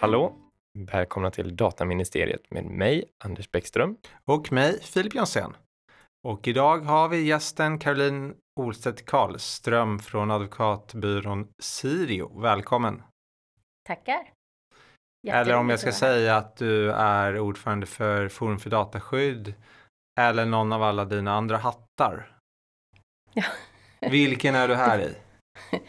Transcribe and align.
Hallå! 0.00 0.34
Välkomna 0.78 1.30
till 1.30 1.56
Dataministeriet 1.56 2.50
med 2.50 2.64
mig, 2.64 3.04
Anders 3.24 3.50
Bäckström. 3.50 3.96
Och 4.24 4.52
mig, 4.52 4.82
Filip 4.82 5.14
Jonsén. 5.14 5.56
Och 6.28 6.48
idag 6.48 6.78
har 6.78 7.08
vi 7.08 7.22
gästen 7.22 7.78
Caroline 7.78 8.34
Olstedt 8.60 9.04
Karlström 9.04 9.98
från 9.98 10.30
advokatbyrån 10.30 11.48
Sirio. 11.58 12.40
Välkommen! 12.40 13.02
Tackar! 13.88 14.32
Eller 15.28 15.56
om 15.56 15.70
jag 15.70 15.80
ska 15.80 15.92
säga 15.92 16.36
att 16.36 16.56
du 16.56 16.92
är 16.92 17.38
ordförande 17.38 17.86
för 17.86 18.28
Forum 18.28 18.58
för 18.58 18.70
dataskydd 18.70 19.54
eller 20.20 20.46
någon 20.46 20.72
av 20.72 20.82
alla 20.82 21.04
dina 21.04 21.32
andra 21.32 21.56
hattar. 21.56 22.38
Ja. 23.32 23.44
Vilken 24.00 24.54
är 24.54 24.68
du 24.68 24.74
här 24.74 25.00
i? 25.00 25.16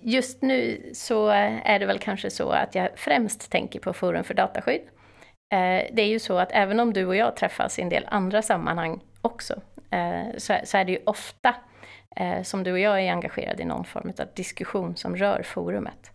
Just 0.00 0.42
nu 0.42 0.90
så 0.94 1.28
är 1.28 1.78
det 1.78 1.86
väl 1.86 1.98
kanske 1.98 2.30
så 2.30 2.50
att 2.50 2.74
jag 2.74 2.88
främst 2.96 3.50
tänker 3.50 3.80
på 3.80 3.92
Forum 3.92 4.24
för 4.24 4.34
dataskydd. 4.34 4.82
Eh, 5.52 5.86
det 5.92 6.02
är 6.02 6.06
ju 6.08 6.18
så 6.18 6.38
att 6.38 6.52
även 6.52 6.80
om 6.80 6.92
du 6.92 7.06
och 7.06 7.16
jag 7.16 7.36
träffas 7.36 7.78
i 7.78 7.82
en 7.82 7.88
del 7.88 8.06
andra 8.08 8.42
sammanhang 8.42 9.00
också, 9.20 9.54
eh, 9.90 10.36
så 10.36 10.76
är 10.76 10.84
det 10.84 10.92
ju 10.92 10.98
ofta 11.06 11.54
eh, 12.16 12.42
som 12.42 12.62
du 12.62 12.72
och 12.72 12.78
jag 12.78 13.00
är 13.00 13.12
engagerade 13.12 13.62
i 13.62 13.66
någon 13.66 13.84
form 13.84 14.12
av 14.18 14.26
diskussion 14.34 14.96
som 14.96 15.16
rör 15.16 15.42
forumet. 15.42 16.10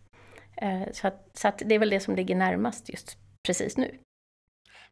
Så 0.91 1.07
att, 1.07 1.29
så 1.33 1.47
att 1.47 1.61
det 1.65 1.75
är 1.75 1.79
väl 1.79 1.89
det 1.89 1.99
som 1.99 2.15
ligger 2.15 2.35
närmast 2.35 2.89
just 2.89 3.17
precis 3.47 3.77
nu. 3.77 3.99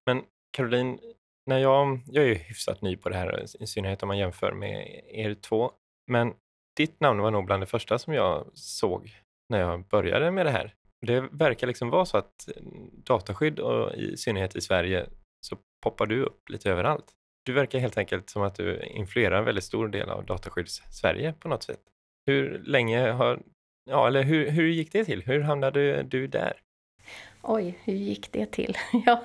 Men 0.05 0.23
Caroline, 0.57 0.99
när 1.45 1.57
jag, 1.57 1.99
jag 2.05 2.23
är 2.23 2.27
ju 2.27 2.33
hyfsat 2.33 2.81
ny 2.81 2.97
på 2.97 3.09
det 3.09 3.15
här, 3.15 3.45
i 3.59 3.67
synnerhet 3.67 4.03
om 4.03 4.07
man 4.07 4.17
jämför 4.17 4.51
med 4.51 5.01
er 5.07 5.33
två. 5.33 5.71
Men 6.07 6.33
ditt 6.81 6.99
namn 6.99 7.21
var 7.21 7.31
nog 7.31 7.45
bland 7.45 7.61
det 7.61 7.67
första 7.67 7.99
som 7.99 8.13
jag 8.13 8.45
såg 8.53 9.09
när 9.49 9.59
jag 9.59 9.87
började 9.87 10.31
med 10.31 10.45
det 10.45 10.51
här. 10.51 10.73
Det 11.01 11.19
verkar 11.31 11.67
liksom 11.67 11.89
vara 11.89 12.05
så 12.05 12.17
att 12.17 12.47
eh, 12.55 12.63
dataskydd 13.05 13.59
och 13.59 13.95
i 13.95 14.17
synnerhet 14.17 14.55
i 14.55 14.61
Sverige 14.61 15.05
så 15.41 15.57
poppar 15.83 16.05
du 16.05 16.23
upp 16.23 16.49
lite 16.49 16.71
överallt. 16.71 17.05
Du 17.45 17.53
verkar 17.53 17.79
helt 17.79 17.97
enkelt 17.97 18.29
som 18.29 18.41
att 18.41 18.55
du 18.55 18.83
influerar 18.83 19.37
en 19.37 19.45
väldigt 19.45 19.63
stor 19.63 19.87
del 19.87 20.09
av 20.09 20.25
dataskydds-Sverige 20.25 21.33
på 21.33 21.47
något 21.47 21.63
sätt. 21.63 21.79
Hur 22.25 22.63
länge 22.65 23.11
har, 23.11 23.41
ja 23.89 24.07
eller 24.07 24.23
hur, 24.23 24.49
hur 24.49 24.67
gick 24.67 24.91
det 24.91 25.05
till? 25.05 25.23
Hur 25.25 25.41
hamnade 25.41 26.03
du 26.03 26.27
där? 26.27 26.53
Oj, 27.41 27.79
hur 27.83 27.93
gick 27.93 28.31
det 28.31 28.45
till? 28.45 28.77
ja, 29.05 29.23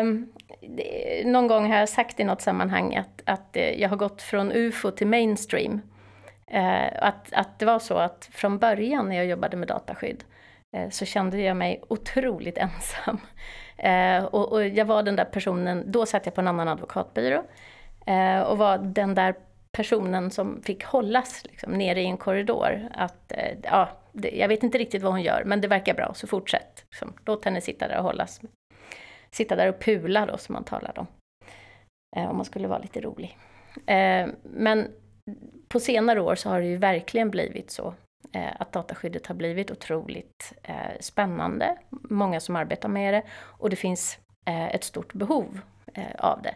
um, 0.00 0.32
det, 0.60 1.26
någon 1.26 1.46
gång 1.46 1.70
har 1.70 1.78
jag 1.78 1.88
sagt 1.88 2.20
i 2.20 2.24
något 2.24 2.42
sammanhang 2.42 2.96
att, 2.96 3.22
att 3.26 3.56
eh, 3.56 3.80
jag 3.80 3.88
har 3.88 3.96
gått 3.96 4.22
från 4.22 4.52
UFO 4.52 4.90
till 4.90 5.06
mainstream. 5.06 5.80
Eh, 6.46 6.86
att, 6.94 7.32
att 7.32 7.58
det 7.58 7.66
var 7.66 7.78
så 7.78 7.94
att 7.98 8.28
från 8.32 8.58
början 8.58 9.08
när 9.08 9.16
jag 9.16 9.26
jobbade 9.26 9.56
med 9.56 9.68
dataskydd 9.68 10.24
eh, 10.76 10.90
så 10.90 11.04
kände 11.04 11.40
jag 11.40 11.56
mig 11.56 11.82
otroligt 11.88 12.58
ensam. 12.68 13.20
Eh, 13.76 14.24
och, 14.24 14.52
och, 14.52 14.66
jag 14.66 14.84
var 14.84 15.02
den 15.02 15.16
där 15.16 15.24
personen, 15.24 15.84
då 15.86 16.06
satt 16.06 16.26
jag 16.26 16.34
på 16.34 16.40
en 16.40 16.48
annan 16.48 16.68
advokatbyrå 16.68 17.44
och 18.46 18.58
var 18.58 18.78
den 18.78 19.14
där 19.14 19.34
personen 19.72 20.30
som 20.30 20.62
fick 20.62 20.84
hållas 20.84 21.44
liksom, 21.44 21.72
nere 21.72 22.00
i 22.00 22.04
en 22.04 22.16
korridor. 22.16 22.88
Att, 22.94 23.32
ja, 23.62 23.88
det, 24.12 24.30
jag 24.30 24.48
vet 24.48 24.62
inte 24.62 24.78
riktigt 24.78 25.02
vad 25.02 25.12
hon 25.12 25.22
gör, 25.22 25.42
men 25.44 25.60
det 25.60 25.68
verkar 25.68 25.94
bra, 25.94 26.14
så 26.14 26.26
fortsätt. 26.26 26.84
Liksom, 26.90 27.12
låt 27.26 27.44
henne 27.44 27.60
sitta 27.60 27.88
där 27.88 27.98
och 27.98 28.04
hållas 28.04 28.40
sitta 29.32 29.56
där 29.56 29.68
och 29.68 29.80
pula 29.80 30.26
då, 30.26 30.38
som 30.38 30.52
man 30.52 30.64
talade 30.64 31.00
om. 31.00 31.06
Eh, 32.16 32.30
om 32.30 32.36
man 32.36 32.44
skulle 32.44 32.68
vara 32.68 32.78
lite 32.78 33.00
rolig. 33.00 33.38
Eh, 33.86 34.28
men 34.42 34.88
på 35.68 35.80
senare 35.80 36.20
år 36.20 36.34
så 36.34 36.48
har 36.48 36.60
det 36.60 36.66
ju 36.66 36.76
verkligen 36.76 37.30
blivit 37.30 37.70
så 37.70 37.94
eh, 38.32 38.60
att 38.60 38.72
dataskyddet 38.72 39.26
har 39.26 39.34
blivit 39.34 39.70
otroligt 39.70 40.52
eh, 40.62 40.74
spännande. 41.00 41.76
Många 41.90 42.40
som 42.40 42.56
arbetar 42.56 42.88
med 42.88 43.14
det 43.14 43.22
och 43.32 43.70
det 43.70 43.76
finns 43.76 44.18
eh, 44.46 44.74
ett 44.74 44.84
stort 44.84 45.12
behov 45.12 45.60
eh, 45.94 46.14
av 46.18 46.42
det. 46.42 46.54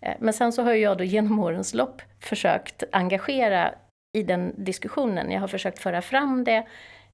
Eh, 0.00 0.14
men 0.18 0.34
sen 0.34 0.52
så 0.52 0.62
har 0.62 0.72
jag 0.72 0.98
då 0.98 1.04
genom 1.04 1.38
årens 1.38 1.74
lopp 1.74 2.02
försökt 2.20 2.84
engagera 2.92 3.74
i 4.12 4.22
den 4.22 4.64
diskussionen. 4.64 5.30
Jag 5.30 5.40
har 5.40 5.48
försökt 5.48 5.78
föra 5.78 6.02
fram 6.02 6.44
det, 6.44 6.66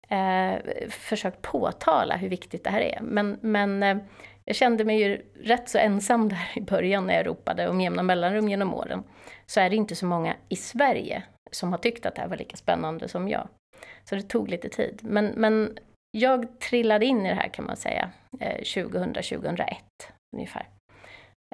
eh, 0.09 0.55
försökt 0.91 1.43
påtala 1.43 2.17
hur 2.17 2.29
viktigt 2.29 2.65
det 2.65 2.71
här 2.71 2.81
är. 2.81 2.99
Men, 3.03 3.39
men 3.41 3.83
eh, 3.83 3.97
jag 4.45 4.57
kände 4.57 4.85
mig 4.85 5.01
ju 5.03 5.23
rätt 5.43 5.69
så 5.69 5.79
ensam 5.79 6.29
där 6.29 6.51
i 6.55 6.61
början 6.61 7.07
när 7.07 7.15
jag 7.15 7.27
ropade 7.27 7.69
om 7.69 7.81
jämna 7.81 8.03
mellanrum 8.03 8.49
genom 8.49 8.75
åren. 8.75 9.03
Så 9.53 9.61
är 9.61 9.71
det 9.71 9.77
inte 9.77 9.97
så 9.97 10.07
många 10.07 10.37
i 10.49 10.57
Sverige 10.57 11.23
som 11.51 11.73
har 11.73 11.79
tyckt 11.79 12.07
att 12.07 12.15
det 12.15 12.21
här 12.21 12.29
var 12.29 12.37
lika 12.37 12.57
spännande 12.57 13.09
som 13.09 13.29
jag. 13.29 13.49
Så 14.05 14.15
det 14.15 14.23
tog 14.23 14.49
lite 14.49 14.69
tid. 14.69 15.01
Men, 15.03 15.27
men 15.27 15.79
jag 16.11 16.61
trillade 16.61 17.07
in 17.07 17.27
i 17.27 17.29
det 17.29 17.35
här 17.35 17.49
kan 17.49 17.65
man 17.65 17.77
säga, 17.77 18.11
eh, 18.41 18.61
2000-2001 18.61 19.77
ungefär. 20.37 20.69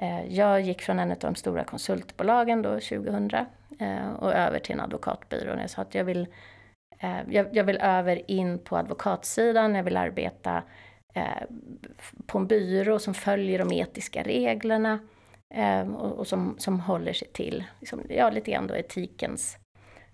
Eh, 0.01 0.25
jag 0.35 0.61
gick 0.61 0.81
från 0.81 0.99
en 0.99 1.11
av 1.11 1.17
de 1.17 1.35
stora 1.35 1.63
konsultbolagen 1.63 2.61
då 2.61 2.69
2000 2.69 3.31
eh, 3.79 4.09
och 4.19 4.33
över 4.33 4.59
till 4.59 4.73
en 4.73 4.79
advokatbyrå. 4.79 5.59
Jag 5.59 5.69
sa 5.69 5.81
att 5.81 5.95
jag 5.95 6.03
vill, 6.03 6.27
jag 7.27 7.63
vill 7.63 7.77
över 7.77 8.31
in 8.31 8.59
på 8.59 8.77
advokatsidan, 8.77 9.75
jag 9.75 9.83
vill 9.83 9.97
arbeta 9.97 10.63
på 12.25 12.37
en 12.37 12.47
byrå 12.47 12.99
som 12.99 13.13
följer 13.13 13.59
de 13.59 13.71
etiska 13.71 14.23
reglerna 14.23 14.99
och, 15.95 16.19
och, 16.19 16.27
som, 16.27 16.55
som 16.59 16.79
håller 16.79 17.13
sig 17.13 17.27
till 17.27 17.63
liksom, 17.79 18.01
ja, 18.09 18.29
lite 18.29 18.51
grann 18.51 18.67
då 18.67 18.75
etikens 18.75 19.57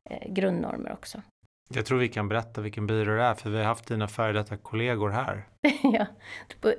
eh, 0.10 0.34
grundnormer 0.34 0.94
också. 0.94 1.22
Jag 1.70 1.86
tror 1.86 2.00
vi 2.00 2.08
kan 2.08 2.28
berätta 2.28 2.62
vilken 2.62 2.88
byrå 2.88 3.16
det 3.16 3.24
är, 3.24 3.34
för 3.34 3.50
vi 3.50 3.58
har 3.58 3.66
haft 3.66 3.88
dina 3.88 4.08
före 4.08 4.34
detta 4.34 4.58
kollegor 4.58 5.10
här. 5.10 5.48
ja, 5.84 6.06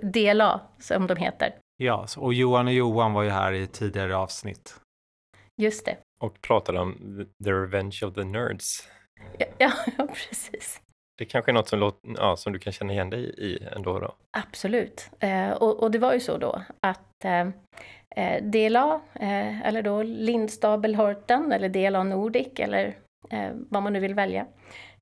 DLA 0.03 0.61
som 0.78 1.06
de 1.06 1.16
heter. 1.16 1.55
Ja, 1.77 2.06
och 2.16 2.34
Johan 2.34 2.66
och 2.66 2.72
Johan 2.72 3.12
var 3.12 3.22
ju 3.22 3.31
här 3.31 3.53
i 3.53 3.66
tidigare 3.66 4.16
avsnitt. 4.16 4.81
Just 5.62 5.84
det. 5.84 5.97
Och 6.21 6.41
pratade 6.41 6.81
om 6.81 7.27
The 7.45 7.53
Revenge 7.53 8.00
of 8.05 8.15
the 8.15 8.25
Nerds. 8.25 8.89
Ja, 9.39 9.47
ja, 9.59 9.72
ja 9.99 10.06
precis. 10.06 10.81
Det 11.19 11.25
kanske 11.25 11.50
är 11.50 11.53
något 11.53 11.69
som, 11.69 11.78
låter, 11.78 12.11
ja, 12.16 12.37
som 12.37 12.53
du 12.53 12.59
kan 12.59 12.72
känna 12.72 12.93
igen 12.93 13.11
dig 13.11 13.25
i 13.39 13.69
ändå 13.77 13.99
då? 13.99 14.15
Absolut. 14.31 15.11
Eh, 15.21 15.50
och, 15.50 15.83
och, 15.83 15.91
det 15.91 15.99
var 15.99 16.15
ju 16.15 16.21
så 16.21 16.39
då 16.39 16.62
att 16.81 17.25
eh 17.25 17.49
DLA, 18.43 19.00
eh, 19.15 19.66
eller 19.66 19.82
då 19.82 20.03
Lindstabel 20.03 20.94
Horten, 20.94 21.53
eller 21.53 21.69
DLA 21.69 22.03
Nordic, 22.03 22.49
eller 22.56 22.97
eh, 23.31 23.50
vad 23.71 23.82
man 23.82 23.93
nu 23.93 24.00
vill 24.00 24.15
välja. 24.15 24.47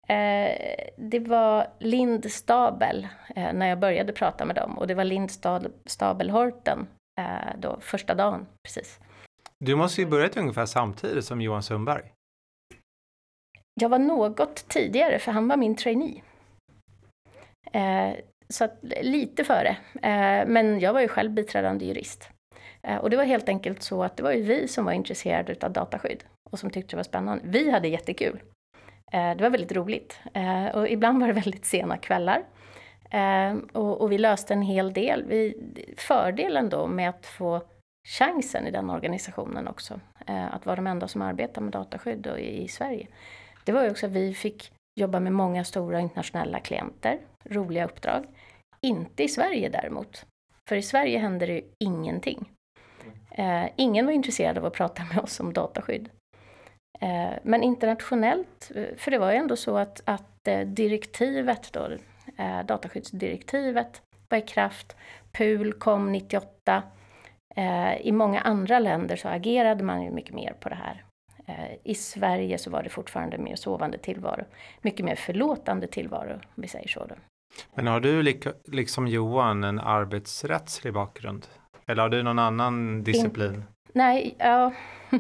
Eh, 0.09 0.57
det 0.97 1.19
var 1.19 1.67
Lindstabel 1.79 3.09
när 3.35 3.67
jag 3.67 3.79
började 3.79 4.13
prata 4.13 4.45
med 4.45 4.57
dem 4.57 4.79
och 4.79 4.87
det 4.87 4.95
var 4.95 5.05
Lindstabel 5.05 6.31
Horten 6.31 6.87
då 7.59 7.79
första 7.81 8.15
dagen 8.15 8.47
precis. 8.67 9.01
Du 9.65 9.77
måste 9.77 10.01
ju 10.01 10.07
börjat 10.07 10.37
ungefär 10.37 10.67
samtidigt 10.67 11.25
som 11.25 11.41
Johan 11.41 11.63
Sundberg. 11.63 12.03
Jag 13.81 13.89
var 13.89 13.99
något 13.99 14.69
tidigare, 14.69 15.19
för 15.19 15.33
han 15.33 15.49
var 15.49 15.57
min 15.57 15.77
trainee. 15.77 16.23
Eh, 17.73 18.13
så 18.49 18.65
att, 18.65 18.79
lite 19.03 19.45
före. 19.45 19.77
Eh, 19.95 20.47
men 20.47 20.81
jag 20.81 20.93
var 20.93 21.01
ju 21.01 21.09
själv 21.09 21.31
biträdande 21.31 21.85
jurist. 21.85 22.31
Eh, 22.87 22.97
och 22.97 23.11
det 23.11 23.17
var 23.17 23.25
helt 23.25 23.49
enkelt 23.49 23.83
så 23.83 24.03
att 24.03 24.17
det 24.17 24.23
var 24.23 24.33
ju 24.33 24.43
vi 24.43 24.69
som 24.69 24.85
var 24.85 24.93
intresserade 24.93 25.67
av 25.67 25.73
dataskydd 25.73 26.25
och 26.51 26.59
som 26.59 26.71
tyckte 26.71 26.91
det 26.91 26.97
var 26.97 27.05
spännande. 27.05 27.45
Vi 27.47 27.71
hade 27.71 27.89
jättekul. 27.89 28.43
Eh, 29.13 29.37
det 29.37 29.43
var 29.43 29.51
väldigt 29.51 29.73
roligt. 29.73 30.19
Eh, 30.35 30.67
och 30.67 30.89
ibland 30.89 31.21
var 31.21 31.27
det 31.27 31.33
väldigt 31.45 31.65
sena 31.65 31.97
kvällar. 31.97 32.45
Och, 33.73 34.13
vi 34.13 34.19
löste 34.19 34.55
en 34.55 34.63
hel 34.63 34.93
del. 34.93 35.25
Vi, 35.29 35.57
fördelen 35.97 36.69
då 36.69 36.87
med 36.87 37.09
att 37.09 37.27
få 37.27 37.63
chansen 38.09 38.67
i 38.67 38.71
den 38.71 38.91
organisationen 38.91 39.69
också, 39.69 40.01
att 40.27 40.67
vara 40.67 40.77
de 40.77 40.87
enda 40.87 41.09
som 41.09 41.23
arbetar 41.23 41.63
med 41.63 41.73
dataskydd 41.73 42.27
i, 42.39 42.63
i 42.63 42.69
Sverige, 42.69 43.07
det 43.65 43.73
var 43.73 43.83
ju 43.83 43.91
också 43.91 44.07
att 44.07 44.13
vi 44.13 44.35
fick 44.35 44.73
jobba 45.01 45.21
med 45.21 45.33
många 45.33 45.65
stora 45.65 46.01
internationella 46.01 46.61
klienter, 46.61 47.19
roliga 47.45 47.85
uppdrag. 47.85 48.27
Inte 48.81 49.23
i 49.23 49.29
Sverige 49.29 49.69
däremot. 49.69 50.27
För 50.69 50.77
i 50.77 50.83
Sverige 50.83 51.19
händer 51.19 51.47
det 51.47 51.53
ju 51.53 51.63
ingenting. 51.79 52.49
Eh, 53.39 53.65
ingen 53.77 54.07
var 54.07 54.13
intresserad 54.13 54.59
av 54.59 54.65
att 54.65 54.73
prata 54.73 55.05
med 55.05 55.19
oss 55.19 55.41
om 55.41 55.53
dataskydd. 55.53 56.09
Eh, 57.01 57.33
men 57.43 57.63
internationellt, 57.63 58.71
eh, 58.75 58.97
för 58.97 59.11
det 59.11 59.19
var 59.19 59.33
ju 59.33 59.37
ändå 59.37 59.57
så 59.57 59.79
att, 59.79 60.03
att 60.05 60.49
eh, 60.49 60.61
direktivet 60.61 61.73
då, 61.73 61.89
eh, 62.37 62.67
dataskyddsdirektivet 62.67 64.03
var 64.29 64.39
i 64.39 64.43
kraft. 64.43 64.97
PUL 65.33 65.73
kom 65.73 66.13
98. 66.13 66.83
Eh, 67.57 67.97
I 67.97 68.13
många 68.13 68.41
andra 68.41 68.79
länder 68.79 69.17
så 69.17 69.29
agerade 69.29 69.85
man 69.85 70.03
ju 70.03 70.11
mycket 70.11 70.35
mer 70.35 70.57
på 70.61 70.69
det 70.69 70.75
här. 70.75 71.05
Eh, 71.47 71.77
I 71.85 71.95
Sverige 71.95 72.59
så 72.59 72.71
var 72.71 72.83
det 72.83 72.89
fortfarande 72.89 73.39
mer 73.39 73.57
sovande 73.57 73.99
tillvaro. 73.99 74.45
Mycket 74.83 75.05
mer 75.05 75.17
förlåtande 75.17 75.87
tillvaro, 75.87 76.33
om 76.33 76.63
vi 76.63 76.69
säger 76.69 76.89
så. 76.89 77.07
Då. 77.07 77.15
Men 77.75 77.87
har 77.87 78.01
du 78.01 78.23
lika, 78.23 78.53
liksom 78.65 79.07
Johan 79.07 79.65
en 79.65 79.81
arbetsrättslig 79.81 80.93
bakgrund? 80.93 81.47
Eller 81.87 82.03
har 82.03 82.09
du 82.09 82.23
någon 82.23 82.39
annan 82.39 83.05
disciplin? 83.05 83.55
In, 83.55 83.65
nej, 83.93 84.35
ja, 84.39 84.73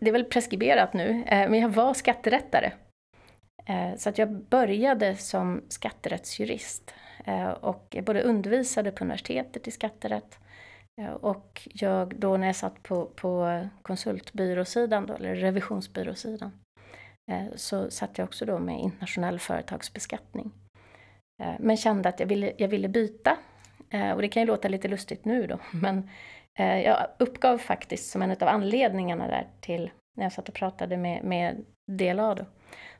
det 0.00 0.08
är 0.08 0.12
väl 0.12 0.24
preskriberat 0.24 0.92
nu, 0.92 1.24
eh, 1.26 1.50
men 1.50 1.60
jag 1.60 1.68
var 1.68 1.94
skatterättare. 1.94 2.72
Eh, 3.66 3.96
så 3.96 4.08
att 4.08 4.18
jag 4.18 4.30
började 4.30 5.16
som 5.16 5.62
skatterättsjurist 5.68 6.94
eh, 7.24 7.48
och 7.48 7.78
och 7.96 8.04
både 8.04 8.22
undervisade 8.22 8.90
på 8.90 9.04
universitetet 9.04 9.68
i 9.68 9.70
skatterätt 9.70 10.38
och 11.20 11.68
jag 11.74 12.18
då 12.18 12.36
när 12.36 12.46
jag 12.46 12.56
satt 12.56 12.82
på, 12.82 13.06
på 13.06 13.60
konsultbyråsidan, 13.82 15.06
då, 15.06 15.14
eller 15.14 15.34
revisionsbyråsidan, 15.34 16.50
så 17.54 17.90
satt 17.90 18.18
jag 18.18 18.24
också 18.24 18.44
då 18.44 18.58
med 18.58 18.80
internationell 18.80 19.38
företagsbeskattning. 19.38 20.52
Men 21.58 21.76
kände 21.76 22.08
att 22.08 22.20
jag 22.20 22.26
ville, 22.26 22.52
jag 22.56 22.68
ville 22.68 22.88
byta. 22.88 23.36
Eh, 23.90 24.12
och 24.12 24.22
det 24.22 24.28
kan 24.28 24.42
ju 24.42 24.46
låta 24.46 24.68
lite 24.68 24.88
lustigt 24.88 25.24
nu 25.24 25.46
då, 25.46 25.58
men 25.70 26.10
eh, 26.58 26.80
jag 26.80 27.06
uppgav 27.18 27.58
faktiskt 27.58 28.10
som 28.10 28.22
en 28.22 28.30
av 28.30 28.48
anledningarna 28.48 29.28
där 29.28 29.46
till 29.60 29.90
när 30.16 30.24
jag 30.24 30.32
satt 30.32 30.48
och 30.48 30.54
pratade 30.54 30.96
med, 30.96 31.24
med 31.24 31.64
DLA 31.86 32.34
då, 32.34 32.44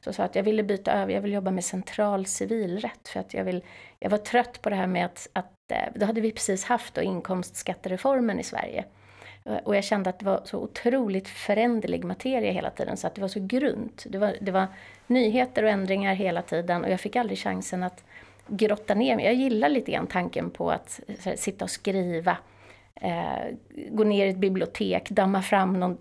så 0.01 0.13
sa 0.13 0.25
att 0.25 0.35
jag 0.35 0.43
ville 0.43 0.63
byta 0.63 0.93
över, 0.93 1.13
jag 1.13 1.21
vill 1.21 1.33
jobba 1.33 1.51
med 1.51 1.65
central 1.65 2.27
civilrätt 2.27 3.09
för 3.09 3.21
att 3.21 3.35
jag, 3.35 3.45
vill, 3.45 3.65
jag 3.99 4.11
var 4.11 4.19
trött 4.19 4.63
på 4.63 4.71
det 4.71 4.77
här 4.77 4.87
med 4.87 5.05
att, 5.05 5.29
att 5.33 5.73
eh, 5.73 5.93
då 5.95 6.07
hade 6.07 6.21
vi 6.21 6.33
precis 6.33 6.65
haft 6.65 6.95
då 6.95 7.03
inkomstskattereformen 7.03 8.41
i 8.41 8.45
Sverige. 8.45 8.85
Och 9.65 9.77
jag 9.77 9.85
kände 9.85 10.11
att 10.11 10.19
det 10.19 10.25
var 10.25 10.41
så 10.45 10.59
otroligt 10.59 11.29
föränderlig 11.29 12.05
materia 12.05 12.53
hela 12.53 12.71
tiden 12.71 12.97
så 12.97 13.07
att 13.07 13.15
det 13.15 13.21
var 13.21 13.29
så 13.29 13.41
grunt. 13.47 14.07
Det 14.09 14.19
var, 14.19 14.37
det 14.41 14.51
var 14.51 14.67
nyheter 15.07 15.63
och 15.63 15.71
ändringar 15.71 16.15
hela 16.15 16.43
tiden 16.43 16.85
och 16.85 16.91
jag 16.91 17.01
fick 17.01 17.17
aldrig 17.17 17.39
chansen 17.39 17.83
att 17.83 18.05
grotta 18.49 18.95
ner 18.95 19.17
mig. 19.17 19.25
Jag 19.25 19.35
gillar 19.35 19.69
lite 19.69 19.93
grann 19.93 20.07
tanken 20.07 20.51
på 20.51 20.71
att 20.71 21.01
här, 21.25 21.37
sitta 21.37 21.65
och 21.65 21.71
skriva 21.71 22.37
Eh, 23.01 23.55
gå 23.91 24.05
ner 24.05 24.27
i 24.27 24.29
ett 24.29 24.37
bibliotek, 24.37 25.11
damma 25.11 25.43
fram 25.43 25.81
någon, 25.81 25.99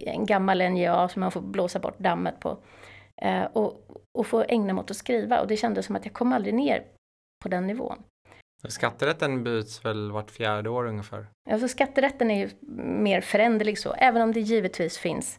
en 0.00 0.26
gammal 0.26 0.58
NJA 0.58 1.08
som 1.08 1.20
man 1.20 1.30
får 1.30 1.40
blåsa 1.40 1.78
bort 1.78 1.98
dammet 1.98 2.40
på. 2.40 2.58
Eh, 3.22 3.44
och, 3.44 3.88
och 4.18 4.26
få 4.26 4.44
ägna 4.48 4.72
mig 4.72 4.82
åt 4.82 4.90
att 4.90 4.96
skriva. 4.96 5.40
Och 5.40 5.46
det 5.46 5.56
kändes 5.56 5.86
som 5.86 5.96
att 5.96 6.04
jag 6.04 6.14
kom 6.14 6.32
aldrig 6.32 6.54
ner 6.54 6.84
på 7.42 7.48
den 7.48 7.66
nivån. 7.66 8.02
Skatterätten 8.68 9.44
byts 9.44 9.84
väl 9.84 10.12
vart 10.12 10.30
fjärde 10.30 10.70
år 10.70 10.86
ungefär? 10.86 11.26
Alltså 11.50 11.68
skatterätten 11.68 12.30
är 12.30 12.38
ju 12.38 12.50
mer 13.02 13.20
föränderlig 13.20 13.78
så, 13.78 13.92
även 13.92 14.22
om 14.22 14.32
det 14.32 14.40
givetvis 14.40 14.98
finns 14.98 15.38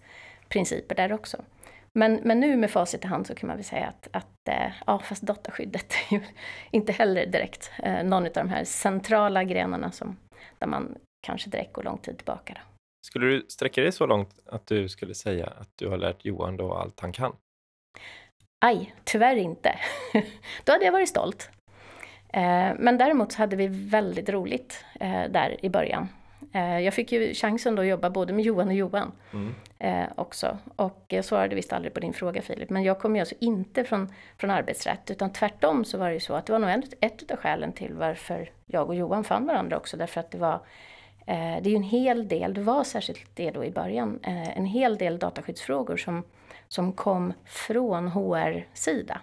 principer 0.49 0.95
där 0.95 1.13
också. 1.13 1.37
Men, 1.97 2.19
men 2.23 2.39
nu 2.39 2.57
med 2.57 2.71
facit 2.71 3.03
i 3.03 3.07
hand 3.07 3.27
så 3.27 3.35
kan 3.35 3.47
man 3.47 3.57
väl 3.57 3.65
säga 3.65 3.87
att, 3.87 4.07
att 4.11 4.49
eh, 4.49 4.71
ja, 4.87 4.99
fast 4.99 5.21
dataskyddet 5.21 5.93
är 6.09 6.15
ju 6.15 6.21
inte 6.71 6.91
heller 6.91 7.25
direkt 7.25 7.71
eh, 7.83 8.03
någon 8.03 8.25
av 8.25 8.31
de 8.33 8.49
här 8.49 8.63
centrala 8.63 9.43
grenarna 9.43 9.91
som, 9.91 10.17
där 10.59 10.67
man 10.67 10.97
kanske 11.27 11.49
direkt 11.49 11.73
går 11.73 11.83
lång 11.83 11.97
tid 11.97 12.17
tillbaka. 12.17 12.53
Då. 12.53 12.61
Skulle 13.07 13.25
du 13.25 13.45
sträcka 13.49 13.81
dig 13.81 13.91
så 13.91 14.05
långt 14.05 14.39
att 14.45 14.67
du 14.67 14.89
skulle 14.89 15.15
säga 15.15 15.47
att 15.47 15.69
du 15.75 15.87
har 15.87 15.97
lärt 15.97 16.25
Johan 16.25 16.57
då 16.57 16.73
allt 16.73 16.99
han 16.99 17.11
kan? 17.11 17.35
Aj, 18.65 18.95
tyvärr 19.03 19.35
inte. 19.35 19.79
då 20.63 20.71
hade 20.71 20.85
jag 20.85 20.91
varit 20.91 21.09
stolt. 21.09 21.49
Eh, 22.33 22.71
men 22.79 22.97
däremot 22.97 23.31
så 23.31 23.37
hade 23.37 23.55
vi 23.55 23.67
väldigt 23.67 24.29
roligt 24.29 24.85
där 25.29 25.65
i 25.65 25.69
början. 25.69 26.07
Eh, 26.55 26.79
jag 26.79 26.93
fick 26.93 27.11
ju 27.11 27.33
chansen 27.33 27.75
då 27.75 27.81
att 27.81 27.87
jobba 27.87 28.09
både 28.09 28.33
med 28.33 28.45
Johan 28.45 28.67
och 28.67 28.73
Johan 28.73 29.11
mm. 29.33 30.09
också. 30.15 30.57
Och 30.75 31.05
jag 31.07 31.25
svarade 31.25 31.55
visst 31.55 31.73
aldrig 31.73 31.93
på 31.93 31.99
din 31.99 32.13
fråga 32.13 32.41
Filip, 32.41 32.69
men 32.69 32.83
jag 32.83 32.99
kom 32.99 33.15
ju 33.15 33.19
alltså 33.19 33.35
inte 33.39 33.83
från, 33.83 34.13
från 34.37 34.49
arbetsrätt, 34.49 35.11
utan 35.11 35.33
tvärtom 35.33 35.85
så 35.85 35.97
var 35.97 36.07
det 36.07 36.13
ju 36.13 36.19
så 36.19 36.33
att 36.33 36.45
det 36.45 36.51
var 36.51 36.59
nog 36.59 36.69
ett, 36.69 36.93
ett 36.99 37.31
av 37.31 37.37
skälen 37.37 37.73
till 37.73 37.93
varför 37.93 38.51
jag 38.65 38.89
och 38.89 38.95
Johan 38.95 39.23
fann 39.23 39.47
varandra 39.47 39.77
också, 39.77 39.97
därför 39.97 40.19
att 40.19 40.31
det 40.31 40.37
var 40.37 40.59
det 41.25 41.65
är 41.65 41.69
ju 41.69 41.75
en 41.75 41.83
hel 41.83 42.27
del, 42.27 42.53
det 42.53 42.61
var 42.61 42.83
särskilt 42.83 43.29
det 43.33 43.51
då 43.51 43.65
i 43.65 43.71
början, 43.71 44.19
en 44.55 44.65
hel 44.65 44.97
del 44.97 45.19
dataskyddsfrågor 45.19 45.97
som 45.97 46.23
som 46.67 46.93
kom 46.93 47.33
från 47.45 48.07
HR-sida. 48.07 49.21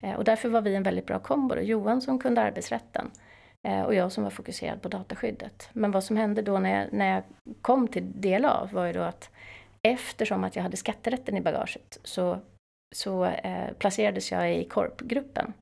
Eh, 0.00 0.14
och 0.14 0.24
därför 0.24 0.48
var 0.48 0.60
vi 0.60 0.74
en 0.74 0.82
väldigt 0.82 1.06
bra 1.06 1.18
kombo. 1.18 1.54
Johan 1.54 2.00
som 2.00 2.18
kunde 2.18 2.40
arbetsrätten 2.40 3.10
eh, 3.10 3.27
Eh, 3.66 3.82
och 3.82 3.94
jag 3.94 4.12
som 4.12 4.24
var 4.24 4.30
fokuserad 4.30 4.82
på 4.82 4.88
dataskyddet. 4.88 5.70
Men 5.72 5.90
vad 5.90 6.04
som 6.04 6.16
hände 6.16 6.42
då 6.42 6.58
när 6.58 6.80
jag, 6.80 6.92
när 6.92 7.14
jag 7.14 7.22
kom 7.62 7.88
till 7.88 8.12
DLA 8.20 8.68
var 8.72 8.86
ju 8.86 8.92
då 8.92 9.00
att 9.00 9.30
eftersom 9.82 10.44
att 10.44 10.56
jag 10.56 10.62
hade 10.62 10.76
skatterätten 10.76 11.36
i 11.36 11.40
bagaget 11.40 11.98
så, 12.04 12.38
så 12.94 13.24
eh, 13.24 13.72
placerades 13.78 14.32
jag 14.32 14.54
i 14.54 14.64
korpgruppen. 14.64 15.52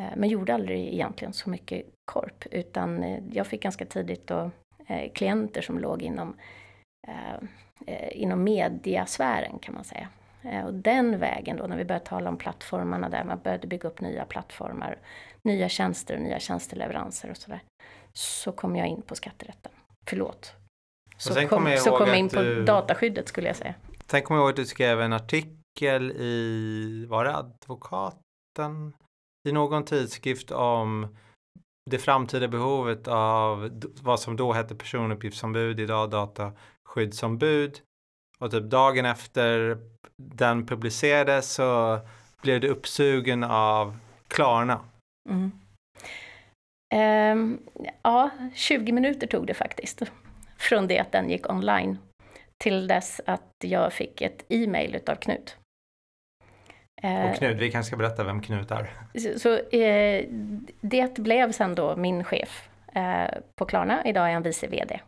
Eh, 0.00 0.16
men 0.16 0.28
gjorde 0.28 0.54
aldrig 0.54 0.94
egentligen 0.94 1.32
så 1.32 1.50
mycket 1.50 1.86
korp 2.04 2.46
utan 2.50 3.02
eh, 3.02 3.22
jag 3.32 3.46
fick 3.46 3.62
ganska 3.62 3.84
tidigt 3.84 4.26
då, 4.26 4.50
eh, 4.86 5.12
klienter 5.12 5.62
som 5.62 5.78
låg 5.78 6.02
inom, 6.02 6.36
eh, 7.08 7.34
eh, 7.86 8.22
inom 8.22 8.44
mediasfären 8.44 9.58
kan 9.58 9.74
man 9.74 9.84
säga. 9.84 10.08
Eh, 10.42 10.64
och 10.64 10.74
den 10.74 11.18
vägen 11.18 11.56
då, 11.56 11.66
när 11.66 11.76
vi 11.76 11.84
började 11.84 12.06
tala 12.06 12.30
om 12.30 12.36
plattformarna 12.36 13.08
där, 13.08 13.24
man 13.24 13.40
började 13.44 13.66
bygga 13.66 13.88
upp 13.88 14.00
nya 14.00 14.24
plattformar, 14.24 14.98
nya 15.42 15.68
tjänster 15.68 16.16
och 16.16 16.22
nya 16.22 16.40
tjänsteleveranser 16.40 17.30
och 17.30 17.36
sådär, 17.36 17.62
så 18.12 18.52
kom 18.52 18.76
jag 18.76 18.88
in 18.88 19.02
på 19.02 19.14
skatterätten. 19.14 19.72
Förlåt. 20.06 20.54
Så 21.16 21.34
kom, 21.34 21.48
kom, 21.48 21.66
jag, 21.66 21.80
så 21.80 21.96
kom 21.96 22.08
jag 22.08 22.18
in 22.18 22.28
på 22.28 22.42
du, 22.42 22.64
dataskyddet 22.64 23.28
skulle 23.28 23.46
jag 23.46 23.56
säga. 23.56 23.74
Sen 24.06 24.22
kommer 24.22 24.40
jag 24.40 24.44
ihåg 24.44 24.50
att 24.50 24.56
du 24.56 24.66
skrev 24.66 25.00
en 25.00 25.12
artikel 25.12 26.12
i, 26.12 27.06
var 27.08 27.24
det 27.24 27.36
advokaten? 27.36 28.92
I 29.48 29.52
någon 29.52 29.84
tidskrift 29.84 30.50
om 30.50 31.16
det 31.90 31.98
framtida 31.98 32.48
behovet 32.48 33.08
av 33.08 33.70
vad 34.02 34.20
som 34.20 34.36
då 34.36 34.52
hette 34.52 34.74
personuppgiftsombud, 34.74 35.80
idag 35.80 36.10
dataskyddsombud. 36.10 37.80
Och 38.38 38.50
typ 38.50 38.64
dagen 38.64 39.04
efter 39.04 39.78
den 40.16 40.66
publicerades 40.66 41.52
så 41.52 42.00
blev 42.42 42.60
du 42.60 42.68
uppsugen 42.68 43.44
av 43.44 43.98
Klarna. 44.28 44.80
Mm. 45.30 45.52
Um, 46.94 47.58
ja, 48.02 48.30
20 48.54 48.92
minuter 48.92 49.26
tog 49.26 49.46
det 49.46 49.54
faktiskt. 49.54 50.02
Från 50.58 50.86
det 50.86 50.98
att 50.98 51.12
den 51.12 51.30
gick 51.30 51.50
online 51.50 51.98
till 52.58 52.86
dess 52.86 53.20
att 53.26 53.54
jag 53.64 53.92
fick 53.92 54.22
ett 54.22 54.44
e-mail 54.48 54.94
utav 54.94 55.14
Knut. 55.14 55.56
Och 57.02 57.36
Knut, 57.36 57.58
vi 57.58 57.70
kanske 57.70 57.88
ska 57.88 57.96
berätta 57.96 58.24
vem 58.24 58.42
Knut 58.42 58.70
är. 58.70 58.90
Så, 59.14 59.38
så 59.38 59.76
eh, 59.76 60.24
det 60.80 61.18
blev 61.18 61.52
sen 61.52 61.74
då 61.74 61.96
min 61.96 62.24
chef 62.24 62.68
eh, 62.92 63.38
på 63.58 63.64
Klarna. 63.64 64.06
Idag 64.06 64.28
är 64.28 64.32
han 64.32 64.42
vice 64.42 64.66
VD. 64.66 65.00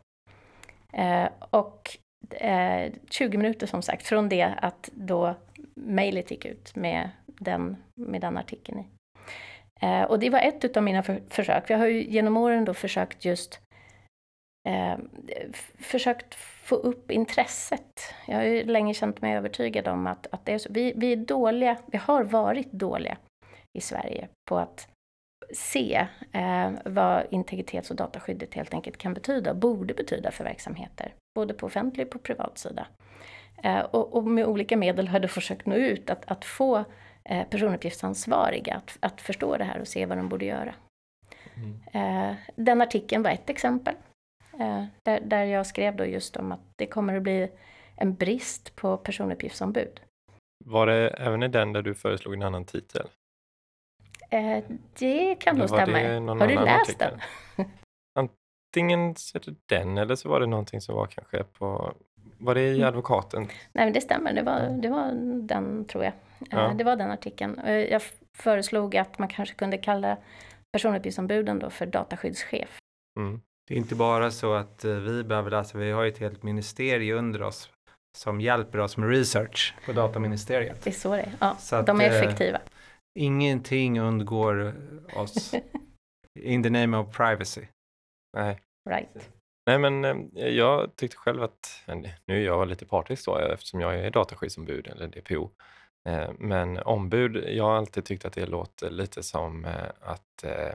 Eh, 0.93 1.29
och 1.51 1.97
eh, 2.31 2.93
20 3.11 3.39
minuter 3.39 3.67
som 3.67 3.83
sagt 3.83 4.07
från 4.07 4.29
det 4.29 4.55
att 4.57 4.91
då 4.93 5.35
mejlet 5.75 6.31
gick 6.31 6.45
ut 6.45 6.77
med 6.77 7.11
den, 7.27 7.77
med 7.95 8.21
den 8.21 8.37
artikeln 8.37 8.79
i. 8.79 8.87
Eh, 9.83 10.03
och 10.03 10.19
det 10.19 10.31
var 10.31 10.39
ett 10.39 10.77
av 10.77 10.83
mina 10.83 11.03
för, 11.03 11.21
försök. 11.29 11.71
Jag 11.71 11.79
har 11.79 11.87
ju 11.87 12.03
genom 12.03 12.37
åren 12.37 12.65
då 12.65 12.75
försökt 12.75 13.25
just 13.25 13.61
eh, 14.69 14.97
försökt 15.79 16.35
få 16.35 16.75
upp 16.75 17.11
intresset. 17.11 18.15
Jag 18.27 18.37
har 18.37 18.45
ju 18.45 18.65
länge 18.65 18.95
känt 18.95 19.23
mig 19.23 19.37
övertygad 19.37 19.89
om 19.89 20.07
att, 20.07 20.27
att 20.31 20.47
det 20.47 20.53
är 20.53 20.59
så. 20.59 20.69
Vi, 20.73 20.93
vi 20.97 21.13
är 21.13 21.17
dåliga, 21.17 21.77
vi 21.87 21.99
har 21.99 22.25
varit 22.25 22.73
dåliga 22.73 23.17
i 23.79 23.81
Sverige 23.81 24.29
på 24.49 24.59
att 24.59 24.89
se 25.55 26.07
eh, 26.33 26.71
vad 26.85 27.27
integritets 27.31 27.91
och 27.91 27.97
dataskyddet 27.97 28.55
helt 28.55 28.75
enkelt 28.75 28.97
kan 28.97 29.15
betyda, 29.15 29.55
borde 29.55 29.95
betyda 29.95 30.31
för 30.31 30.45
verksamheter, 30.45 31.15
både 31.35 31.55
på 31.55 31.67
offentlig 31.67 32.07
och 32.07 32.13
på 32.13 32.19
privat 32.19 32.59
sida. 32.59 32.87
Eh, 33.63 33.81
och, 33.81 34.15
och, 34.17 34.25
med 34.25 34.47
olika 34.47 34.77
medel 34.77 35.09
har 35.09 35.21
jag 35.21 35.31
försökt 35.31 35.67
nå 35.67 35.75
ut, 35.75 36.11
att, 36.11 36.31
att 36.31 36.45
få 36.45 36.85
personuppgiftsansvariga 37.25 38.75
att, 38.75 38.99
att 39.01 39.21
förstå 39.21 39.57
det 39.57 39.65
här 39.65 39.81
och 39.81 39.89
se 39.89 40.07
vad 40.07 40.19
de 40.19 40.29
borde 40.29 40.45
göra. 40.45 40.75
Mm. 41.55 41.81
Eh, 41.93 42.37
den 42.57 42.81
artikeln 42.81 43.23
var 43.23 43.31
ett 43.31 43.51
exempel, 43.51 43.95
eh, 44.59 44.85
där, 45.03 45.21
där 45.21 45.45
jag 45.45 45.67
skrev 45.67 45.97
då 45.97 46.05
just 46.05 46.37
om 46.37 46.53
att 46.53 46.61
det 46.77 46.87
kommer 46.87 47.17
att 47.17 47.23
bli 47.23 47.51
en 47.97 48.15
brist 48.15 48.77
på 48.77 48.97
personuppgiftsombud. 48.97 50.01
Var 50.65 50.87
det 50.87 51.09
även 51.09 51.43
i 51.43 51.49
den 51.49 51.73
där 51.73 51.83
du 51.83 51.95
föreslog 51.95 52.35
en 52.35 52.43
annan 52.43 52.65
titel? 52.65 53.07
Eh, 54.31 54.65
det 54.99 55.35
kan 55.35 55.57
nog 55.57 55.69
stämma. 55.69 55.99
Har 56.35 56.47
du 56.47 56.55
läst 56.55 56.99
den? 56.99 57.21
Antingen 58.15 59.17
så 59.17 59.39
är 59.39 59.43
det 59.45 59.55
den 59.67 59.99
eller 59.99 60.15
så 60.15 60.29
var 60.29 60.41
det 60.41 60.47
någonting 60.47 60.81
som 60.81 60.95
var 60.95 61.07
kanske 61.07 61.45
på 61.45 61.95
var 62.39 62.55
det 62.55 62.61
i 62.61 62.77
mm. 62.77 62.89
advokaten? 62.89 63.43
Nej, 63.43 63.85
men 63.85 63.93
det 63.93 64.01
stämmer. 64.01 64.33
Det 64.33 64.43
var, 64.43 64.79
det 64.83 64.89
var 64.89 65.13
den, 65.43 65.85
tror 65.85 66.05
jag. 66.05 66.13
Eh, 66.51 66.59
ja. 66.59 66.75
Det 66.75 66.85
var 66.85 66.97
den 66.97 67.11
artikeln. 67.11 67.59
Eh, 67.59 67.73
jag 67.75 68.03
föreslog 68.39 68.97
att 68.97 69.19
man 69.19 69.29
kanske 69.29 69.55
kunde 69.55 69.79
kalla 69.79 70.17
personuppgiftsombuden 70.73 71.59
då 71.59 71.71
för 71.71 71.87
dataskyddschef. 71.87 72.79
Mm. 73.21 73.41
Det 73.69 73.75
är 73.75 73.79
inte 73.79 73.95
bara 73.95 74.31
så 74.31 74.55
att 74.55 74.85
vi 74.85 75.25
behöver 75.25 75.51
läsa, 75.51 75.79
vi 75.79 75.91
har 75.91 76.03
ju 76.03 76.09
ett 76.09 76.19
helt 76.19 76.43
ministerie 76.43 77.15
under 77.15 77.43
oss 77.43 77.71
som 78.19 78.41
hjälper 78.41 78.79
oss 78.79 78.97
med 78.97 79.09
research 79.09 79.75
på 79.87 79.93
dataministeriet. 79.93 80.85
Det 80.85 80.91
är 80.91 80.95
så 80.95 81.17
det 81.17 81.23
är. 81.23 81.33
Ja, 81.41 81.57
så 81.59 81.83
de 81.83 82.01
är 82.01 82.05
effektiva. 82.05 82.61
Ingenting 83.19 84.01
undgår 84.01 84.75
oss. 85.15 85.55
In 86.41 86.63
the 86.63 86.71
name 86.71 86.97
of 86.97 87.17
privacy. 87.17 87.67
Nej. 88.37 88.61
Right. 88.91 89.31
Nej, 89.67 89.79
men 89.79 90.05
eh, 90.05 90.49
jag 90.49 90.97
tyckte 90.97 91.17
själv 91.17 91.43
att, 91.43 91.85
nu 92.27 92.41
är 92.43 92.47
jag 92.47 92.69
lite 92.69 92.87
partisk 92.87 93.27
då 93.27 93.39
eftersom 93.39 93.81
jag 93.81 93.95
är 93.95 94.11
dataskyddsombud 94.11 94.87
eller 94.87 95.09
DPO. 95.09 95.51
Eh, 96.09 96.31
men 96.39 96.79
ombud, 96.79 97.37
jag 97.49 97.65
har 97.65 97.77
alltid 97.77 98.05
tyckt 98.05 98.25
att 98.25 98.33
det 98.33 98.47
låter 98.47 98.91
lite 98.91 99.23
som 99.23 99.65
eh, 99.65 99.91
att, 100.01 100.45
eh, 100.45 100.75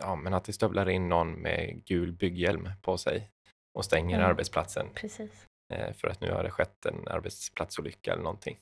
ja, 0.00 0.16
men 0.16 0.34
att 0.34 0.44
det 0.44 0.52
stövlar 0.52 0.88
in 0.88 1.08
någon 1.08 1.32
med 1.32 1.84
gul 1.84 2.12
bygghjälm 2.12 2.68
på 2.82 2.98
sig 2.98 3.30
och 3.78 3.84
stänger 3.84 4.16
Mm. 4.18 4.30
arbetsplatsen 4.30 4.86
Precis. 4.94 5.46
för 5.94 6.08
att 6.08 6.20
nu 6.20 6.32
har 6.32 6.42
det 6.42 6.50
skett 6.50 6.86
en 6.86 7.08
arbetsplatsolycka 7.08 8.12
eller 8.12 8.22
någonting. 8.22 8.58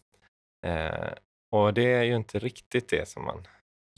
Och 1.52 1.74
det 1.74 1.92
är 1.92 2.02
ju 2.02 2.16
inte 2.16 2.38
riktigt 2.38 2.88
det 2.88 3.08
som 3.08 3.24
man 3.24 3.46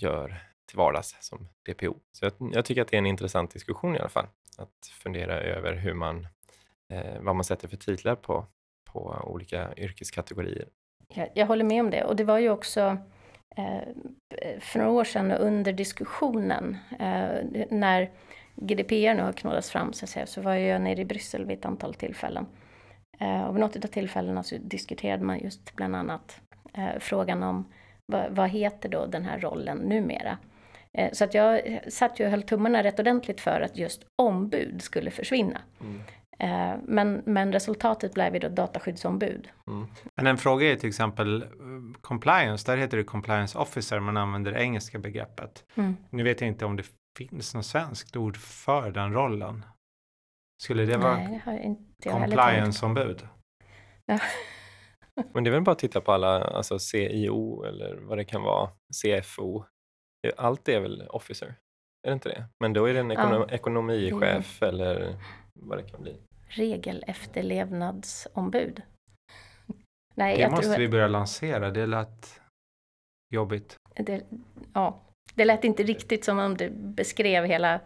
gör 0.02 0.36
till 0.68 0.78
vardags 0.78 1.16
som 1.20 1.48
DPO. 1.68 1.96
Så 2.12 2.24
jag, 2.24 2.32
jag 2.52 2.64
tycker 2.64 2.82
att 2.82 2.88
det 2.88 2.96
är 2.96 2.98
en 2.98 3.06
intressant 3.06 3.50
diskussion 3.50 3.96
i 3.96 3.98
alla 3.98 4.08
fall. 4.08 4.26
Att 4.58 4.86
fundera 4.86 5.40
över 5.40 5.74
hur 5.74 5.94
man, 5.94 6.26
vad 7.20 7.36
man 7.36 7.44
sätter 7.44 7.68
för 7.68 7.76
titlar 7.76 8.14
på, 8.16 8.46
på 8.84 9.20
olika 9.24 9.74
yrkeskategorier. 9.76 10.68
Jag, 11.14 11.28
jag 11.34 11.46
håller 11.46 11.64
med 11.64 11.80
om 11.80 11.90
det. 11.90 12.04
Och 12.04 12.16
det 12.16 12.24
var 12.24 12.38
ju 12.38 12.50
också 12.50 12.98
eh, 13.56 13.82
för 14.60 14.78
några 14.78 14.90
år 14.90 15.04
sedan 15.04 15.32
under 15.32 15.72
diskussionen 15.72 16.76
eh, 16.98 17.64
när 17.70 18.10
GDPR 18.56 19.14
nu 19.14 19.22
har 19.22 19.32
knådats 19.32 19.70
fram 19.70 19.92
så, 19.92 20.04
att 20.04 20.10
säga, 20.10 20.26
så 20.26 20.40
var 20.40 20.54
jag 20.54 20.80
nere 20.80 21.00
i 21.00 21.04
Bryssel 21.04 21.44
vid 21.44 21.58
ett 21.58 21.64
antal 21.64 21.94
tillfällen. 21.94 22.46
Eh, 23.18 23.40
och 23.40 23.56
vid 23.56 23.60
något 23.60 23.84
av 23.84 23.88
tillfällena 23.88 24.42
så 24.42 24.56
diskuterade 24.60 25.24
man 25.24 25.38
just 25.38 25.76
bland 25.76 25.96
annat 25.96 26.40
eh, 26.74 26.98
frågan 26.98 27.42
om 27.42 27.72
vad, 28.06 28.30
vad 28.30 28.48
heter 28.48 28.88
då 28.88 29.06
den 29.06 29.24
här 29.24 29.38
rollen 29.38 29.78
numera? 29.78 30.38
Eh, 30.98 31.12
så 31.12 31.24
att 31.24 31.34
jag 31.34 31.80
satt 31.88 32.20
ju 32.20 32.24
och 32.24 32.30
höll 32.30 32.42
tummarna 32.42 32.82
rätt 32.82 33.00
ordentligt 33.00 33.40
för 33.40 33.60
att 33.60 33.76
just 33.76 34.02
ombud 34.22 34.82
skulle 34.82 35.10
försvinna. 35.10 35.60
Mm 35.80 36.00
men, 36.82 37.22
men 37.26 37.52
resultatet 37.52 38.14
blev 38.14 38.34
ju 38.34 38.40
då 38.40 38.48
dataskyddsombud. 38.48 39.48
Mm. 39.66 39.86
Men 40.16 40.26
en 40.26 40.38
fråga 40.38 40.72
är 40.72 40.76
till 40.76 40.88
exempel 40.88 41.42
eh, 41.42 41.48
compliance. 42.00 42.72
Där 42.72 42.76
heter 42.76 42.96
det 42.96 43.04
compliance 43.04 43.58
officer. 43.58 44.00
Man 44.00 44.16
använder 44.16 44.52
det 44.52 44.60
engelska 44.62 44.98
begreppet. 44.98 45.64
Mm. 45.74 45.96
Nu 46.10 46.22
vet 46.22 46.40
jag 46.40 46.48
inte 46.48 46.64
om 46.64 46.76
det 46.76 46.84
finns 47.18 47.54
något 47.54 47.66
svenskt 47.66 48.16
ord 48.16 48.36
för 48.36 48.90
den 48.90 49.12
rollen. 49.12 49.64
Skulle 50.62 50.84
det 50.84 50.96
vara 50.96 51.16
Nej, 51.16 51.76
det 51.96 52.10
compliance-ombud? 52.10 53.28
Men 55.34 55.44
det 55.44 55.50
är 55.50 55.52
väl 55.52 55.62
bara 55.62 55.72
att 55.72 55.78
titta 55.78 56.00
på 56.00 56.12
alla, 56.12 56.44
alltså 56.44 56.78
CIO 56.78 57.64
eller 57.64 57.96
vad 57.96 58.18
det 58.18 58.24
kan 58.24 58.42
vara, 58.42 58.70
CFO. 59.02 59.64
Allt 60.36 60.68
är 60.68 60.80
väl 60.80 61.06
officer? 61.08 61.46
Är 62.06 62.10
det 62.10 62.12
inte 62.12 62.28
det? 62.28 62.44
Men 62.60 62.72
då 62.72 62.84
är 62.84 62.94
det 62.94 63.00
en 63.00 63.10
ekonom- 63.10 63.46
Ja. 63.48 63.54
ekonomichef 63.54 64.62
eller 64.62 65.16
vad 65.54 65.78
det 65.78 65.82
kan 65.82 66.02
bli. 66.02 66.16
Regelefterlevnadsombud. 66.48 68.82
Nej, 70.14 70.38
Det 70.38 70.50
måste 70.50 70.66
tror 70.66 70.78
vi 70.78 70.88
börja 70.88 71.08
lansera. 71.08 71.70
Det 71.70 71.86
lät 71.86 72.40
jobbigt. 73.34 73.76
det, 73.96 74.22
ja, 74.72 75.02
det 75.34 75.44
lät 75.44 75.64
inte 75.64 75.82
riktigt 75.82 76.24
som 76.24 76.38
om 76.38 76.56
du 76.56 76.70
beskrev 76.70 77.44
hela... 77.44 77.80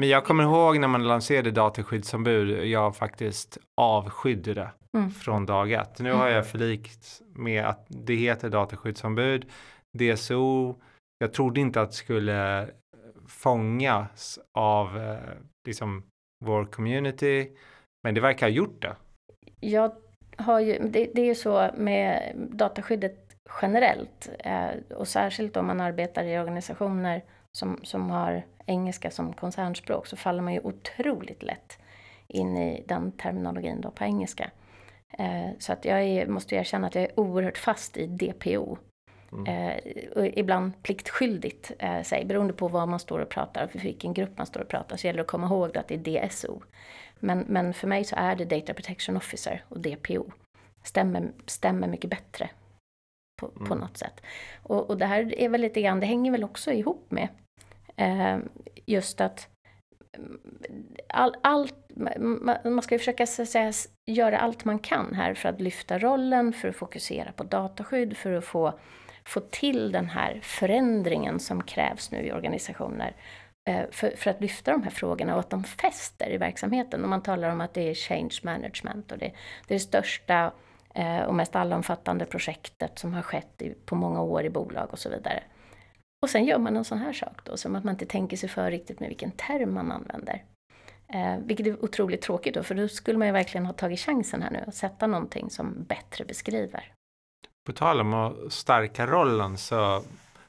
Men 0.00 0.08
jag 0.08 0.24
kommer 0.24 0.44
ihåg 0.44 0.78
när 0.78 0.88
man 0.88 1.08
lanserade 1.08 1.50
dataskyddsombud. 1.50 2.66
Jag 2.66 2.96
faktiskt 2.96 3.58
avskydde 3.80 4.54
det 4.54 4.70
Mm. 4.96 5.10
från 5.10 5.46
dag 5.46 5.72
ett. 5.72 5.98
Nu 5.98 6.12
har 6.12 6.28
jag 6.28 6.50
förlikt 6.50 7.22
med 7.34 7.64
att 7.64 7.86
det 7.88 8.14
heter 8.14 8.50
dataskyddsombud. 8.50 9.50
DSO. 9.98 10.74
Jag 11.18 11.32
trodde 11.32 11.60
inte 11.60 11.80
att 11.80 11.90
det 11.90 11.96
skulle 11.96 12.70
fångas 13.26 14.38
av 14.58 14.98
eh, 14.98 15.18
liksom 15.66 16.02
vår 16.44 16.64
community. 16.64 17.56
Men 18.06 18.14
det 18.14 18.20
verkar 18.20 18.46
ha 18.46 18.50
gjort 18.50 18.82
det. 18.82 18.96
Jag 19.60 19.92
har 20.36 20.60
ju, 20.60 20.78
det, 20.78 21.10
det 21.14 21.22
är 21.22 21.26
ju 21.26 21.34
så 21.34 21.70
med 21.76 22.32
dataskyddet 22.36 23.36
generellt 23.62 24.30
eh, 24.38 24.96
och 24.96 25.08
särskilt 25.08 25.56
om 25.56 25.66
man 25.66 25.80
arbetar 25.80 26.24
i 26.24 26.38
organisationer 26.38 27.22
som, 27.52 27.80
som 27.82 28.10
har 28.10 28.42
engelska 28.66 29.10
som 29.10 29.32
koncernspråk 29.32 30.06
så 30.06 30.16
faller 30.16 30.42
man 30.42 30.52
ju 30.52 30.60
otroligt 30.60 31.42
lätt 31.42 31.78
in 32.26 32.56
i 32.56 32.84
den 32.88 33.12
terminologin 33.12 33.80
då 33.80 33.90
på 33.90 34.04
engelska. 34.04 34.50
Eh, 35.18 35.50
så 35.58 35.72
att 35.72 35.84
jag 35.84 36.02
är, 36.02 36.26
måste 36.26 36.54
erkänna 36.54 36.86
att 36.86 36.94
jag 36.94 37.04
är 37.04 37.20
oerhört 37.20 37.58
fast 37.58 37.96
i 37.96 38.06
DPO. 38.06 38.78
Mm. 39.32 39.46
Eh, 39.46 39.78
och 40.16 40.26
ibland 40.26 40.82
pliktskyldigt, 40.82 41.72
eh, 41.78 42.02
säg, 42.02 42.24
beroende 42.24 42.52
på 42.52 42.68
vad 42.68 42.88
man 42.88 42.98
står 42.98 43.18
och 43.18 43.28
pratar, 43.28 43.66
för 43.66 43.78
vilken 43.78 44.14
grupp 44.14 44.38
man 44.38 44.46
står 44.46 44.60
och 44.60 44.68
pratar, 44.68 44.96
så 44.96 45.06
gäller 45.06 45.18
det 45.18 45.22
att 45.22 45.28
komma 45.28 45.46
ihåg 45.46 45.76
att 45.76 45.88
det 45.88 45.94
är 45.94 46.28
DSO. 46.28 46.62
Men, 47.26 47.38
men 47.48 47.74
för 47.74 47.86
mig 47.88 48.04
så 48.04 48.16
är 48.16 48.36
det 48.36 48.44
Data 48.44 48.74
Protection 48.74 49.16
Officer 49.16 49.64
och 49.68 49.80
DPO. 49.80 50.32
Stämmer, 50.82 51.32
stämmer 51.46 51.88
mycket 51.88 52.10
bättre 52.10 52.50
på, 53.40 53.48
på 53.48 53.64
Mm. 53.74 53.78
något 53.78 53.96
sätt. 53.96 54.20
Och, 54.62 54.90
och 54.90 54.98
det 54.98 55.06
här 55.06 55.38
är 55.38 55.48
väl 55.48 55.60
lite 55.60 55.80
grann, 55.82 56.00
det 56.00 56.06
hänger 56.06 56.30
väl 56.30 56.44
också 56.44 56.72
ihop 56.72 57.10
med 57.10 57.28
eh, 57.96 58.38
just 58.86 59.20
att 59.20 59.48
mm, 60.18 60.40
all, 61.08 61.36
allt, 61.42 61.74
man, 61.96 62.60
man 62.64 62.82
ska 62.82 62.94
ju 62.94 62.98
försöka 62.98 63.26
så 63.26 63.42
att 63.42 63.48
säga, 63.48 63.72
göra 64.06 64.38
allt 64.38 64.64
man 64.64 64.78
kan 64.78 65.14
här 65.14 65.34
för 65.34 65.48
att 65.48 65.60
lyfta 65.60 65.98
rollen, 65.98 66.52
för 66.52 66.68
att 66.68 66.76
fokusera 66.76 67.32
på 67.32 67.44
dataskydd, 67.44 68.16
för 68.16 68.32
att 68.32 68.44
få, 68.44 68.78
få 69.24 69.40
till 69.40 69.92
den 69.92 70.08
här 70.08 70.40
förändringen 70.42 71.40
som 71.40 71.62
krävs 71.62 72.10
nu 72.10 72.26
i 72.26 72.32
organisationer. 72.32 73.16
Eh, 73.68 73.84
för, 73.90 74.16
för 74.16 74.30
att 74.30 74.40
lyfta 74.40 74.70
de 74.70 74.82
här 74.82 74.90
frågorna 74.90 75.34
och 75.34 75.40
att 75.40 75.50
de 75.50 75.64
fäster 75.64 76.30
i 76.30 76.36
verksamheten. 76.36 77.02
Och 77.02 77.08
man 77.08 77.22
talar 77.22 77.50
om 77.50 77.60
att 77.60 77.74
det 77.74 77.90
är 77.90 77.94
change 77.94 78.38
management 78.42 79.12
och 79.12 79.18
det, 79.18 79.32
det 79.66 79.74
är 79.74 79.78
det 79.78 79.80
största 79.80 80.52
eh, 80.94 81.22
och 81.22 81.34
mest 81.34 81.56
allomfattande 81.56 82.26
projektet 82.26 82.98
som 82.98 83.14
har 83.14 83.22
skett 83.22 83.62
i, 83.62 83.74
på 83.84 83.94
många 83.94 84.22
år 84.22 84.44
i 84.44 84.50
bolag 84.50 84.88
och 84.90 84.98
så 84.98 85.08
vidare. 85.08 85.42
Och 86.22 86.30
sen 86.30 86.44
gör 86.44 86.58
man 86.58 86.76
en 86.76 86.84
sån 86.84 86.98
här 86.98 87.12
sak 87.12 87.40
då, 87.44 87.56
som 87.56 87.76
att 87.76 87.84
man 87.84 87.94
inte 87.94 88.06
tänker 88.06 88.36
sig 88.36 88.48
för 88.48 88.70
riktigt 88.70 89.00
med 89.00 89.08
vilken 89.08 89.30
term 89.30 89.74
man 89.74 89.92
använder. 89.92 90.44
Eh, 91.08 91.36
vilket 91.44 91.66
är 91.66 91.84
otroligt 91.84 92.22
tråkigt 92.22 92.54
då, 92.54 92.62
för 92.62 92.74
då 92.74 92.88
skulle 92.88 93.18
man 93.18 93.28
ju 93.28 93.32
verkligen 93.32 93.66
ha 93.66 93.72
tagit 93.72 94.00
chansen 94.00 94.42
här 94.42 94.50
nu 94.50 94.64
och 94.66 94.74
sätta 94.74 95.06
någonting 95.06 95.50
som 95.50 95.84
bättre 95.84 96.24
beskriver. 96.24 96.92
På 97.66 97.72
tal 97.72 98.00
om 98.00 98.14
att 98.14 98.52
stärka 98.52 99.06
rollen 99.06 99.58
så 99.58 100.02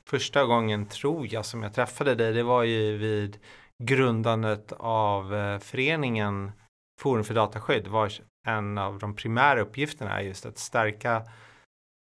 första 0.08 0.46
gången 0.46 0.86
tror 0.86 1.34
jag 1.34 1.46
som 1.46 1.64
jag 1.64 1.74
träffade 1.74 2.16
dig 2.16 2.34
det 2.34 2.44
var 2.44 2.64
ju 2.64 2.98
vid 2.98 3.38
grundandet 3.84 4.72
av 4.78 5.36
eh, 5.36 5.60
föreningen 5.60 6.52
Forum 7.02 7.24
för 7.24 7.34
dataskydd 7.34 7.88
var 7.88 8.12
en 8.48 8.78
av 8.78 9.00
de 9.00 9.16
primära 9.16 9.62
uppgifterna 9.62 10.20
är 10.20 10.22
just 10.22 10.46
att 10.46 10.58
stärka 10.58 11.24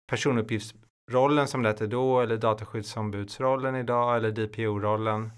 personuppgiftsrollen 0.10 1.48
som 1.48 1.64
det 1.64 1.70
hette 1.70 1.88
då 1.88 2.22
eller 2.22 2.38
dataskyddsombudsrollen 2.38 3.76
idag 3.76 4.16
eller 4.16 4.32
DPO-rollen. 4.32 5.32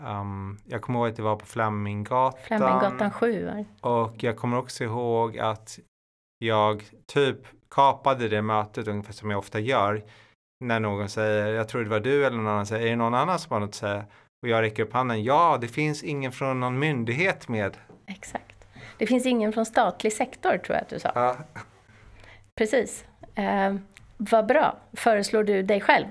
Um, 0.00 0.58
jag 0.64 0.82
kommer 0.82 0.98
ihåg 0.98 1.08
att 1.08 1.16
det 1.16 1.22
var 1.22 1.36
på 1.36 1.46
Fleminggatan. 1.46 2.40
Fleminggatan 2.44 3.10
7. 3.10 3.46
här. 3.46 3.66
Och 3.80 4.22
jag 4.22 4.36
kommer 4.36 4.58
också 4.58 4.84
ihåg 4.84 5.38
att 5.38 5.78
jag 6.38 6.84
typ 7.06 7.38
kapade 7.70 8.28
det 8.28 8.42
mötet 8.42 8.88
ungefär 8.88 9.12
som 9.12 9.30
jag 9.30 9.38
ofta 9.38 9.60
gör. 9.60 10.02
När 10.60 10.80
någon 10.80 11.08
säger, 11.08 11.46
jag 11.46 11.68
tror 11.68 11.84
det 11.84 11.90
var 11.90 12.00
du 12.00 12.26
eller 12.26 12.36
någon 12.36 12.46
annan 12.46 12.66
säger, 12.66 12.86
är 12.86 12.90
det 12.90 12.96
någon 12.96 13.14
annan 13.14 13.38
som 13.38 13.52
har 13.52 13.60
något 13.60 13.68
att 13.68 13.74
säga? 13.74 14.04
Och 14.42 14.48
jag 14.48 14.62
räcker 14.62 14.82
upp 14.82 14.92
handen, 14.92 15.24
ja 15.24 15.58
det 15.60 15.68
finns 15.68 16.02
ingen 16.02 16.32
från 16.32 16.60
någon 16.60 16.78
myndighet 16.78 17.48
med. 17.48 17.76
Exakt. 18.06 18.66
Det 18.98 19.06
finns 19.06 19.26
ingen 19.26 19.52
från 19.52 19.66
statlig 19.66 20.12
sektor 20.12 20.58
tror 20.58 20.76
jag 20.76 20.82
att 20.82 20.88
du 20.88 20.98
sa. 20.98 21.12
Ja, 21.14 21.36
Precis. 22.54 23.04
Eh, 23.34 23.74
vad 24.16 24.46
bra. 24.46 24.76
Föreslår 24.92 25.44
du 25.44 25.62
dig 25.62 25.80
själv? 25.80 26.06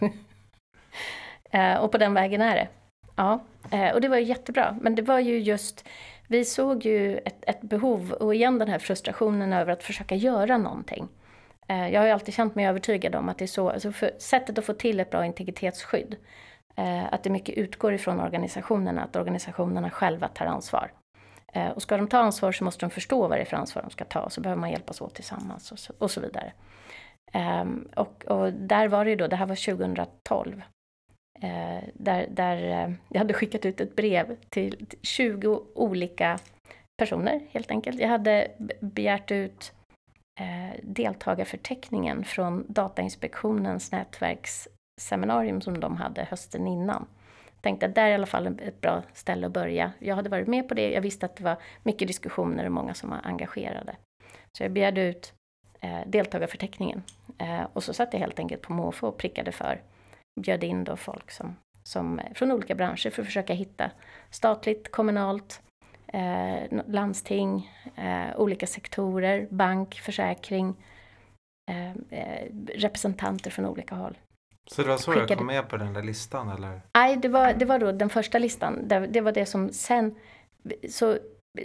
eh, 1.50 1.74
och 1.74 1.92
på 1.92 1.98
den 1.98 2.14
vägen 2.14 2.40
är 2.40 2.54
det. 2.54 2.68
Ja, 3.16 3.40
eh, 3.70 3.90
och 3.90 4.00
det 4.00 4.08
var 4.08 4.16
ju 4.16 4.24
jättebra. 4.24 4.78
Men 4.80 4.94
det 4.94 5.02
var 5.02 5.18
ju 5.18 5.38
just, 5.38 5.88
vi 6.26 6.44
såg 6.44 6.84
ju 6.84 7.18
ett, 7.18 7.44
ett 7.46 7.60
behov 7.60 8.12
och 8.12 8.34
igen 8.34 8.58
den 8.58 8.68
här 8.68 8.78
frustrationen 8.78 9.52
över 9.52 9.72
att 9.72 9.82
försöka 9.82 10.14
göra 10.14 10.58
någonting. 10.58 11.08
Eh, 11.68 11.88
jag 11.88 12.00
har 12.00 12.06
ju 12.06 12.12
alltid 12.12 12.34
känt 12.34 12.54
mig 12.54 12.66
övertygad 12.66 13.14
om 13.14 13.28
att 13.28 13.38
det 13.38 13.44
är 13.44 13.46
så, 13.46 13.70
alltså 13.70 13.92
för 13.92 14.10
sättet 14.18 14.58
att 14.58 14.64
få 14.64 14.72
till 14.72 15.00
ett 15.00 15.10
bra 15.10 15.26
integritetsskydd, 15.26 16.16
eh, 16.76 17.12
att 17.12 17.22
det 17.22 17.30
mycket 17.30 17.54
utgår 17.54 17.94
ifrån 17.94 18.20
organisationerna, 18.20 19.04
att 19.04 19.16
organisationerna 19.16 19.90
själva 19.90 20.28
tar 20.28 20.46
ansvar. 20.46 20.92
Eh, 21.52 21.68
och 21.68 21.82
ska 21.82 21.96
de 21.96 22.08
ta 22.08 22.18
ansvar 22.18 22.52
så 22.52 22.64
måste 22.64 22.86
de 22.86 22.90
förstå 22.90 23.28
vad 23.28 23.38
det 23.38 23.42
är 23.42 23.44
för 23.44 23.56
ansvar 23.56 23.82
de 23.82 23.90
ska 23.90 24.04
ta 24.04 24.20
och 24.20 24.32
så 24.32 24.40
behöver 24.40 24.60
man 24.60 24.70
hjälpas 24.70 25.00
åt 25.00 25.14
tillsammans 25.14 25.72
och 25.72 25.78
så, 25.78 25.92
och 25.98 26.10
så 26.10 26.20
vidare. 26.20 26.52
Ehm, 27.32 27.88
och, 27.96 28.24
och 28.26 28.52
där 28.52 28.88
var 28.88 29.04
det 29.04 29.10
ju 29.10 29.16
då, 29.16 29.26
det 29.26 29.36
här 29.36 29.46
var 29.46 29.76
2012, 29.76 30.62
där, 31.92 32.26
där 32.30 32.58
jag 33.08 33.18
hade 33.18 33.34
skickat 33.34 33.64
ut 33.64 33.80
ett 33.80 33.96
brev 33.96 34.36
till 34.48 34.86
20 35.02 35.62
olika 35.74 36.38
personer 36.98 37.40
helt 37.50 37.70
enkelt. 37.70 38.00
Jag 38.00 38.08
hade 38.08 38.50
begärt 38.80 39.30
ut 39.30 39.72
eh, 40.40 40.80
deltagarförteckningen 40.82 42.24
från 42.24 42.64
Datainspektionens 42.68 43.92
nätverksseminarium 43.92 45.60
som 45.60 45.80
de 45.80 45.96
hade 45.96 46.24
hösten 46.24 46.66
innan 46.66 47.06
tänkte 47.66 47.86
att 47.86 47.94
där 47.94 48.06
är 48.06 48.10
i 48.10 48.14
alla 48.14 48.26
fall 48.26 48.46
ett 48.46 48.80
bra 48.80 49.02
ställe 49.12 49.46
att 49.46 49.52
börja. 49.52 49.92
Jag 49.98 50.16
hade 50.16 50.28
varit 50.28 50.46
med 50.46 50.68
på 50.68 50.74
det, 50.74 50.92
jag 50.92 51.00
visste 51.00 51.26
att 51.26 51.36
det 51.36 51.44
var 51.44 51.56
mycket 51.82 52.08
diskussioner 52.08 52.66
och 52.66 52.72
många 52.72 52.94
som 52.94 53.10
var 53.10 53.20
engagerade. 53.24 53.96
Så 54.52 54.62
jag 54.62 54.72
begärde 54.72 55.00
ut 55.00 55.32
eh, 55.80 56.00
deltagarförteckningen. 56.06 57.02
Eh, 57.38 57.62
och 57.72 57.84
så 57.84 57.92
satt 57.92 58.12
jag 58.12 58.20
helt 58.20 58.38
enkelt 58.38 58.62
på 58.62 58.72
måfå 58.72 59.08
och 59.08 59.18
prickade 59.18 59.52
för. 59.52 59.82
Bjöd 60.40 60.64
in 60.64 60.84
då 60.84 60.96
folk 60.96 61.30
som, 61.30 61.56
som, 61.82 62.20
från 62.34 62.52
olika 62.52 62.74
branscher 62.74 63.10
för 63.10 63.22
att 63.22 63.26
försöka 63.26 63.54
hitta 63.54 63.90
statligt, 64.30 64.90
kommunalt, 64.90 65.62
eh, 66.12 66.82
landsting, 66.86 67.70
eh, 67.96 68.40
olika 68.40 68.66
sektorer, 68.66 69.48
bank, 69.50 69.94
försäkring, 69.94 70.74
eh, 71.70 71.90
eh, 71.90 72.48
representanter 72.74 73.50
från 73.50 73.66
olika 73.66 73.94
håll. 73.94 74.18
Så 74.70 74.82
det 74.82 74.88
var 74.88 74.96
så 74.96 75.12
Skickade... 75.12 75.32
jag 75.32 75.38
kom 75.38 75.46
med 75.46 75.68
på 75.68 75.76
den 75.76 75.92
där 75.92 76.02
listan 76.02 76.48
eller? 76.48 76.80
Nej, 76.94 77.16
det 77.16 77.28
var, 77.28 77.52
det 77.52 77.64
var 77.64 77.78
då 77.78 77.92
den 77.92 78.08
första 78.08 78.38
listan. 78.38 78.88
Det, 78.88 79.06
det 79.06 79.20
var 79.20 79.32
det 79.32 79.46
som 79.46 79.72
sen... 79.72 80.14
Så 80.90 81.18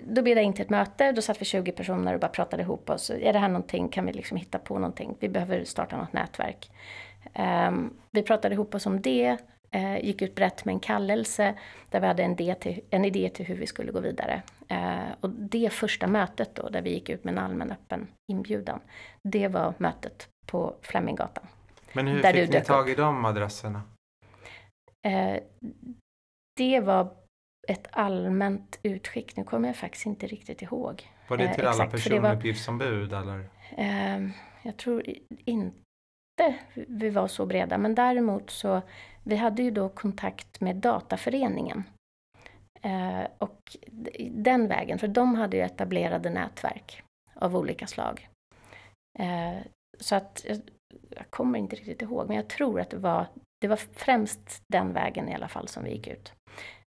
då 0.03 0.21
bjöd 0.21 0.37
jag 0.37 0.45
in 0.45 0.53
till 0.53 0.63
ett 0.63 0.69
möte, 0.69 1.11
då 1.11 1.21
satt 1.21 1.41
vi 1.41 1.45
20 1.45 1.71
personer 1.71 2.13
och 2.13 2.19
bara 2.19 2.27
pratade 2.27 2.63
ihop 2.63 2.89
oss. 2.89 3.09
Är 3.09 3.33
det 3.33 3.39
här 3.39 3.47
någonting, 3.47 3.89
kan 3.89 4.05
vi 4.05 4.13
liksom 4.13 4.37
hitta 4.37 4.59
på 4.59 4.73
någonting? 4.73 5.17
Vi 5.19 5.29
behöver 5.29 5.63
starta 5.63 5.97
något 5.97 6.13
nätverk. 6.13 6.71
Um, 7.67 7.93
vi 8.11 8.23
pratade 8.23 8.55
ihop 8.55 8.75
oss 8.75 8.85
om 8.85 9.01
det, 9.01 9.37
uh, 9.75 10.05
gick 10.05 10.21
ut 10.21 10.35
brett 10.35 10.65
med 10.65 10.73
en 10.73 10.79
kallelse 10.79 11.55
där 11.89 11.99
vi 11.99 12.07
hade 12.07 12.23
en 12.23 12.31
idé 12.31 12.55
till, 12.55 12.81
en 12.89 13.05
idé 13.05 13.29
till 13.29 13.45
hur 13.45 13.55
vi 13.55 13.67
skulle 13.67 13.91
gå 13.91 13.99
vidare. 13.99 14.41
Uh, 14.71 15.11
och 15.19 15.29
det 15.29 15.73
första 15.73 16.07
mötet 16.07 16.55
då, 16.55 16.69
där 16.69 16.81
vi 16.81 16.93
gick 16.93 17.09
ut 17.09 17.23
med 17.23 17.31
en 17.31 17.37
allmän 17.37 17.71
öppen 17.71 18.07
inbjudan, 18.31 18.79
det 19.23 19.47
var 19.47 19.73
mötet 19.77 20.29
på 20.45 20.75
Fleminggatan. 20.81 21.47
Men 21.93 22.07
hur 22.07 22.23
fick 22.23 22.53
ni 22.53 22.61
tag 22.61 22.89
i 22.89 22.95
de 22.95 23.25
adresserna? 23.25 23.81
Uh, 25.07 25.37
det 26.57 26.79
var 26.79 27.21
ett 27.67 27.87
allmänt 27.91 28.79
utskick. 28.83 29.37
Nu 29.37 29.43
kommer 29.43 29.69
jag 29.69 29.75
faktiskt 29.75 30.05
inte 30.05 30.27
riktigt 30.27 30.61
ihåg. 30.61 31.09
Var 31.27 31.37
det 31.37 31.53
till 31.53 31.65
eh, 31.65 31.71
alla 31.71 31.87
personuppgiftsombud 31.87 33.13
eller? 33.13 33.49
Eh, 33.77 34.29
jag 34.63 34.77
tror 34.77 35.03
inte 35.45 36.55
vi 36.73 37.09
var 37.09 37.27
så 37.27 37.45
breda, 37.45 37.77
men 37.77 37.95
däremot 37.95 38.49
så 38.49 38.81
vi 39.23 39.35
hade 39.35 39.63
ju 39.63 39.71
då 39.71 39.89
kontakt 39.89 40.61
med 40.61 40.75
Dataföreningen. 40.75 41.83
Eh, 42.81 43.27
och 43.37 43.77
den 44.31 44.67
vägen, 44.67 44.99
för 44.99 45.07
de 45.07 45.35
hade 45.35 45.57
ju 45.57 45.63
etablerade 45.63 46.29
nätverk 46.29 47.03
av 47.33 47.55
olika 47.55 47.87
slag. 47.87 48.29
Eh, 49.19 49.57
så 49.99 50.15
att 50.15 50.45
jag, 50.47 50.61
jag 51.09 51.29
kommer 51.29 51.59
inte 51.59 51.75
riktigt 51.75 52.01
ihåg, 52.01 52.27
men 52.27 52.35
jag 52.35 52.47
tror 52.47 52.79
att 52.79 52.89
det 52.89 52.97
var, 52.97 53.25
det 53.61 53.67
var 53.67 53.75
främst 53.75 54.63
den 54.67 54.93
vägen 54.93 55.29
i 55.29 55.35
alla 55.35 55.47
fall 55.47 55.67
som 55.67 55.83
vi 55.83 55.91
gick 55.91 56.07
ut. 56.07 56.33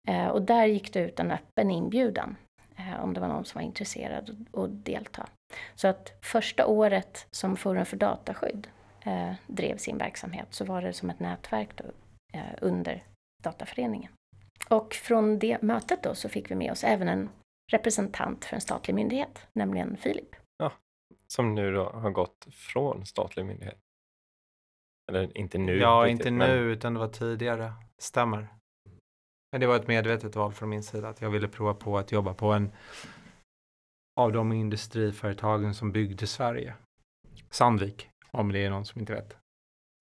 Eh, 0.08 0.28
och 0.28 0.42
där 0.42 0.66
gick 0.66 0.94
det 0.94 1.00
ut 1.00 1.20
en 1.20 1.32
öppen 1.32 1.72
inbjudan 1.72 2.36
eh, 2.76 3.04
om 3.04 3.14
det 3.14 3.20
var 3.20 3.28
någon 3.28 3.46
som 3.46 3.60
var 3.60 3.66
intresserad 3.66 4.48
att 4.54 4.86
delta. 4.86 5.28
Så 5.76 5.88
att 5.88 6.14
första 6.22 6.66
året 6.66 7.28
som 7.32 7.58
Forum 7.58 7.86
för 7.86 7.98
dataskydd 7.98 8.68
eh, 9.04 9.34
drev 9.48 9.78
sin 9.78 9.98
verksamhet 9.98 10.48
så 10.50 10.66
var 10.66 10.82
det 10.82 10.94
som 10.94 11.10
ett 11.10 11.20
nätverk 11.20 11.70
då, 11.76 11.84
under 12.62 13.04
Dataföreningen. 13.44 14.12
Och 14.70 14.94
från 14.94 15.40
det 15.40 15.62
mötet 15.62 16.04
då 16.04 16.16
så 16.16 16.30
fick 16.30 16.52
vi 16.52 16.56
med 16.56 16.72
oss 16.72 16.84
även 16.84 17.08
en 17.08 17.30
representant 17.72 18.46
för 18.46 18.56
en 18.56 18.62
statlig 18.62 18.94
myndighet, 18.94 19.48
nämligen 19.54 19.98
Filip. 19.98 20.36
Ja, 20.58 20.72
som 21.28 21.56
nu 21.56 21.74
då 21.74 21.90
har 21.90 22.12
gått 22.12 22.48
från 22.52 23.06
statlig 23.06 23.46
myndighet. 23.46 23.80
Eller 25.12 25.38
inte 25.38 25.58
nu. 25.58 25.78
Ja, 25.78 26.04
riktigt, 26.06 26.20
inte 26.20 26.32
men... 26.32 26.50
nu 26.50 26.72
utan 26.72 26.94
det 26.94 27.00
var 27.00 27.08
tidigare. 27.08 27.74
Stämmer. 27.98 28.48
Men 29.52 29.62
det 29.62 29.68
var 29.68 29.76
ett 29.76 29.88
medvetet 29.88 30.36
val 30.36 30.54
från 30.54 30.70
min 30.70 30.84
sida 30.84 31.10
att 31.10 31.22
jag 31.22 31.30
ville 31.30 31.48
prova 31.48 31.74
på 31.74 31.98
att 31.98 32.12
jobba 32.12 32.34
på 32.34 32.52
en 32.52 32.72
av 34.20 34.32
de 34.32 34.52
industriföretagen 34.52 35.74
som 35.74 35.92
byggde 35.92 36.28
Sverige. 36.28 36.76
Sandvik, 37.50 38.10
om 38.32 38.52
det 38.52 38.60
är 38.60 38.70
någon 38.70 38.86
som 38.86 39.00
inte 39.00 39.14
vet. 39.14 39.38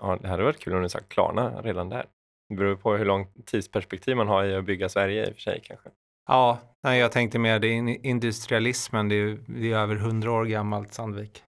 Ja, 0.03 0.17
det 0.17 0.29
hade 0.29 0.43
varit 0.43 0.61
kul 0.61 0.75
om 0.75 0.83
du 0.83 0.89
sagt 0.89 1.09
Klarna 1.09 1.63
redan 1.63 1.89
där. 1.89 2.07
Det 2.51 2.57
beror 2.57 2.77
på 2.77 2.97
hur 2.97 3.05
långt 3.05 3.47
tidsperspektiv 3.47 4.17
man 4.17 4.29
har 4.29 4.45
i 4.45 4.55
att 4.55 4.65
bygga 4.65 4.89
Sverige 4.89 5.27
i 5.27 5.31
och 5.31 5.35
för 5.35 5.41
sig 5.41 5.61
kanske. 5.65 5.89
Ja, 6.29 6.59
nej, 6.83 7.01
jag 7.01 7.13
tänkte 7.13 7.39
mer 7.39 7.59
det 7.59 7.69
är 7.69 8.07
industrialismen, 8.07 9.09
det 9.09 9.15
är, 9.15 9.39
det 9.47 9.73
är 9.73 9.77
över 9.77 9.97
100 9.97 10.33
år 10.33 10.45
gammalt 10.45 10.95
Sandvik. 10.95 11.43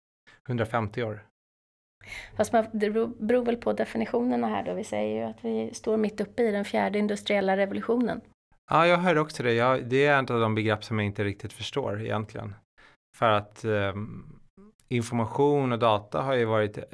150 0.49 1.03
år. 1.03 1.25
Fast 2.37 2.53
man, 2.53 2.67
det 2.73 2.91
beror 3.19 3.45
väl 3.45 3.57
på 3.57 3.73
definitionerna 3.73 4.47
här 4.47 4.65
då. 4.65 4.75
Vi 4.75 4.85
säger 4.85 5.17
ju 5.17 5.31
att 5.31 5.45
vi 5.45 5.75
står 5.75 5.97
mitt 5.97 6.21
uppe 6.21 6.43
i 6.43 6.51
den 6.51 6.65
fjärde 6.65 6.99
industriella 6.99 7.57
revolutionen. 7.57 8.21
Ja, 8.71 8.87
jag 8.87 8.99
hör 8.99 9.19
också 9.19 9.43
det. 9.43 9.53
Jag, 9.53 9.88
det 9.88 10.07
är 10.07 10.19
en 10.19 10.27
av 10.31 10.41
de 10.41 10.55
begrepp 10.55 10.85
som 10.85 10.99
jag 10.99 11.07
inte 11.07 11.25
riktigt 11.25 11.53
förstår 11.53 12.01
egentligen. 12.01 12.55
För 13.17 13.31
att 13.31 13.65
eh, 13.65 13.95
information 14.88 15.73
och 15.73 15.79
data 15.79 16.23
har 16.23 16.35
ju 16.35 16.45
varit 16.45 16.79
eh, 16.79 16.85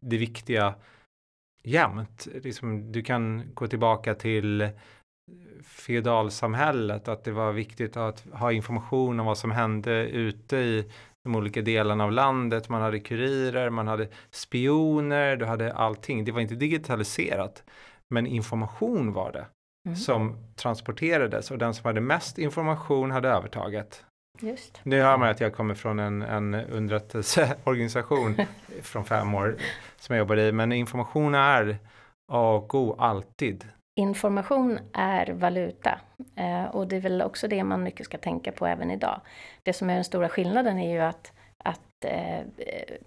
det 0.00 0.16
viktiga 0.16 0.74
jämt. 1.62 2.28
Liksom, 2.34 2.92
du 2.92 3.02
kan 3.02 3.54
gå 3.54 3.66
tillbaka 3.66 4.14
till 4.14 4.68
feodalsamhället, 5.64 7.08
att 7.08 7.24
det 7.24 7.32
var 7.32 7.52
viktigt 7.52 7.96
att 7.96 8.24
ha 8.32 8.52
information 8.52 9.20
om 9.20 9.26
vad 9.26 9.38
som 9.38 9.50
hände 9.50 10.08
ute 10.08 10.56
i 10.56 10.90
de 11.24 11.36
olika 11.36 11.62
delarna 11.62 12.04
av 12.04 12.12
landet. 12.12 12.68
Man 12.68 12.82
hade 12.82 13.00
kurirer, 13.00 13.70
man 13.70 13.88
hade 13.88 14.08
spioner, 14.30 15.36
du 15.36 15.44
hade 15.44 15.72
allting. 15.72 16.24
Det 16.24 16.32
var 16.32 16.40
inte 16.40 16.54
digitaliserat, 16.54 17.64
men 18.08 18.26
information 18.26 19.12
var 19.12 19.32
det 19.32 19.46
mm. 19.86 19.96
som 19.96 20.36
transporterades 20.56 21.50
och 21.50 21.58
den 21.58 21.74
som 21.74 21.84
hade 21.84 22.00
mest 22.00 22.38
information 22.38 23.10
hade 23.10 23.28
övertaget. 23.28 24.04
Just. 24.42 24.80
Nu 24.82 25.00
hör 25.00 25.16
man 25.16 25.28
att 25.28 25.40
jag 25.40 25.54
kommer 25.54 25.74
från 25.74 25.98
en, 25.98 26.22
en 26.22 26.54
underrättelseorganisation 26.54 28.36
från 28.82 29.04
fem 29.04 29.34
år 29.34 29.56
som 29.98 30.14
jag 30.14 30.18
jobbade 30.18 30.48
i, 30.48 30.52
men 30.52 30.72
information 30.72 31.34
är 31.34 31.78
A 32.32 32.52
och 32.52 32.74
O 32.74 32.96
alltid 32.98 33.64
information 34.00 34.78
är 34.92 35.32
valuta 35.32 36.00
eh, 36.36 36.64
och 36.64 36.88
det 36.88 36.96
är 36.96 37.00
väl 37.00 37.22
också 37.22 37.48
det 37.48 37.64
man 37.64 37.82
mycket 37.82 38.06
ska 38.06 38.18
tänka 38.18 38.52
på 38.52 38.66
även 38.66 38.90
idag. 38.90 39.20
Det 39.62 39.72
som 39.72 39.90
är 39.90 39.94
den 39.94 40.04
stora 40.04 40.28
skillnaden 40.28 40.78
är 40.78 40.92
ju 40.92 41.00
att, 41.00 41.32
att 41.58 42.04
eh, 42.04 42.40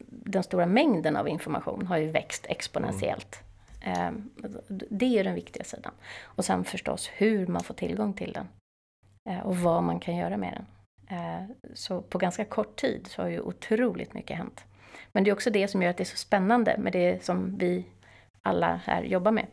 den 0.08 0.44
stora 0.44 0.66
mängden 0.66 1.16
av 1.16 1.28
information 1.28 1.88
har 1.88 1.98
ju 1.98 2.12
växt 2.12 2.46
exponentiellt. 2.50 3.44
Mm. 3.82 4.30
Det 4.90 5.20
är 5.20 5.24
den 5.24 5.36
viktiga 5.36 5.64
sidan. 5.64 5.92
Och 6.24 6.46
sen 6.46 6.64
förstås 6.64 7.10
hur 7.14 7.48
man 7.48 7.64
får 7.64 7.74
tillgång 7.74 8.14
till 8.14 8.34
den 8.34 8.48
och 9.44 9.58
vad 9.58 9.84
man 9.84 10.00
kan 10.00 10.16
göra 10.16 10.38
med 10.38 10.54
den. 10.54 10.66
Eh, 11.14 11.44
så 11.74 12.02
på 12.02 12.18
ganska 12.18 12.46
kort 12.46 12.76
tid 12.76 13.08
så 13.08 13.22
har 13.22 13.30
ju 13.30 13.40
otroligt 13.40 14.14
mycket 14.14 14.38
hänt. 14.38 14.66
Men 15.12 15.24
det 15.24 15.30
är 15.30 15.34
också 15.34 15.50
det 15.50 15.68
som 15.68 15.82
gör 15.82 15.90
att 15.90 15.98
det 15.98 16.04
är 16.04 16.06
så 16.06 16.18
spännande 16.18 16.76
med 16.78 16.94
det 16.94 17.24
som 17.26 17.58
vi 17.58 17.86
alla 18.42 18.82
här 18.86 19.04
jobbar 19.04 19.32
med. 19.32 19.46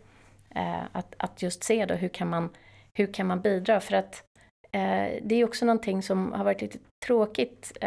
Eh, 0.54 0.82
att, 0.92 1.14
att 1.16 1.42
just 1.42 1.64
se 1.64 1.86
då 1.86 1.94
hur 1.94 2.08
kan 2.08 2.28
man, 2.28 2.48
hur 2.94 3.12
kan 3.12 3.26
man 3.26 3.40
bidra? 3.40 3.80
För 3.80 3.94
att 3.94 4.24
eh, 4.72 5.08
det 5.22 5.34
är 5.34 5.44
också 5.44 5.66
någonting 5.66 6.02
som 6.02 6.32
har 6.32 6.44
varit 6.44 6.60
lite 6.60 6.78
tråkigt. 7.06 7.78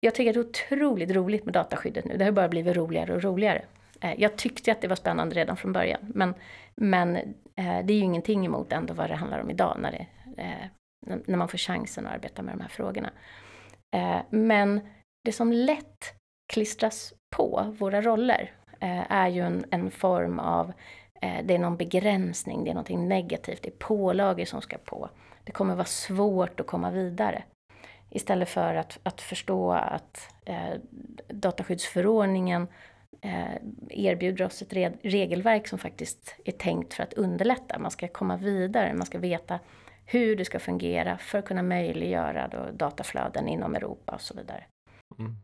Jag 0.00 0.14
tycker 0.14 0.30
att 0.30 0.34
det 0.34 0.40
är 0.40 0.76
otroligt 0.76 1.10
roligt 1.10 1.44
med 1.44 1.54
dataskyddet 1.54 2.04
nu. 2.04 2.16
Det 2.16 2.24
har 2.24 2.32
bara 2.32 2.48
blivit 2.48 2.76
roligare 2.76 3.14
och 3.14 3.22
roligare. 3.22 3.64
Jag 4.16 4.36
tyckte 4.36 4.72
att 4.72 4.80
det 4.80 4.88
var 4.88 4.96
spännande 4.96 5.34
redan 5.34 5.56
från 5.56 5.72
början. 5.72 6.12
Men, 6.14 6.34
men 6.74 7.12
det 7.54 7.92
är 7.92 7.96
ju 7.96 7.98
ingenting 7.98 8.46
emot 8.46 8.72
ändå 8.72 8.94
vad 8.94 9.10
det 9.10 9.16
handlar 9.16 9.38
om 9.40 9.50
idag 9.50 9.76
när, 9.80 9.92
det, 9.92 10.06
när 11.06 11.36
man 11.36 11.48
får 11.48 11.58
chansen 11.58 12.06
att 12.06 12.14
arbeta 12.14 12.42
med 12.42 12.54
de 12.54 12.60
här 12.60 12.68
frågorna. 12.68 13.10
Eh, 13.96 14.20
men 14.30 14.80
det 15.24 15.32
som 15.32 15.52
lätt 15.52 16.14
klistras 16.52 17.14
på 17.36 17.74
våra 17.78 18.02
roller 18.02 18.52
eh, 18.80 19.12
är 19.12 19.28
ju 19.28 19.40
en, 19.40 19.64
en 19.70 19.90
form 19.90 20.38
av 20.38 20.72
eh, 21.22 21.44
det 21.44 21.54
är 21.54 21.58
någon 21.58 21.76
begränsning, 21.76 22.64
det 22.64 22.70
är 22.70 22.74
någonting 22.74 23.08
negativt, 23.08 23.62
det 23.62 23.68
är 23.68 23.78
pålagor 23.78 24.44
som 24.44 24.62
ska 24.62 24.78
på. 24.78 25.10
Det 25.44 25.52
kommer 25.52 25.74
vara 25.74 25.84
svårt 25.84 26.60
att 26.60 26.66
komma 26.66 26.90
vidare. 26.90 27.44
Istället 28.10 28.48
för 28.48 28.74
att, 28.74 28.98
att 29.02 29.20
förstå 29.20 29.72
att 29.72 30.34
eh, 30.44 30.74
dataskyddsförordningen 31.28 32.68
eh, 33.20 33.56
erbjuder 33.90 34.44
oss 34.44 34.62
ett 34.62 34.72
re 34.72 34.92
regelverk 35.02 35.68
som 35.68 35.78
faktiskt 35.78 36.34
är 36.44 36.52
tänkt 36.52 36.94
för 36.94 37.02
att 37.02 37.12
underlätta. 37.12 37.78
Man 37.78 37.90
ska 37.90 38.08
komma 38.08 38.36
vidare, 38.36 38.94
man 38.94 39.06
ska 39.06 39.18
veta 39.18 39.58
hur 40.06 40.36
det 40.36 40.44
ska 40.44 40.58
fungera 40.58 41.18
för 41.18 41.38
att 41.38 41.44
kunna 41.44 41.62
möjliggöra 41.62 42.48
då 42.48 42.70
dataflöden 42.72 43.48
inom 43.48 43.74
Europa 43.74 44.14
och 44.14 44.20
så 44.20 44.34
vidare. 44.34 44.64
Mm. 45.18 45.36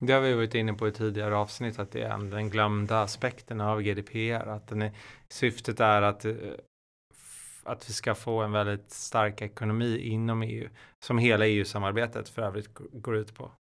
Det 0.00 0.12
har 0.12 0.20
vi 0.20 0.34
varit 0.34 0.54
inne 0.54 0.72
på 0.72 0.88
i 0.88 0.92
tidigare 0.92 1.36
avsnitt 1.36 1.78
att 1.78 1.90
det 1.90 2.02
är 2.02 2.18
den 2.18 2.50
glömda 2.50 3.02
aspekten 3.02 3.60
av 3.60 3.82
GDPR. 3.82 4.48
Att 4.48 4.68
den 4.68 4.82
är, 4.82 4.92
syftet 5.28 5.80
är 5.80 6.02
att, 6.02 6.24
eh, 6.24 6.34
att 7.64 7.88
vi 7.88 7.92
ska 7.92 8.14
få 8.14 8.42
en 8.42 8.52
väldigt 8.52 8.90
stark 8.90 9.42
ekonomi 9.42 9.98
inom 9.98 10.42
EU. 10.42 10.68
Som 11.04 11.18
hela 11.18 11.46
EU-samarbetet 11.46 12.28
för 12.28 12.42
övrigt 12.42 12.68
går 12.92 13.16
ut 13.16 13.34
på. 13.34 13.44
Mm. 13.44 13.54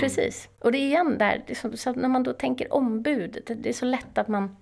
Precis, 0.00 0.48
och 0.60 0.72
det 0.72 0.78
är 0.78 0.86
igen 0.86 1.18
där, 1.18 1.44
så, 1.54 1.76
så 1.76 1.92
när 1.92 2.08
man 2.08 2.22
då 2.22 2.32
tänker 2.32 2.74
ombud, 2.74 3.42
det, 3.46 3.54
det, 3.54 3.68
är 3.68 3.72
så 3.72 3.84
lätt 3.84 4.18
att 4.18 4.28
man, 4.28 4.56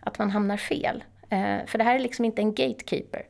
att 0.00 0.18
man 0.18 0.30
hamnar 0.30 0.56
fel. 0.56 1.04
Eh, 1.30 1.66
för 1.66 1.78
det 1.78 1.84
här 1.84 1.94
är 1.94 1.98
liksom 1.98 2.24
inte 2.24 2.42
en 2.42 2.54
gatekeeper 2.54 3.26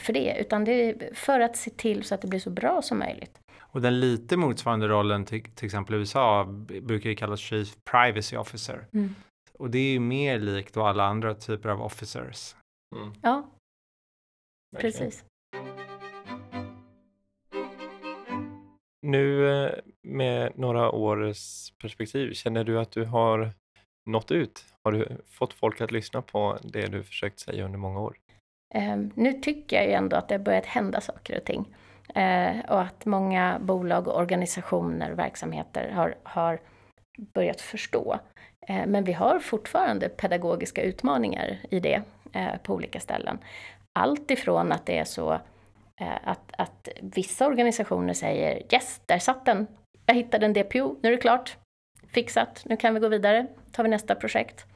för 0.00 0.12
det, 0.12 0.36
utan 0.40 0.64
det 0.64 0.72
är 0.72 1.14
för 1.14 1.40
att 1.40 1.56
se 1.56 1.70
till 1.70 2.04
så 2.04 2.14
att 2.14 2.20
det 2.22 2.28
blir 2.28 2.40
så 2.40 2.50
bra 2.50 2.82
som 2.82 2.98
möjligt. 2.98 3.38
Och 3.60 3.80
den 3.82 4.00
lite 4.00 4.36
motsvarande 4.36 4.88
rollen 4.88 5.24
till, 5.24 5.42
till 5.54 5.66
exempel 5.66 5.94
i 5.94 5.98
USA 5.98 6.44
brukar 6.82 7.10
ju 7.10 7.16
kallas 7.16 7.40
Chief 7.40 7.76
Privacy 7.90 8.36
Officer. 8.36 8.86
Mm. 8.92 9.14
Och 9.58 9.70
det 9.70 9.78
är 9.78 9.92
ju 9.92 10.00
mer 10.00 10.38
likt 10.38 10.74
då 10.74 10.82
alla 10.82 11.04
andra 11.04 11.34
typer 11.34 11.68
av 11.68 11.82
officers. 11.82 12.54
Mm, 12.96 13.12
Ja, 13.22 13.50
verkligen. 14.72 14.92
precis. 14.92 15.24
Nu 19.06 19.48
eh, 19.64 19.72
med 20.02 20.58
några 20.58 20.90
års 20.90 21.70
perspektiv, 21.82 22.32
känner 22.32 22.64
du 22.64 22.80
att 22.80 22.90
du 22.90 23.04
har 23.04 23.52
nått 24.10 24.30
ut? 24.30 24.64
Har 24.84 24.92
du 24.92 25.16
fått 25.26 25.52
folk 25.52 25.80
att 25.80 25.92
lyssna 25.92 26.22
på 26.22 26.58
det 26.62 26.86
du 26.86 27.02
försökt 27.02 27.38
säga 27.38 27.64
under 27.64 27.78
många 27.78 28.00
år? 28.00 28.16
Ehm, 28.74 29.10
nu 29.14 29.32
tycker 29.32 29.76
jag 29.76 29.86
ju 29.86 29.92
ändå 29.92 30.16
att 30.16 30.28
det 30.28 30.34
har 30.34 30.40
börjat 30.42 30.66
hända 30.66 31.00
saker 31.00 31.38
och 31.38 31.44
ting. 31.44 31.74
Ehm, 32.14 32.60
och 32.60 32.80
att 32.80 33.06
många 33.06 33.58
bolag, 33.60 34.08
organisationer, 34.08 35.10
verksamheter 35.10 35.90
har, 35.90 36.14
har 36.22 36.58
börjat 37.18 37.60
förstå. 37.60 38.18
Ehm, 38.68 38.90
men 38.90 39.04
vi 39.04 39.12
har 39.12 39.38
fortfarande 39.38 40.08
pedagogiska 40.08 40.82
utmaningar 40.82 41.58
i 41.70 41.80
det 41.80 42.02
eh, 42.32 42.56
på 42.62 42.74
olika 42.74 43.00
ställen. 43.00 43.38
Allt 43.92 44.30
ifrån 44.30 44.72
att 44.72 44.86
det 44.86 44.98
är 44.98 45.04
så 45.04 45.32
eh, 46.00 46.18
att, 46.24 46.52
att 46.58 46.88
vissa 47.00 47.46
organisationer 47.46 48.14
säger 48.14 48.74
yes, 48.74 49.00
där 49.06 49.18
satt 49.18 49.44
den. 49.44 49.66
Jag 50.06 50.14
hittade 50.14 50.46
en 50.46 50.52
DPO, 50.52 50.96
nu 51.02 51.08
är 51.08 51.12
det 51.12 51.22
klart. 51.22 51.56
Fixat, 52.08 52.62
nu 52.64 52.76
kan 52.76 52.94
vi 52.94 53.00
gå 53.00 53.08
vidare. 53.08 53.46
tar 53.72 53.82
vi 53.82 53.88
nästa 53.88 54.14
projekt. 54.14 54.66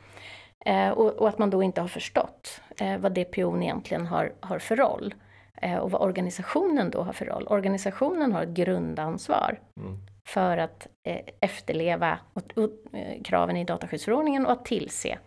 Eh, 0.66 0.90
och, 0.90 1.12
och, 1.12 1.28
att 1.28 1.38
man 1.38 1.50
då 1.50 1.62
inte 1.62 1.80
har 1.80 1.88
förstått 1.88 2.60
eh, 2.76 2.98
vad 2.98 3.12
DPO 3.12 3.62
egentligen 3.62 4.06
har, 4.06 4.32
har 4.40 4.58
för 4.58 4.76
roll. 4.76 5.14
Eh, 5.62 5.76
och 5.76 5.90
vad 5.90 6.02
organisationen 6.02 6.90
då 6.90 7.02
har 7.02 7.12
för 7.12 7.26
roll. 7.26 7.46
Organisationen 7.46 8.32
har 8.32 8.42
ett 8.42 8.48
grundansvar 8.48 9.60
Mm. 9.76 9.96
för 10.28 10.58
att 10.58 10.86
efterleva 11.40 12.18
och, 12.32 12.58
och, 12.58 12.70
kraven 13.24 13.56
i 13.56 13.64
dataskyddsförordningen 13.64 14.46
och 14.46 14.52
att 14.52 14.64
tillse 14.64 15.18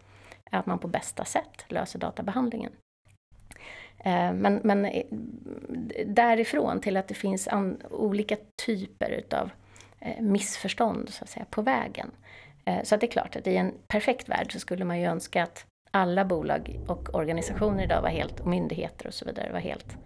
att 0.52 0.66
man 0.66 0.80
på 0.80 0.88
bästa 0.88 1.26
sätt 1.26 1.66
löser 1.68 2.00
databehandlingen. 2.00 2.72
Eh, 3.98 4.34
men, 4.34 4.62
men 4.64 5.04
därifrån 6.06 6.82
till 6.82 6.98
att 6.98 7.08
det 7.08 7.14
finns 7.14 7.48
an, 7.48 7.82
olika 7.90 8.36
typer 8.66 9.10
utav 9.10 9.50
missförstånd 10.20 11.10
så 11.10 11.24
att 11.24 11.30
säga, 11.30 11.46
på 11.50 11.62
vägen. 11.62 12.12
Eh, 12.70 12.84
så 12.84 12.96
att 12.96 13.02
det 13.02 13.08
är 13.08 13.12
klart 13.12 13.36
att 13.36 13.48
i 13.48 13.56
en 13.56 13.74
perfekt 13.88 14.30
värld 14.30 14.54
så 14.54 14.60
skulle 14.60 14.86
man 14.86 15.00
ju 15.00 15.06
önska 15.06 15.44
att 15.44 15.66
alla 15.92 16.26
bolag 16.26 16.80
och 16.88 17.16
organisationer 17.16 17.84
idag 17.84 18.02
var 18.02 18.10
helt, 18.10 18.40
och 18.40 18.48
myndigheter 18.48 19.08
och 19.08 19.14
så 19.14 19.26
vidare 19.26 19.52
var 19.52 19.60
helt 19.60 19.98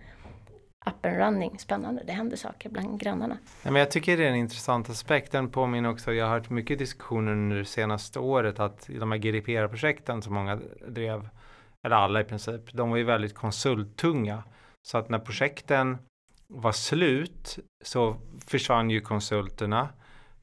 up 0.86 1.06
and 1.06 1.18
running. 1.18 1.60
Spännande, 1.60 2.04
det 2.08 2.14
händer 2.14 2.38
saker 2.38 2.70
bland 2.70 3.00
grannarna. 3.00 3.38
Ja, 3.64 3.72
men 3.72 3.80
jag 3.80 3.92
tycker 3.92 4.18
det 4.18 4.26
är 4.26 4.30
en 4.30 4.36
intressant 4.36 4.90
aspekt. 4.90 5.32
Den 5.32 5.50
påminner 5.50 5.90
också, 5.90 6.14
jag 6.14 6.26
har 6.26 6.34
hört 6.34 6.50
mycket 6.50 6.80
diskussioner 6.80 7.32
under 7.32 7.58
det 7.58 7.66
senaste 7.66 8.20
året 8.20 8.60
att 8.60 8.90
de 9.00 9.12
här 9.12 9.20
GDPR-projekten 9.20 10.22
som 10.22 10.34
många 10.34 10.60
drev, 10.88 11.30
eller 11.86 11.96
alla 11.96 12.22
i 12.22 12.24
princip, 12.24 12.74
de 12.74 12.90
var 12.90 12.98
ju 12.98 13.04
väldigt 13.04 13.34
konsulttunga. 13.34 14.44
Så 14.82 14.98
att 14.98 15.10
när 15.10 15.20
projekten 15.20 15.98
var 16.48 16.72
slut 16.72 17.60
så 17.84 18.16
försvann 18.48 18.90
ju 18.90 19.02
konsulterna. 19.02 19.90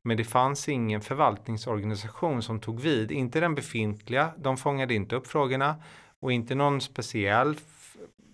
Men 0.04 0.16
det 0.16 0.24
fanns 0.24 0.68
ingen 0.68 1.00
förvaltningsorganisation 1.00 2.42
som 2.42 2.60
tog 2.60 2.80
vid, 2.80 3.10
inte 3.12 3.40
den 3.40 3.54
befintliga, 3.54 4.30
de 4.36 4.56
fångade 4.56 4.94
inte 4.94 5.16
upp 5.16 5.26
frågorna 5.26 5.76
och 6.20 6.32
inte 6.32 6.54
någon 6.54 6.80
speciell 6.80 7.56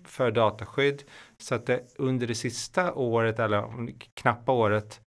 för 0.04 0.30
dataskydd. 0.30 1.02
Så 1.38 1.54
att 1.54 1.66
det, 1.66 1.82
under 1.98 2.26
det 2.26 2.34
sista 2.34 2.94
året 2.94 3.38
eller 3.38 3.64
knappa 4.14 4.52
året 4.52 5.00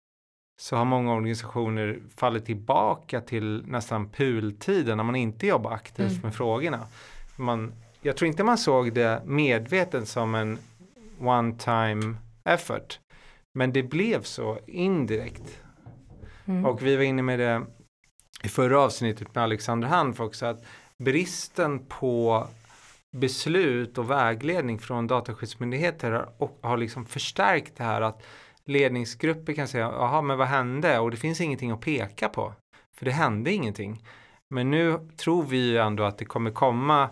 så 0.61 0.75
har 0.75 0.85
många 0.85 1.13
organisationer 1.13 1.99
fallit 2.15 2.45
tillbaka 2.45 3.21
till 3.21 3.63
nästan 3.67 4.09
pooltiden 4.09 4.97
när 4.97 5.03
man 5.03 5.15
inte 5.15 5.47
jobbar 5.47 5.71
aktivt 5.71 6.09
Mm. 6.11 6.21
med 6.21 6.35
frågorna. 6.35 6.87
Man, 7.35 7.73
jag 8.01 8.17
tror 8.17 8.27
inte 8.27 8.43
man 8.43 8.57
såg 8.57 8.93
det 8.93 9.21
medvetet 9.25 10.07
som 10.07 10.35
en 10.35 10.57
one 11.19 11.55
time 11.57 12.15
effort. 12.43 12.99
Men 13.53 13.73
det 13.73 13.83
blev 13.83 14.23
så 14.23 14.59
indirekt. 14.67 15.61
Mm. 16.49 16.65
Och 16.65 16.81
vi 16.81 16.95
var 16.95 17.03
inne 17.03 17.21
med 17.21 17.39
det 17.39 17.65
i 18.43 18.47
förra 18.47 18.79
avsnittet 18.79 19.35
med 19.35 19.43
Alexander 19.43 19.87
Hanf 19.87 20.19
också 20.19 20.45
att 20.45 20.63
bristen 20.97 21.85
på 21.85 22.47
beslut 23.11 23.97
och 23.97 24.11
vägledning 24.11 24.79
från 24.79 25.07
dataskyddsmyndigheter 25.07 26.11
har, 26.11 26.29
och 26.37 26.59
har 26.61 26.77
liksom 26.77 27.05
förstärkt 27.05 27.77
det 27.77 27.83
här 27.83 28.01
att 28.01 28.23
ledningsgrupper 28.65 29.53
kan 29.53 29.67
säga, 29.67 29.85
jaha 29.85 30.21
men 30.21 30.37
vad 30.37 30.47
hände? 30.47 30.99
Och 30.99 31.11
det 31.11 31.17
finns 31.17 31.41
ingenting 31.41 31.71
att 31.71 31.81
peka 31.81 32.29
på. 32.29 32.53
För 32.97 33.05
det 33.05 33.11
hände 33.11 33.51
ingenting. 33.51 34.03
Men 34.49 34.71
nu 34.71 35.09
tror 35.17 35.43
vi 35.43 35.57
ju 35.57 35.77
ändå 35.77 36.03
att 36.03 36.17
det 36.17 36.25
kommer 36.25 36.51
komma 36.51 37.09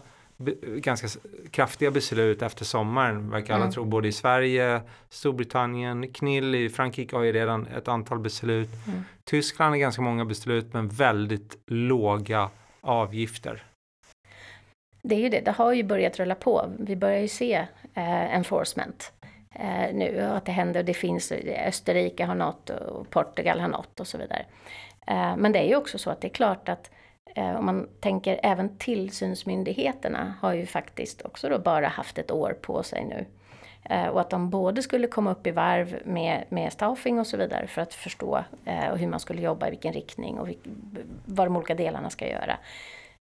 ganska 0.77 1.07
kraftiga 1.51 1.91
beslut 1.91 2.41
efter 2.41 2.65
sommaren, 2.65 3.29
verkar 3.29 3.53
alla 3.53 3.63
Mm. 3.63 3.73
tro, 3.73 3.85
både 3.85 4.07
i 4.07 4.11
Sverige, 4.11 4.81
Storbritannien, 5.09 6.13
KNIL 6.13 6.55
i 6.55 6.69
Frankrike 6.69 7.15
har 7.15 7.23
ju 7.23 7.31
redan 7.31 7.67
ett 7.67 7.87
antal 7.87 8.19
beslut. 8.19 8.69
Mm. 8.87 9.03
Tyskland 9.23 9.71
har 9.71 9.77
ganska 9.77 10.01
många 10.01 10.25
beslut 10.25 10.73
men 10.73 10.87
väldigt 10.87 11.57
låga 11.67 12.49
avgifter. 12.81 13.63
Det 15.03 15.15
är 15.15 15.19
ju 15.19 15.29
det, 15.29 15.39
det 15.39 15.51
har 15.51 15.73
ju 15.73 15.83
börjat 15.83 16.19
rulla 16.19 16.35
på. 16.35 16.71
Vi 16.79 16.95
börjar 16.95 17.19
ju 17.19 17.27
se 17.27 17.53
eh, 17.93 18.35
enforcement 18.35 19.13
eh, 19.55 19.93
nu 19.93 20.27
och 20.29 20.37
att 20.37 20.45
det 20.45 20.51
händer. 20.51 20.83
Det 20.83 20.93
finns, 20.93 21.31
Österrike 21.67 22.25
har 22.25 22.35
något 22.35 22.69
och 22.69 23.09
Portugal 23.09 23.59
har 23.59 23.67
något 23.67 23.99
och 23.99 24.07
så 24.07 24.17
vidare. 24.17 24.45
Eh, 25.07 25.37
men 25.37 25.51
det 25.51 25.59
är 25.59 25.67
ju 25.67 25.75
också 25.75 25.97
så 25.97 26.09
att 26.09 26.21
det 26.21 26.27
är 26.27 26.33
klart 26.33 26.69
att 26.69 26.91
Eh, 27.35 27.55
om 27.55 27.65
man 27.65 27.87
tänker 27.99 28.39
även 28.43 28.77
tillsynsmyndigheterna 28.77 30.33
har 30.41 30.53
ju 30.53 30.65
faktiskt 30.65 31.21
också 31.21 31.49
då 31.49 31.59
bara 31.59 31.87
haft 31.87 32.17
ett 32.17 32.31
år 32.31 32.57
på 32.61 32.83
sig 32.83 33.05
nu. 33.05 33.25
Eh, 33.89 34.07
och 34.07 34.21
att 34.21 34.29
de 34.29 34.49
både 34.49 34.81
skulle 34.81 35.07
komma 35.07 35.31
upp 35.31 35.47
i 35.47 35.51
varv 35.51 36.01
med, 36.05 36.43
med 36.49 36.73
staffing 36.73 37.19
och 37.19 37.27
så 37.27 37.37
vidare 37.37 37.67
för 37.67 37.81
att 37.81 37.93
förstå 37.93 38.43
eh, 38.65 38.95
hur 38.95 39.07
man 39.07 39.19
skulle 39.19 39.41
jobba, 39.41 39.67
i 39.67 39.69
vilken 39.69 39.93
riktning 39.93 40.39
och 40.39 40.47
vilk, 40.47 40.59
vad 41.25 41.47
de 41.47 41.55
olika 41.55 41.75
delarna 41.75 42.09
ska 42.09 42.27
göra. 42.27 42.57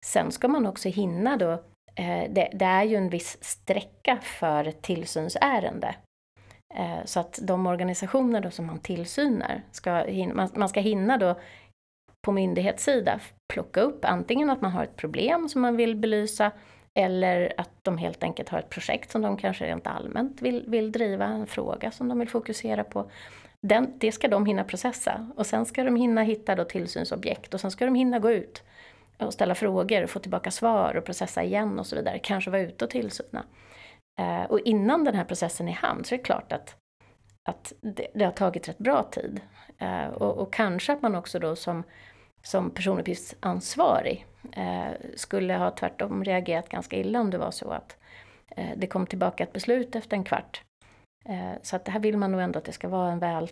Sen 0.06 0.32
ska 0.32 0.48
man 0.48 0.66
också 0.66 0.90
hinna 0.90 1.38
då, 1.38 1.52
eh, 1.96 2.24
det, 2.30 2.50
det 2.54 2.66
är 2.66 2.84
ju 2.84 2.96
en 2.96 3.10
viss 3.10 3.38
sträcka 3.42 4.18
för 4.22 4.72
tillsynsärende. 4.72 5.96
Eh, 6.74 7.06
så 7.06 7.20
att 7.20 7.40
de 7.42 7.68
organisationer 7.68 8.42
då 8.42 8.52
som 8.52 8.66
man 8.66 8.80
tillsynar, 8.80 9.62
ska 9.72 9.96
hinna, 9.96 10.34
man, 10.34 10.50
man 10.56 10.70
ska 10.70 10.80
hinna 10.80 11.18
då 11.18 11.36
på 12.22 12.32
myndighetssida 12.32 13.20
plocka 13.54 13.82
upp 13.82 14.06
antingen 14.06 14.50
att 14.50 14.62
man 14.62 14.72
har 14.72 14.84
ett 14.84 14.96
problem 14.96 15.50
som 15.50 15.62
man 15.62 15.76
vill 15.76 15.96
belysa 15.96 16.52
eller 16.94 17.54
att 17.58 17.70
de 17.82 17.98
helt 17.98 18.24
enkelt 18.24 18.50
har 18.50 18.60
ett 18.60 18.70
projekt 18.70 19.12
som 19.12 19.22
de 19.22 19.38
kanske 19.38 19.66
rent 19.66 19.88
allmänt 19.88 20.42
vill, 20.42 20.64
vill 20.68 20.92
driva, 20.92 21.26
en 21.26 21.48
fråga 21.48 21.92
som 21.92 22.08
de 22.08 22.20
vill 22.20 22.30
fokusera 22.30 22.84
på. 22.84 23.12
Den, 23.68 23.94
det 23.98 24.12
ska 24.12 24.28
de 24.28 24.46
hinna 24.46 24.64
processa 24.64 25.32
och 25.36 25.46
sen 25.46 25.66
ska 25.66 25.84
de 25.84 25.96
hinna 25.96 26.22
hitta 26.22 26.56
då 26.56 26.64
tillsynsobjekt 26.64 27.54
och 27.54 27.62
sen 27.62 27.72
ska 27.72 27.86
de 27.86 27.96
hinna 27.96 28.20
gå 28.20 28.32
ut 28.32 28.64
och 29.18 29.34
ställa 29.34 29.56
frågor 29.56 30.04
och 30.04 30.10
få 30.10 30.20
tillbaka 30.20 30.52
svar 30.52 30.96
och 30.96 31.06
processa 31.06 31.44
igen 31.44 31.80
och 31.80 31.88
så 31.88 31.96
vidare. 31.96 32.20
Kanske 32.20 32.52
vara 32.52 32.62
ute 32.62 32.86
och 32.86 32.92
tillsyna. 32.92 33.44
Eh, 34.20 34.44
och 34.44 34.60
innan 34.60 35.04
den 35.04 35.16
här 35.16 35.26
processen 35.26 35.68
är 35.68 35.72
i 35.72 35.76
hamn 35.76 36.04
så 36.04 36.16
är 36.16 36.18
det 36.18 36.24
klart 36.24 36.54
att, 36.54 36.76
att 37.50 37.74
det, 37.82 38.08
det 38.14 38.26
har 38.26 38.32
tagit 38.32 38.70
rätt 38.70 38.78
bra 38.78 39.04
tid. 39.04 39.42
Eh, 39.78 40.08
och, 40.08 40.38
och 40.38 40.54
kanske 40.54 40.94
att 40.94 41.02
man 41.02 41.16
också 41.16 41.40
då 41.40 41.56
som, 41.56 41.84
som 42.44 42.72
personuppgiftsansvarig 42.72 44.26
eh, 44.52 44.92
skulle 45.16 45.54
ha 45.54 45.72
tvärtom 45.72 46.24
reagerat 46.24 46.70
ganska 46.70 46.96
illa 46.98 47.20
om 47.22 47.30
det 47.30 47.38
var 47.38 47.52
så 47.52 47.70
att 47.70 47.98
eh, 48.56 48.70
det 48.76 48.88
kom 48.88 49.06
tillbaka 49.08 49.44
ett 49.44 49.54
beslut 49.54 49.96
efter 49.96 50.18
en 50.18 50.24
kvart. 50.24 50.62
Eh, 51.26 51.52
så 51.62 51.76
att 51.76 51.86
det 51.86 51.92
här 51.92 52.00
vill 52.00 52.18
man 52.18 52.32
nog 52.32 52.42
ändå 52.42 52.60
att 52.60 52.66
det 52.66 52.72
ska 52.72 52.88
vara 52.90 53.12
en 53.12 53.20
väl 53.20 53.50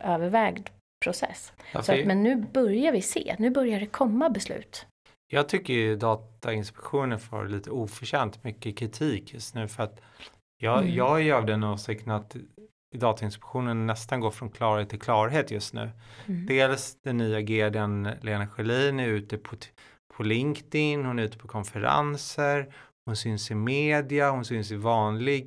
övervägd 0.00 0.68
process. 1.04 1.52
Ja, 1.72 1.82
Så 1.82 1.92
att, 1.94 2.06
men 2.06 2.22
nu 2.22 2.36
börjar 2.36 2.92
vi 2.92 3.02
se, 3.02 3.36
nu 3.38 3.50
börjar 3.50 3.80
det 3.80 3.86
komma 3.86 4.30
beslut. 4.30 4.86
Jag 5.32 5.48
tycker 5.48 5.74
ju 5.74 5.96
Datainspektionen 5.96 7.18
får 7.18 7.44
lite 7.44 7.70
oförtjänt 7.70 8.44
mycket 8.44 8.78
kritik 8.78 9.34
just 9.34 9.54
nu 9.54 9.68
för 9.68 9.82
att 9.82 10.00
jag, 10.58 10.78
Mm. 10.82 10.94
jag 10.94 11.22
är 11.26 11.34
av 11.34 11.46
den 11.46 11.64
åsikten 11.64 12.12
att 12.12 12.36
Datainspektionen 12.96 13.86
nästan 13.86 14.20
går 14.20 14.30
från 14.30 14.50
klarhet 14.50 14.88
till 14.88 15.00
klarhet 15.00 15.50
just 15.50 15.74
nu. 15.74 15.90
Mm. 16.26 16.46
Dels 16.46 16.96
den 17.02 17.16
nya 17.16 17.40
GDn 17.40 18.08
Lena 18.20 18.46
Schelin 18.46 19.00
är 19.00 19.08
ute 19.08 19.38
på, 19.38 19.56
på 20.14 20.22
LinkedIn, 20.22 21.04
hon 21.04 21.18
är 21.18 21.22
ute 21.22 21.38
på 21.38 21.48
konferenser, 21.48 22.74
hon 23.06 23.16
syns 23.16 23.50
i 23.50 23.54
media, 23.54 24.30
hon 24.30 24.44
syns 24.44 24.70
i 24.72 24.76
vanliga 24.76 25.46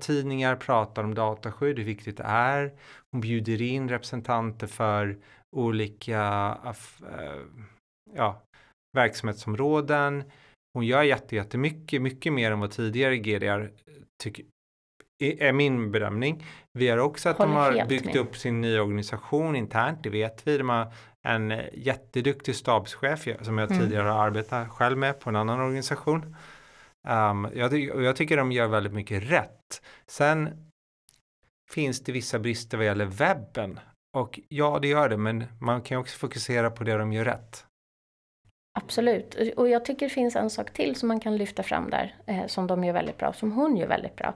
tidningar, 0.00 0.56
pratar 0.56 1.04
om 1.04 1.14
dataskydd, 1.14 1.78
hur 1.78 1.84
viktigt 1.84 2.16
det 2.16 2.24
är. 2.26 2.72
Hon 3.12 3.20
bjuder 3.20 3.62
in 3.62 3.88
representanter 3.88 4.66
för 4.66 5.18
olika 5.56 6.20
aff- 6.64 7.02
eh, 7.18 7.42
ja, 8.14 8.42
verksamhetsområden. 8.96 10.24
Hon 10.74 10.86
gör 10.86 11.02
jätte, 11.02 11.36
jättemycket, 11.36 12.02
mycket 12.02 12.32
mer 12.32 12.50
än 12.50 12.60
vad 12.60 12.70
tidigare 12.70 13.16
GDR 13.16 13.70
tycker, 14.22 14.44
är 15.18 15.52
min 15.52 15.92
bedömning. 15.92 16.44
Vi 16.72 16.88
har 16.88 16.98
också 16.98 17.28
att 17.28 17.38
Håller 17.38 17.70
de 17.70 17.78
har 17.80 17.86
byggt 17.86 18.04
med. 18.04 18.16
upp 18.16 18.36
sin 18.36 18.60
nya 18.60 18.82
organisation 18.82 19.56
internt, 19.56 20.02
det 20.02 20.10
vet 20.10 20.46
vi. 20.46 20.58
De 20.58 20.68
har 20.68 20.92
en 21.22 21.60
jätteduktig 21.72 22.56
stabschef 22.56 23.28
som 23.42 23.58
jag 23.58 23.70
Mm. 23.70 23.82
tidigare 23.82 24.08
har 24.08 24.26
arbetat 24.26 24.68
själv 24.70 24.98
med 24.98 25.20
på 25.20 25.30
en 25.30 25.36
annan 25.36 25.60
organisation. 25.60 26.36
Um, 27.08 27.48
jag, 27.54 27.74
jag 27.78 28.16
tycker 28.16 28.36
de 28.36 28.52
gör 28.52 28.66
väldigt 28.66 28.92
mycket 28.92 29.30
rätt. 29.30 29.82
Sen 30.06 30.48
finns 31.70 32.00
det 32.04 32.12
vissa 32.12 32.38
brister 32.38 32.76
vad 32.76 32.86
gäller 32.86 33.04
webben. 33.06 33.80
Och 34.16 34.40
ja, 34.48 34.78
det 34.82 34.88
gör 34.88 35.08
det, 35.08 35.16
men 35.16 35.44
man 35.60 35.82
kan 35.82 35.98
också 35.98 36.18
fokusera 36.18 36.70
på 36.70 36.84
det 36.84 36.96
de 36.98 37.12
gör 37.12 37.24
rätt. 37.24 37.64
Absolut. 38.78 39.54
Och 39.56 39.68
jag 39.68 39.84
tycker 39.84 40.06
det 40.06 40.14
finns 40.14 40.36
en 40.36 40.50
sak 40.50 40.72
till 40.72 40.96
som 40.96 41.08
man 41.08 41.20
kan 41.20 41.36
lyfta 41.36 41.62
fram 41.62 41.90
där, 41.90 42.14
eh, 42.26 42.46
som 42.46 42.66
de 42.66 42.84
gör 42.84 42.92
väldigt 42.92 43.18
bra, 43.18 43.32
som 43.32 43.52
hon 43.52 43.76
gör 43.76 43.86
väldigt 43.88 44.16
bra. 44.16 44.34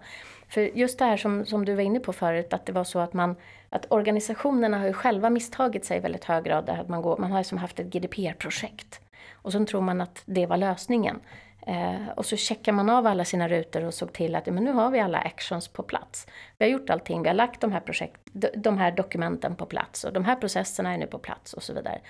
För 0.50 0.60
just 0.60 0.98
det 0.98 1.04
här 1.04 1.16
som, 1.16 1.46
som 1.46 1.64
du 1.64 1.74
var 1.74 1.82
inne 1.82 2.00
på 2.00 2.12
förut, 2.12 2.52
att 2.52 2.66
det 2.66 2.72
var 2.72 2.84
så 2.84 2.98
att 2.98 3.12
man, 3.12 3.36
att 3.68 3.86
organisationerna 3.92 4.78
har 4.78 4.86
ju 4.86 4.92
själva 4.92 5.30
misstagit 5.30 5.84
sig 5.84 5.96
i 5.96 6.00
väldigt 6.00 6.24
hög 6.24 6.44
grad, 6.44 6.70
att 6.70 6.88
man, 6.88 7.02
går, 7.02 7.16
man 7.18 7.32
har 7.32 7.42
som 7.42 7.58
haft 7.58 7.80
ett 7.80 7.86
GDPR-projekt. 7.86 9.00
Och 9.32 9.52
så 9.52 9.64
tror 9.64 9.80
man 9.80 10.00
att 10.00 10.22
det 10.24 10.46
var 10.46 10.56
lösningen. 10.56 11.20
Eh, 11.66 12.08
och 12.16 12.26
så 12.26 12.36
checkar 12.36 12.72
man 12.72 12.90
av 12.90 13.06
alla 13.06 13.24
sina 13.24 13.48
rutor 13.48 13.84
och 13.84 13.94
såg 13.94 14.12
till 14.12 14.34
att 14.34 14.46
ja, 14.46 14.52
men 14.52 14.64
nu 14.64 14.72
har 14.72 14.90
vi 14.90 15.00
alla 15.00 15.18
actions 15.18 15.68
på 15.68 15.82
plats. 15.82 16.26
Vi 16.58 16.64
har 16.64 16.72
gjort 16.72 16.90
allting, 16.90 17.22
vi 17.22 17.28
har 17.28 17.34
lagt 17.34 17.60
de 17.60 17.72
här, 17.72 17.80
projekt, 17.80 18.20
de, 18.54 18.78
här 18.78 18.92
dokumenten 18.92 19.56
på 19.56 19.66
plats 19.66 20.04
och 20.04 20.12
de 20.12 20.24
här 20.24 20.36
processerna 20.36 20.94
är 20.94 20.98
nu 20.98 21.06
på 21.06 21.18
plats 21.18 21.52
och 21.52 21.62
så 21.62 21.74
vidare. 21.74 22.00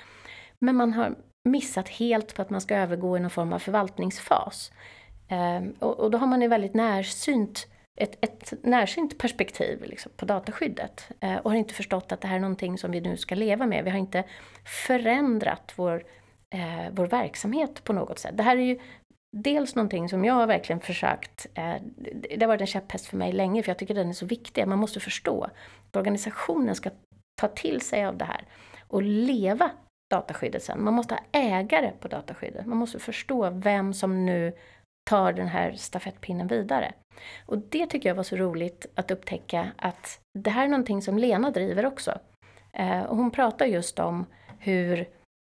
Men 0.59 0.76
man 0.76 0.92
har 0.92 1.14
missat 1.44 1.88
helt 1.88 2.35
på 2.35 2.42
att 2.42 2.50
man 2.50 2.61
ska 2.61 2.76
övergå 2.76 3.16
i 3.16 3.20
någon 3.20 3.31
form 3.31 3.53
av 3.53 3.59
förvaltningsfas. 3.59 4.72
Eh, 5.29 5.62
och, 5.79 6.00
och 6.00 6.11
då 6.11 6.18
har 6.18 6.26
man 6.26 6.42
ju 6.42 6.48
väldigt 6.48 6.74
närsynt, 6.74 7.66
ett, 8.01 8.25
ett 8.25 8.53
närsynt 8.63 9.19
perspektiv 9.19 9.85
liksom, 9.85 10.13
på 10.17 10.25
dataskyddet. 10.25 11.09
Eh, 11.21 11.37
och 11.37 11.51
har 11.51 11.59
inte 11.59 11.75
förstått 11.75 12.13
att 12.13 12.21
det 12.21 12.29
här 12.29 12.37
är 12.37 12.41
någonting 12.41 12.79
som 12.79 12.91
vi 12.91 13.01
nu 13.01 13.17
ska 13.17 13.35
leva 13.35 13.67
med. 13.67 13.85
Vi 13.85 13.91
har 13.91 13.99
inte 13.99 14.25
förändrat 14.87 15.73
vår, 15.77 16.05
eh, 16.55 16.91
vår 16.93 17.07
verksamhet 17.07 17.85
på 17.85 17.93
något 17.93 18.19
sätt. 18.19 18.37
Det 18.37 18.43
här 18.43 18.57
är 18.57 18.63
ju 18.63 18.79
dels 19.37 19.75
någonting 19.75 20.09
som 20.09 20.25
jag 20.25 20.35
har 20.35 20.47
verkligen 20.47 20.81
försökt, 20.81 21.47
eh, 21.55 21.75
det 22.31 22.41
har 22.41 22.47
varit 22.47 22.61
en 22.61 22.67
käpphäst 22.67 23.07
för 23.07 23.17
mig 23.17 23.33
länge, 23.33 23.63
för 23.63 23.71
jag 23.71 23.79
tycker 23.79 23.95
den 23.95 24.09
är 24.09 24.13
så 24.13 24.27
viktig. 24.27 24.67
Man 24.67 24.79
måste 24.79 25.01
förstå 25.01 25.45
att 25.91 25.97
organisationen 25.97 26.75
ska 26.75 26.91
ta 27.41 27.49
till 27.49 27.81
sig 27.81 28.05
av 28.05 28.17
det 28.17 28.25
här 28.25 28.45
och 28.89 29.03
leva 29.03 29.71
dataskyddet 30.11 30.63
sen. 30.63 30.85
Man 30.85 30.95
måste 30.95 31.15
ha 31.15 31.23
ägare 31.33 31.93
på 32.01 32.09
dataskyddet. 32.09 32.67
Man 32.67 32.79
måste 32.79 32.99
förstå 32.99 33.51
vem 33.51 33.95
som 33.95 34.27
nu 34.27 34.53
tar 35.11 35.33
den 35.33 35.49
här 35.49 35.73
stafettpinnen 35.73 36.46
vidare. 36.46 36.92
Och 37.46 37.59
det 37.59 37.87
tycker 37.87 38.09
jag 38.09 38.16
var 38.16 38.23
så 38.23 38.37
roligt 38.37 38.87
att 38.94 39.11
upptäcka 39.11 39.70
att 39.77 40.20
det 40.38 40.51
här 40.51 40.64
är 40.64 40.68
någonting 40.68 41.03
som 41.03 41.18
Lena 41.18 41.51
driver 41.51 41.87
också. 41.87 42.18
Eh, 42.73 43.03
och 43.03 43.16
hon 43.16 43.31
pratar 43.31 43.66
just 43.66 43.99
om 43.99 44.27
hur 44.59 45.01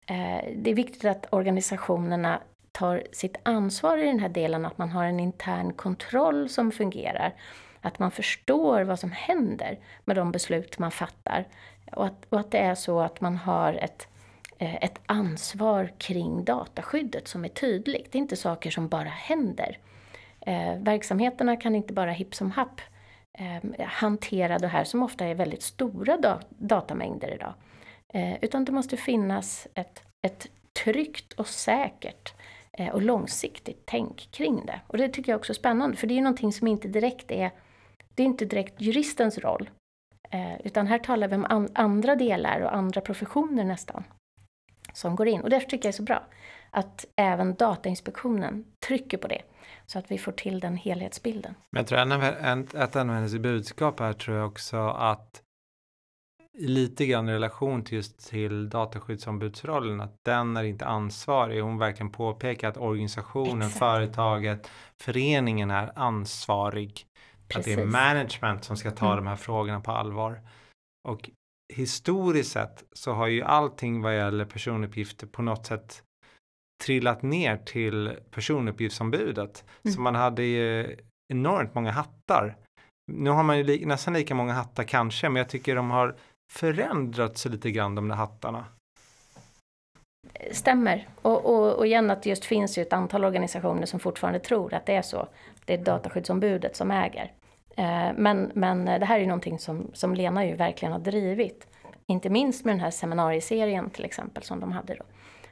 eh, 0.07 0.43
det 0.55 0.71
är 0.71 0.73
viktigt 0.73 1.05
att 1.05 1.33
organisationerna 1.33 2.41
tar 2.71 3.03
sitt 3.11 3.37
ansvar 3.43 3.97
i 3.97 4.05
den 4.05 4.19
här 4.19 4.29
delen, 4.29 4.65
att 4.65 4.77
man 4.77 4.89
har 4.89 5.05
en 5.05 5.19
intern 5.19 5.73
kontroll 5.73 6.49
som 6.49 6.71
fungerar. 6.71 7.33
Att 7.81 7.99
man 7.99 8.11
förstår 8.11 8.81
vad 8.81 8.99
som 8.99 9.11
händer 9.11 9.79
med 10.05 10.15
de 10.15 10.31
beslut 10.31 10.79
man 10.79 10.91
fattar. 10.91 11.47
Och 11.91 12.05
att, 12.05 12.25
och 12.29 12.39
att 12.39 12.51
det 12.51 12.59
är 12.59 12.75
så 12.75 12.99
att 12.99 13.21
man 13.21 13.37
har 13.37 13.73
ett 13.73 14.07
Eh, 14.63 14.75
ett 14.75 14.99
ansvar 15.05 15.91
kring 15.97 16.43
dataskyddet 16.43 17.27
som 17.27 17.45
är 17.45 17.49
tydligt. 17.49 18.11
Det 18.11 18.17
är 18.17 18.19
inte 18.19 18.35
saker 18.35 18.71
som 18.71 18.87
bara 18.87 19.09
händer. 19.09 19.77
Eh, 20.41 20.75
verksamheterna 20.77 21.55
kan 21.55 21.75
inte 21.75 21.93
bara 21.93 22.11
hipp 22.11 22.35
som 22.35 22.51
happ 22.51 22.81
eh, 23.33 23.85
hantera 23.85 24.59
det 24.59 24.67
här 24.67 24.83
som 24.83 25.03
ofta 25.03 25.25
är 25.25 25.35
väldigt 25.35 25.63
stora 25.63 26.39
datamängder 26.49 27.33
idag. 27.33 27.53
Utan 28.41 28.65
det 28.65 28.71
måste 28.71 28.97
finnas 28.97 29.67
ett, 29.73 30.01
ett 30.21 30.47
tryggt 30.83 31.33
och 31.33 31.47
säkert 31.47 32.33
och 32.93 33.01
långsiktigt 33.01 33.81
tänk 33.85 34.31
kring 34.31 34.65
det. 34.65 34.81
Och 34.87 34.97
det 34.97 35.09
tycker 35.09 35.31
jag 35.31 35.39
också 35.39 35.51
är 35.51 35.55
spännande, 35.55 35.97
för 35.97 36.07
det 36.07 36.13
är 36.13 36.15
ju 36.15 36.21
någonting 36.21 36.53
som 36.53 36.67
inte 36.67 36.87
direkt 36.87 37.31
är, 37.31 37.51
det 38.15 38.23
är 38.23 38.27
inte 38.27 38.45
direkt 38.45 38.81
juristens 38.81 39.37
roll. 39.37 39.69
Utan 40.63 40.87
här 40.87 40.99
talar 40.99 41.27
vi 41.27 41.35
om 41.35 41.67
andra 41.73 42.15
delar 42.15 42.59
och 42.59 42.75
andra 42.75 43.01
professioner 43.01 43.63
nästan 43.63 44.03
som 44.93 45.15
går 45.15 45.27
in. 45.27 45.41
Och 45.41 45.49
därför 45.49 45.67
tycker 45.69 45.75
jag 45.87 45.93
det 45.93 45.95
är 45.95 45.97
så 45.97 46.03
bra 46.03 46.23
att 46.71 47.05
även 47.15 47.55
Datainspektionen 47.55 48.65
trycker 48.87 49.17
på 49.17 49.27
det. 49.27 49.41
Så 49.85 49.99
att 49.99 50.11
vi 50.11 50.17
får 50.17 50.31
till 50.31 50.59
den 50.59 50.77
helhetsbilden. 50.77 51.55
Men 51.71 51.79
jag 51.79 51.87
tror 51.87 51.99
en 51.99 52.11
av, 53.09 53.15
hennes 53.15 53.37
budskap 53.37 53.99
här 53.99 54.13
tror 54.13 54.37
jag 54.37 54.47
också 54.47 54.77
att 54.87 55.41
lite 56.57 57.05
grann 57.05 57.29
i 57.29 57.33
relation 57.33 57.83
till 57.83 57.95
just 57.95 58.29
till 58.29 58.69
dataskyddsombudsrollen 58.69 60.01
att 60.01 60.15
den 60.25 60.57
är 60.57 60.63
inte 60.63 60.85
ansvarig. 60.85 61.61
Hon 61.61 61.77
verkligen 61.77 62.11
påpekar 62.11 62.69
att 62.69 62.77
organisationen, 62.77 63.57
Exakt. 63.67 63.79
företaget, 63.79 64.69
föreningen 65.01 65.71
är 65.71 65.91
ansvarig. 65.99 67.05
Att 67.55 67.63
det 67.63 67.71
är 67.71 67.75
Precis. 67.75 67.93
management 67.93 68.63
som 68.63 68.77
ska 68.77 68.91
ta 68.91 69.05
Mm. 69.05 69.17
de 69.17 69.27
här 69.29 69.35
frågorna 69.35 69.81
på 69.81 69.91
allvar. 69.91 70.41
Och 71.07 71.29
historiskt 71.73 72.51
sett 72.51 72.83
så 72.93 73.11
har 73.11 73.27
ju 73.27 73.41
allting 73.41 74.01
vad 74.01 74.15
gäller 74.15 74.45
personuppgifter 74.45 75.27
på 75.27 75.41
något 75.41 75.65
sätt 75.65 76.03
trillat 76.83 77.21
ner 77.21 77.57
till 77.57 78.11
personuppgiftsombudet. 78.31 79.63
Mm. 79.83 79.93
Så 79.93 80.01
man 80.01 80.15
hade 80.15 80.43
ju 80.43 80.97
enormt 81.33 81.75
många 81.75 81.91
hattar. 81.91 82.55
Nu 83.11 83.29
har 83.29 83.43
man 83.43 83.57
ju 83.57 83.63
li- 83.63 83.85
nästan 83.85 84.13
lika 84.13 84.35
många 84.35 84.53
hattar 84.53 84.83
kanske, 84.83 85.29
men 85.29 85.35
jag 85.39 85.49
tycker 85.49 85.75
de 85.75 85.91
har 85.91 86.15
förändrats 86.51 87.45
lite 87.45 87.71
grann 87.71 87.95
de 87.95 88.07
där 88.07 88.15
hattarna. 88.15 88.65
Stämmer. 90.51 91.07
Och, 91.21 91.45
och, 91.45 91.73
och 91.73 91.85
igen 91.85 92.09
att 92.09 92.23
det 92.23 92.29
just 92.29 92.45
finns 92.45 92.77
ju 92.77 92.81
ett 92.81 92.93
antal 92.93 93.25
organisationer 93.25 93.85
som 93.85 93.99
fortfarande 93.99 94.39
tror 94.39 94.73
att 94.73 94.85
det 94.85 94.95
är 94.95 95.01
så. 95.01 95.27
Det 95.65 95.73
är 95.73 95.77
dataskyddsombudet 95.77 96.75
som 96.75 96.91
äger. 96.91 97.31
Eh, 97.77 98.11
men, 98.15 98.51
men 98.55 98.85
det 98.85 99.05
här 99.05 99.15
är 99.15 99.19
ju 99.19 99.27
någonting 99.27 99.59
som, 99.59 99.91
som 99.93 100.15
Lena 100.15 100.45
ju 100.45 100.55
verkligen 100.55 100.91
har 100.91 100.99
drivit. 100.99 101.67
Inte 102.07 102.29
minst 102.29 102.65
med 102.65 102.73
den 102.73 102.81
här 102.81 102.91
seminarieserien 102.91 103.89
till 103.89 104.05
exempel 104.05 104.43
som 104.43 104.59
de 104.59 104.71
hade 104.71 104.95
då. 104.95 105.03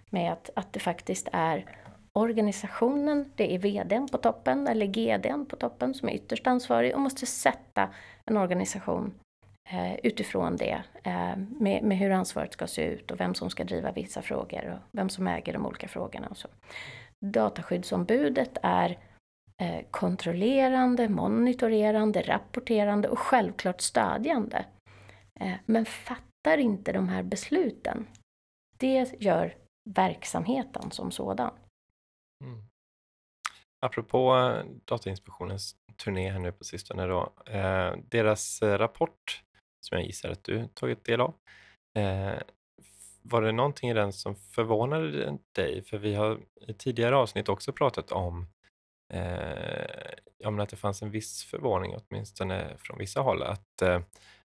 Med 0.09 0.31
att, 0.31 0.49
att 0.55 0.73
det 0.73 0.79
faktiskt 0.79 1.29
är 1.31 1.65
organisationen, 2.13 3.31
det 3.35 3.55
är 3.55 3.59
vdn 3.59 4.07
på 4.11 4.17
toppen 4.17 4.67
eller 4.67 4.85
GDn 4.85 5.45
på 5.45 5.55
toppen 5.55 5.93
som 5.93 6.09
är 6.09 6.13
ytterst 6.13 6.47
ansvarig 6.47 6.93
och 6.93 7.01
måste 7.01 7.25
sätta 7.25 7.89
en 8.25 8.37
organisation 8.37 9.13
eh, 9.69 9.95
utifrån 10.03 10.55
det. 10.55 10.83
Eh, 11.03 11.37
med, 11.37 11.83
med 11.83 11.97
hur 11.97 12.11
ansvaret 12.11 12.53
ska 12.53 12.67
se 12.67 12.83
ut 12.83 13.11
och 13.11 13.19
vem 13.19 13.33
som 13.33 13.49
ska 13.49 13.63
driva 13.63 13.91
vissa 13.91 14.21
frågor 14.21 14.71
och 14.71 14.79
vem 14.91 15.09
som 15.09 15.27
äger 15.27 15.53
de 15.53 15.65
olika 15.65 15.87
frågorna 15.87 16.27
och 16.27 16.37
så. 16.37 16.47
Dataskyddsombudet 17.25 18.57
är 18.63 18.89
eh, 18.89 18.97
Eh, 19.57 19.85
kontrollerande, 19.91 21.09
monitorerande, 21.09 22.21
rapporterande 22.21 23.09
och 23.09 23.19
självklart 23.19 23.81
stödjande. 23.81 24.65
Eh, 25.39 25.53
men 25.65 25.85
fattar 25.85 26.57
inte 26.57 26.91
de 26.91 27.09
här 27.09 27.23
besluten. 27.23 28.07
Det 28.77 29.21
gör 29.21 29.55
verksamheten 29.89 30.91
som 30.91 31.11
sådan. 31.11 31.53
Mm. 32.43 32.71
Apropå 33.85 34.37
eh, 34.37 34.65
Datainspektionens 34.85 35.75
turné 36.03 36.29
här 36.29 36.39
nu 36.39 36.51
på 36.51 36.63
sistone 36.63 37.05
då. 37.05 37.33
Eh, 37.45 37.93
deras 38.09 38.61
rapport, 38.61 39.43
som 39.81 39.97
jag 39.97 40.07
gissar 40.07 40.29
att 40.29 40.43
du 40.43 40.67
tagit 40.67 41.05
del 41.05 41.21
av, 41.21 41.33
eh, 41.97 42.39
var 43.21 43.41
det 43.41 43.51
någonting 43.51 43.89
i 43.89 43.93
den 43.93 44.13
som 44.13 44.35
förvånade 44.35 45.37
dig? 45.51 45.83
För 45.83 45.97
vi 45.97 46.15
har 46.15 46.39
i 46.67 46.73
tidigare 46.73 47.15
avsnitt 47.15 47.49
också 47.49 47.73
pratat 47.73 48.11
om 48.11 48.47
eh, 49.13 50.11
ja, 50.37 50.49
men 50.49 50.59
att 50.59 50.69
det 50.69 50.75
fanns 50.75 51.01
en 51.01 51.11
viss 51.11 51.43
förvåning, 51.43 51.95
åtminstone 51.95 52.77
från 52.77 52.97
vissa 52.97 53.21
håll, 53.21 53.43
att, 53.43 53.81
eh, 53.81 54.01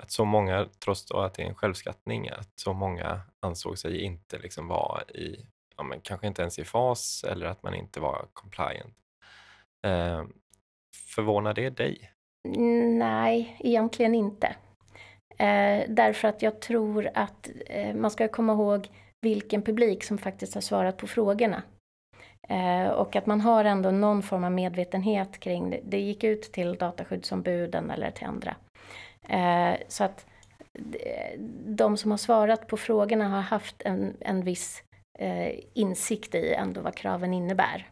att 0.03 0.11
så 0.11 0.25
många, 0.25 0.67
trots 0.79 1.05
då 1.05 1.17
att 1.17 1.33
det 1.33 1.43
är 1.43 1.47
en 1.47 1.55
självskattning, 1.55 2.29
att 2.29 2.59
så 2.59 2.73
många 2.73 3.21
ansåg 3.39 3.77
sig 3.77 4.01
inte 4.01 4.37
liksom 4.37 4.67
vara 4.67 5.03
i, 5.03 5.45
ja, 5.77 5.83
men 5.83 6.01
kanske 6.01 6.27
inte 6.27 6.41
ens 6.41 6.59
i 6.59 6.63
fas 6.63 7.25
eller 7.27 7.45
att 7.45 7.63
man 7.63 7.73
inte 7.73 7.99
var 7.99 8.27
compliant. 8.33 8.95
Eh, 9.85 10.23
förvånar 11.15 11.53
det 11.53 11.69
dig? 11.69 12.11
Nej, 12.97 13.57
egentligen 13.59 14.15
inte. 14.15 14.55
Eh, 15.37 15.83
därför 15.89 16.27
att 16.27 16.41
jag 16.41 16.61
tror 16.61 17.09
att 17.13 17.49
eh, 17.65 17.95
man 17.95 18.11
ska 18.11 18.27
komma 18.27 18.53
ihåg 18.53 18.89
vilken 19.21 19.61
publik 19.61 20.03
som 20.03 20.17
faktiskt 20.17 20.53
har 20.53 20.61
svarat 20.61 20.97
på 20.97 21.07
frågorna. 21.07 21.63
Eh, 22.47 22.87
och 22.87 23.15
att 23.15 23.25
man 23.25 23.41
har 23.41 23.65
ändå 23.65 23.91
någon 23.91 24.23
form 24.23 24.43
av 24.43 24.51
medvetenhet 24.51 25.39
kring 25.39 25.69
det. 25.69 25.79
Det 25.83 25.99
gick 25.99 26.23
ut 26.23 26.41
till 26.41 26.75
dataskyddsombuden 26.75 27.91
eller 27.91 28.11
till 28.11 28.27
andra. 28.27 28.55
Eh, 29.29 29.79
så 29.87 30.03
att 30.03 30.25
eh, 30.99 31.39
de 31.65 31.97
som 31.97 32.11
har 32.11 32.17
svarat 32.17 32.67
på 32.67 32.77
frågorna 32.77 33.27
har 33.27 33.41
haft 33.41 33.81
en, 33.81 34.17
en 34.19 34.41
viss 34.41 34.83
eh, 35.19 35.59
insikt 35.73 36.35
i 36.35 36.53
ändå 36.53 36.81
vad 36.81 36.95
kraven 36.95 37.33
innebär. 37.33 37.89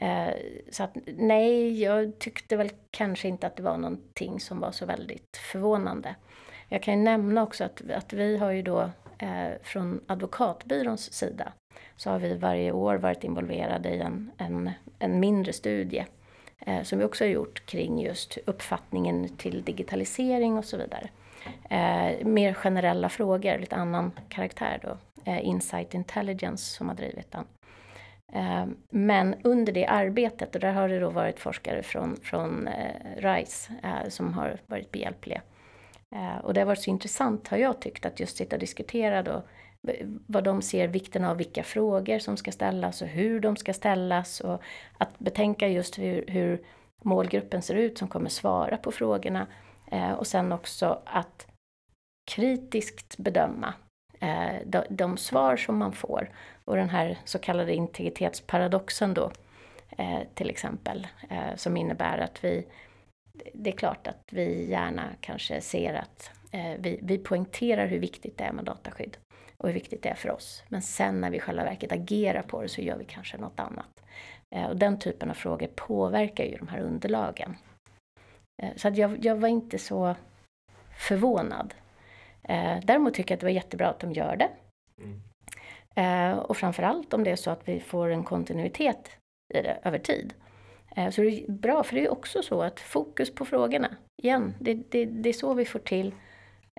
Eh, 0.00 0.34
så 0.70 0.82
att 0.82 0.96
nej, 1.16 1.82
jag 1.82 2.18
tyckte 2.18 2.56
väl 2.56 2.70
kanske 2.90 3.28
inte 3.28 3.46
att 3.46 3.56
det 3.56 3.62
var 3.62 3.76
någonting 3.76 4.40
som 4.40 4.60
var 4.60 4.72
så 4.72 4.86
väldigt 4.86 5.36
förvånande. 5.52 6.14
Jag 6.68 6.82
kan 6.82 6.98
ju 6.98 7.04
nämna 7.04 7.42
också 7.42 7.64
att, 7.64 7.90
att 7.90 8.12
vi 8.12 8.36
har 8.36 8.50
ju 8.50 8.62
då 8.62 8.90
eh, 9.18 9.50
från 9.62 10.00
advokatbyråns 10.06 11.12
sida 11.12 11.52
så 11.98 12.10
har 12.10 12.18
vi 12.18 12.34
varje 12.34 12.72
år 12.72 12.96
varit 12.96 13.24
involverade 13.24 13.88
i 13.88 14.00
en, 14.00 14.30
en, 14.38 14.70
en 14.98 15.20
mindre 15.20 15.52
studie 15.52 16.04
eh, 16.58 16.82
som 16.82 16.98
vi 16.98 17.04
också 17.04 17.24
har 17.24 17.28
gjort 17.28 17.66
kring 17.66 18.00
just 18.00 18.38
uppfattningen 18.46 19.28
till 19.28 19.62
digitalisering 19.62 20.58
och 20.58 20.64
så 20.64 20.76
vidare. 20.76 21.08
Eh, 21.70 22.26
mer 22.26 22.54
generella 22.54 23.08
frågor, 23.08 23.58
lite 23.58 23.76
annan 23.76 24.12
karaktär 24.28 24.80
då. 24.82 24.96
Eh, 25.24 25.46
Insight 25.46 25.94
Intelligence 25.94 26.64
som 26.64 26.88
har 26.88 26.94
drivit 26.94 27.30
den. 27.30 27.44
Eh, 28.32 28.66
men 28.90 29.34
under 29.44 29.72
det 29.72 29.86
arbetet, 29.86 30.54
och 30.54 30.60
där 30.60 30.72
har 30.72 30.88
det 30.88 30.98
då 30.98 31.10
varit 31.10 31.40
forskare 31.40 31.82
från, 31.82 32.16
från 32.16 32.68
eh, 32.68 33.16
RISE 33.16 33.72
eh, 33.82 34.08
som 34.08 34.34
har 34.34 34.60
varit 34.66 34.90
behjälpliga. 34.90 35.42
Och 36.42 36.54
det 36.54 36.60
har 36.60 36.66
varit 36.66 36.82
så 36.82 36.90
intressant 36.90 37.48
har 37.48 37.58
jag 37.58 37.80
tyckt 37.80 38.06
att 38.06 38.20
just 38.20 38.36
sitta 38.36 38.56
och 38.56 38.60
diskutera 38.60 39.22
då 39.22 39.42
vad 40.26 40.44
de 40.44 40.62
ser 40.62 40.88
vikten 40.88 41.24
av 41.24 41.36
vilka 41.36 41.62
frågor 41.62 42.18
som 42.18 42.36
ska 42.36 42.52
ställas 42.52 43.02
och 43.02 43.08
hur 43.08 43.40
de 43.40 43.56
ska 43.56 43.72
ställas. 43.74 44.40
Och 44.40 44.62
att 44.98 45.18
betänka 45.18 45.68
just 45.68 45.98
hur, 45.98 46.24
hur 46.26 46.62
målgruppen 47.02 47.62
ser 47.62 47.74
ut 47.74 47.98
som 47.98 48.08
kommer 48.08 48.30
svara 48.30 48.76
på 48.76 48.92
frågorna. 48.92 49.46
Eh, 49.90 50.12
och 50.12 50.26
sen 50.26 50.52
också 50.52 51.02
att 51.04 51.46
kritiskt 52.30 53.16
bedöma 53.18 53.74
eh, 54.20 54.56
de, 54.66 54.82
de 54.90 55.16
svar 55.16 55.56
som 55.56 55.78
man 55.78 55.92
får. 55.92 56.30
Och 56.64 56.76
den 56.76 56.88
här 56.88 57.18
så 57.24 57.38
kallade 57.38 57.74
integritetsparadoxen 57.74 59.14
då 59.14 59.30
eh, 59.98 60.20
till 60.34 60.50
exempel, 60.50 61.06
eh, 61.30 61.56
som 61.56 61.76
innebär 61.76 62.18
att 62.18 62.44
vi, 62.44 62.66
det 63.52 63.70
är 63.70 63.76
klart 63.76 64.06
att 64.06 64.22
vi 64.30 64.70
gärna 64.70 65.04
kanske 65.20 65.60
ser 65.60 65.94
att 65.94 66.30
eh, 66.52 66.74
vi, 66.78 66.98
vi 67.02 67.18
poängterar 67.18 67.86
hur 67.86 67.98
viktigt 67.98 68.38
det 68.38 68.44
är 68.44 68.52
med 68.52 68.64
dataskydd 68.64 69.16
och 69.58 69.68
hur 69.68 69.74
viktigt 69.74 70.02
det 70.02 70.08
är 70.08 70.14
för 70.14 70.30
oss. 70.30 70.62
Men 70.68 70.82
sen 70.82 71.20
när 71.20 71.30
vi 71.30 71.40
själva 71.40 71.64
verket 71.64 71.92
agerar 71.92 72.42
på 72.42 72.62
det 72.62 72.68
så 72.68 72.80
gör 72.80 72.98
vi 72.98 73.04
kanske 73.04 73.36
något 73.36 73.60
annat. 73.60 74.02
Eh, 74.54 74.66
och 74.66 74.76
den 74.76 74.98
typen 74.98 75.30
av 75.30 75.34
frågor 75.34 75.66
påverkar 75.66 76.44
ju 76.44 76.56
de 76.56 76.68
här 76.68 76.80
underlagen. 76.80 77.56
Eh, 78.62 78.76
så 78.76 78.90
jag, 78.94 79.24
jag 79.24 79.36
var 79.36 79.48
inte 79.48 79.78
så 79.78 80.14
förvånad. 80.98 81.74
Eh, 82.42 82.78
däremot 82.84 83.14
tycker 83.14 83.32
jag 83.32 83.36
att 83.36 83.40
det 83.40 83.46
var 83.46 83.50
jättebra 83.50 83.88
att 83.88 84.00
de 84.00 84.12
gör 84.12 84.36
det. 84.36 84.50
Mm. 85.02 85.22
Och 86.38 86.56
framförallt 86.56 87.14
om 87.14 87.24
det 87.24 87.30
är 87.30 87.36
så 87.36 87.50
att 87.50 87.68
vi 87.68 87.80
får 87.80 88.08
en 88.08 88.24
kontinuitet 88.24 89.10
i 89.54 89.62
det 89.62 89.78
över 89.84 89.98
tid. 89.98 90.34
Så 91.10 91.20
det 91.20 91.28
är 91.28 91.52
bra, 91.52 91.82
för 91.82 91.94
det 91.94 92.04
är 92.04 92.12
också 92.12 92.42
så 92.42 92.62
att 92.62 92.80
fokus 92.80 93.34
på 93.34 93.44
frågorna, 93.44 93.96
igen, 94.22 94.54
det, 94.60 94.74
det, 94.74 95.04
det 95.04 95.28
är 95.28 95.32
så 95.32 95.54
vi 95.54 95.64
får 95.64 95.78
till 95.78 96.14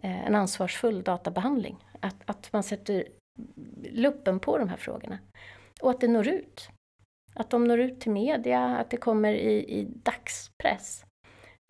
Eh, 0.01 0.25
en 0.25 0.35
ansvarsfull 0.35 1.03
databehandling. 1.03 1.85
Att, 1.99 2.15
att 2.25 2.53
man 2.53 2.63
sätter 2.63 3.07
luppen 3.91 4.39
på 4.39 4.57
de 4.57 4.69
här 4.69 4.77
frågorna. 4.77 5.19
Och 5.81 5.89
att 5.89 6.01
det 6.01 6.07
når 6.07 6.27
ut. 6.27 6.69
Att 7.33 7.49
de 7.49 7.63
når 7.63 7.79
ut 7.79 8.01
till 8.01 8.11
media, 8.11 8.77
att 8.77 8.89
det 8.89 8.97
kommer 8.97 9.33
i, 9.33 9.79
i 9.79 9.83
dagspress. 9.83 11.05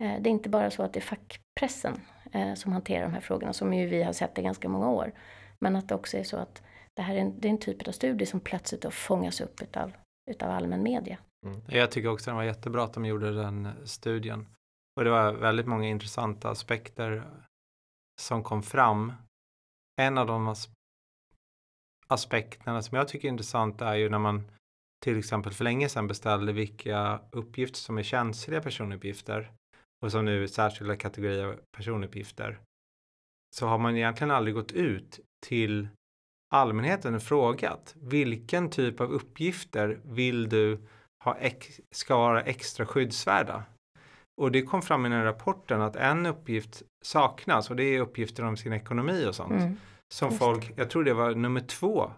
Eh, 0.02 0.22
det 0.22 0.28
är 0.28 0.32
inte 0.32 0.48
bara 0.48 0.70
så 0.70 0.82
att 0.82 0.92
det 0.92 0.98
är 0.98 1.16
fackpressen 1.16 2.00
eh, 2.32 2.54
som 2.54 2.72
hanterar 2.72 3.02
de 3.02 3.12
här 3.12 3.20
frågorna, 3.20 3.52
som 3.52 3.74
ju 3.74 3.86
vi 3.86 4.02
har 4.02 4.12
sett 4.12 4.38
i 4.38 4.42
ganska 4.42 4.68
många 4.68 4.90
år. 4.90 5.12
Men 5.58 5.76
att 5.76 5.88
det 5.88 5.94
också 5.94 6.16
är 6.16 6.24
så 6.24 6.36
att 6.36 6.62
det 6.96 7.02
här 7.02 7.14
är 7.14 7.18
en, 7.18 7.40
det 7.40 7.48
är 7.48 7.50
en 7.50 7.58
typ 7.58 7.88
av 7.88 7.92
studie 7.92 8.26
som 8.26 8.40
plötsligt 8.40 8.82
då 8.82 8.90
fångas 8.90 9.40
upp 9.40 9.62
utav, 9.62 9.92
utav 10.30 10.50
allmän 10.50 10.82
media. 10.82 11.18
Mm. 11.46 11.60
Jag 11.68 11.90
tycker 11.90 12.08
också 12.08 12.30
det 12.30 12.36
var 12.36 12.42
jättebra 12.42 12.84
att 12.84 12.92
de 12.92 13.04
gjorde 13.04 13.34
den 13.34 13.68
studien. 13.84 14.46
Och 14.96 15.04
det 15.04 15.10
var 15.10 15.32
väldigt 15.32 15.66
många 15.66 15.88
intressanta 15.88 16.50
aspekter 16.50 17.24
som 18.20 18.42
kom 18.42 18.62
fram. 18.62 19.12
En 20.00 20.18
av 20.18 20.26
de 20.26 20.48
as 20.48 20.68
aspekterna 22.06 22.82
som 22.82 22.96
jag 22.96 23.08
tycker 23.08 23.28
är 23.28 23.32
intressant 23.32 23.82
är 23.82 23.94
ju 23.94 24.08
när 24.08 24.18
man 24.18 24.50
till 25.04 25.18
exempel 25.18 25.52
för 25.52 25.64
länge 25.64 25.88
sedan 25.88 26.06
beställde 26.06 26.52
vilka 26.52 27.20
uppgifter 27.32 27.78
som 27.78 27.98
är 27.98 28.02
känsliga 28.02 28.62
personuppgifter 28.62 29.52
och 30.02 30.12
som 30.12 30.24
nu 30.24 30.42
är 30.42 30.46
särskilda 30.46 30.96
kategorier 30.96 31.60
personuppgifter 31.76 32.60
så 33.56 33.66
har 33.66 33.78
man 33.78 33.96
egentligen 33.96 34.30
aldrig 34.30 34.54
gått 34.54 34.72
ut 34.72 35.20
till 35.46 35.88
allmänheten 36.54 37.14
och 37.14 37.22
frågat 37.22 37.94
vilken 37.96 38.70
typ 38.70 39.00
av 39.00 39.12
uppgifter 39.12 40.00
vill 40.04 40.48
du 40.48 40.86
ha 41.24 41.36
ex- 41.36 41.80
ska 41.90 42.16
vara 42.16 42.42
extra 42.42 42.86
skyddsvärda? 42.86 43.64
Och 44.40 44.52
det 44.52 44.62
kom 44.62 44.82
fram 44.82 45.06
i 45.06 45.08
den 45.08 45.24
rapporten 45.24 45.80
att 45.80 45.96
en 45.96 46.26
uppgift 46.26 46.82
saknas 47.02 47.70
och 47.70 47.76
det 47.76 47.84
är 47.84 48.00
uppgifter 48.00 48.44
om 48.44 48.56
sin 48.56 48.72
ekonomi 48.72 49.26
och 49.26 49.34
sånt. 49.34 49.52
Mm. 49.52 49.76
Som 50.14 50.32
folk, 50.32 50.72
jag 50.76 50.90
tror 50.90 51.04
det 51.04 51.14
var 51.14 51.34
nummer 51.34 51.60
två 51.60 52.10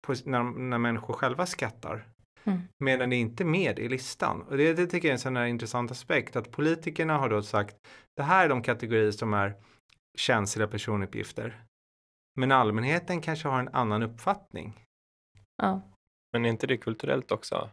på, 0.00 0.14
när, 0.24 0.42
när 0.42 0.78
människor 0.78 1.14
själva 1.14 1.46
skattar. 1.46 2.08
Mm. 2.44 2.60
Medan 2.78 3.10
det 3.10 3.16
inte 3.16 3.42
är 3.42 3.46
med 3.46 3.78
i 3.78 3.88
listan. 3.88 4.42
Och 4.42 4.56
det, 4.56 4.74
det 4.74 4.86
tycker 4.86 5.08
jag 5.08 5.10
är 5.10 5.14
en 5.14 5.18
sån 5.18 5.36
här 5.36 5.46
intressant 5.46 5.90
aspekt 5.90 6.36
att 6.36 6.50
politikerna 6.50 7.18
har 7.18 7.28
då 7.28 7.42
sagt 7.42 7.76
det 8.16 8.22
här 8.22 8.44
är 8.44 8.48
de 8.48 8.62
kategorier 8.62 9.10
som 9.10 9.34
är 9.34 9.54
känsliga 10.18 10.68
personuppgifter. 10.68 11.62
Men 12.40 12.52
allmänheten 12.52 13.20
kanske 13.20 13.48
har 13.48 13.60
en 13.60 13.68
annan 13.68 14.02
uppfattning. 14.02 14.86
Ja. 15.56 15.80
Men 16.32 16.44
är 16.44 16.48
inte 16.48 16.66
det 16.66 16.76
kulturellt 16.76 17.32
också? 17.32 17.70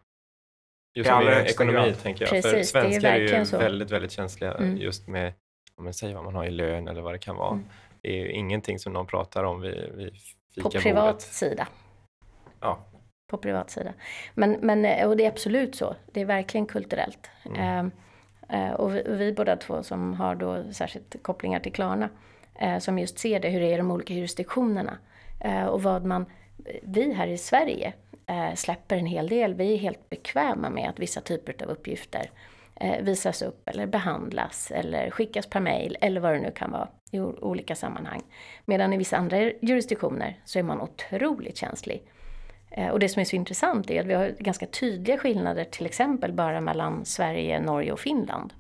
Just 1.00 1.10
med 1.10 1.48
ekonomi 1.48 1.78
grad. 1.78 2.02
tänker 2.02 2.26
jag. 2.26 2.30
Precis, 2.30 2.72
För 2.72 2.82
svenskar 2.82 3.10
är, 3.10 3.34
är, 3.34 3.40
ju 3.40 3.46
så. 3.46 3.58
väldigt, 3.58 3.92
väldigt 3.92 4.12
känsliga 4.12 4.54
mm. 4.54 4.78
just 4.78 5.08
med, 5.08 5.34
om 5.76 5.84
man 5.84 5.94
säger 5.94 6.16
vad 6.16 6.24
man 6.24 6.36
har 6.36 6.46
i 6.46 6.52
lön 6.52 6.88
eller 6.88 7.02
vad 7.02 7.14
det 7.14 7.20
kan 7.20 7.36
vara. 7.36 7.52
Mm. 7.52 7.66
Det 8.02 8.10
är 8.10 8.14
ju 8.14 8.32
ingenting 8.32 8.80
som 8.80 8.94
någon 8.94 9.08
pratar 9.08 9.44
om 9.44 9.62
vid, 9.62 9.92
vid 9.96 10.14
På 10.64 10.70
privat 10.70 11.22
sida. 11.22 11.68
Ja. 12.60 12.86
På 13.30 13.38
privat 13.38 13.70
sida. 13.70 13.94
Men, 14.34 14.52
men, 14.52 15.08
och 15.08 15.18
det 15.18 15.26
är 15.26 15.30
absolut 15.30 15.76
så. 15.76 15.96
Det 16.14 16.22
är 16.22 16.26
verkligen 16.26 16.66
kulturellt. 16.66 17.30
Mm. 17.46 17.92
Uh, 18.54 18.72
och 18.72 18.96
vi, 18.96 19.04
vi 19.08 19.34
båda 19.34 19.56
två 19.56 19.84
som 19.84 20.14
har 20.14 20.36
då 20.36 20.64
särskilt 20.74 21.24
kopplingar 21.24 21.60
till 21.60 21.74
Klarna 21.74 22.10
eh, 22.60 22.80
som 22.80 23.00
just 23.00 23.20
ser 23.20 23.40
det, 23.40 23.50
hur 23.50 23.60
det 23.60 23.66
är 23.66 23.74
i 23.74 23.78
de 23.78 23.92
olika 23.92 24.14
jurisdiktionerna. 24.14 24.98
Eh, 25.40 25.66
och 25.66 25.84
vad 25.84 26.06
man, 26.06 26.26
vi 26.84 27.14
här 27.14 27.28
i 27.28 27.38
Sverige 27.38 27.88
eh, 27.88 28.09
Eh, 28.30 28.56
släpper 28.56 28.96
en 28.96 29.06
hel 29.06 29.30
del. 29.30 29.54
Vi 29.54 29.74
är 29.74 29.78
helt 29.78 30.10
bekväma 30.10 30.70
med 30.70 30.90
att 30.90 31.00
vissa 31.00 31.22
typer 31.22 31.64
av 31.64 31.70
uppgifter 31.70 32.32
eh, 32.76 33.02
visas 33.02 33.42
upp 33.42 33.70
eller 33.70 33.86
behandlas 33.86 34.72
eller 34.72 35.10
skickas 35.10 35.48
per 35.48 35.60
mail 35.60 35.98
eller 36.02 36.22
vad 36.22 36.34
det 36.34 36.40
nu 36.40 36.52
kan 36.52 36.72
vara 36.72 36.88
i 37.12 37.20
olika 37.20 37.76
sammanhang. 37.76 38.22
Medan 38.66 38.94
i 38.94 38.98
vissa 38.98 39.18
andra 39.18 39.38
jurisdiktioner 39.42 40.40
så 40.46 40.60
är 40.60 40.64
man 40.64 40.82
otroligt 40.82 41.58
känslig. 41.58 42.04
Eh, 42.72 42.90
och 42.90 43.00
det 43.00 43.10
som 43.10 43.20
är 43.20 43.26
så 43.26 43.36
intressant 43.36 43.92
är 43.92 44.02
att 44.02 44.08
vi 44.08 44.14
har 44.14 44.36
ganska 44.40 44.66
tydliga 44.66 45.18
skillnader 45.18 45.64
till 45.64 45.86
exempel 45.86 46.34
bara 46.34 46.62
mellan 46.62 47.06
Sverige, 47.06 47.60
Norge 47.60 47.92
och 47.92 48.00
Finland. 48.00 48.54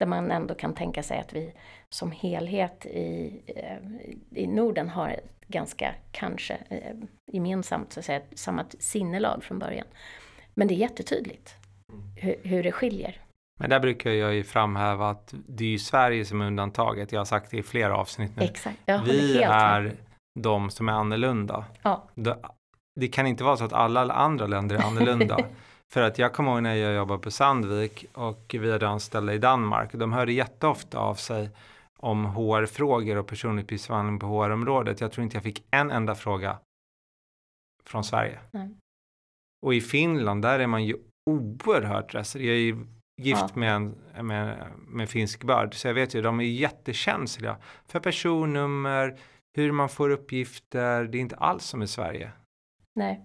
Där 0.00 0.06
man 0.06 0.30
ändå 0.30 0.54
kan 0.54 0.74
tänka 0.74 1.02
sig 1.02 1.18
att 1.18 1.32
vi 1.32 1.52
som 1.88 2.10
helhet 2.10 2.86
i, 2.86 3.40
eh, 3.46 4.42
i 4.42 4.46
Norden 4.46 4.88
har 4.88 5.20
ganska, 5.48 5.94
kanske, 6.12 6.54
eh, 6.68 6.96
gemensamt 7.32 7.92
så 7.92 8.00
att 8.00 8.06
säga, 8.06 8.20
samma 8.34 8.64
sinnelag 8.78 9.44
från 9.44 9.58
början. 9.58 9.86
Men 10.54 10.68
det 10.68 10.74
är 10.74 10.76
jättetydligt 10.76 11.54
hur, 12.16 12.36
hur 12.42 12.62
det 12.62 12.72
skiljer. 12.72 13.20
Men 13.58 13.70
där 13.70 13.80
brukar 13.80 14.10
jag 14.10 14.34
ju 14.34 14.44
framhäva 14.44 15.10
att 15.10 15.34
det 15.48 15.64
är 15.64 15.68
ju 15.68 15.78
Sverige 15.78 16.24
som 16.24 16.40
är 16.40 16.46
undantaget. 16.46 17.12
Jag 17.12 17.20
har 17.20 17.24
sagt 17.24 17.50
det 17.50 17.56
i 17.56 17.62
flera 17.62 17.96
avsnitt 17.96 18.36
nu. 18.36 18.42
Exakt. 18.42 18.78
Vi 19.04 19.42
är 19.42 19.92
de 20.40 20.70
som 20.70 20.88
är 20.88 20.92
annorlunda. 20.92 21.64
Ja. 21.82 22.08
Det 23.00 23.08
kan 23.08 23.26
inte 23.26 23.44
vara 23.44 23.56
så 23.56 23.64
att 23.64 23.72
alla 23.72 24.14
andra 24.14 24.46
länder 24.46 24.76
är 24.76 24.82
annorlunda. 24.82 25.38
För 25.92 26.02
att 26.02 26.18
jag 26.18 26.32
kommer 26.32 26.52
ihåg 26.52 26.62
när 26.62 26.74
jag 26.74 26.94
jobbade 26.94 27.20
på 27.20 27.30
Sandvik 27.30 28.04
och 28.12 28.54
vi 28.58 28.72
hade 28.72 28.88
anställda 28.88 29.34
i 29.34 29.38
Danmark. 29.38 29.92
De 29.92 30.12
hörde 30.12 30.32
jätteofta 30.32 30.98
av 30.98 31.14
sig 31.14 31.50
om 31.96 32.24
HR-frågor 32.24 33.16
och 33.16 33.26
personuppgiftsbehandling 33.26 34.18
på 34.18 34.26
HR-området. 34.26 35.00
Jag 35.00 35.12
tror 35.12 35.24
inte 35.24 35.36
jag 35.36 35.44
fick 35.44 35.66
en 35.70 35.90
enda 35.90 36.14
fråga 36.14 36.58
från 37.84 38.04
Sverige. 38.04 38.38
Nej. 38.50 38.70
Och 39.66 39.74
i 39.74 39.80
Finland, 39.80 40.42
där 40.42 40.58
är 40.58 40.66
man 40.66 40.84
ju 40.84 40.96
oerhört 41.30 42.14
restriktiv. 42.14 42.48
Jag 42.48 42.56
är 42.56 42.60
ju 42.60 42.86
gift 43.22 43.44
ja. 43.54 43.60
med 43.60 43.74
en 43.76 43.94
med, 44.26 44.66
med 44.88 45.08
finsk 45.08 45.44
börd, 45.44 45.74
så 45.74 45.88
jag 45.88 45.94
vet 45.94 46.14
ju, 46.14 46.22
de 46.22 46.40
är 46.40 46.44
jättekänsliga 46.44 47.56
för 47.86 48.00
personnummer, 48.00 49.16
hur 49.56 49.72
man 49.72 49.88
får 49.88 50.10
uppgifter. 50.10 51.04
Det 51.04 51.18
är 51.18 51.20
inte 51.20 51.36
alls 51.36 51.64
som 51.64 51.82
i 51.82 51.86
Sverige. 51.86 52.32
Nej. 52.94 53.20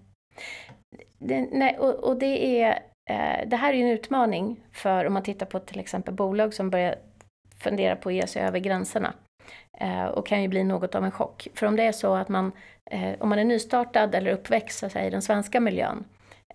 Det, 1.17 1.49
nej, 1.51 1.77
och, 1.77 2.03
och 2.03 2.19
det 2.19 2.61
är 2.61 2.71
eh, 3.09 3.49
det 3.49 3.55
här 3.55 3.73
är 3.73 3.77
en 3.77 3.91
utmaning 3.91 4.59
för 4.71 5.05
om 5.05 5.13
man 5.13 5.23
tittar 5.23 5.45
på 5.45 5.59
till 5.59 5.79
exempel 5.79 6.13
bolag 6.13 6.53
som 6.53 6.69
börjar 6.69 6.95
fundera 7.61 7.95
på 7.95 8.09
att 8.09 8.15
ge 8.15 8.27
sig 8.27 8.41
över 8.41 8.59
gränserna. 8.59 9.13
Eh, 9.77 10.05
och 10.05 10.27
kan 10.27 10.41
ju 10.41 10.47
bli 10.47 10.63
något 10.63 10.95
av 10.95 11.05
en 11.05 11.11
chock. 11.11 11.47
För 11.53 11.67
om 11.67 11.75
det 11.75 11.83
är 11.83 11.91
så 11.91 12.15
att 12.15 12.29
man, 12.29 12.51
eh, 12.85 13.11
om 13.19 13.29
man 13.29 13.39
är 13.39 13.45
nystartad 13.45 14.15
eller 14.15 14.31
uppväxt 14.31 14.79
så 14.79 14.89
säga, 14.89 15.07
i 15.07 15.09
den 15.09 15.21
svenska 15.21 15.59
miljön 15.59 16.05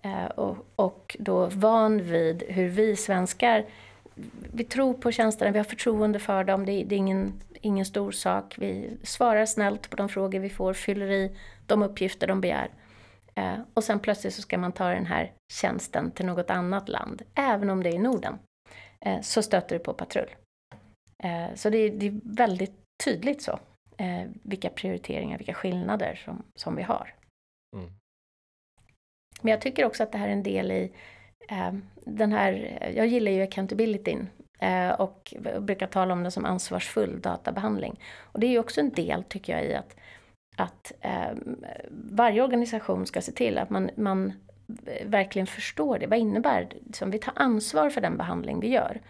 Eh, 0.03 0.25
och, 0.25 0.57
och 0.75 1.15
då 1.19 1.45
van 1.45 2.01
vid 2.01 2.43
hur 2.47 2.69
vi 2.69 2.95
svenskar, 2.95 3.65
vi 4.53 4.63
tror 4.63 4.93
på 4.93 5.11
tjänsterna, 5.11 5.51
vi 5.51 5.59
har 5.59 5.63
förtroende 5.63 6.19
för 6.19 6.43
dem, 6.43 6.65
det, 6.65 6.83
det 6.83 6.95
är 6.95 6.97
ingen, 6.97 7.33
ingen 7.61 7.85
stor 7.85 8.11
sak. 8.11 8.55
Vi 8.57 8.97
svarar 9.03 9.45
snällt 9.45 9.89
på 9.89 9.95
de 9.95 10.09
frågor 10.09 10.39
vi 10.39 10.49
får, 10.49 10.73
fyller 10.73 11.11
i 11.11 11.37
de 11.65 11.83
uppgifter 11.83 12.27
de 12.27 12.41
begär. 12.41 12.69
Eh, 13.35 13.59
och 13.73 13.83
sen 13.83 13.99
plötsligt 13.99 14.33
så 14.33 14.41
ska 14.41 14.57
man 14.57 14.71
ta 14.71 14.89
den 14.89 15.05
här 15.05 15.31
tjänsten 15.53 16.11
till 16.11 16.25
något 16.25 16.49
annat 16.49 16.89
land, 16.89 17.21
även 17.35 17.69
om 17.69 17.83
det 17.83 17.89
är 17.89 17.95
i 17.95 17.97
Norden. 17.97 18.39
Eh, 18.99 19.21
så 19.21 19.41
stöter 19.41 19.75
det 19.75 19.83
på 19.83 19.93
patrull. 19.93 20.29
Eh, 21.23 21.55
så 21.55 21.69
det 21.69 21.77
är, 21.77 21.89
det 21.91 22.07
är 22.07 22.19
väldigt 22.23 22.75
tydligt 23.03 23.41
så, 23.41 23.59
eh, 23.97 24.23
vilka 24.43 24.69
prioriteringar, 24.69 25.37
vilka 25.37 25.53
skillnader 25.53 26.15
som, 26.25 26.43
som 26.55 26.75
vi 26.75 26.83
har. 26.83 27.13
Mm. 27.75 27.89
Men 29.41 29.51
jag 29.51 29.61
tycker 29.61 29.85
också 29.85 30.03
att 30.03 30.11
det 30.11 30.17
här 30.17 30.27
är 30.27 30.33
en 30.33 30.43
del 30.43 30.71
i 30.71 30.91
eh, 31.49 31.73
den 31.95 32.31
här, 32.31 32.79
jag 32.95 33.07
gillar 33.07 33.31
ju 33.31 33.41
accountabilityn 33.41 34.29
och 34.97 35.33
brukar 35.59 35.87
tala 35.87 36.13
om 36.13 36.23
det 36.23 36.31
som 36.31 36.45
ansvarsfull 36.45 37.21
databehandling. 37.21 37.99
Och 38.19 38.39
det 38.39 38.47
är 38.47 38.51
ju 38.51 38.59
också 38.59 38.81
en 38.81 38.89
del, 38.89 39.23
tycker 39.23 39.53
jag, 39.53 39.65
i 39.65 39.75
att, 39.75 39.95
att 40.57 40.91
eh, 41.01 41.31
varje 41.91 42.41
organisation 42.41 43.05
ska 43.05 43.21
se 43.21 43.31
till 43.31 43.57
att 43.57 43.69
man, 43.69 43.89
man 43.95 44.33
verkligen 45.05 45.47
förstår 45.47 45.99
det. 45.99 46.07
Vad 46.07 46.19
innebär 46.19 46.61
det? 46.61 46.75
Liksom, 46.85 47.11
vi 47.11 47.19
tar 47.19 47.33
ansvar 47.35 47.89
för 47.89 48.01
den 48.01 48.17
behandling 48.17 48.59
vi 48.59 48.67
gör. 48.67 49.01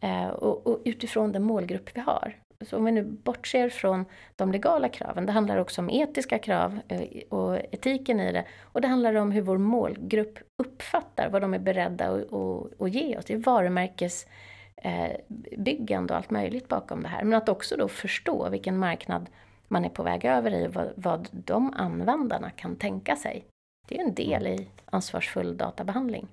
Eh, 0.00 0.28
och, 0.28 0.66
och, 0.66 0.82
utifrån 0.84 1.32
den 1.32 1.42
målgrupp 1.42 1.90
vi 1.94 2.00
har. 2.00 2.36
Så 2.60 2.76
om 2.76 2.84
vi 2.84 2.92
nu 2.92 3.02
bortser 3.02 3.68
från 3.68 4.04
de 4.36 4.52
legala 4.52 4.88
kraven, 4.88 5.26
det 5.26 5.32
handlar 5.32 5.56
också 5.56 5.80
om 5.80 5.90
etiska 5.90 6.38
krav 6.38 6.80
eh, 6.88 7.22
och 7.28 7.56
etiken 7.56 8.20
i 8.20 8.32
det. 8.32 8.44
Och 8.62 8.80
det 8.80 8.88
handlar 8.88 9.14
om 9.14 9.32
hur 9.32 9.42
vår 9.42 9.58
målgrupp 9.58 10.38
uppfattar 10.62 11.30
vad 11.30 11.42
de 11.42 11.54
är 11.54 11.58
beredda 11.58 12.08
att, 12.08 12.32
att, 12.32 12.80
att 12.80 12.90
ge 12.90 13.18
oss. 13.18 13.24
Det 13.24 13.34
är 13.34 13.38
varumärkesbyggande 13.38 16.12
eh, 16.12 16.14
och 16.14 16.16
allt 16.16 16.30
möjligt 16.30 16.68
bakom 16.68 17.02
det 17.02 17.08
här. 17.08 17.24
Men 17.24 17.38
att 17.38 17.48
också 17.48 17.76
då 17.76 17.88
förstå 17.88 18.48
vilken 18.48 18.78
marknad 18.78 19.26
man 19.68 19.84
är 19.84 19.88
på 19.88 20.02
väg 20.02 20.24
över 20.24 20.50
i 20.50 20.66
och 20.66 20.74
vad, 20.74 20.92
vad 20.96 21.28
de 21.32 21.72
användarna 21.76 22.50
kan 22.50 22.76
tänka 22.76 23.16
sig. 23.16 23.44
Det 23.88 23.98
är 23.98 24.04
en 24.04 24.14
del 24.14 24.46
i 24.46 24.68
ansvarsfull 24.84 25.56
databehandling. 25.56 26.28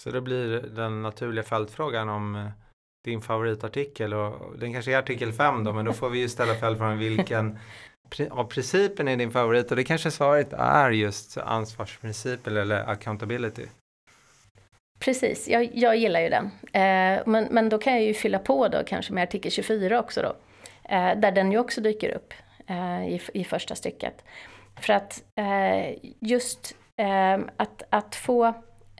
Så 0.00 0.10
det 0.10 0.20
blir 0.20 0.60
den 0.60 1.02
naturliga 1.02 1.42
följdfrågan 1.42 2.08
om 2.08 2.36
eh, 2.36 2.48
din 3.10 3.20
favoritartikel 3.20 4.14
och 4.14 4.58
den 4.58 4.72
kanske 4.72 4.92
är 4.92 4.98
artikel 4.98 5.32
5 5.32 5.64
då 5.64 5.72
men 5.72 5.84
då 5.84 5.92
får 5.92 6.10
vi 6.10 6.18
ju 6.18 6.28
ställa 6.28 6.54
följdfrågan 6.54 6.98
vilken 6.98 7.58
av 8.30 8.44
principen 8.44 9.08
är 9.08 9.16
din 9.16 9.30
favorit 9.30 9.70
och 9.70 9.76
det 9.76 9.84
kanske 9.84 10.10
svaret 10.10 10.52
är 10.52 10.90
just 10.90 11.38
ansvarsprincipen 11.38 12.56
eller 12.56 12.90
accountability. 12.90 13.66
Precis, 14.98 15.48
jag, 15.48 15.70
jag 15.74 15.96
gillar 15.96 16.20
ju 16.20 16.28
den. 16.28 16.44
Eh, 16.72 17.22
men, 17.26 17.48
men 17.50 17.68
då 17.68 17.78
kan 17.78 17.92
jag 17.92 18.02
ju 18.02 18.14
fylla 18.14 18.38
på 18.38 18.68
då 18.68 18.82
kanske 18.86 19.12
med 19.12 19.22
artikel 19.22 19.50
24 19.50 20.00
också 20.00 20.22
då. 20.22 20.36
Eh, 20.94 21.18
där 21.18 21.32
den 21.32 21.52
ju 21.52 21.58
också 21.58 21.80
dyker 21.80 22.14
upp 22.14 22.34
eh, 22.66 23.08
i, 23.08 23.20
i 23.34 23.44
första 23.44 23.74
stycket. 23.74 24.24
För 24.80 24.92
att 24.92 25.22
eh, 25.34 25.98
just 26.20 26.76
eh, 26.96 27.38
att, 27.56 27.82
att 27.90 28.14
få 28.14 28.44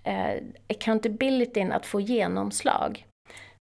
eh, 0.05 0.43
accountabilityn 0.69 1.73
att 1.73 1.87
få 1.87 2.01
genomslag 2.01 3.06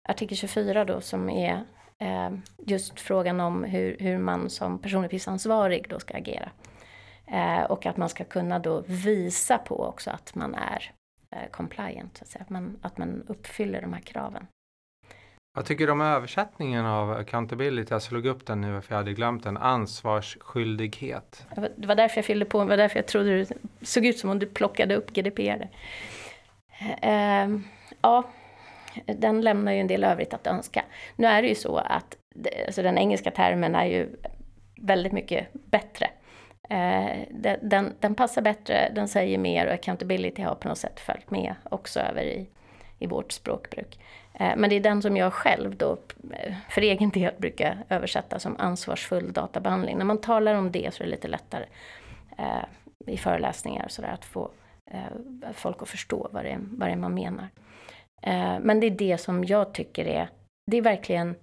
artikel 0.10 0.38
24 0.38 0.86
då 0.86 1.02
som 1.02 1.30
är 1.30 1.64
eh, 2.00 2.30
just 2.58 3.00
frågan 3.00 3.40
om 3.40 3.64
hur, 3.64 3.98
hur 4.00 4.18
man 4.18 4.50
som 4.50 4.80
personuppgiftsansvarig 4.80 5.86
då 5.90 6.00
ska 6.00 6.18
agera. 6.18 6.52
Eh, 7.28 7.64
och 7.64 7.86
att 7.86 7.98
man 7.98 8.10
ska 8.10 8.24
kunna 8.24 8.60
då 8.60 8.84
visa 8.88 9.58
på 9.58 9.86
också 9.86 10.12
att 10.12 10.36
man 10.36 10.56
är 10.56 10.92
eh, 11.32 11.50
compliant, 11.52 12.18
så 12.18 12.24
att, 12.24 12.30
säga. 12.30 12.42
Att, 12.42 12.50
man, 12.50 12.78
att 12.82 12.98
man 12.98 13.24
uppfyller 13.28 13.82
de 13.82 13.94
här 13.94 14.02
kraven. 14.02 14.48
Vad 15.56 15.66
tycker 15.66 15.86
du 15.86 15.92
om 15.92 16.02
översättningen 16.02 16.86
av 16.86 17.12
accountability? 17.12 17.94
Jag 17.94 18.02
slog 18.02 18.26
upp 18.26 18.46
den 18.46 18.62
nu 18.62 18.82
för 18.82 18.94
jag 18.94 18.98
hade 18.98 19.14
glömt 19.14 19.44
den. 19.44 19.58
Ansvarsskyldighet. 19.58 21.48
Det 21.76 21.88
var 21.88 21.96
därför 21.96 22.18
jag 22.18 22.26
fyllde 22.26 22.46
på, 22.46 22.60
det 22.64 22.70
var 22.70 22.78
därför 22.78 23.00
jag 23.00 23.08
trodde 23.08 23.38
det 23.38 23.54
såg 23.82 24.06
ut 24.06 24.18
som 24.18 24.30
om 24.30 24.40
du 24.40 24.46
plockade 24.46 24.96
upp 24.96 25.14
GDPR. 25.14 25.70
Eh, 27.02 27.48
ja, 28.02 28.24
den 29.06 29.42
lämnar 29.42 29.72
ju 29.72 29.80
en 29.80 29.88
del 29.88 30.04
övrigt 30.04 30.34
att 30.34 30.48
önska. 30.48 30.84
Nu 31.16 31.28
är 31.28 31.42
det 31.42 31.48
ju 31.48 31.56
så 31.56 31.78
att 31.78 32.18
alltså 32.66 32.82
den 32.82 32.98
engelska 32.98 33.32
termen 33.32 33.76
är 33.76 33.86
ju 33.86 34.10
väldigt 34.82 35.14
mycket 35.14 35.48
bättre. 35.54 36.10
Eh, 36.70 37.20
den, 37.62 37.94
den, 38.00 38.16
passar 38.16 38.42
bättre, 38.42 38.92
den 38.96 39.08
säger 39.08 39.38
mer 39.38 39.68
och 39.68 39.74
accountability 39.74 40.42
har 40.42 40.56
på 40.56 40.68
något 40.68 40.78
sätt 40.78 41.00
följt 41.00 41.32
med 41.32 41.56
också 41.64 42.00
över 42.00 42.22
i, 42.22 42.50
i 43.00 43.08
vårt 43.08 43.32
språkbruk. 43.32 44.00
Eh, 44.34 44.52
men 44.58 44.70
det 44.70 44.76
är 44.76 44.80
den 44.80 45.02
som 45.02 45.18
jag 45.18 45.34
själv 45.34 45.78
då 45.78 45.98
eh, 46.34 46.54
för 46.70 46.82
egen 46.82 47.10
del 47.10 47.34
brukar 47.38 47.78
översätta 47.90 48.40
som 48.40 48.56
ansvarsfull 48.60 49.34
databehandling. 49.34 49.98
När 49.98 50.06
man 50.06 50.22
talar 50.22 50.56
om 50.56 50.72
det 50.72 50.94
så 50.94 51.04
är 51.04 51.06
det 51.06 51.12
lite 51.12 51.28
lättare 51.28 51.66
i 53.08 53.18
föreläsningar 53.18 53.86
och 53.86 53.92
sådär 53.92 54.10
att 54.10 54.26
få 54.26 54.52
folk 55.54 55.82
att 55.82 55.90
förstå 55.90 56.30
vad 56.32 56.44
det 56.44 56.50
är, 56.50 56.60
vad 56.62 56.90
det 56.90 56.94
är 56.94 56.98
man 56.98 57.14
menar. 57.14 57.48
Eh, 58.24 58.60
men 58.62 58.80
det 58.80 58.88
är 58.88 58.92
det 58.92 59.18
som 59.18 59.44
jag 59.44 59.74
tycker 59.74 60.06
är, 60.06 60.30
det 60.72 60.78
är 60.78 60.82
verkligen 60.82 61.36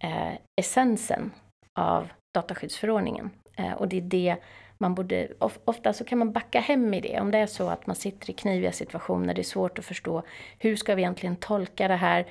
eh, 0.00 0.34
essensen 0.60 1.32
av 1.74 2.08
dataskyddsförordningen. 2.34 3.30
Eh, 3.56 3.72
och 3.72 3.88
det 3.88 3.96
är 3.96 4.00
det 4.00 4.36
man 4.78 4.94
borde, 4.94 5.28
ofta 5.64 5.92
så 5.92 6.04
kan 6.04 6.18
man 6.18 6.32
backa 6.32 6.60
hem 6.60 6.94
i 6.94 7.00
det. 7.00 7.20
Om 7.20 7.30
det 7.30 7.38
är 7.38 7.46
så 7.46 7.68
att 7.68 7.86
man 7.86 7.96
sitter 7.96 8.30
i 8.30 8.32
kniviga 8.32 8.72
situationer, 8.72 9.34
det 9.34 9.40
är 9.40 9.42
svårt 9.42 9.78
att 9.78 9.84
förstå 9.84 10.22
hur 10.58 10.76
ska 10.76 10.94
vi 10.94 11.02
egentligen 11.02 11.36
tolka 11.36 11.88
det 11.88 11.96
här. 11.96 12.26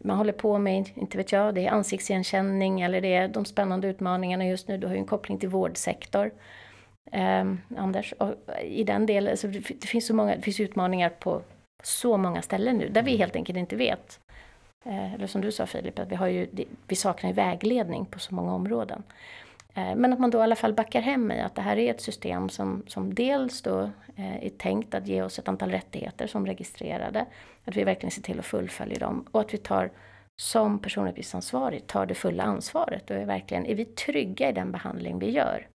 Man 0.00 0.16
håller 0.16 0.32
på 0.32 0.58
med, 0.58 0.88
inte 0.94 1.18
vet 1.18 1.32
jag, 1.32 1.54
det 1.54 1.66
är 1.66 1.70
ansiktsigenkänning 1.70 2.80
eller 2.80 3.00
det 3.00 3.14
är 3.14 3.28
de 3.28 3.44
spännande 3.44 3.88
utmaningarna 3.88 4.46
just 4.46 4.68
nu. 4.68 4.78
Du 4.78 4.86
har 4.86 4.94
ju 4.94 5.00
en 5.00 5.06
koppling 5.06 5.38
till 5.38 5.48
vårdsektor. 5.48 6.30
Eh, 7.12 7.44
Anders, 7.76 8.12
och 8.12 8.34
i 8.64 8.84
den 8.84 9.06
delen, 9.06 9.30
alltså 9.30 9.48
det, 9.48 9.58
det 9.58 9.86
finns 9.86 10.06
så 10.06 10.14
många, 10.14 10.36
det 10.36 10.42
finns 10.42 10.60
utmaningar 10.60 11.08
på 11.08 11.42
så 11.82 12.16
många 12.16 12.42
ställen 12.42 12.76
nu 12.76 12.88
där 12.88 13.02
vi 13.02 13.10
mm. 13.10 13.20
helt 13.20 13.36
enkelt 13.36 13.58
inte 13.58 13.76
vet. 13.76 14.20
Eh, 14.84 15.14
eller 15.14 15.26
som 15.26 15.40
du 15.40 15.52
sa 15.52 15.66
Filip, 15.66 15.98
att 15.98 16.08
vi, 16.08 16.14
har 16.14 16.26
ju, 16.26 16.48
vi 16.86 16.96
saknar 16.96 17.32
vägledning 17.32 18.06
på 18.06 18.18
så 18.18 18.34
många 18.34 18.54
områden. 18.54 19.02
Eh, 19.74 19.96
men 19.96 20.12
att 20.12 20.18
man 20.18 20.30
då 20.30 20.38
i 20.38 20.42
alla 20.42 20.56
fall 20.56 20.74
backar 20.74 21.00
hem 21.00 21.30
i 21.30 21.40
att 21.40 21.54
det 21.54 21.62
här 21.62 21.76
är 21.76 21.90
ett 21.90 22.00
system 22.00 22.48
som, 22.48 22.82
som 22.86 23.14
dels 23.14 23.62
då 23.62 23.90
eh, 24.16 24.44
är 24.44 24.50
tänkt 24.50 24.94
att 24.94 25.06
ge 25.06 25.22
oss 25.22 25.38
ett 25.38 25.48
antal 25.48 25.70
rättigheter 25.70 26.26
som 26.26 26.46
registrerade. 26.46 27.26
Att 27.64 27.76
vi 27.76 27.84
verkligen 27.84 28.10
ser 28.10 28.22
till 28.22 28.38
att 28.38 28.46
fullfölja 28.46 28.98
dem 28.98 29.26
och 29.30 29.40
att 29.40 29.54
vi 29.54 29.58
tar 29.58 29.90
som 30.40 30.78
personuppgiftsansvarig 30.78 31.86
tar 31.86 32.06
det 32.06 32.14
fulla 32.14 32.42
ansvaret 32.42 33.10
och 33.10 33.16
är 33.16 33.24
verkligen, 33.24 33.66
är 33.66 33.74
vi 33.74 33.84
trygga 33.84 34.48
i 34.48 34.52
den 34.52 34.72
behandling 34.72 35.18
vi 35.18 35.30
gör? 35.30 35.68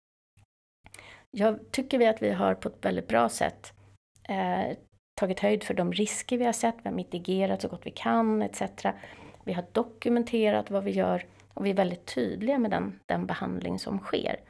Jag 1.30 1.70
tycker 1.70 1.98
vi 1.98 2.06
att 2.06 2.22
vi 2.22 2.30
har 2.30 2.54
på 2.54 2.68
ett 2.68 2.84
väldigt 2.84 3.08
bra 3.08 3.28
sätt 3.28 3.72
eh, 4.28 4.76
tagit 5.14 5.40
höjd 5.40 5.64
för 5.64 5.74
de 5.74 5.92
risker 5.92 6.38
vi 6.38 6.44
har 6.44 6.52
sett, 6.52 6.76
vi 6.82 6.88
har 6.88 6.96
mitigerat 6.96 7.62
så 7.62 7.68
gott 7.68 7.86
vi 7.86 7.90
kan 7.90 8.42
etc. 8.42 8.62
Vi 9.44 9.52
har 9.52 9.64
dokumenterat 9.72 10.70
vad 10.70 10.84
vi 10.84 10.90
gör 10.90 11.26
och 11.54 11.66
vi 11.66 11.70
är 11.70 11.74
väldigt 11.74 12.06
tydliga 12.14 12.58
med 12.58 12.70
den, 12.70 13.00
den 13.06 13.26
behandling 13.26 13.78
som 13.78 13.98
sker. 13.98 14.40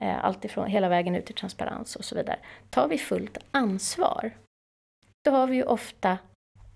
Eh, 0.00 0.24
allt 0.24 0.44
ifrån 0.44 0.66
hela 0.66 0.88
vägen 0.88 1.14
ut 1.16 1.26
till 1.26 1.34
transparens 1.34 1.96
och 1.96 2.04
så 2.04 2.14
vidare. 2.14 2.38
Tar 2.70 2.88
vi 2.88 2.98
fullt 2.98 3.38
ansvar, 3.50 4.30
då 5.24 5.30
har 5.30 5.46
vi 5.46 5.56
ju 5.56 5.62
ofta 5.62 6.18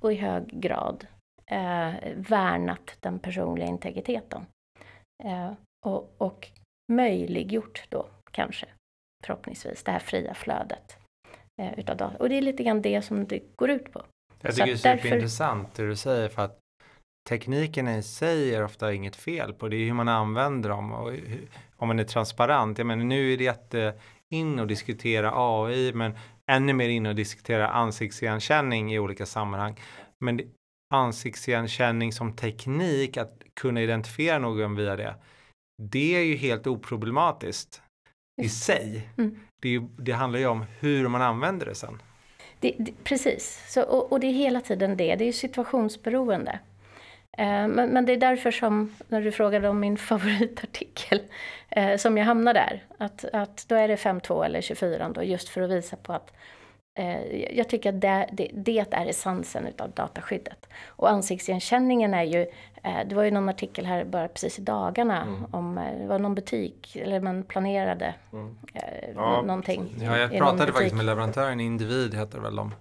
och 0.00 0.12
i 0.12 0.16
hög 0.16 0.60
grad 0.60 1.06
eh, 1.46 1.92
värnat 2.16 2.96
den 3.00 3.18
personliga 3.18 3.68
integriteten. 3.68 4.46
Eh, 5.24 5.52
och, 5.86 6.14
och 6.18 6.48
möjliggjort 6.92 7.86
då 7.88 8.06
kanske, 8.30 8.66
förhoppningsvis, 9.24 9.82
det 9.82 9.92
här 9.92 9.98
fria 9.98 10.34
flödet 10.34 11.03
eh, 11.62 11.78
utav 11.78 11.96
data. 11.96 12.16
Och 12.18 12.28
det 12.28 12.34
är 12.38 12.42
lite 12.42 12.62
grann 12.62 12.82
det 12.82 13.02
som 13.02 13.26
det 13.26 13.56
går 13.56 13.70
ut 13.70 13.92
på. 13.92 14.02
Jag 14.40 14.54
tycker 14.54 14.66
det 14.66 14.72
är 14.72 14.96
superintressant 14.96 15.68
därför... 15.68 15.82
det 15.82 15.88
du 15.88 15.96
säger 15.96 16.28
för 16.28 16.42
att 16.42 16.58
tekniken 17.28 17.88
i 17.88 18.02
sig 18.02 18.54
är 18.54 18.64
ofta 18.64 18.92
inget 18.92 19.16
fel 19.16 19.52
på. 19.52 19.68
Det 19.68 19.76
är 19.76 19.84
hur 19.84 19.94
man 19.94 20.08
använder 20.08 20.68
dem 20.68 20.92
och 20.92 21.12
hur, 21.12 21.48
om 21.76 21.88
man 21.88 21.98
är 21.98 22.04
transparent. 22.04 22.78
Jag 22.78 22.86
menar 22.86 23.04
nu 23.04 23.32
är 23.32 23.36
det 23.36 23.44
jätte 23.44 23.94
in 24.30 24.58
och 24.58 24.66
diskutera 24.66 25.32
AI 25.34 25.92
men 25.92 26.18
ännu 26.50 26.72
mer 26.72 26.88
in 26.88 27.06
och 27.06 27.14
diskutera 27.14 27.68
ansiktsigenkänning 27.68 28.94
i 28.94 28.98
olika 28.98 29.26
sammanhang. 29.26 29.80
Men 30.20 30.40
ansiktsigenkänning 30.94 32.12
som 32.12 32.36
teknik, 32.36 33.16
att 33.16 33.42
kunna 33.54 33.82
identifiera 33.82 34.38
någon 34.38 34.76
via 34.76 34.96
det, 34.96 35.14
det 35.82 36.16
är 36.16 36.24
ju 36.24 36.36
helt 36.36 36.66
oproblematiskt 36.66 37.82
i 38.42 38.48
sig. 38.48 39.08
Mm. 39.18 39.38
Det, 39.64 39.80
det, 39.96 40.12
handlar 40.12 40.38
ju 40.38 40.46
om 40.46 40.64
hur 40.80 41.08
man 41.08 41.22
använder 41.22 41.66
det 41.66 41.74
sen. 41.74 42.02
Det, 42.60 42.74
det, 42.78 42.92
precis, 43.04 43.64
Så, 43.68 43.82
och, 43.82 44.12
och, 44.12 44.20
det 44.20 44.26
är 44.26 44.32
hela 44.32 44.60
tiden 44.60 44.96
det. 44.96 45.16
Det 45.16 45.24
är 45.24 45.26
ju 45.26 45.32
situationsberoende. 45.32 46.58
Eh, 47.38 47.68
men, 47.68 47.88
men, 47.88 48.06
det 48.06 48.12
är 48.12 48.16
därför 48.16 48.50
som, 48.50 48.94
när 49.08 49.22
du 49.22 49.32
frågade 49.32 49.68
om 49.68 49.80
min 49.80 49.98
favoritartikel, 50.10 51.22
eh, 51.70 51.96
som 51.96 52.18
jag 52.18 52.24
hamnar 52.24 52.54
där. 52.54 52.82
Att, 52.98 53.24
att 53.32 53.64
då 53.68 53.74
är 53.74 53.88
det 53.88 53.96
5.2 53.96 54.44
eller 54.44 54.60
24 54.60 55.08
då, 55.08 55.22
just 55.22 55.48
för 55.48 55.60
att 55.60 55.70
visa 55.70 55.96
på 55.96 56.12
att 56.12 56.32
jag 57.50 57.68
tycker 57.68 57.88
att 57.94 58.00
det, 58.00 58.28
det, 58.32 58.50
det 58.54 58.78
är 58.92 59.06
essensen 59.06 59.66
utav 59.66 59.90
dataskyddet. 59.90 60.68
Och 60.86 61.10
ansiktsigenkänningen 61.10 62.14
är 62.14 62.22
ju, 62.22 62.40
eh, 62.82 63.06
det 63.06 63.14
var 63.14 63.22
ju 63.22 63.30
någon 63.30 63.48
artikel 63.48 63.86
här 63.86 64.04
bara 64.04 64.28
precis 64.28 64.58
i 64.58 64.62
dagarna 64.62 65.22
Mm. 65.22 65.44
om, 65.54 65.78
eh, 65.78 65.98
det 65.98 66.06
var 66.06 66.18
någon 66.18 66.34
butik, 66.34 66.96
eller 66.96 67.20
man 67.20 67.42
planerade 67.42 68.14
Mm. 68.32 68.56
eh, 68.74 69.10
Ja, 69.14 69.42
någonting. 69.42 69.94
Ja, 70.00 70.18
jag 70.18 70.30
pratade 70.38 70.72
faktiskt 70.72 70.94
med 70.94 71.06
leverantören 71.06 71.60
Individ 71.60 72.14
heter 72.14 72.38
väl 72.38 72.56
de 72.56 72.74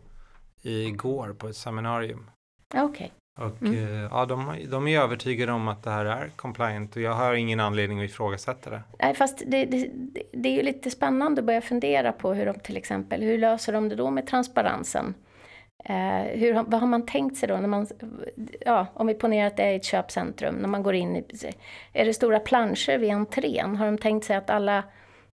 igår 0.62 1.34
på 1.34 1.48
ett 1.48 1.56
seminarium. 1.56 2.30
Okej, 2.76 3.12
Och 3.40 3.62
Mm. 3.62 3.74
eh, 4.04 4.08
ja, 4.12 4.26
de, 4.26 4.58
de 4.72 4.88
är 4.88 5.00
övertygade 5.00 5.52
om 5.52 5.68
att 5.68 5.84
det 5.84 5.90
här 5.90 6.06
är 6.06 6.30
compliant 6.36 6.96
och 6.96 7.02
jag 7.02 7.14
har 7.14 7.34
ingen 7.34 7.60
anledning 7.60 8.00
att 8.00 8.06
ifrågasätta 8.06 8.70
det. 8.70 8.82
Nej, 9.00 9.14
fast 9.16 9.44
det, 9.48 9.66
det, 9.66 9.90
det- 10.32 10.50
är 10.50 10.54
ju 10.54 10.62
lite 10.62 10.90
spännande 10.90 11.42
att 11.42 11.46
börja 11.46 11.62
fundera 11.62 12.12
på 12.12 12.34
hur 12.34 12.46
de 12.46 12.54
till 12.60 12.78
exempel, 12.78 13.22
hur 13.24 13.38
löser 13.38 13.74
de 13.74 13.90
det 13.90 13.96
då 13.96 14.10
med 14.12 14.28
transparensen? 14.28 15.14
Eh, 15.86 16.40
hur, 16.40 16.54
vad 16.54 16.74
har 16.82 16.88
man 16.88 17.06
tänkt 17.06 17.38
sig 17.38 17.48
då 17.50 17.58
när 17.58 17.68
man, 17.68 17.88
ja, 18.66 18.88
om 18.94 19.08
vi 19.08 19.14
ponerar 19.14 19.48
att 19.48 19.58
det 19.58 19.64
är 19.64 19.76
ett 19.76 19.86
köpcentrum, 19.86 20.56
när 20.56 20.68
man 20.68 20.84
går 20.84 20.94
in 20.96 21.16
i, 21.16 21.24
är 21.94 22.06
det 22.06 22.14
stora 22.14 22.40
planscher 22.40 22.98
vid 22.98 23.12
entrén? 23.12 23.76
Har 23.76 23.86
de 23.86 23.98
tänkt 23.98 24.26
sig 24.26 24.36
att 24.36 24.50
alla, 24.50 24.84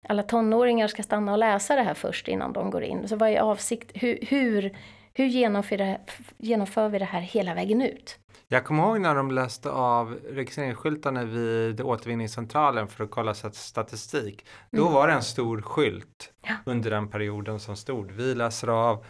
alla 0.08 0.22
tonåringar 0.22 0.86
ska 0.88 1.02
stanna 1.02 1.32
och 1.32 1.38
läsa 1.38 1.76
det 1.76 1.82
här 1.82 1.94
först 1.94 2.28
innan 2.28 2.52
de 2.52 2.70
går 2.70 2.82
in? 2.82 3.08
Så 3.08 3.16
vad 3.16 3.28
är 3.28 3.40
avsikt, 3.40 3.90
hur, 3.94 4.18
hur, 4.28 4.76
hur 5.18 5.26
genomför, 5.26 5.76
det, 5.76 6.00
genomför 6.36 6.88
vi 6.88 6.98
det 6.98 7.04
här 7.04 7.20
hela 7.20 7.54
vägen 7.54 7.82
ut? 7.82 8.18
Jag 8.48 8.64
kommer 8.64 8.82
ihåg 8.82 9.00
när 9.00 9.14
de 9.14 9.30
läste 9.30 9.70
av 9.70 10.18
registreringsskyltarna 10.30 11.24
vid 11.24 11.80
återvinningscentralen 11.80 12.88
för 12.88 13.04
att 13.04 13.10
kolla 13.10 13.34
stat- 13.34 13.54
statistik. 13.54 14.46
Då 14.70 14.82
Mm. 14.82 14.92
var 14.94 15.06
det 15.08 15.12
en 15.14 15.22
stor 15.22 15.62
skylt 15.62 16.32
Ja. 16.42 16.54
under 16.66 16.90
den 16.90 17.08
perioden 17.08 17.60
som 17.60 17.76
stod. 17.76 18.10
Vi 18.10 18.34
läser 18.34 18.68
av 18.68 19.04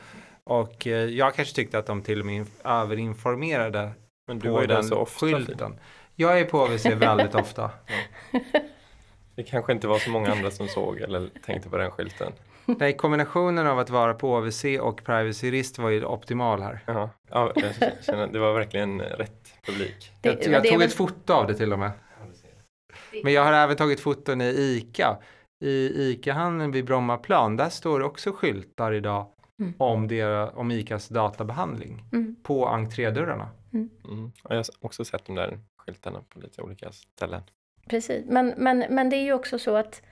och 0.44 0.86
eh, 0.86 0.92
jag 1.04 1.34
kanske 1.34 1.54
tyckte 1.54 1.78
att 1.78 1.86
de 1.86 2.02
till 2.02 2.20
och 2.20 2.26
med 2.26 2.42
inf- 2.46 2.66
överinformerade 2.82 3.90
Men 4.28 4.38
du 4.38 4.46
på 4.48 4.52
var 4.54 4.60
ju 4.60 4.66
den 4.66 4.84
så 4.84 4.96
ofta. 4.96 5.26
Skylten. 5.26 5.78
Jag 6.14 6.40
är 6.40 6.44
på 6.44 6.60
AVC 6.60 6.86
väldigt 6.86 7.34
ofta. 7.34 7.70
Det 9.34 9.42
kanske 9.42 9.72
inte 9.72 9.88
var 9.88 9.98
så 9.98 10.10
många 10.10 10.32
andra 10.32 10.50
som 10.50 10.68
såg 10.68 10.98
eller 11.00 11.28
tänkte 11.46 11.68
på 11.70 11.76
den 11.76 11.90
skylten. 11.90 12.32
Nej, 12.78 12.96
kombinationen 12.96 13.66
av 13.66 13.78
att 13.78 13.90
vara 13.90 14.14
på 14.14 14.36
AVC 14.36 14.64
och 14.80 15.04
privacy 15.04 15.50
risk 15.50 15.78
var 15.78 15.90
ju 15.90 16.04
optimal 16.04 16.62
här. 16.62 16.80
Jaha. 16.86 17.10
Ja, 17.30 17.52
jag 17.56 17.74
känner 18.04 18.26
det 18.26 18.38
var 18.38 18.54
verkligen 18.54 19.00
rätt 19.00 19.52
publik. 19.66 20.12
Det- 20.20 20.28
jag 20.28 20.52
jag 20.54 20.62
det 20.62 20.68
tog 20.68 20.78
väl- 20.78 20.86
ett 20.88 20.94
foto 20.94 21.32
av 21.32 21.46
det 21.46 21.54
till 21.54 21.72
och 21.72 21.78
med. 21.78 21.90
Men 23.22 23.32
jag 23.32 23.44
har 23.44 23.52
även 23.52 23.76
tagit 23.76 24.00
foton 24.00 24.40
i 24.40 24.44
ICA. 24.48 25.16
I 25.64 26.02
ICA-handeln 26.10 26.72
vid 26.72 26.84
Brommaplan, 26.84 27.56
där 27.56 27.68
står 27.68 28.02
också 28.02 28.32
skyltar 28.32 28.92
idag 28.92 29.26
Mm. 29.60 29.74
om, 29.78 30.08
det, 30.08 30.24
om 30.54 30.70
ICAs 30.70 31.08
databehandling 31.08 32.04
Mm. 32.12 32.36
på 32.42 32.66
entrédörrarna. 32.68 33.48
Mm. 33.72 33.90
Och 34.42 34.50
jag 34.54 34.56
har 34.56 34.64
också 34.80 35.04
sett 35.04 35.24
de 35.24 35.34
där 35.34 35.58
skyltarna 35.78 36.22
på 36.28 36.38
lite 36.40 36.62
olika 36.62 36.92
ställen. 36.92 37.42
Precis, 37.88 38.24
men, 38.26 38.54
men, 38.56 38.78
men 38.90 39.10
det 39.10 39.16
är 39.16 39.22
ju 39.24 39.32
också 39.32 39.58
så 39.58 39.76
att 39.76 40.02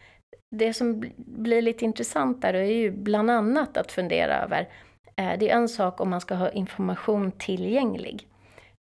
det 0.51 0.75
som 0.75 1.05
blir 1.17 1.63
lite 1.63 1.85
intressant 1.85 2.43
där 2.43 2.55
är 2.55 2.65
ju 2.65 2.91
bland 2.91 3.31
annat 3.31 3.77
att 3.77 3.93
fundera 3.93 4.43
över, 4.43 4.69
eh, 5.17 5.39
det 5.39 5.51
är 5.51 5.57
en 5.57 5.69
sak 5.69 6.01
om 6.01 6.11
man 6.11 6.21
ska 6.21 6.35
ha 6.35 6.51
information 6.51 7.33
tillgänglig. 7.33 8.29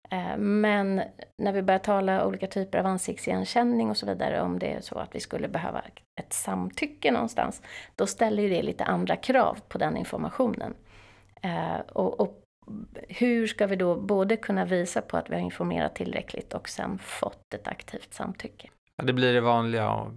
Eh, 0.10 0.38
men 0.38 1.02
när 1.38 1.52
vi 1.52 1.62
börjar 1.62 1.80
tala 1.80 2.26
olika 2.26 2.48
typer 2.48 2.78
av 2.78 2.86
ansiktsigenkänning 2.86 3.90
och 3.90 3.98
så 3.98 4.06
vidare, 4.06 4.42
om 4.42 4.60
det 4.60 4.74
är 4.74 4.82
så 4.82 5.00
att 5.00 5.16
vi 5.16 5.20
skulle 5.20 5.48
behöva 5.48 5.82
ett 6.22 6.34
samtycke 6.34 7.12
någonstans, 7.12 7.62
då 7.96 8.08
ställer 8.08 8.44
ju 8.44 8.50
det 8.50 8.62
lite 8.62 8.84
andra 8.84 9.16
krav 9.16 9.60
på 9.68 9.78
den 9.78 9.98
informationen. 9.98 10.74
Eh, 11.42 11.80
och, 11.94 12.20
och 12.20 12.42
hur 13.08 13.48
ska 13.48 13.68
vi 13.68 13.76
då 13.76 13.96
både 13.96 14.38
kunna 14.38 14.66
visa 14.66 15.02
på 15.02 15.18
att 15.18 15.30
vi 15.30 15.34
har 15.34 15.42
informerat 15.42 15.96
tillräckligt 15.96 16.54
och 16.54 16.70
sen 16.70 16.98
fått 16.98 17.54
ett 17.54 17.68
aktivt 17.68 18.14
samtycke? 18.14 18.70
Ja, 18.96 19.04
det 19.04 19.14
blir 19.14 19.34
det 19.34 19.42
vanliga. 19.42 20.12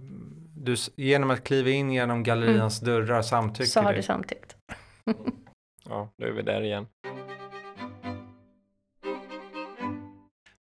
Du, 0.61 0.75
genom 0.95 1.29
att 1.29 1.43
kliva 1.43 1.69
in 1.69 1.91
genom 1.91 2.23
gallerians 2.23 2.79
dörrar 2.79 3.21
samtycker 3.21 3.69
så 3.69 3.81
har 3.81 3.91
du. 3.91 3.95
du 3.95 4.03
samtyckt. 4.03 4.57
Ja, 5.89 6.09
då 6.17 6.25
är 6.25 6.31
vi 6.31 6.41
där 6.41 6.61
igen. 6.61 6.87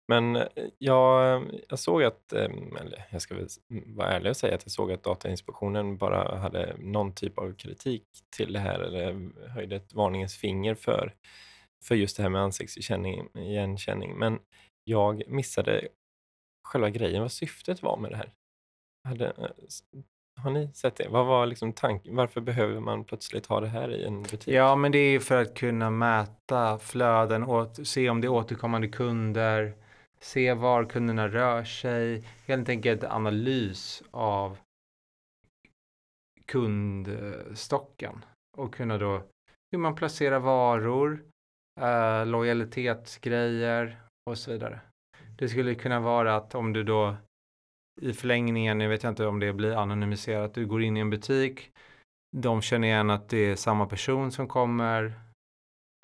Men 0.08 0.36
eh, 0.36 0.46
jag, 0.78 1.42
jag 1.68 1.78
såg 1.78 2.02
att, 2.02 2.32
eh, 2.32 2.44
eller 2.80 3.06
jag 3.10 3.22
ska 3.22 3.34
väl 3.34 3.48
vara 3.68 4.08
ärlig 4.08 4.30
och 4.30 4.36
säga 4.36 4.54
att 4.54 4.62
jag 4.64 4.72
såg 4.72 4.92
att 4.92 5.02
Datainspektionen 5.02 5.96
bara 5.96 6.38
hade 6.38 6.76
någon 6.78 7.14
typ 7.14 7.38
av 7.38 7.54
kritik 7.54 8.04
till 8.36 8.52
det 8.52 8.60
här 8.60 8.80
eller 8.80 9.30
höjde 9.48 9.76
ett 9.76 9.94
varningens 9.94 10.36
finger 10.36 10.74
för, 10.74 11.14
för 11.84 11.94
just 11.94 12.16
det 12.16 12.22
här 12.22 12.30
med 12.30 12.42
ansiktsigenkänning. 12.42 13.28
igenkänning. 13.34 14.18
Men 14.18 14.38
jag 14.84 15.22
missade 15.28 15.88
själva 16.64 16.90
grejen, 16.90 17.22
vad 17.22 17.32
syftet 17.32 17.82
var 17.82 17.96
med 17.96 18.10
det 18.10 18.16
här. 18.16 18.32
Hade, 19.06 19.26
eh, 19.26 19.48
har 20.42 20.50
ni 20.50 20.68
sett 20.74 20.96
det? 20.96 21.08
Vad 21.08 21.26
var 21.26 21.46
liksom 21.46 21.72
tanken? 21.72 22.16
Varför 22.16 22.40
behöver 22.40 22.80
man 22.80 23.04
plötsligt 23.04 23.46
ha 23.46 23.60
det 23.60 23.66
här 23.66 23.90
i 23.90 24.04
en 24.04 24.22
butik? 24.22 24.48
Ja, 24.48 24.76
men 24.76 24.92
det 24.92 24.98
är 24.98 25.10
ju 25.10 25.20
för 25.20 25.42
att 25.42 25.54
kunna 25.54 25.90
mäta 25.90 26.78
flöden 26.78 27.42
och 27.42 27.76
se 27.76 28.10
om 28.10 28.20
det 28.20 28.26
är 28.26 28.30
återkommande 28.32 28.88
kunder, 28.88 29.74
se 30.20 30.54
var 30.54 30.84
kunderna 30.84 31.28
rör 31.28 31.64
sig, 31.64 32.24
helt 32.46 32.68
enkelt 32.68 33.04
analys 33.04 34.02
av 34.10 34.58
kundstocken 36.46 38.24
och 38.56 38.74
kunna 38.74 38.98
då 38.98 39.22
hur 39.72 39.78
man 39.78 39.94
placerar 39.94 40.38
varor, 40.38 41.24
eh, 41.80 42.26
lojalitetsgrejer 42.26 44.00
och 44.30 44.38
så 44.38 44.50
vidare. 44.52 44.80
Det 45.38 45.48
skulle 45.48 45.74
kunna 45.74 46.00
vara 46.00 46.36
att 46.36 46.54
om 46.54 46.72
du 46.72 46.84
då 46.84 47.16
i 48.00 48.12
förlängningen, 48.12 48.80
jag 48.80 48.88
vet 48.88 49.04
inte 49.04 49.26
om 49.26 49.40
det 49.40 49.52
blir 49.52 49.76
anonymiserat, 49.76 50.54
du 50.54 50.66
går 50.66 50.82
in 50.82 50.96
i 50.96 51.00
en 51.00 51.10
butik, 51.10 51.72
de 52.36 52.62
känner 52.62 52.88
igen 52.88 53.10
att 53.10 53.28
det 53.28 53.38
är 53.38 53.56
samma 53.56 53.86
person 53.86 54.32
som 54.32 54.48
kommer 54.48 55.20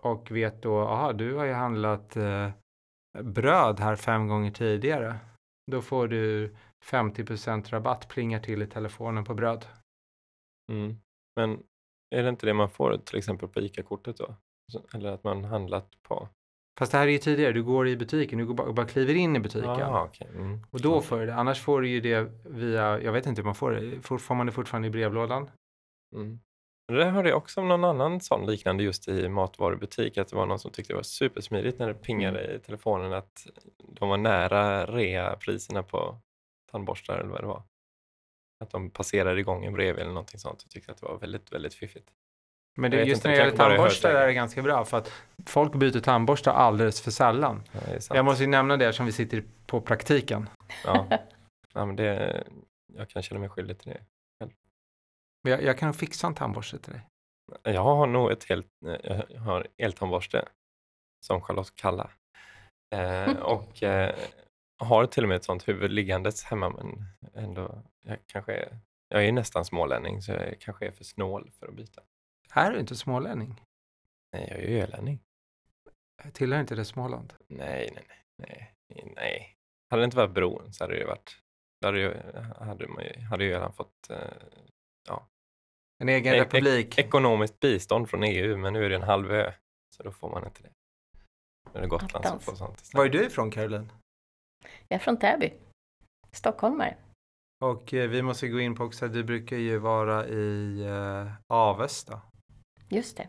och 0.02 0.30
vet 0.30 0.62
då, 0.62 0.80
aha, 0.80 1.12
du 1.12 1.34
har 1.34 1.44
ju 1.44 1.52
handlat 1.52 2.16
eh, 2.16 2.50
bröd 3.22 3.80
här 3.80 3.96
fem 3.96 4.28
gånger 4.28 4.50
tidigare. 4.50 5.18
Då 5.70 5.82
får 5.82 6.08
du 6.08 6.54
50% 6.84 7.70
rabatt 7.70 8.08
plingar 8.08 8.40
till 8.40 8.62
i 8.62 8.66
telefonen 8.66 9.24
på 9.24 9.34
bröd. 9.34 9.66
Mm. 10.72 10.96
Men 11.36 11.62
är 12.14 12.22
det 12.22 12.28
inte 12.28 12.46
det 12.46 12.54
man 12.54 12.70
får 12.70 12.96
till 12.96 13.18
exempel 13.18 13.48
på 13.48 13.60
ICA-kortet 13.60 14.16
då? 14.16 14.34
Alltså, 14.66 14.96
eller 14.96 15.12
att 15.12 15.24
man 15.24 15.44
handlat 15.44 16.02
på... 16.02 16.28
Fast 16.78 16.92
det 16.92 16.98
här 16.98 17.06
är 17.06 17.12
ju 17.12 17.18
tidigare, 17.18 17.52
du 17.52 17.62
går 17.62 17.88
i 17.88 17.96
butiken, 17.96 18.38
du 18.38 18.46
går 18.46 18.54
bara, 18.54 18.72
bara 18.72 18.86
kliver 18.86 19.14
in 19.14 19.36
i 19.36 19.40
butiken. 19.40 19.70
Ah, 19.70 20.04
okej. 20.04 20.28
Mm. 20.36 20.60
Och 20.70 20.80
då 20.80 21.00
får 21.00 21.18
du 21.18 21.26
det, 21.26 21.34
annars 21.34 21.60
får 21.60 21.80
du 21.80 21.88
ju 21.88 22.00
det 22.00 22.32
via, 22.44 23.00
jag 23.00 23.12
vet 23.12 23.26
inte 23.26 23.40
hur 23.40 23.46
man 23.46 23.54
får 23.54 23.70
det, 23.70 24.00
får, 24.00 24.18
får 24.18 24.34
man 24.34 24.46
det 24.46 24.52
fortfarande 24.52 24.88
i 24.88 24.90
brevlådan? 24.90 25.50
Mm. 26.14 26.40
Det 26.88 27.04
hörde 27.04 27.28
jag 27.28 27.38
också 27.38 27.60
om 27.60 27.68
någon 27.68 27.84
annan 27.84 28.20
sån 28.20 28.46
liknande 28.46 28.82
just 28.82 29.08
i 29.08 29.28
matvarubutik, 29.28 30.18
att 30.18 30.28
det 30.28 30.36
var 30.36 30.46
någon 30.46 30.58
som 30.58 30.70
tyckte 30.70 30.92
det 30.92 30.96
var 30.96 31.02
supersmidigt 31.02 31.78
när 31.78 31.88
det 31.88 31.94
pingade 31.94 32.54
i 32.54 32.58
telefonen 32.58 33.12
att 33.12 33.46
de 33.88 34.08
var 34.08 34.16
nära 34.16 34.86
rea-priserna 34.86 35.82
på 35.82 36.20
tandborstar 36.70 37.18
eller 37.18 37.30
vad 37.30 37.40
det 37.40 37.46
var. 37.46 37.62
Att 38.60 38.70
de 38.70 38.90
passerade 38.90 39.40
igång 39.40 39.64
en 39.64 39.72
bredvid 39.72 40.02
eller 40.02 40.12
någonting 40.12 40.40
sånt 40.40 40.62
och 40.62 40.70
tyckte 40.70 40.92
att 40.92 40.98
det 40.98 41.06
var 41.06 41.18
väldigt, 41.18 41.52
väldigt 41.52 41.74
fiffigt. 41.74 42.08
Men 42.74 42.90
det, 42.90 43.02
just 43.02 43.18
inte, 43.18 43.28
när 43.28 43.36
det 43.36 43.42
gäller 43.44 43.56
tandborstar 43.56 44.10
är 44.10 44.26
det 44.26 44.34
ganska 44.34 44.62
bra 44.62 44.84
för 44.84 44.98
att 44.98 45.12
folk 45.46 45.74
byter 45.74 46.00
tandborstar 46.00 46.52
alldeles 46.52 47.00
för 47.00 47.10
sällan. 47.10 47.62
Ja. 47.72 47.80
Jag 48.10 48.24
måste 48.24 48.42
ju 48.44 48.50
nämna 48.50 48.76
det 48.76 48.92
som 48.92 49.06
vi 49.06 49.12
sitter 49.12 49.44
på 49.66 49.80
praktiken. 49.80 50.48
ja. 50.84 51.06
ja, 51.72 51.86
men 51.86 51.96
det, 51.96 52.44
jag 52.96 53.08
kan 53.08 53.22
känna 53.22 53.40
mig 53.40 53.48
skyldig 53.48 53.78
till 53.78 53.90
det. 53.90 54.00
Jag, 55.48 55.62
jag 55.62 55.78
kan 55.78 55.94
fixa 55.94 56.26
en 56.26 56.34
tandborste 56.34 56.78
till 56.78 56.92
dig. 56.92 57.02
Jag 57.62 57.82
har 57.82 58.06
nog 58.06 58.30
ett 58.30 58.44
helt, 58.44 58.66
jag 59.28 59.40
har 59.40 59.66
eltandborste 59.76 60.48
som 61.26 61.40
Charlotte 61.40 61.76
kallar. 61.76 62.10
Eh, 62.94 63.36
och 63.42 63.82
eh, 63.82 64.14
har 64.78 65.06
till 65.06 65.22
och 65.22 65.28
med 65.28 65.36
ett 65.36 65.44
sånt 65.44 65.68
huvud 65.68 65.90
liggandes 65.90 66.44
hemma 66.44 66.70
men 66.70 67.04
ändå, 67.34 67.82
jag 68.02 68.18
kanske 68.26 68.52
är, 68.52 68.78
jag 69.08 69.24
är 69.24 69.32
nästan 69.32 69.64
smålänning 69.64 70.22
så 70.22 70.32
jag 70.32 70.60
kanske 70.60 70.86
är 70.86 70.90
för 70.90 71.04
snål 71.04 71.50
för 71.58 71.68
att 71.68 71.74
byta. 71.74 72.02
Är 72.54 72.72
du 72.72 72.80
inte 72.80 72.96
smålänning? 72.96 73.60
Nej, 74.32 74.46
jag 74.50 74.58
är 74.58 74.68
ju 74.68 74.82
ölänning. 74.82 75.20
Tillhör 76.32 76.60
inte 76.60 76.74
det 76.74 76.84
Småland? 76.84 77.34
Nej, 77.48 77.90
nej, 77.94 78.04
nej, 78.38 78.74
nej, 78.88 79.12
nej. 79.16 79.56
Hade 79.90 80.02
det 80.02 80.04
inte 80.04 80.16
varit 80.16 80.30
bron 80.34 80.72
så 80.72 80.84
hade 80.84 80.94
det 80.94 81.00
ju 81.00 81.06
varit, 81.06 81.38
då 81.80 81.88
hade, 81.88 82.00
ju, 82.00 82.14
hade, 82.60 82.88
man 82.88 83.04
ju, 83.04 83.20
hade 83.20 83.44
ju 83.44 83.50
redan 83.50 83.72
fått 83.72 84.10
eh, 84.10 84.18
En 85.98 86.08
egen 86.08 86.34
Ek- 86.34 86.40
republik? 86.40 86.98
ekonomiskt 86.98 87.60
bistånd 87.60 88.10
från 88.10 88.22
EU 88.22 88.56
men 88.56 88.72
nu 88.72 88.84
är 88.84 88.88
det 88.90 88.96
en 88.96 89.02
halv 89.02 89.32
ö 89.32 89.52
så 89.96 90.02
då 90.02 90.12
får 90.12 90.30
man 90.30 90.44
inte 90.44 90.62
det. 90.62 90.70
Nu 91.72 91.78
är 91.78 91.80
det 91.82 91.88
Gotland 91.88 92.26
som 92.26 92.40
får 92.40 92.54
sånt 92.54 92.80
istället. 92.80 92.98
Var 92.98 93.04
är 93.04 93.10
du 93.10 93.26
ifrån 93.26 93.50
Caroline? 93.50 93.92
Jag 94.88 94.96
är 94.96 94.98
från 94.98 95.18
Täby, 95.18 95.54
stockholmare. 96.32 96.96
Och 97.60 97.94
eh, 97.94 98.08
vi 98.10 98.22
måste 98.22 98.48
gå 98.48 98.60
in 98.60 98.74
på 98.74 98.84
också, 98.84 99.08
du 99.08 99.24
brukar 99.24 99.56
ju 99.56 99.78
vara 99.78 100.26
i 100.28 100.80
eh, 100.84 101.32
Avesta. 101.46 102.20
Just 102.92 103.16
det. 103.16 103.28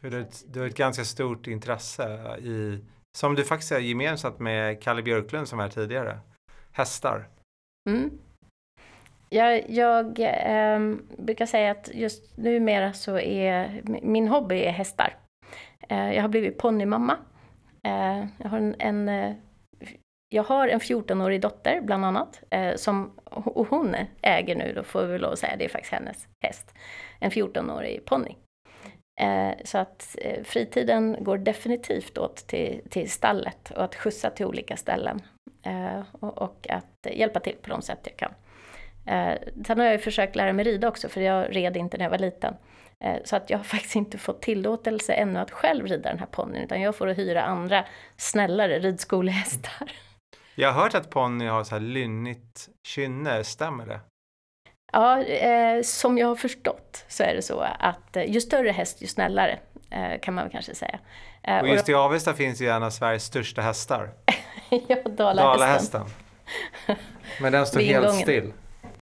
För 0.00 0.10
du, 0.10 0.16
har 0.16 0.22
ett- 0.24 0.44
du 0.52 0.60
har 0.60 0.66
ett 0.66 0.76
ganska 0.76 1.04
stort 1.04 1.46
intresse 1.46 2.36
i, 2.38 2.84
som 3.18 3.34
du 3.34 3.44
faktiskt 3.44 3.72
är 3.72 3.78
gemensamt 3.78 4.38
med 4.38 4.82
Kalle 4.82 5.02
Björklund 5.02 5.48
som 5.48 5.58
var 5.58 5.64
här 5.64 5.70
tidigare. 5.72 6.18
Hästar. 6.72 7.28
Mm. 7.90 8.10
Jag, 9.30 9.70
jag 9.70 10.16
ehm, 10.20 11.06
brukar 11.18 11.46
säga 11.46 11.70
att 11.70 11.90
just 11.94 12.36
numera 12.36 12.92
så 12.92 13.18
är 13.18 13.82
min 14.02 14.28
hobby 14.28 14.60
är 14.60 14.70
hästar. 14.70 15.16
Eh, 15.88 16.12
jag 16.14 16.22
har 16.22 16.28
blivit 16.28 16.58
ponnymamma. 16.58 17.16
Eh, 17.86 18.26
jag 18.38 18.48
har 18.48 18.58
en, 18.58 18.74
en, 18.78 19.08
eh, 19.08 19.34
jag 20.28 20.42
har 20.42 20.68
en 20.68 20.80
14-årig 20.80 21.40
dotter 21.40 21.80
bland 21.80 22.04
annat, 22.04 22.42
eh, 22.50 22.74
som 22.76 23.18
och 23.24 23.68
hon 23.68 23.96
äger 24.22 24.56
nu, 24.56 24.72
då 24.74 24.82
får 24.82 25.06
vi 25.06 25.18
lov 25.18 25.32
att 25.32 25.38
säga, 25.38 25.56
det 25.56 25.64
är 25.64 25.68
faktiskt 25.68 25.92
hennes 25.92 26.28
häst. 26.44 26.74
En 27.20 27.30
14-årig 27.30 28.04
ponny. 28.04 28.36
Eh, 29.18 29.54
så 29.64 29.78
att 29.78 30.16
eh, 30.18 30.44
fritiden 30.44 31.16
går 31.20 31.38
definitivt 31.38 32.18
åt 32.18 32.36
till, 32.36 32.80
till 32.90 33.10
stallet 33.10 33.70
och 33.70 33.84
att 33.84 33.94
skjutsa 33.94 34.30
till 34.30 34.46
olika 34.46 34.76
ställen. 34.76 35.22
Eh, 35.62 36.00
och, 36.12 36.38
och 36.38 36.66
att 36.70 37.06
hjälpa 37.12 37.40
till 37.40 37.56
på 37.62 37.70
de 37.70 37.82
sätt 37.82 37.98
jag 38.04 38.16
kan. 38.16 38.32
Eh, 39.06 39.38
sen 39.66 39.78
har 39.78 39.84
jag 39.84 39.94
ju 39.94 39.98
försökt 39.98 40.36
lära 40.36 40.52
mig 40.52 40.64
rida 40.64 40.88
också, 40.88 41.08
för 41.08 41.20
jag 41.20 41.56
red 41.56 41.76
inte 41.76 41.96
när 41.98 42.04
jag 42.04 42.10
var 42.10 42.18
liten. 42.18 42.54
Eh, 43.04 43.16
så 43.24 43.36
att 43.36 43.50
jag 43.50 43.58
har 43.58 43.64
faktiskt 43.74 43.96
inte 43.96 44.18
fått 44.18 44.42
tillåtelse 44.42 45.12
ännu 45.12 45.38
att 45.38 45.50
själv 45.50 45.86
rida 45.86 46.08
den 46.08 46.18
här 46.18 46.26
ponnyn, 46.26 46.62
utan 46.62 46.80
jag 46.80 46.96
får 46.96 47.06
hyra 47.06 47.42
andra 47.42 47.84
snällare 48.16 48.78
ridskolehästar. 48.78 49.92
Jag 50.54 50.72
har 50.72 50.82
hört 50.82 50.94
att 50.94 51.10
ponny 51.10 51.46
har 51.46 51.64
så 51.64 51.74
här 51.74 51.80
lynnigt 51.80 52.68
kynne, 52.86 53.44
stämmer 53.44 53.86
det? 53.86 54.00
Ja, 54.92 55.24
eh, 55.24 55.82
som 55.82 56.18
jag 56.18 56.26
har 56.26 56.36
förstått 56.36 57.04
så 57.08 57.22
är 57.22 57.34
det 57.34 57.42
så 57.42 57.60
att 57.78 58.16
eh, 58.16 58.24
ju 58.30 58.40
större 58.40 58.70
häst, 58.70 59.02
ju 59.02 59.06
snällare, 59.06 59.58
eh, 59.90 60.20
kan 60.20 60.34
man 60.34 60.44
väl 60.44 60.52
kanske 60.52 60.74
säga. 60.74 60.98
Eh, 61.42 61.58
Och 61.60 61.68
just 61.68 61.88
i 61.88 61.94
Avesta 61.94 62.34
finns 62.34 62.60
ju 62.60 62.68
en 62.68 62.82
av 62.82 62.90
Sveriges 62.90 63.24
största 63.24 63.62
hästar. 63.62 64.10
ja, 64.70 64.96
Dalahästen. 65.04 65.36
Dalahästen. 65.36 66.04
Men 67.40 67.52
den 67.52 67.66
står 67.66 67.80
helt 67.80 68.14
still. 68.14 68.52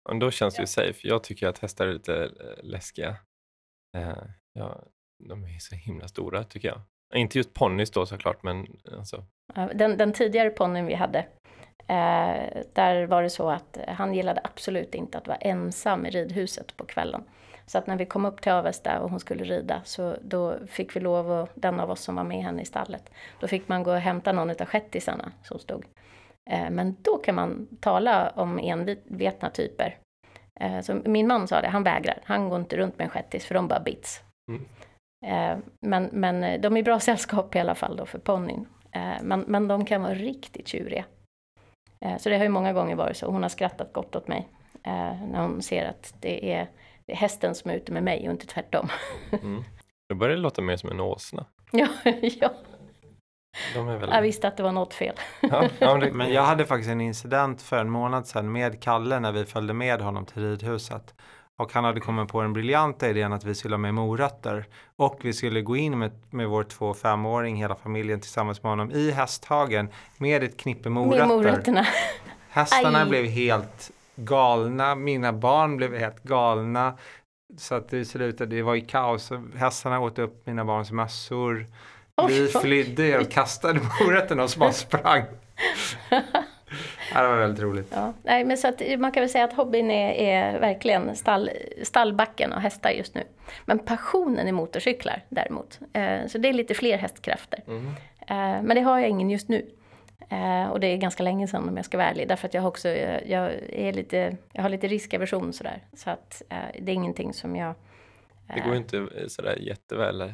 Och 0.10 0.20
då 0.20 0.32
känns 0.32 0.56
det 0.56 0.62
ju 0.62 0.68
safe. 0.68 1.08
Jag 1.08 1.24
tycker 1.24 1.48
att 1.48 1.60
hästar 1.60 1.88
är 1.88 1.94
lite 1.94 2.24
eh, 2.24 2.64
läskiga. 2.64 3.16
Eh, 3.98 4.14
ja, 4.54 4.84
de 5.30 5.44
är 5.44 5.60
så 5.60 5.76
himla 5.76 6.08
stora 6.08 6.44
tycker 6.44 6.68
jag. 6.68 6.82
Inte 7.16 7.38
just 7.38 7.54
ponnys 7.54 7.92
då 7.92 8.06
såklart, 8.06 8.44
men 8.44 8.68
alltså, 8.98 9.26
Den, 9.74 9.98
den 9.98 10.14
tidigare 10.14 10.50
ponnyn 10.50 10.86
vi 10.86 10.94
hade, 10.94 11.26
eh, 11.88 12.64
där 12.74 13.06
var 13.06 13.24
det 13.24 13.30
så 13.30 13.50
att 13.50 13.78
han 13.88 14.14
gillade 14.14 14.42
absolut 14.44 14.96
inte 14.96 15.18
att 15.18 15.28
vara 15.28 15.38
ensam 15.38 16.06
i 16.06 16.10
ridhuset 16.10 16.78
på 16.78 16.86
kvällen. 16.86 17.24
Så 17.68 17.78
att 17.78 17.88
när 17.88 17.96
vi 17.96 18.06
kom 18.06 18.26
upp 18.26 18.42
till 18.42 18.52
Avesta 18.52 19.00
och 19.00 19.10
hon 19.10 19.20
skulle 19.20 19.44
rida, 19.44 19.82
så 19.84 20.16
då 20.22 20.56
fick 20.68 20.96
vi 20.96 21.00
lov, 21.00 21.32
och 21.32 21.50
den 21.54 21.80
av 21.80 21.92
oss 21.92 22.02
som 22.02 22.16
var 22.16 22.24
med 22.24 22.44
henne 22.44 22.62
i 22.62 22.66
stallet, 22.66 23.10
då 23.40 23.48
fick 23.48 23.68
man 23.68 23.84
gå 23.84 23.92
och 23.92 24.00
hämta 24.00 24.32
någon 24.32 24.50
av 24.50 24.66
shettisarna 24.66 25.32
som 25.44 25.60
stod. 25.60 25.86
Eh, 26.50 26.70
men 26.70 26.96
då 27.02 27.18
kan 27.18 27.36
man 27.36 27.68
tala 27.80 28.30
om 28.30 28.60
envetna 28.60 29.50
typer. 29.50 29.98
Eh, 30.60 30.82
så 30.82 31.02
min 31.06 31.28
man 31.28 31.48
sa 31.48 31.62
det, 31.62 31.68
han 31.68 31.84
vägrar, 31.84 32.20
han 32.24 32.50
går 32.50 32.60
inte 32.60 32.78
runt 32.78 32.98
med 32.98 33.06
en 33.06 33.12
shettis 33.12 33.46
för 33.46 33.56
de 33.56 33.68
bara 33.68 33.80
bits. 33.80 34.22
Mm. 34.52 34.66
Eh, 35.26 35.64
men, 35.82 36.10
men 36.12 36.62
de 36.62 36.78
är 36.78 36.84
bra 36.84 37.00
sällskap 37.00 37.56
i 37.56 37.60
alla 37.60 37.76
fall 37.76 37.96
då 37.96 38.06
för 38.06 38.20
ponnyn. 38.20 38.68
Men, 39.22 39.40
men 39.40 39.68
de 39.68 39.86
kan 39.86 40.02
vara 40.02 40.14
riktigt 40.14 40.68
tjuriga. 40.68 41.06
Eh, 42.06 42.18
Så 42.18 42.30
det 42.30 42.38
har 42.38 42.44
ju 42.44 42.50
många 42.50 42.74
gånger 42.74 42.96
varit 42.96 43.18
så. 43.18 43.32
Hon 43.32 43.42
har 43.42 43.50
skrattat 43.50 43.94
gott 43.94 44.16
åt 44.16 44.28
mig 44.28 44.48
eh, 44.84 45.22
när 45.32 45.42
hon 45.42 45.62
ser 45.62 45.86
att 45.86 46.14
det 46.22 46.54
är, 46.54 46.70
det 47.06 47.12
är 47.14 47.18
hästen 47.18 47.56
som 47.56 47.72
är 47.72 47.76
ute 47.76 47.92
med 47.92 48.04
mig 48.04 48.28
och 48.28 48.32
inte 48.32 48.46
tvärtom. 48.48 48.90
mm. 49.32 49.64
Då 50.10 50.16
börjar 50.16 50.36
det 50.36 50.42
låta 50.42 50.62
mer 50.62 50.78
som 50.78 50.90
en 50.92 51.00
åsna. 51.00 51.46
ja, 51.72 51.88
ja, 52.22 52.52
De 53.74 53.88
är 53.88 53.98
väl... 53.98 54.10
jag 54.10 54.22
visste 54.22 54.48
att 54.48 54.58
det 54.58 54.64
var 54.64 54.72
något 54.72 54.94
fel. 54.94 55.16
Ja, 55.42 55.70
ja, 55.80 55.92
men 55.92 56.00
det... 56.00 56.12
Men 56.12 56.34
jag 56.34 56.42
hade 56.44 56.66
faktiskt 56.66 56.90
en 56.90 57.02
incident 57.02 57.62
för 57.62 57.78
en 57.78 57.90
månad 57.90 58.28
sedan 58.28 58.52
med 58.52 58.82
Kalle 58.82 59.20
när 59.20 59.32
vi 59.32 59.46
följde 59.46 59.74
med 59.74 60.02
honom 60.02 60.26
till 60.26 60.44
ridhuset. 60.44 61.16
Och 61.58 61.74
han 61.74 61.84
hade 61.84 62.00
kommit 62.00 62.28
på 62.30 62.42
den 62.42 62.54
briljanta 62.54 63.10
idén 63.10 63.34
att 63.34 63.44
vi 63.44 63.56
skulle 63.56 63.74
ha 63.74 63.78
med 63.78 63.94
morötter. 63.94 64.66
Och 64.96 65.20
vi 65.22 65.34
skulle 65.34 65.62
gå 65.62 65.76
in 65.76 66.00
med, 66.00 66.12
med 66.30 66.48
vår 66.50 66.64
två 66.64 66.94
femåring, 66.94 67.56
hela 67.56 67.76
familjen 67.76 68.20
tillsammans 68.22 68.64
med 68.64 68.72
honom 68.72 68.92
i 68.92 69.12
hästhagen 69.12 69.90
med 70.18 70.44
ett 70.44 70.58
knippe 70.58 70.90
Med 70.90 71.04
morötter. 71.06 71.28
morötterna. 71.28 71.86
Hästarna 72.50 73.00
Aj. 73.00 73.10
blev 73.10 73.26
helt 73.26 73.92
galna, 74.16 74.96
mina 74.96 75.34
barn 75.34 75.78
blev 75.78 75.98
helt 75.98 76.24
galna. 76.24 76.98
Så 77.58 77.76
att 77.76 77.90
det 77.90 78.06
slutade, 78.06 78.56
det 78.56 78.62
var 78.62 78.76
ju 78.76 78.86
kaos. 78.86 79.32
Hästarna 79.56 80.00
åt 80.00 80.20
upp 80.20 80.46
mina 80.48 80.66
barns 80.66 80.92
mössor. 80.92 81.66
Vi 82.28 82.48
flydde 82.48 83.20
och 83.20 83.32
kastade 83.32 83.80
morötterna 84.02 84.44
och 84.44 84.50
bara 84.58 84.72
sprang. 84.72 85.24
Ja, 87.14 87.22
det 87.22 87.28
var 87.28 87.38
väldigt 87.38 87.64
roligt. 87.64 87.88
Ja, 87.92 88.14
nej, 88.24 88.46
men 88.46 88.58
så 88.58 88.68
att 88.68 88.82
man 89.00 89.12
kan 89.12 89.22
väl 89.22 89.30
säga 89.30 89.44
att 89.44 89.54
hobbyn 89.54 89.92
är, 89.92 90.14
är 90.14 90.60
verkligen 90.60 91.16
stall, 91.16 91.50
stallbacken 91.84 92.54
och 92.54 92.62
hästar 92.62 92.90
just 92.90 93.16
nu. 93.16 93.24
Men 93.66 93.80
passionen 93.80 94.48
är 94.48 94.52
motorcyklar 94.52 95.22
däremot. 95.30 95.80
Eh, 95.94 96.28
så 96.28 96.38
det 96.38 96.50
är 96.50 96.54
lite 96.54 96.74
fler 96.74 96.98
hästkrafter. 96.98 97.60
Mm. 97.68 97.88
Eh, 98.28 98.64
men 98.64 98.76
det 98.76 98.82
har 98.82 99.00
jag 99.00 99.10
ingen 99.10 99.30
just 99.30 99.50
nu. 99.50 99.66
Eh, 100.30 100.68
och 100.68 100.80
det 100.80 100.88
är 100.88 100.98
ganska 100.98 101.24
länge 101.24 101.48
sedan 101.48 101.70
om 101.70 101.78
jag 101.78 101.86
ska 101.86 101.98
vara 101.98 102.10
ärlig. 102.10 102.28
Därför 102.28 102.48
att 102.48 102.54
jag 102.54 102.66
också, 102.66 102.90
jag, 102.90 103.28
jag 103.28 103.52
är 103.70 103.94
lite, 103.94 104.38
jag 104.54 104.62
har 104.62 104.70
lite 104.70 104.88
riskaversion 104.88 105.54
sådär. 105.54 105.84
Så 105.94 106.10
att 106.10 106.42
eh, 106.50 106.82
det 106.82 106.92
är 106.92 106.96
ingenting 106.96 107.34
som 107.34 107.56
jag... 107.56 107.76
Det 108.56 108.60
går 108.60 108.72
ju 108.72 108.78
inte 108.78 108.98
eh, 108.98 109.28
sådär 109.28 109.56
jätteväl 109.56 110.22
eh, 110.22 110.30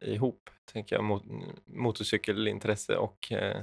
ihop, 0.00 0.50
tänker 0.72 0.96
jag, 0.96 1.04
mot, 1.04 1.24
motorcykelintresse 1.66 2.96
och 2.96 3.32
eh, 3.32 3.62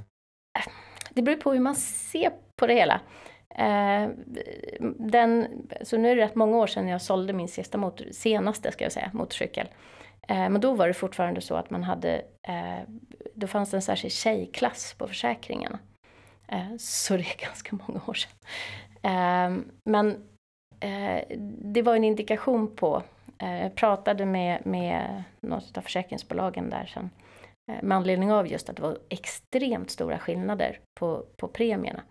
det 1.10 1.22
beror 1.22 1.36
på 1.36 1.52
hur 1.52 1.60
man 1.60 1.74
ser 1.74 2.30
på 2.56 2.66
det 2.66 2.74
hela. 2.74 3.00
Eh, 3.58 4.08
den, 4.98 5.48
så 5.82 5.96
nu 5.96 6.10
är 6.10 6.16
det 6.16 6.22
rätt 6.22 6.34
många 6.34 6.56
år 6.56 6.66
sedan 6.66 6.88
jag 6.88 7.02
sålde 7.02 7.32
min 7.32 7.48
sista 7.48 7.78
motor, 7.78 8.06
senaste 8.12 8.72
ska 8.72 8.84
jag 8.84 8.92
säga, 8.92 9.10
motorcykel. 9.12 9.68
Eh, 10.28 10.48
men 10.48 10.60
då 10.60 10.74
var 10.74 10.88
det 10.88 10.94
fortfarande 10.94 11.40
så 11.40 11.54
att 11.54 11.70
man 11.70 11.82
hade, 11.82 12.22
eh, 12.48 12.88
då 13.34 13.46
fanns 13.46 13.70
det 13.70 13.76
en 13.76 13.82
särskild 13.82 14.12
tjejklass 14.12 14.94
på 14.98 15.06
försäkringarna. 15.06 15.78
Så 16.78 17.16
det 17.16 17.22
är 17.22 17.36
ganska 17.46 17.78
många 17.86 18.00
år 18.06 18.14
sedan. 18.14 19.70
Men 19.84 20.28
det 21.58 21.82
var 21.82 21.96
en 21.96 22.04
indikation 22.04 22.76
på, 22.76 23.02
jag 23.38 23.74
pratade 23.74 24.26
med, 24.26 24.66
med 24.66 25.22
något 25.40 25.78
av 25.78 25.82
försäkringsbolagen 25.82 26.70
där 26.70 26.86
sen, 26.86 27.10
Eh, 27.68 27.82
med 27.82 27.96
anledning 27.96 28.32
av 28.32 28.46
just 28.46 28.68
att 28.68 28.76
det 28.76 28.82
var 28.82 28.98
extremt 29.08 29.90
stora 29.90 30.18
skillnader 30.18 30.80
på, 31.00 31.24
på 31.36 31.48
premierna. 31.48 32.02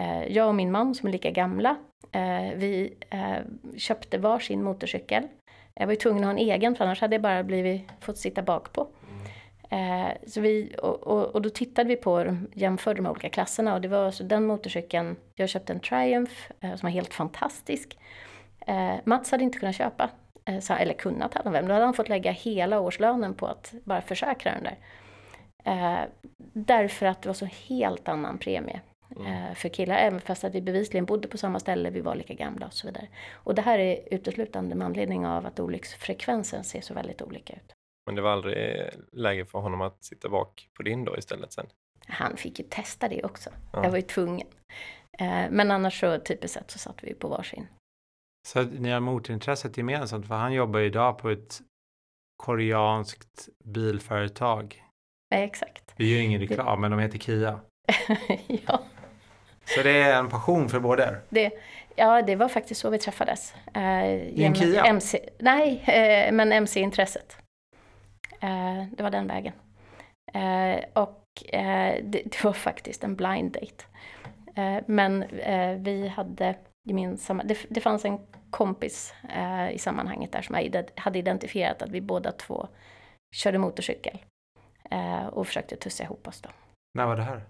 Eh, 0.00 0.32
jag 0.32 0.48
och 0.48 0.54
min 0.54 0.72
man 0.72 0.94
som 0.94 1.08
är 1.08 1.12
lika 1.12 1.30
gamla, 1.30 1.76
eh, 2.12 2.54
vi 2.56 2.96
köpte 3.76 4.18
varsin 4.18 4.62
motorcykel. 4.62 5.22
Jag 5.74 5.86
var 5.86 5.92
ju 5.92 5.98
tvungen 5.98 6.24
att 6.24 6.26
ha 6.26 6.30
en 6.30 6.50
egen 6.50 6.74
för 6.74 6.84
annars 6.84 7.00
hade 7.00 7.14
jag 7.14 7.22
bara 7.22 7.42
blivit, 7.42 7.82
fått 8.00 8.18
sitta 8.18 8.42
bak 8.42 8.72
på. 8.72 8.88
Så 10.26 10.40
vi, 10.40 10.74
och, 10.82 11.06
och, 11.06 11.24
och 11.24 11.42
då 11.42 11.50
tittade 11.50 11.88
vi 11.88 11.96
på, 11.96 12.36
jämförde 12.54 13.02
de 13.02 13.06
olika 13.06 13.28
klasserna 13.28 13.74
och 13.74 13.80
det 13.80 13.88
var 13.88 14.06
alltså 14.06 14.24
den 14.24 14.46
motorcykeln, 14.46 15.16
jag 15.34 15.48
köpte 15.48 15.72
en 15.72 15.80
Triumph 15.80 16.32
som 16.60 16.78
var 16.82 16.90
helt 16.90 17.14
fantastisk. 17.14 17.98
Mats 19.04 19.30
hade 19.30 19.44
inte 19.44 19.58
kunnat 19.58 19.76
köpa, 19.76 20.10
så- 20.60 20.74
eller 20.74 20.94
kunnat 20.94 21.36
väl, 21.36 21.52
men 21.52 21.66
då 21.66 21.72
hade 21.72 21.84
han 21.84 21.94
fått 21.94 22.08
lägga 22.08 22.30
hela 22.30 22.80
årslönen 22.80 23.34
på 23.34 23.46
att 23.46 23.74
bara 23.84 24.00
försäkra 24.00 24.52
den 24.52 24.62
där. 24.62 24.78
Eh, 25.64 26.08
därför 26.52 27.06
att 27.06 27.22
det 27.22 27.28
var 27.28 27.34
så 27.34 27.48
helt 27.68 28.08
annan 28.08 28.38
premie 28.38 28.80
mm. 29.16 29.26
eh, 29.26 29.54
för 29.54 29.68
killar, 29.68 29.96
även 29.96 30.20
fast 30.20 30.44
att 30.44 30.54
vi 30.54 30.62
bevisligen 30.62 31.04
bodde 31.04 31.28
på 31.28 31.38
samma 31.38 31.60
ställe, 31.60 31.90
vi 31.90 32.00
var 32.00 32.14
lika 32.14 32.34
gamla 32.34 32.66
och 32.66 32.72
så 32.72 32.86
vidare. 32.86 33.08
Och 33.32 33.54
det 33.54 33.62
här 33.62 33.78
är 33.78 34.14
uteslutande 34.14 34.74
med 34.74 34.86
anledning 34.86 35.26
av 35.26 35.46
att 35.46 35.60
olycksfrekvensen 35.60 36.64
ser 36.64 36.80
så 36.80 36.94
väldigt 36.94 37.22
olika 37.22 37.52
ut. 37.52 37.72
Men 38.06 38.14
det 38.14 38.22
var 38.22 38.30
aldrig 38.30 38.88
läge 39.12 39.44
för 39.46 39.58
honom 39.58 39.80
att 39.80 40.04
sitta 40.04 40.28
bak 40.28 40.68
på 40.76 40.82
din 40.82 41.04
då 41.04 41.16
istället 41.16 41.52
sen? 41.52 41.66
Han 42.08 42.36
fick 42.36 42.58
ju 42.58 42.64
testa 42.64 43.08
det 43.08 43.24
också. 43.24 43.50
Ja. 43.72 43.84
Jag 43.84 43.90
var 43.90 43.96
ju 43.96 44.02
tvungen. 44.02 44.46
Eh, 45.18 45.44
men 45.50 45.70
annars 45.70 46.00
så 46.00 46.18
typiskt 46.18 46.54
sett 46.54 46.70
så 46.70 46.78
satt 46.78 47.04
vi 47.04 47.14
på 47.14 47.28
varsin. 47.28 47.66
Så 48.46 48.62
ni 48.62 48.90
har 48.90 49.00
motorintresset 49.00 49.76
gemensamt 49.76 50.26
för 50.28 50.34
han 50.34 50.52
jobbar 50.52 50.80
ju 50.80 50.86
idag 50.86 51.18
på 51.18 51.30
ett 51.30 51.60
koreanskt 52.36 53.48
bilföretag. 53.64 54.82
Eh, 55.34 55.40
exakt. 55.40 55.94
Vi 55.96 56.14
gör 56.14 56.22
ingen 56.22 56.40
reklam 56.40 56.80
men 56.80 56.90
de 56.90 57.00
heter 57.00 57.18
Kia. 57.18 57.60
ja, 58.46 58.82
Så 59.64 59.82
det 59.82 59.90
är 59.90 60.18
en 60.18 60.28
passion 60.28 60.68
för 60.68 60.80
båda 60.80 61.08
er. 61.08 61.20
det, 61.28 61.52
ja, 61.96 62.22
det 62.22 62.36
var 62.36 62.48
faktiskt 62.48 62.80
så 62.80 62.90
vi 62.90 62.98
träffades. 62.98 63.54
Eh, 63.74 64.04
I 64.14 64.44
en 64.44 64.54
Kia? 64.54 64.84
MC, 64.84 65.28
nej, 65.38 65.84
eh, 65.86 66.32
men 66.32 66.52
MC-intresset. 66.52 67.36
Eh, 68.40 68.84
det 68.92 69.02
var 69.02 69.10
den 69.10 69.26
vägen. 69.26 69.52
Eh, 70.32 70.84
och 70.92 71.54
eh, 71.54 72.04
det, 72.04 72.22
det 72.24 72.44
var 72.44 72.52
faktiskt 72.52 73.04
en 73.04 73.16
blind 73.16 73.52
date. 73.52 73.84
Eh, 74.56 74.82
men 74.86 75.24
vi 75.84 76.08
hade 76.08 76.54
gemensamma, 76.86 77.42
det, 77.44 77.66
det 77.70 77.80
fanns 77.80 78.04
en 78.04 78.18
kompis 78.50 79.14
eh, 79.28 79.70
i 79.70 79.78
sammanhanget 79.78 80.32
där 80.32 80.42
som 80.42 80.54
hade 80.54 80.66
ident- 80.68 80.98
hade 81.00 81.18
identifierat 81.18 81.82
att 81.82 81.90
vi 81.90 82.00
båda 82.00 82.32
två 82.32 82.68
körde 83.34 83.58
motorcykel 83.58 84.18
eh, 84.90 85.26
och 85.26 85.46
försökte 85.46 85.76
tussa 85.76 86.04
ihop 86.04 86.28
oss 86.28 86.40
då. 86.42 86.50
När 86.94 87.06
var 87.06 87.16
det 87.16 87.22
här? 87.22 87.44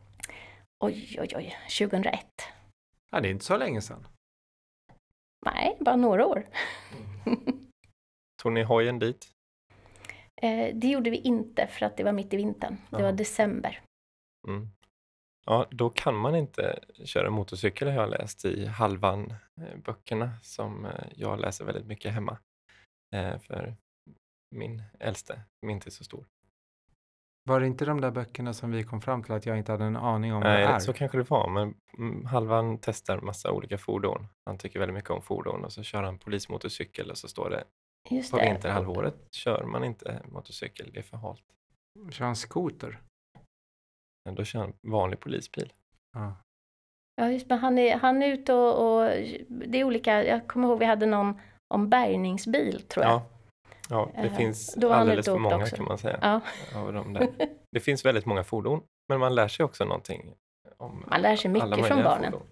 Oj, 0.84 1.16
oj, 1.20 1.28
oj, 1.36 1.56
2001. 1.78 2.18
Ja, 3.10 3.20
det 3.20 3.28
är 3.28 3.30
inte 3.30 3.44
så 3.44 3.56
länge 3.56 3.80
sedan. 3.80 4.06
Nej, 5.46 5.76
bara 5.80 5.96
några 5.96 6.26
år. 6.26 6.46
Tog 8.42 8.52
ni 8.52 8.62
hojen 8.62 8.98
dit? 8.98 9.28
Eh, 10.42 10.74
det 10.74 10.88
gjorde 10.88 11.10
vi 11.10 11.16
inte 11.16 11.66
för 11.66 11.86
att 11.86 11.96
det 11.96 12.04
var 12.04 12.12
mitt 12.12 12.32
i 12.34 12.36
vintern. 12.36 12.76
Det 12.90 12.96
var 12.96 13.02
Jaha. 13.02 13.12
december. 13.12 13.80
Mm. 14.48 14.68
Ja, 15.46 15.66
då 15.70 15.90
kan 15.90 16.16
man 16.16 16.36
inte 16.36 16.78
köra 17.04 17.30
motorcykel 17.30 17.88
har 17.88 17.94
jag 17.94 18.10
läst 18.10 18.44
i 18.44 18.66
halvan 18.66 19.34
eh, 19.60 19.78
böckerna 19.84 20.30
som 20.42 20.84
eh, 20.84 21.04
jag 21.16 21.40
läser 21.40 21.64
väldigt 21.64 21.86
mycket 21.86 22.12
hemma. 22.12 22.38
Eh, 23.14 23.38
för 23.38 23.76
min 24.50 24.82
äldste, 25.00 25.40
som 25.60 25.70
inte 25.70 25.90
så 25.90 26.04
stor. 26.04 26.26
Var 27.44 27.60
det 27.60 27.66
inte 27.66 27.84
de 27.84 28.00
där 28.00 28.10
böckerna 28.10 28.52
som 28.52 28.70
vi 28.70 28.84
kom 28.84 29.00
fram 29.00 29.22
till 29.22 29.32
att 29.32 29.46
jag 29.46 29.58
inte 29.58 29.72
hade 29.72 29.84
en 29.84 29.96
aning 29.96 30.34
om 30.34 30.42
vad 30.42 30.52
Nej, 30.52 30.66
det 30.66 30.72
är? 30.72 30.78
så 30.78 30.92
kanske 30.92 31.18
det 31.18 31.30
var, 31.30 31.48
men 31.48 31.74
mm, 31.98 32.24
halvan 32.24 32.78
testar 32.78 33.20
massa 33.20 33.52
olika 33.52 33.78
fordon. 33.78 34.26
Han 34.44 34.58
tycker 34.58 34.78
väldigt 34.78 34.94
mycket 34.94 35.10
om 35.10 35.22
fordon 35.22 35.64
och 35.64 35.72
så 35.72 35.82
kör 35.82 36.02
han 36.02 36.18
polismotorcykel 36.18 37.10
och 37.10 37.18
så 37.18 37.28
står 37.28 37.50
det 37.50 37.64
Just 38.10 38.30
på 38.30 38.38
det. 38.38 38.44
vinterhalvåret 38.52 39.14
kör 39.34 39.64
man 39.64 39.84
inte 39.84 40.22
motorcykel, 40.28 40.90
det 40.92 40.98
är 40.98 41.02
för 41.02 41.16
halt. 41.16 41.44
Kör 42.10 42.24
han 42.24 42.36
skoter? 42.36 43.00
Då 44.34 44.44
kör 44.44 44.60
han 44.60 44.72
vanlig 44.82 45.20
polisbil. 45.20 45.72
Ja. 46.12 46.36
Ja, 47.16 47.30
just 47.30 47.48
men 47.48 47.58
han 47.58 47.78
är, 47.78 47.96
han 47.96 48.22
är 48.22 48.26
ute 48.32 48.52
och, 48.52 48.96
och 48.98 49.10
det 49.48 49.80
är 49.80 49.84
olika, 49.84 50.24
jag 50.24 50.48
kommer 50.48 50.68
ihåg 50.68 50.78
vi 50.78 50.84
hade 50.84 51.06
någon 51.06 51.40
om 51.74 51.88
bärgningsbil 51.90 52.80
tror 52.82 53.04
jag. 53.04 53.12
Ja, 53.12 53.26
ja 53.90 54.10
det 54.14 54.28
Eh, 54.28 54.36
finns 54.36 54.74
då 54.74 54.92
alldeles 54.92 55.26
för 55.26 55.38
många 55.38 55.56
också. 55.56 55.76
kan 55.76 55.84
man 55.84 55.98
säga. 55.98 56.18
Ja. 56.22 56.40
Av 56.80 56.92
de 56.92 57.12
där. 57.12 57.28
Det 57.72 57.80
finns 57.80 58.04
väldigt 58.04 58.26
många 58.26 58.44
fordon, 58.44 58.82
men 59.08 59.20
man 59.20 59.34
lär 59.34 59.48
sig 59.48 59.64
också 59.64 59.84
någonting. 59.84 60.34
Om 60.76 61.04
Man 61.10 61.22
lär 61.22 61.36
sig 61.36 61.50
mycket 61.50 61.86
från 61.86 62.02
barnen. 62.02 62.32
fordon. 62.32 62.46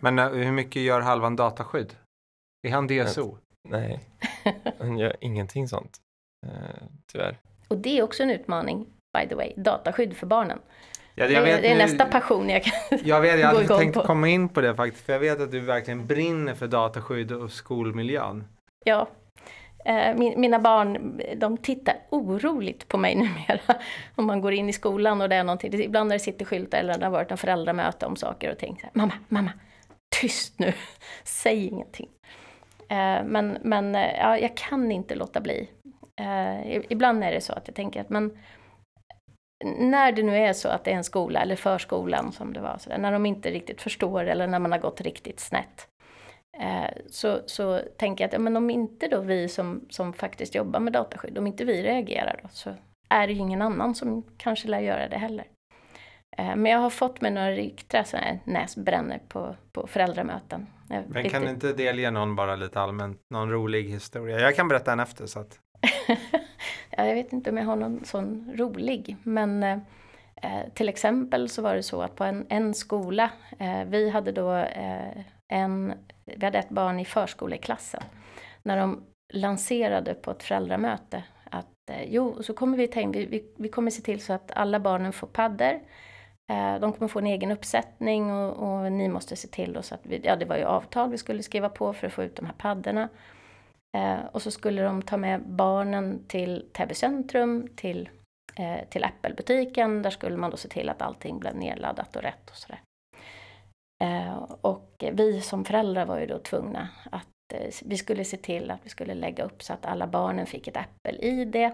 Men 0.00 0.18
eh, 0.18 0.28
hur 0.28 0.52
mycket 0.52 0.82
gör 0.82 1.00
halvan 1.00 1.36
dataskydd? 1.36 1.96
Är 2.66 2.70
han 2.70 2.86
DSO? 2.86 3.38
Nej, 3.68 4.00
han 4.78 4.98
gör 4.98 5.16
ingenting 5.20 5.68
sånt. 5.68 5.98
Eh, 6.46 6.82
tyvärr. 7.12 7.38
Och 7.68 7.78
det 7.78 7.98
är 7.98 8.02
också 8.02 8.22
en 8.22 8.30
utmaning, 8.30 8.86
by 9.20 9.28
the 9.28 9.34
way, 9.34 9.52
dataskydd 9.56 10.16
för 10.16 10.26
barnen. 10.26 10.58
Ja, 11.14 11.26
Det, 11.28 11.34
är- 11.36 11.62
det 11.62 11.68
är 11.72 11.76
nästa 11.78 12.04
passion 12.04 12.48
jag 12.50 12.62
kan... 12.64 12.72
Jag 13.04 13.20
vet, 13.20 13.40
jag 13.40 13.46
hade 13.46 13.66
tänkt 13.68 13.94
på. 13.94 14.02
komma 14.02 14.28
in 14.28 14.48
på 14.48 14.60
det 14.60 14.74
faktiskt, 14.74 15.06
för 15.06 15.12
jag 15.12 15.20
vet 15.20 15.40
att 15.40 15.50
du 15.50 15.60
verkligen 15.60 16.06
brinner 16.06 16.54
för 16.54 16.66
dataskydd 16.66 17.32
och 17.32 17.50
skolmiljön. 17.50 18.44
Ja. 18.84 19.08
Eh, 19.84 20.14
Min, 20.16 20.40
mina 20.40 20.58
barn, 20.58 21.20
de 21.36 21.56
tittar 21.56 21.94
oroligt 22.10 22.88
på 22.88 22.98
mig 22.98 23.14
numera. 23.14 23.60
Om 24.14 24.26
man 24.26 24.40
går 24.40 24.52
in 24.52 24.68
i 24.68 24.72
skolan 24.72 25.20
och 25.20 25.28
det 25.28 25.36
är 25.36 25.44
någonting. 25.44 25.74
Ibland 25.74 26.08
när 26.08 26.14
det 26.16 26.20
sitter 26.20 26.44
skyltar 26.44 26.78
eller 26.78 26.92
när 26.92 26.98
det 26.98 27.06
har 27.06 27.12
varit 27.12 27.30
en 27.30 27.36
föräldramöte 27.38 28.06
om 28.06 28.16
saker 28.16 28.50
och 28.52 28.58
ting. 28.58 28.76
Så 28.80 28.86
här, 28.86 28.90
mamma, 28.94 29.14
mamma, 29.28 29.50
tyst 30.20 30.58
nu, 30.58 30.72
säg 31.24 31.66
ingenting. 31.66 32.08
Eh, 32.88 33.24
Men, 33.24 33.58
men 33.62 33.94
eh, 33.94 34.16
ja, 34.18 34.38
jag 34.38 34.56
kan 34.56 34.92
inte 34.92 35.14
låta 35.14 35.40
bli. 35.40 35.70
Ibland 36.88 37.24
är 37.24 37.32
det 37.32 37.40
så 37.40 37.52
att 37.52 37.62
jag 37.68 37.74
tänker 37.76 38.00
att 38.00 38.10
men 38.10 38.38
när 39.64 40.12
det 40.12 40.22
nu 40.22 40.36
är 40.36 40.52
så 40.52 40.68
att 40.68 40.84
det 40.84 40.90
är 40.90 40.96
en 40.96 41.04
skola 41.04 41.40
eller 41.40 41.56
förskolan 41.56 42.32
som 42.32 42.52
det 42.52 42.60
var, 42.60 42.78
så 42.78 42.90
där, 42.90 42.98
när 42.98 43.12
de 43.12 43.26
inte 43.26 43.50
riktigt 43.50 43.82
förstår 43.82 44.24
eller 44.24 44.46
när 44.46 44.58
man 44.58 44.72
har 44.72 44.78
gått 44.78 45.00
riktigt 45.00 45.40
snett. 45.40 45.88
Eh, 46.60 46.90
så, 47.10 47.40
så 47.46 47.80
tänker 47.96 48.24
jag 48.24 48.28
att 48.28 48.32
ja, 48.32 48.38
men 48.38 48.56
om 48.56 48.70
inte 48.70 49.08
då 49.08 49.20
vi 49.20 49.48
som, 49.48 49.86
som 49.90 50.12
faktiskt 50.12 50.54
jobbar 50.54 50.80
med 50.80 50.92
dataskydd, 50.92 51.38
om 51.38 51.46
inte 51.46 51.64
vi 51.64 51.82
reagerar 51.82 52.40
då, 52.42 52.48
så 52.52 52.74
är 53.08 53.26
det 53.26 53.32
ju 53.32 53.38
ingen 53.38 53.62
annan 53.62 53.94
som 53.94 54.22
kanske 54.36 54.68
lär 54.68 54.80
göra 54.80 55.08
det 55.08 55.18
heller. 55.18 55.46
Eh, 56.36 56.56
men 56.56 56.66
jag 56.66 56.78
har 56.78 56.90
fått 56.90 57.20
mig 57.20 57.30
några 57.30 57.50
riktiga 57.50 58.04
näsbränner 58.44 59.20
på, 59.28 59.56
på 59.72 59.86
föräldramöten. 59.86 60.66
Jag 60.88 61.04
Men 61.08 61.30
kan 61.30 61.48
inte 61.48 61.72
delge 61.72 62.10
någon 62.10 62.36
bara 62.36 62.56
lite 62.56 62.80
allmänt, 62.80 63.20
någon 63.30 63.50
rolig 63.50 63.84
historia? 63.84 64.40
Jag 64.40 64.56
kan 64.56 64.68
berätta 64.68 64.92
en 64.92 65.00
efter 65.00 65.26
så 65.26 65.40
att. 65.40 65.58
ja, 66.90 67.06
jag 67.06 67.14
vet 67.14 67.32
inte 67.32 67.50
om 67.50 67.56
jag 67.56 67.64
har 67.64 67.76
någon 67.76 68.04
sån 68.04 68.52
rolig, 68.54 69.16
men 69.22 69.62
eh, 69.62 69.78
till 70.74 70.88
exempel 70.88 71.48
så 71.48 71.62
var 71.62 71.74
det 71.74 71.82
så 71.82 72.02
att 72.02 72.16
på 72.16 72.24
en, 72.24 72.46
en 72.48 72.74
skola, 72.74 73.30
eh, 73.58 73.84
vi 73.84 74.10
hade 74.10 74.32
då 74.32 74.54
eh, 74.54 75.18
en, 75.48 75.94
vi 76.24 76.44
hade 76.44 76.58
ett 76.58 76.68
barn 76.68 77.00
i 77.00 77.04
förskoleklassen, 77.04 78.02
när 78.62 78.76
de 78.76 79.02
lanserade 79.32 80.14
på 80.14 80.30
ett 80.30 80.42
föräldramöte 80.42 81.22
att 81.44 81.90
eh, 81.90 82.04
jo, 82.08 82.42
så 82.42 82.54
kommer 82.54 82.76
vi 82.76 82.88
ta 82.88 83.00
in, 83.00 83.12
vi, 83.12 83.26
vi, 83.26 83.44
vi 83.56 83.68
kommer 83.68 83.90
se 83.90 84.02
till 84.02 84.20
så 84.20 84.32
att 84.32 84.50
alla 84.50 84.80
barnen 84.80 85.12
får 85.12 85.26
paddor. 85.26 85.80
Eh, 86.50 86.80
de 86.80 86.92
kommer 86.92 87.08
få 87.08 87.18
en 87.18 87.26
egen 87.26 87.50
uppsättning 87.50 88.30
och, 88.32 88.52
och 88.52 88.92
ni 88.92 89.08
måste 89.08 89.36
se 89.36 89.48
till 89.48 89.72
då 89.72 89.82
så 89.82 89.94
att 89.94 90.06
vi, 90.06 90.20
ja 90.24 90.36
det 90.36 90.44
var 90.44 90.56
ju 90.56 90.64
avtal 90.64 91.10
vi 91.10 91.18
skulle 91.18 91.42
skriva 91.42 91.68
på 91.68 91.92
för 91.92 92.06
att 92.06 92.12
få 92.12 92.22
ut 92.22 92.36
de 92.36 92.46
här 92.46 92.54
paddorna. 92.58 93.08
Eh, 93.94 94.24
och 94.32 94.42
så 94.42 94.50
skulle 94.50 94.82
de 94.82 95.02
ta 95.02 95.16
med 95.16 95.42
barnen 95.42 96.24
till 96.26 96.68
Täby 96.72 96.94
centrum, 96.94 97.68
till, 97.76 98.08
eh, 98.56 98.88
till 98.88 99.04
Apple-butiken. 99.04 100.02
Där 100.02 100.10
skulle 100.10 100.36
man 100.36 100.50
då 100.50 100.56
se 100.56 100.68
till 100.68 100.88
att 100.88 101.02
allting 101.02 101.38
blev 101.38 101.56
nedladdat 101.56 102.16
och 102.16 102.22
rätt 102.22 102.50
och 102.50 102.56
sådär. 102.56 102.80
Eh, 104.02 104.42
och 104.60 105.04
vi 105.12 105.40
som 105.40 105.64
föräldrar 105.64 106.06
var 106.06 106.18
ju 106.18 106.26
då 106.26 106.38
tvungna 106.38 106.88
att 107.10 107.52
eh, 107.54 107.70
vi 107.84 107.96
skulle 107.96 108.24
se 108.24 108.36
till 108.36 108.70
att 108.70 108.80
vi 108.82 108.88
skulle 108.88 109.14
lägga 109.14 109.44
upp 109.44 109.62
så 109.62 109.72
att 109.72 109.86
alla 109.86 110.06
barnen 110.06 110.46
fick 110.46 110.68
ett 110.68 110.76
Apple-ID. 110.76 111.70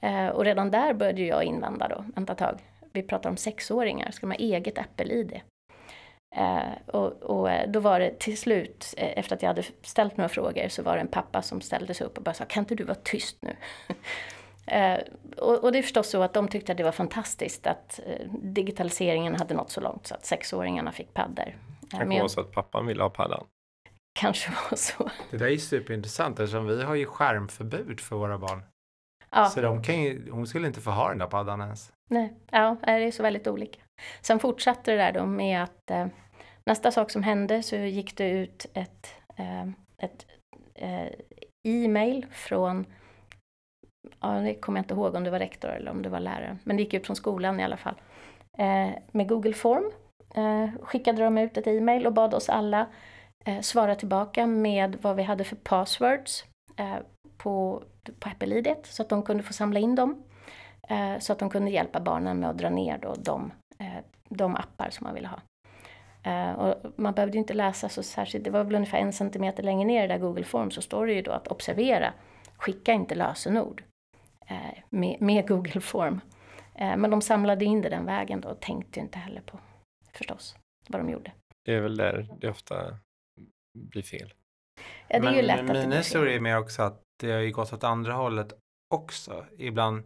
Eh, 0.00 0.28
och 0.28 0.44
redan 0.44 0.70
där 0.70 0.94
började 0.94 1.20
ju 1.20 1.26
jag 1.26 1.44
invända 1.44 1.88
då, 1.88 2.04
vänta 2.14 2.32
ett 2.32 2.38
tag, 2.38 2.58
vi 2.92 3.02
pratar 3.02 3.30
om 3.30 3.36
sexåringar, 3.36 4.10
ska 4.10 4.26
de 4.26 4.30
ha 4.30 4.38
eget 4.38 4.78
Apple-ID? 4.78 5.40
Eh, 6.36 6.72
och, 6.86 7.22
och 7.22 7.50
eh, 7.50 7.70
då 7.70 7.80
var 7.80 8.00
det 8.00 8.18
till 8.18 8.38
slut, 8.38 8.94
eh, 8.96 9.18
efter 9.18 9.36
att 9.36 9.42
jag 9.42 9.48
hade 9.48 9.62
ställt 9.82 10.16
några 10.16 10.28
frågor, 10.28 10.68
så 10.68 10.82
var 10.82 10.94
det 10.94 11.00
en 11.00 11.08
pappa 11.08 11.42
som 11.42 11.60
ställde 11.60 11.94
sig 11.94 12.06
upp 12.06 12.18
och 12.18 12.24
bara 12.24 12.34
sa, 12.34 12.44
kan 12.44 12.62
inte 12.62 12.74
du 12.74 12.84
vara 12.84 12.98
tyst 13.04 13.38
nu? 13.40 13.56
eh, 14.76 14.98
och, 15.36 15.64
och 15.64 15.72
det 15.72 15.78
är 15.78 15.82
förstås 15.82 16.10
så 16.10 16.22
att 16.22 16.34
de 16.34 16.48
tyckte 16.48 16.72
att 16.72 16.78
det 16.78 16.84
var 16.84 16.92
fantastiskt 16.92 17.66
att 17.66 18.00
digitaliseringen 18.42 19.34
hade 19.34 19.54
nått 19.54 19.70
så 19.70 19.80
långt 19.80 20.06
så 20.06 20.14
att 20.14 20.26
sexåringarna 20.26 20.92
fick 20.92 21.14
paddor. 21.14 21.56
Det 21.80 21.96
kan 21.96 22.08
men 22.08 22.18
vara 22.18 22.28
så 22.28 22.40
att 22.40 22.52
pappan 22.52 22.86
vill 22.86 23.00
ha 23.00 23.10
paddan. 23.10 23.46
kanske 24.12 24.50
var 24.50 24.76
så. 24.76 25.10
Det 25.30 25.36
där 25.36 25.46
är 25.46 25.56
superintressant 25.56 26.40
eftersom 26.40 26.66
vi 26.66 26.82
har 26.82 26.94
ju 26.94 27.06
skärmförbud 27.06 28.00
för 28.00 28.16
våra 28.16 28.38
barn. 28.38 28.62
Ja, 29.30 29.44
Så 29.44 29.60
de 29.60 29.82
kan 29.82 30.02
ju, 30.02 30.30
hon 30.30 30.46
skulle 30.46 30.66
inte 30.66 30.80
få 30.80 30.90
ha 30.90 31.08
den 31.08 31.18
där 31.18 31.26
paddan 31.26 31.60
ens. 31.60 31.92
nej, 32.10 32.32
ja, 32.50 32.76
det 32.82 32.90
är 32.90 33.10
så 33.10 33.22
väldigt 33.22 33.46
olika. 33.46 33.80
Sen 34.20 34.38
fortsatte 34.38 34.90
det 34.90 34.96
där 34.96 35.12
då 35.12 35.26
med 35.26 35.62
att 35.62 35.90
eh, 35.90 36.06
nästa 36.66 36.90
sak 36.90 37.10
som 37.10 37.22
hände 37.22 37.62
så 37.62 37.76
gick 37.76 38.16
det 38.16 38.30
ut 38.30 38.66
ett, 38.74 39.14
eh, 39.36 39.62
ett 40.02 40.26
eh, 40.74 41.08
e-mail 41.68 42.26
från, 42.30 42.86
ja 44.20 44.28
det 44.28 44.54
kommer 44.54 44.78
jag 44.78 44.84
inte 44.84 44.94
ihåg 44.94 45.14
om 45.14 45.24
det 45.24 45.30
var 45.30 45.38
rektor 45.38 45.70
eller 45.70 45.90
om 45.90 46.02
det 46.02 46.08
var 46.08 46.20
läraren, 46.20 46.58
men 46.64 46.76
det 46.76 46.82
gick 46.82 46.94
ut 46.94 47.06
från 47.06 47.16
skolan 47.16 47.60
i 47.60 47.64
alla 47.64 47.76
fall. 47.76 47.94
Eh, 48.58 48.90
med 49.12 49.28
Google 49.28 49.52
Form 49.52 49.92
eh, 50.34 50.70
skickade 50.82 51.22
de 51.22 51.38
ut 51.38 51.56
ett 51.56 51.66
e-mail 51.66 52.06
och 52.06 52.12
bad 52.12 52.34
oss 52.34 52.48
alla 52.48 52.86
eh, 53.44 53.60
svara 53.60 53.94
tillbaka 53.94 54.46
med 54.46 54.96
vad 55.02 55.16
vi 55.16 55.22
hade 55.22 55.44
för 55.44 55.56
passwords 55.56 56.44
på, 57.36 57.82
på 58.20 58.28
Apple-id 58.28 58.76
så 58.82 59.02
att 59.02 59.08
de 59.08 59.22
kunde 59.22 59.42
få 59.42 59.52
samla 59.52 59.80
in 59.80 59.94
dem. 59.94 60.22
Eh, 60.88 61.18
så 61.18 61.32
att 61.32 61.38
de 61.38 61.50
kunde 61.50 61.70
hjälpa 61.70 62.00
barnen 62.00 62.40
med 62.40 62.50
att 62.50 62.58
dra 62.58 62.70
ner 62.70 62.98
då 62.98 63.14
de, 63.14 63.52
eh, 63.78 64.04
de 64.28 64.56
appar 64.56 64.90
som 64.90 65.04
man 65.04 65.14
ville 65.14 65.28
ha. 65.28 65.40
Eh, 66.22 66.52
och 66.52 66.92
man 66.96 67.14
behövde 67.14 67.34
ju 67.34 67.38
inte 67.38 67.54
läsa 67.54 67.88
så 67.88 68.02
särskilt, 68.02 68.44
det 68.44 68.50
var 68.50 68.64
väl 68.64 68.74
ungefär 68.74 68.98
en 68.98 69.12
centimeter 69.12 69.62
längre 69.62 69.84
ner 69.84 70.04
i 70.04 70.06
det 70.06 70.14
där 70.14 70.20
Google 70.20 70.44
Form 70.44 70.70
så 70.70 70.82
står 70.82 71.06
det 71.06 71.12
ju 71.12 71.22
då 71.22 71.30
att 71.30 71.48
observera, 71.48 72.12
skicka 72.56 72.92
inte 72.92 73.14
lösenord 73.14 73.82
eh, 74.46 74.78
med, 74.90 75.16
med 75.20 75.48
Google 75.48 75.80
Form. 75.80 76.20
Eh, 76.74 76.96
men 76.96 77.10
de 77.10 77.22
samlade 77.22 77.64
in 77.64 77.82
det 77.82 77.88
den 77.88 78.04
vägen 78.06 78.40
då 78.40 78.48
och 78.48 78.60
tänkte 78.60 79.00
ju 79.00 79.04
inte 79.04 79.18
heller 79.18 79.40
på 79.40 79.58
förstås 80.12 80.56
vad 80.88 81.00
de 81.00 81.10
gjorde. 81.10 81.32
Det 81.64 81.74
är 81.74 81.80
väl 81.80 81.96
där 81.96 82.28
det 82.40 82.48
ofta 82.48 82.98
blir 83.78 84.02
fel. 84.02 84.32
Ja, 85.08 85.20
det 85.20 85.26
är 85.26 85.30
ju 85.30 85.36
Men 85.36 85.46
lätt 85.46 85.60
att 85.60 85.66
det 85.66 85.72
mina 85.72 85.88
blir 85.88 86.02
fel. 86.02 86.28
är 86.28 86.40
mer 86.40 86.58
också 86.58 86.82
att 86.82 87.02
det 87.20 87.32
har 87.32 87.40
ju 87.40 87.50
gått 87.50 87.72
åt 87.72 87.84
andra 87.84 88.12
hållet 88.12 88.52
också. 88.94 89.44
Ibland 89.58 90.02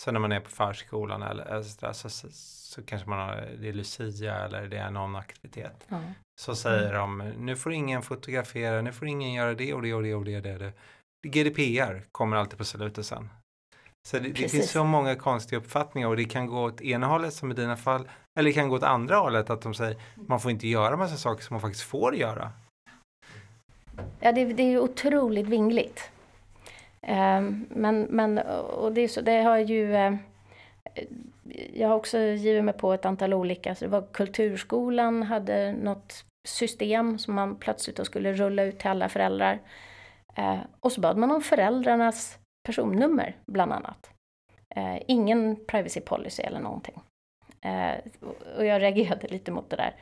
så 0.00 0.12
när 0.12 0.20
man 0.20 0.32
är 0.32 0.40
på 0.40 0.50
förskolan 0.50 1.22
eller, 1.22 1.62
så, 1.62 1.94
så, 1.94 2.10
så, 2.10 2.28
så 2.30 2.82
kanske 2.82 3.08
man 3.08 3.18
har, 3.18 3.48
det 3.60 3.68
är 3.68 3.72
Lucia 3.72 4.44
eller 4.44 4.66
det 4.66 4.78
är 4.78 4.90
någon 4.90 5.16
aktivitet. 5.16 5.86
Ja. 5.88 6.00
Så 6.40 6.54
säger 6.54 6.94
de, 6.94 7.18
nu 7.38 7.56
får 7.56 7.72
ingen 7.72 8.02
fotografera, 8.02 8.82
nu 8.82 8.92
får 8.92 9.08
ingen 9.08 9.32
göra 9.32 9.54
det 9.54 9.74
och 9.74 9.82
det 9.82 9.94
och 9.94 10.02
det 10.02 10.14
och 10.14 10.24
det. 10.24 10.36
Och 10.36 10.42
det, 10.42 10.58
det. 10.58 10.72
GDPR 11.28 12.02
kommer 12.12 12.36
alltid 12.36 12.58
på 12.58 12.64
slutet 12.64 13.06
sen. 13.06 13.28
Så 14.08 14.18
det, 14.18 14.28
det 14.28 14.48
finns 14.48 14.70
så 14.70 14.84
många 14.84 15.16
konstiga 15.16 15.60
uppfattningar 15.60 16.08
och 16.08 16.16
det 16.16 16.24
kan 16.24 16.46
gå 16.46 16.62
åt 16.64 16.80
ena 16.80 17.06
hållet 17.06 17.34
som 17.34 17.50
i 17.50 17.54
dina 17.54 17.76
fall. 17.76 18.08
Eller 18.38 18.50
det 18.50 18.54
kan 18.54 18.68
gå 18.68 18.76
åt 18.76 18.82
andra 18.82 19.16
hållet 19.16 19.50
att 19.50 19.62
de 19.62 19.74
säger 19.74 19.96
man 20.14 20.40
får 20.40 20.50
inte 20.50 20.68
göra 20.68 20.96
massa 20.96 21.16
saker 21.16 21.44
som 21.44 21.54
man 21.54 21.60
faktiskt 21.60 21.84
får 21.84 22.14
göra. 22.16 22.52
Ja, 24.20 24.32
det, 24.32 24.44
det 24.44 24.62
är 24.62 24.70
ju 24.70 24.80
otroligt 24.80 25.46
vingligt. 25.46 26.10
Ehm, 27.06 27.66
men, 27.70 28.02
men 28.02 28.38
och 28.38 28.92
det, 28.92 29.00
är 29.00 29.08
så, 29.08 29.20
det 29.20 29.42
har 29.42 29.58
ju... 29.58 29.94
Eh, 29.94 30.14
jag 31.72 31.88
har 31.88 31.96
också 31.96 32.18
givit 32.18 32.64
mig 32.64 32.74
på 32.74 32.92
ett 32.92 33.04
antal 33.04 33.34
olika, 33.34 33.74
så 33.74 33.84
det 33.84 33.90
var 33.90 34.06
Kulturskolan 34.12 35.22
hade 35.22 35.72
något 35.72 36.24
system 36.48 37.18
som 37.18 37.34
man 37.34 37.56
plötsligt 37.56 37.96
då 37.96 38.04
skulle 38.04 38.32
rulla 38.32 38.62
ut 38.62 38.78
till 38.78 38.90
alla 38.90 39.08
föräldrar. 39.08 39.60
Ehm, 40.34 40.58
och 40.80 40.92
så 40.92 41.00
bad 41.00 41.16
man 41.16 41.30
om 41.30 41.42
föräldrarnas 41.42 42.38
personnummer, 42.66 43.36
bland 43.46 43.72
annat. 43.72 44.10
Ehm, 44.74 44.98
ingen 45.06 45.56
privacy 45.66 46.00
policy 46.00 46.42
eller 46.42 46.60
någonting. 46.60 47.00
Och 48.56 48.66
jag 48.66 48.82
reagerade 48.82 49.26
lite 49.30 49.50
mot 49.50 49.70
det 49.70 49.76
där. 49.76 49.94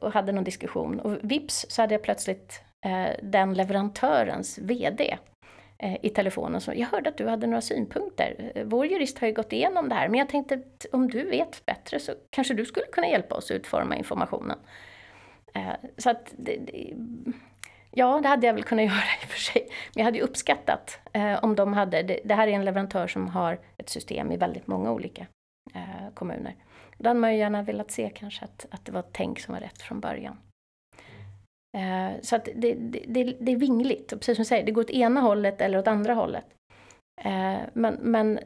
Och 0.00 0.12
hade 0.12 0.32
någon 0.32 0.44
diskussion. 0.44 1.00
Och 1.00 1.16
vips 1.22 1.66
så 1.68 1.82
hade 1.82 1.94
jag 1.94 2.02
plötsligt 2.02 2.65
Eh, 2.84 3.10
den 3.22 3.54
leverantörens 3.54 4.58
VD 4.58 5.18
eh, 5.78 5.96
i 6.02 6.08
telefonen. 6.08 6.60
Så 6.60 6.72
jag 6.74 6.86
hörde 6.86 7.08
att 7.08 7.16
du 7.16 7.28
hade 7.28 7.46
några 7.46 7.60
synpunkter. 7.60 8.52
Eh, 8.54 8.64
vår 8.64 8.86
jurist 8.86 9.18
har 9.18 9.26
ju 9.26 9.34
gått 9.34 9.52
igenom 9.52 9.88
det 9.88 9.94
här, 9.94 10.08
men 10.08 10.18
jag 10.18 10.28
tänkte 10.28 10.54
att 10.54 10.86
om 10.92 11.10
du 11.10 11.30
vet 11.30 11.66
bättre 11.66 12.00
så 12.00 12.12
kanske 12.30 12.54
du 12.54 12.64
skulle 12.64 12.86
kunna 12.86 13.08
hjälpa 13.08 13.34
oss 13.34 13.50
utforma 13.50 13.96
informationen. 13.96 14.58
Eh, 15.54 15.72
så 15.98 16.10
att 16.10 16.34
det, 16.36 16.56
det, 16.56 16.94
Ja, 17.98 18.20
det 18.22 18.28
hade 18.28 18.46
jag 18.46 18.54
väl 18.54 18.64
kunnat 18.64 18.84
göra 18.84 18.96
i 19.22 19.24
och 19.24 19.28
för 19.28 19.38
sig. 19.38 19.62
Men 19.62 20.00
jag 20.00 20.04
hade 20.04 20.18
ju 20.18 20.24
uppskattat 20.24 21.00
eh, 21.12 21.44
om 21.44 21.54
de 21.54 21.72
hade, 21.72 22.02
det, 22.02 22.20
det, 22.24 22.34
här 22.34 22.48
är 22.48 22.52
en 22.52 22.64
leverantör 22.64 23.06
som 23.06 23.28
har 23.28 23.60
ett 23.76 23.88
system 23.88 24.32
i 24.32 24.36
väldigt 24.36 24.66
många 24.66 24.92
olika 24.92 25.26
eh, 25.74 26.14
kommuner. 26.14 26.54
Då 26.98 27.08
hade 27.08 27.20
man 27.20 27.32
ju 27.32 27.38
gärna 27.38 27.62
velat 27.62 27.90
se 27.90 28.10
kanske 28.14 28.44
att, 28.44 28.66
att 28.70 28.84
det 28.84 28.92
var 28.92 29.00
ett 29.00 29.12
tänk 29.12 29.40
som 29.40 29.54
var 29.54 29.60
rätt 29.60 29.82
från 29.82 30.00
början. 30.00 30.38
Eh, 31.76 32.20
så 32.22 32.36
att 32.36 32.48
det, 32.54 32.74
det, 32.74 33.36
det, 33.40 33.52
är 33.52 33.56
vingligt, 33.56 34.12
och 34.12 34.20
precis 34.20 34.36
som 34.36 34.42
du 34.42 34.46
säger, 34.46 34.66
det 34.66 34.72
går 34.72 34.82
åt 34.82 34.90
ena 34.90 35.20
hållet 35.20 35.60
eller 35.60 35.78
åt 35.78 35.86
andra 35.86 36.14
hållet. 36.14 36.44
Eh, 37.20 37.58
men, 37.72 37.94
men 38.00 38.38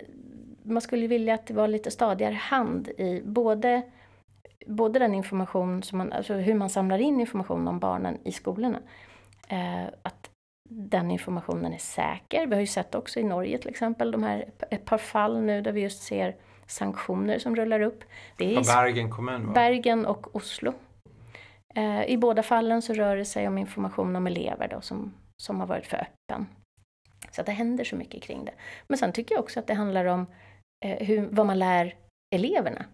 man 0.62 0.80
skulle 0.80 1.06
vilja 1.06 1.34
att 1.34 1.46
det 1.46 1.54
var 1.54 1.68
lite 1.68 1.90
stadigare 1.90 2.34
hand 2.34 2.88
i 2.88 3.22
både 3.24 3.82
både 4.66 4.98
den 4.98 5.14
information 5.14 5.82
som 5.82 5.98
man, 5.98 6.12
alltså 6.12 6.34
hur 6.34 6.54
man 6.54 6.70
samlar 6.70 6.98
in 6.98 7.20
information 7.20 7.68
om 7.68 7.78
barnen 7.78 8.18
i 8.24 8.32
skolorna 8.32 8.78
eh, 9.48 9.84
att 10.02 10.30
den 10.68 11.10
informationen 11.10 11.72
är 11.72 11.78
säker. 11.78 12.46
Vi 12.46 12.54
har 12.54 12.60
ju 12.60 12.66
sett 12.66 12.94
också 12.94 13.20
i 13.20 13.22
Norge 13.22 13.58
till 13.58 13.70
exempel 13.70 14.10
de 14.10 14.22
här, 14.22 14.44
ett 14.70 14.84
par 14.84 14.98
fall 14.98 15.42
nu 15.42 15.62
där 15.62 15.72
vi 15.72 15.80
just 15.80 16.02
ser 16.02 16.36
sanktioner 16.66 17.38
som 17.38 17.56
rullar 17.56 17.80
upp. 17.80 18.04
Det 18.36 18.56
är 18.56 18.82
Bergen 18.82 19.10
kommun 19.10 19.46
va? 19.46 19.52
Bergen 19.52 20.06
och 20.06 20.36
Oslo. 20.36 20.72
Eh, 21.74 22.04
I 22.04 22.16
båda 22.16 22.42
fallen 22.42 22.82
så 22.82 22.92
rör 22.92 23.16
det 23.16 23.24
sig 23.24 23.48
om 23.48 23.58
information 23.58 24.16
om 24.16 24.26
elever 24.26 24.68
då 24.68 24.80
som, 24.80 25.14
som 25.42 25.60
har 25.60 25.66
varit 25.66 25.86
för 25.86 25.96
öppen. 25.96 26.46
Så 27.30 27.40
att 27.40 27.46
det 27.46 27.52
händer 27.52 27.84
så 27.84 27.96
mycket 27.96 28.22
kring 28.22 28.44
det. 28.44 28.52
Men 28.88 28.98
sen 28.98 29.12
tycker 29.12 29.34
jag 29.34 29.42
också 29.42 29.60
att 29.60 29.66
det 29.66 29.74
handlar 29.74 30.04
om 30.04 30.26
eh, 30.84 31.06
hur, 31.06 31.28
vad 31.30 31.46
man 31.46 31.58
lär 31.58 31.94
eleverna. 32.34 32.84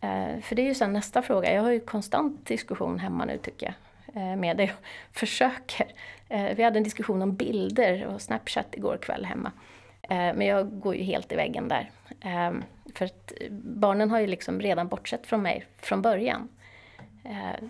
Eh, 0.00 0.40
för 0.40 0.54
det 0.54 0.62
är 0.62 0.66
ju 0.66 0.74
sen 0.74 0.92
nästa 0.92 1.22
fråga. 1.22 1.54
Jag 1.54 1.62
har 1.62 1.70
ju 1.70 1.80
konstant 1.80 2.46
diskussion 2.46 2.98
hemma 2.98 3.24
nu 3.24 3.38
tycker 3.38 3.66
jag 3.66 3.74
Eh, 4.16 4.36
med 4.36 4.56
det 4.56 4.64
och 4.64 4.78
försöker. 5.12 5.86
Eh, 6.28 6.56
vi 6.56 6.62
hade 6.62 6.78
en 6.78 6.84
diskussion 6.84 7.22
om 7.22 7.36
bilder 7.36 8.06
och 8.06 8.22
Snapchat 8.22 8.66
igår 8.76 8.96
kväll 8.96 9.24
hemma. 9.24 9.52
Eh, 10.02 10.16
men 10.16 10.40
jag 10.40 10.80
går 10.80 10.94
ju 10.96 11.02
helt 11.02 11.32
i 11.32 11.36
väggen 11.36 11.68
där. 11.68 11.90
Eh, 12.20 12.52
för 12.94 13.04
att 13.04 13.32
barnen 13.60 14.10
har 14.10 14.20
ju 14.20 14.26
liksom 14.26 14.60
redan 14.60 14.88
bortsett 14.88 15.26
från 15.26 15.42
mig 15.42 15.66
från 15.76 16.02
början. 16.02 16.48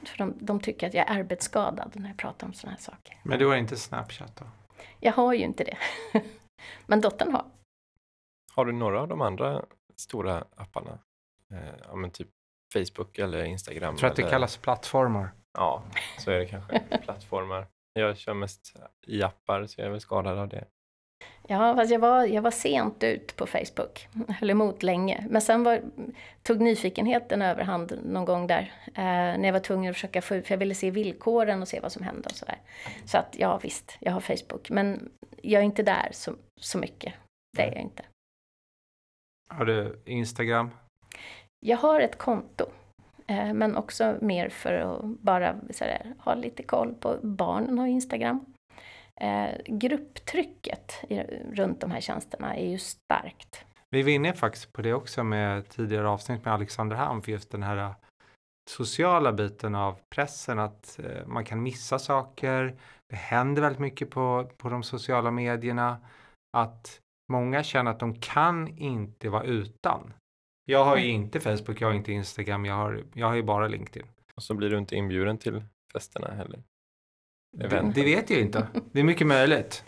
För 0.04 0.18
de, 0.18 0.34
de 0.40 0.60
tycker 0.60 0.86
att 0.86 0.94
jag 0.94 1.10
är 1.10 1.18
arbetsskadad 1.18 1.92
när 1.94 2.08
jag 2.08 2.16
pratar 2.16 2.46
om 2.46 2.52
sådana 2.52 2.76
här 2.76 2.82
saker. 2.82 3.18
Men 3.22 3.38
du 3.38 3.46
har 3.46 3.56
inte 3.56 3.76
Snapchat 3.76 4.36
då? 4.36 4.44
Jag 5.00 5.12
har 5.12 5.34
ju 5.34 5.44
inte 5.44 5.64
det. 5.64 5.78
Men 6.86 7.00
dottern 7.00 7.32
har. 7.32 7.44
Har 8.54 8.64
du 8.64 8.72
några 8.72 9.00
av 9.00 9.08
de 9.08 9.20
andra 9.20 9.64
stora 9.96 10.44
apparna? 10.56 10.98
ja, 11.88 11.96
men 11.96 12.10
typ 12.10 12.28
Facebook 12.72 13.18
eller 13.18 13.44
Instagram? 13.44 13.90
Jag 13.90 13.98
tror 13.98 14.10
att 14.10 14.16
det 14.16 14.22
eller... 14.22 14.30
kallas 14.30 14.56
plattformar. 14.56 15.30
Ja, 15.52 15.82
så 16.18 16.30
är 16.30 16.38
det 16.38 16.46
kanske. 16.46 16.78
Plattformar. 17.02 17.66
Jag 17.92 18.16
kör 18.16 18.34
mest 18.34 18.76
i 19.06 19.22
appar 19.22 19.66
så 19.66 19.80
jag 19.80 19.86
är 19.86 19.90
väl 19.90 20.00
skadad 20.00 20.38
av 20.38 20.48
det. 20.48 20.64
Ja, 21.48 21.76
fast 21.76 21.92
jag 21.92 21.98
var, 21.98 22.24
jag 22.24 22.42
var 22.42 22.50
sent 22.50 23.02
ut 23.02 23.36
på 23.36 23.46
Facebook. 23.46 24.08
Höll 24.28 24.50
emot 24.50 24.82
länge. 24.82 25.26
Men 25.30 25.42
sen 25.42 25.64
var, 25.64 25.80
tog 26.42 26.60
nyfikenheten 26.60 27.42
överhand 27.42 27.98
någon 28.04 28.24
gång 28.24 28.46
där. 28.46 28.72
Eh, 28.86 29.02
när 29.04 29.44
jag 29.44 29.52
var 29.52 29.60
tvungen 29.60 29.90
att 29.90 29.96
försöka 29.96 30.22
få 30.22 30.34
ut, 30.34 30.46
för 30.46 30.54
jag 30.54 30.58
ville 30.58 30.74
se 30.74 30.90
villkoren 30.90 31.62
och 31.62 31.68
se 31.68 31.80
vad 31.80 31.92
som 31.92 32.02
hände 32.02 32.28
och 32.28 32.36
sådär. 32.36 32.58
Så 33.04 33.18
att 33.18 33.36
ja, 33.38 33.58
visst, 33.62 33.96
jag 34.00 34.12
har 34.12 34.20
Facebook. 34.20 34.70
Men 34.70 35.10
jag 35.42 35.60
är 35.60 35.66
inte 35.66 35.82
där 35.82 36.08
så, 36.12 36.34
så 36.60 36.78
mycket. 36.78 37.14
Det 37.56 37.62
är 37.62 37.72
jag 37.72 37.82
inte. 37.82 38.02
Har 39.48 39.64
du 39.64 40.02
Instagram? 40.04 40.70
Jag 41.60 41.76
har 41.76 42.00
ett 42.00 42.18
konto. 42.18 42.64
Eh, 43.26 43.54
men 43.54 43.76
också 43.76 44.16
mer 44.20 44.48
för 44.48 44.72
att 44.72 45.04
bara 45.04 45.56
här, 45.80 46.14
ha 46.18 46.34
lite 46.34 46.62
koll 46.62 46.94
på 46.94 47.16
barnen 47.22 47.78
har 47.78 47.86
Instagram. 47.86 48.55
Eh, 49.20 49.50
grupptrycket 49.66 51.04
runt 51.52 51.80
de 51.80 51.90
här 51.90 52.00
tjänsterna 52.00 52.56
är 52.56 52.66
ju 52.70 52.78
starkt. 52.78 53.64
Vi 53.90 54.02
var 54.02 54.10
inne 54.10 54.32
faktiskt 54.32 54.72
på 54.72 54.82
det 54.82 54.94
också 54.94 55.24
med 55.24 55.68
tidigare 55.68 56.08
avsnitt 56.08 56.44
med 56.44 56.54
Alexander 56.54 56.96
Ham 56.96 57.22
för 57.22 57.32
just 57.32 57.50
den 57.50 57.62
här 57.62 57.76
eh, 57.76 57.94
sociala 58.70 59.32
biten 59.32 59.74
av 59.74 59.98
pressen 60.14 60.58
att 60.58 61.00
man 61.26 61.44
kan 61.44 61.62
missa 61.62 61.98
saker. 61.98 62.76
Det 63.08 63.16
händer 63.16 63.62
väldigt 63.62 63.80
mycket 63.80 64.10
på, 64.10 64.50
på 64.56 64.68
de 64.68 64.82
sociala 64.82 65.30
medierna. 65.30 65.98
Att 66.56 67.00
många 67.32 67.62
känner 67.62 67.90
att 67.90 68.00
de 68.00 68.20
kan 68.20 68.68
inte 68.68 69.28
vara 69.28 69.42
utan. 69.42 70.12
Jag 70.64 70.84
har 70.84 70.96
ju 70.96 71.08
inte 71.08 71.40
Facebook, 71.40 71.80
jag 71.80 71.88
har 71.88 71.94
inte 71.94 72.12
Instagram, 72.12 72.64
jag 72.64 72.74
har, 72.74 73.04
jag 73.14 73.26
har 73.26 73.34
ju 73.34 73.42
bara 73.42 73.68
LinkedIn. 73.68 74.06
Och 74.34 74.42
så 74.42 74.54
blir 74.54 74.70
du 74.70 74.78
inte 74.78 74.96
inbjuden 74.96 75.38
till 75.38 75.64
festerna 75.92 76.34
heller? 76.34 76.62
Det, 77.58 77.92
det, 77.94 78.04
vet 78.04 78.30
jag 78.30 78.40
inte. 78.40 78.66
Det 78.92 79.00
är 79.00 79.04
mycket 79.04 79.26
möjligt. 79.26 79.84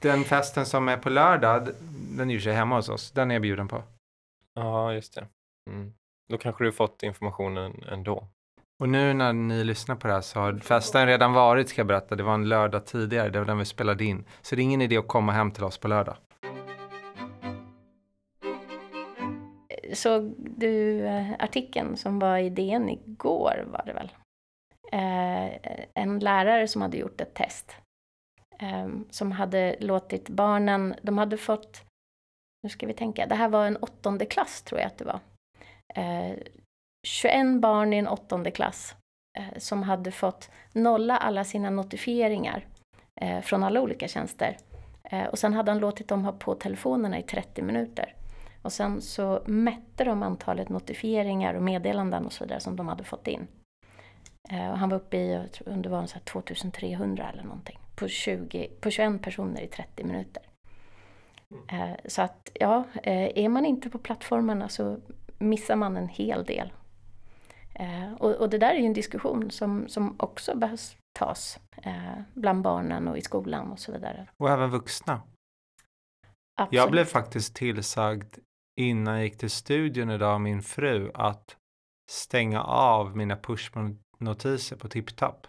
Den 0.00 0.24
festen 0.24 0.66
som 0.66 0.88
är 0.88 0.96
på 0.96 1.10
lördag, 1.10 1.68
den 2.16 2.30
är 2.30 2.34
ju 2.34 2.40
sig 2.40 2.52
hemma 2.52 2.76
hos 2.76 2.88
oss. 2.88 3.10
Den 3.10 3.30
är 3.30 3.34
jag 3.34 3.42
bjuden 3.42 3.68
på. 3.68 3.82
Ja, 4.54 4.92
just 4.92 5.14
det. 5.14 5.26
Mm. 5.70 5.92
Då 6.28 6.38
kanske 6.38 6.64
du 6.64 6.72
fått 6.72 7.02
informationen 7.02 7.84
ändå. 7.92 8.28
Och 8.78 8.88
nu 8.88 9.14
när 9.14 9.32
ni 9.32 9.64
lyssnar 9.64 9.96
på 9.96 10.06
det 10.06 10.14
här 10.14 10.20
så 10.20 10.40
har 10.40 10.58
festen 10.58 11.06
redan 11.06 11.32
varit, 11.32 11.68
ska 11.68 11.80
jag 11.80 11.86
berätta. 11.86 12.16
Det 12.16 12.22
var 12.22 12.34
en 12.34 12.48
lördag 12.48 12.86
tidigare, 12.86 13.28
det 13.28 13.38
var 13.38 13.46
den 13.46 13.58
vi 13.58 13.64
spelade 13.64 14.04
in. 14.04 14.24
Så 14.42 14.56
det 14.56 14.62
är 14.62 14.64
ingen 14.64 14.82
idé 14.82 14.96
att 14.96 15.08
komma 15.08 15.32
hem 15.32 15.50
till 15.50 15.64
oss 15.64 15.78
på 15.78 15.88
lördag. 15.88 16.16
såg 19.96 20.34
du 20.38 21.06
eh, 21.06 21.32
artikeln 21.38 21.96
som 21.96 22.18
var 22.18 22.38
i 22.38 22.50
DN 22.50 22.88
igår 22.88 23.64
var 23.66 23.82
det 23.86 23.92
väl? 23.92 24.10
Eh, 24.92 25.52
en 25.94 26.18
lärare 26.18 26.68
som 26.68 26.82
hade 26.82 26.96
gjort 26.96 27.20
ett 27.20 27.34
test. 27.34 27.76
Eh, 28.58 28.88
som 29.10 29.32
hade 29.32 29.76
låtit 29.80 30.28
barnen, 30.28 30.94
de 31.02 31.18
hade 31.18 31.36
fått, 31.36 31.82
nu 32.62 32.68
ska 32.68 32.86
vi 32.86 32.94
tänka, 32.94 33.26
det 33.26 33.34
här 33.34 33.48
var 33.48 33.66
en 33.66 33.76
åttonde 33.76 34.26
klass 34.26 34.62
tror 34.62 34.80
jag 34.80 34.86
att 34.86 34.98
det 34.98 35.04
var. 35.04 35.20
Eh, 35.94 36.36
21 37.06 37.60
barn 37.60 37.92
i 37.92 37.96
en 37.96 38.08
åttonde 38.08 38.50
klass 38.50 38.94
eh, 39.38 39.58
som 39.58 39.82
hade 39.82 40.12
fått 40.12 40.50
nolla 40.72 41.16
alla 41.16 41.44
sina 41.44 41.70
notifieringar 41.70 42.66
eh, 43.20 43.40
från 43.40 43.62
alla 43.62 43.80
olika 43.80 44.08
tjänster. 44.08 44.56
Och 45.30 45.38
sen 45.38 45.54
hade 45.54 45.70
han 45.70 45.80
låtit 45.80 46.08
dem 46.08 46.24
ha 46.24 46.32
på 46.32 46.54
telefonerna 46.54 47.18
i 47.18 47.22
30 47.22 47.62
minuter. 47.62 48.14
Och 48.62 48.72
sen 48.72 49.02
så 49.02 49.42
mätte 49.46 50.04
de 50.04 50.22
antalet 50.22 50.68
notifieringar 50.68 51.54
och 51.54 51.62
meddelanden 51.62 52.26
och 52.26 52.32
så 52.32 52.44
vidare 52.44 52.60
som 52.60 52.76
de 52.76 52.88
hade 52.88 53.04
fått 53.04 53.28
in. 53.28 53.46
Eh, 54.50 54.74
han 54.74 54.88
var 54.88 54.96
uppe 54.96 55.16
i, 55.16 55.32
jag 55.32 55.52
tror 55.52 55.76
det 55.76 55.88
var 55.88 56.06
så 56.06 56.18
2300 56.18 57.30
eller 57.32 57.42
någonting, 57.42 57.78
på, 57.94 58.08
20, 58.08 58.68
på 58.80 58.90
21 58.90 59.22
personer 59.22 59.60
i 59.60 59.68
30 59.68 60.04
minuter. 60.04 60.42
Eh, 61.68 61.96
så 62.04 62.22
att 62.22 62.50
ja, 62.54 62.84
eh, 63.02 63.44
är 63.44 63.48
man 63.48 63.66
inte 63.66 63.90
på 63.90 63.98
plattformarna 63.98 64.68
så 64.68 64.98
missar 65.38 65.76
man 65.76 65.96
en 65.96 66.08
hel 66.08 66.44
del. 66.44 66.72
Och, 68.18 68.34
och 68.34 68.50
det 68.50 68.58
där 68.58 68.74
är 68.74 68.78
ju 68.78 68.86
en 68.86 68.92
diskussion 68.92 69.50
som, 69.50 69.88
som 69.88 70.16
också 70.18 70.56
behövs 70.56 70.96
tas 71.18 71.58
bland 72.34 72.62
barnen 72.62 73.08
och 73.08 73.18
i 73.18 73.20
skolan 73.20 73.72
och 73.72 73.78
så 73.78 73.92
vidare. 73.92 74.26
Och 74.36 74.50
även 74.50 74.70
vuxna. 74.70 75.22
Absolut. 76.60 76.82
Jag 76.82 76.90
blev 76.90 77.04
faktiskt 77.04 77.54
tillsagd 77.54 78.38
innan 78.80 79.14
jag 79.14 79.24
gick 79.24 79.38
till 79.38 79.50
studion 79.50 80.10
idag 80.10 80.34
av 80.34 80.40
min 80.40 80.62
fru 80.62 81.10
att 81.14 81.56
stänga 82.10 82.62
av 82.62 83.16
mina 83.16 83.36
notiser 84.18 84.76
på 84.76 84.88
TipTap. 84.88 85.46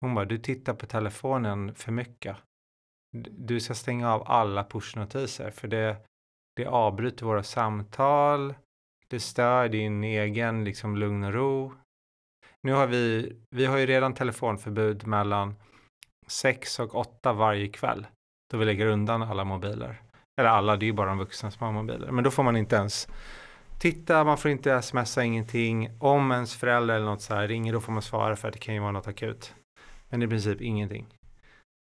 Hon 0.00 0.14
bara, 0.14 0.24
du 0.24 0.38
tittar 0.38 0.74
på 0.74 0.86
telefonen 0.86 1.74
för 1.74 1.92
mycket. 1.92 2.36
Du 3.30 3.60
ska 3.60 3.74
stänga 3.74 4.12
av 4.12 4.22
alla 4.26 4.64
pushnotiser 4.64 5.50
för 5.50 5.68
det, 5.68 5.96
det 6.56 6.66
avbryter 6.66 7.26
våra 7.26 7.42
samtal. 7.42 8.54
Det 9.08 9.20
stör 9.20 9.68
din 9.68 10.04
egen 10.04 10.64
liksom 10.64 10.96
lugn 10.96 11.24
och 11.24 11.32
ro. 11.32 11.72
Nu 12.62 12.72
har 12.72 12.86
vi, 12.86 13.36
vi 13.50 13.66
har 13.66 13.78
ju 13.78 13.86
redan 13.86 14.14
telefonförbud 14.14 15.06
mellan 15.06 15.54
sex 16.26 16.80
och 16.80 16.94
åtta 16.94 17.32
varje 17.32 17.68
kväll. 17.68 18.06
Då 18.50 18.58
vi 18.58 18.64
lägger 18.64 18.86
undan 18.86 19.22
alla 19.22 19.44
mobiler. 19.44 20.02
Eller 20.40 20.50
alla, 20.50 20.76
det 20.76 20.84
är 20.84 20.86
ju 20.86 20.92
bara 20.92 21.08
de 21.08 21.18
vuxna 21.18 21.50
som 21.50 21.66
har 21.66 21.72
mobiler. 21.72 22.10
Men 22.10 22.24
då 22.24 22.30
får 22.30 22.42
man 22.42 22.56
inte 22.56 22.76
ens 22.76 23.08
titta, 23.78 24.24
man 24.24 24.38
får 24.38 24.50
inte 24.50 24.82
smsa 24.82 25.24
ingenting. 25.24 25.90
Om 25.98 26.32
ens 26.32 26.56
förälder 26.56 26.94
eller 26.94 27.06
något 27.06 27.22
så 27.22 27.34
här 27.34 27.48
ringer 27.48 27.72
då 27.72 27.80
får 27.80 27.92
man 27.92 28.02
svara 28.02 28.36
för 28.36 28.48
att 28.48 28.54
det 28.54 28.60
kan 28.60 28.74
ju 28.74 28.80
vara 28.80 28.92
något 28.92 29.08
akut. 29.08 29.54
Men 30.08 30.22
i 30.22 30.28
princip 30.28 30.60
ingenting. 30.60 31.06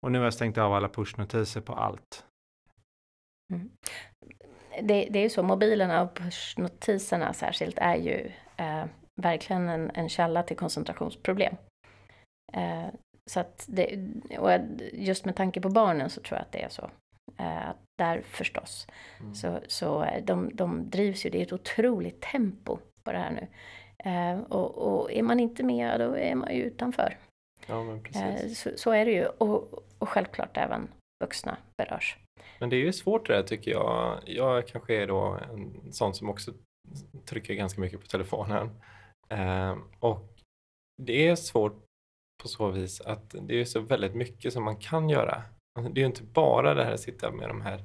Och 0.02 0.12
nu 0.12 0.18
har 0.18 0.24
jag 0.24 0.34
stängt 0.34 0.58
av 0.58 0.72
alla 0.72 0.88
pushnotiser 0.88 1.60
på 1.60 1.72
allt. 1.72 2.24
Mm. 3.52 3.70
Det, 4.82 5.08
det, 5.10 5.18
är 5.18 5.22
ju 5.22 5.30
så, 5.30 5.42
mobilerna 5.42 6.02
och 6.02 6.14
pushnotiserna 6.14 7.32
särskilt 7.32 7.78
är 7.78 7.96
ju 7.96 8.30
eh, 8.56 8.84
verkligen 9.22 9.68
en, 9.68 9.90
en 9.94 10.08
källa 10.08 10.42
till 10.42 10.56
koncentrationsproblem. 10.56 11.56
Eh, 12.52 12.86
så 13.30 13.40
att 13.40 13.64
det, 13.68 14.08
och 14.38 14.50
just 14.92 15.24
med 15.24 15.36
tanke 15.36 15.60
på 15.60 15.68
barnen 15.68 16.10
så 16.10 16.20
tror 16.20 16.38
jag 16.38 16.42
att 16.42 16.52
det 16.52 16.62
är 16.62 16.68
så. 16.68 16.90
Eh, 17.38 17.70
där 17.98 18.22
förstås. 18.22 18.86
Mm. 19.20 19.34
Så, 19.34 19.60
så 19.68 20.02
eh, 20.02 20.24
de, 20.24 20.50
de 20.54 20.90
drivs 20.90 21.26
ju, 21.26 21.30
det 21.30 21.38
är 21.38 21.42
ett 21.42 21.52
otroligt 21.52 22.20
tempo 22.20 22.78
på 23.04 23.12
det 23.12 23.18
här 23.18 23.30
nu. 23.30 23.48
Eh, 24.10 24.40
och, 24.40 24.78
och, 24.78 25.12
är 25.12 25.22
man 25.22 25.40
inte 25.40 25.62
med, 25.62 26.00
då 26.00 26.16
är 26.16 26.34
man 26.34 26.54
ju 26.54 26.62
utanför. 26.62 27.18
Ja, 27.66 27.82
men 27.82 28.02
precis. 28.02 28.60
Så, 28.60 28.70
så, 28.76 28.90
är 28.90 29.04
det 29.04 29.12
ju. 29.12 29.26
Och, 29.26 29.84
och 29.98 30.08
självklart 30.08 30.56
även 30.56 30.88
vuxna 31.24 31.56
berörs. 31.76 32.18
Men 32.58 32.70
det 32.70 32.76
är 32.76 32.80
ju 32.80 32.92
svårt 32.92 33.26
det 33.26 33.34
där 33.34 33.42
tycker 33.42 33.70
jag. 33.70 34.20
Jag 34.26 34.66
kanske 34.66 35.02
är 35.02 35.06
då 35.06 35.38
en 35.50 35.92
sån 35.92 36.14
som 36.14 36.30
också 36.30 36.52
trycker 37.24 37.54
ganska 37.54 37.80
mycket 37.80 38.00
på 38.00 38.06
telefonen. 38.06 38.70
Eh, 39.28 39.76
och 40.00 40.36
det 41.02 41.28
är 41.28 41.36
svårt 41.36 41.84
på 42.42 42.48
så 42.48 42.70
vis 42.70 43.00
att 43.00 43.34
det 43.40 43.60
är 43.60 43.64
så 43.64 43.80
väldigt 43.80 44.14
mycket 44.14 44.52
som 44.52 44.64
man 44.64 44.76
kan 44.76 45.08
göra. 45.08 45.42
Alltså, 45.76 45.92
det 45.92 46.00
är 46.00 46.02
ju 46.02 46.06
inte 46.06 46.22
bara 46.22 46.74
det 46.74 46.84
här 46.84 46.92
att 46.92 47.00
sitta 47.00 47.30
med 47.30 47.48
de 47.48 47.60
här 47.60 47.84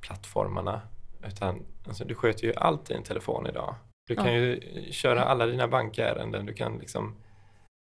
plattformarna 0.00 0.80
utan 1.26 1.62
alltså, 1.86 2.04
du 2.04 2.14
sköter 2.14 2.44
ju 2.44 2.54
allt 2.54 2.90
i 2.90 2.94
en 2.94 3.02
telefon 3.02 3.46
idag. 3.46 3.74
Du 4.06 4.14
kan 4.14 4.26
ja. 4.26 4.32
ju 4.32 4.60
köra 4.90 5.24
alla 5.24 5.46
dina 5.46 5.68
bankärenden, 5.68 6.46
du 6.46 6.52
kan 6.52 6.78
liksom 6.78 7.14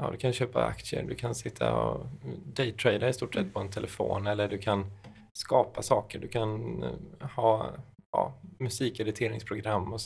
Ja, 0.03 0.11
du 0.11 0.17
kan 0.17 0.33
köpa 0.33 0.65
aktier, 0.65 1.03
du 1.03 1.15
kan 1.15 1.35
sitta 1.35 1.75
och 1.75 2.07
daytrada 2.45 3.09
i 3.09 3.13
stort 3.13 3.35
sett 3.35 3.55
på 3.55 3.61
en 3.61 3.71
telefon 3.71 4.27
eller 4.27 4.49
du 4.49 4.59
kan 4.59 4.87
skapa 5.33 5.83
saker, 5.83 6.19
du 6.19 6.29
kan 6.29 6.83
eh, 6.83 7.29
ha 7.29 7.71
ja, 8.13 8.35
musikediteringsprogram 8.59 9.93
och 9.93 10.01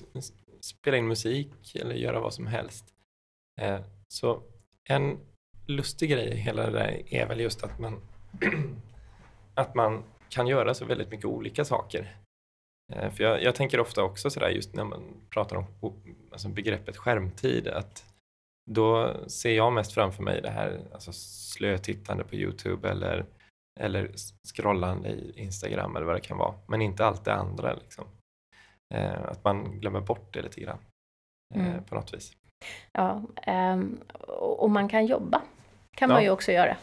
spela 0.61 0.97
in 0.97 1.09
musik 1.09 1.75
eller 1.75 1.95
göra 1.95 2.21
vad 2.21 2.35
som 2.35 2.47
helst. 2.47 2.85
Eh, 3.61 3.81
så 4.09 4.43
en 4.89 5.19
lustig 5.67 6.11
grej 6.11 6.29
i 6.29 6.37
hela 6.37 6.67
det 6.67 6.79
där 6.79 7.15
är 7.15 7.27
väl 7.27 7.41
just 7.41 7.65
att 7.65 7.79
man, 7.79 8.01
att 9.55 9.75
man 9.75 10.05
kan 10.29 10.47
göra 10.47 10.75
så 10.75 10.85
väldigt 10.85 11.11
mycket 11.11 11.27
olika 11.27 11.65
saker. 11.65 12.17
Eh, 12.93 13.11
för 13.11 13.25
jag, 13.25 13.43
jag 13.43 13.55
tänker 13.55 13.81
ofta 13.81 14.03
också 14.03 14.31
sådär 14.31 14.49
just 14.49 14.75
när 14.75 14.85
man 14.85 15.03
pratar 15.31 15.57
om 15.57 15.67
alltså 16.33 16.49
begreppet 16.49 16.97
skärmtid 16.97 17.69
att 17.69 18.05
då 18.71 19.17
ser 19.27 19.53
jag 19.53 19.73
mest 19.73 19.93
framför 19.93 20.23
mig 20.23 20.41
det 20.43 20.51
här 20.51 20.81
alltså 20.93 21.13
slötittande 21.13 22.25
på 22.25 22.35
Youtube 22.35 22.89
eller, 22.91 23.27
eller 23.81 24.11
scrollande 24.55 25.09
i 25.09 25.33
Instagram 25.37 25.97
eller 25.97 26.07
vad 26.07 26.17
det 26.17 26.21
kan 26.21 26.39
vara. 26.39 26.55
Men 26.67 26.83
inte 26.83 27.07
allt 27.07 27.25
det 27.25 27.35
andra. 27.35 27.75
Liksom. 27.75 28.05
Eh, 28.95 29.25
att 29.25 29.45
man 29.45 29.81
glömmer 29.81 30.01
bort 30.01 30.35
det 30.35 30.43
lite 30.43 30.61
grann 30.61 30.79
eh, 31.55 31.67
mm. 31.67 31.85
på 31.85 31.95
något 31.95 32.15
vis. 32.15 32.37
Ja, 32.93 33.23
um, 33.47 34.01
och 34.39 34.71
man 34.71 34.89
kan 34.89 35.07
jobba 35.07 35.43
kan 35.95 36.11
ja. 36.11 36.15
man 36.15 36.23
ju 36.23 36.31
också 36.31 36.53
göra 36.53 36.77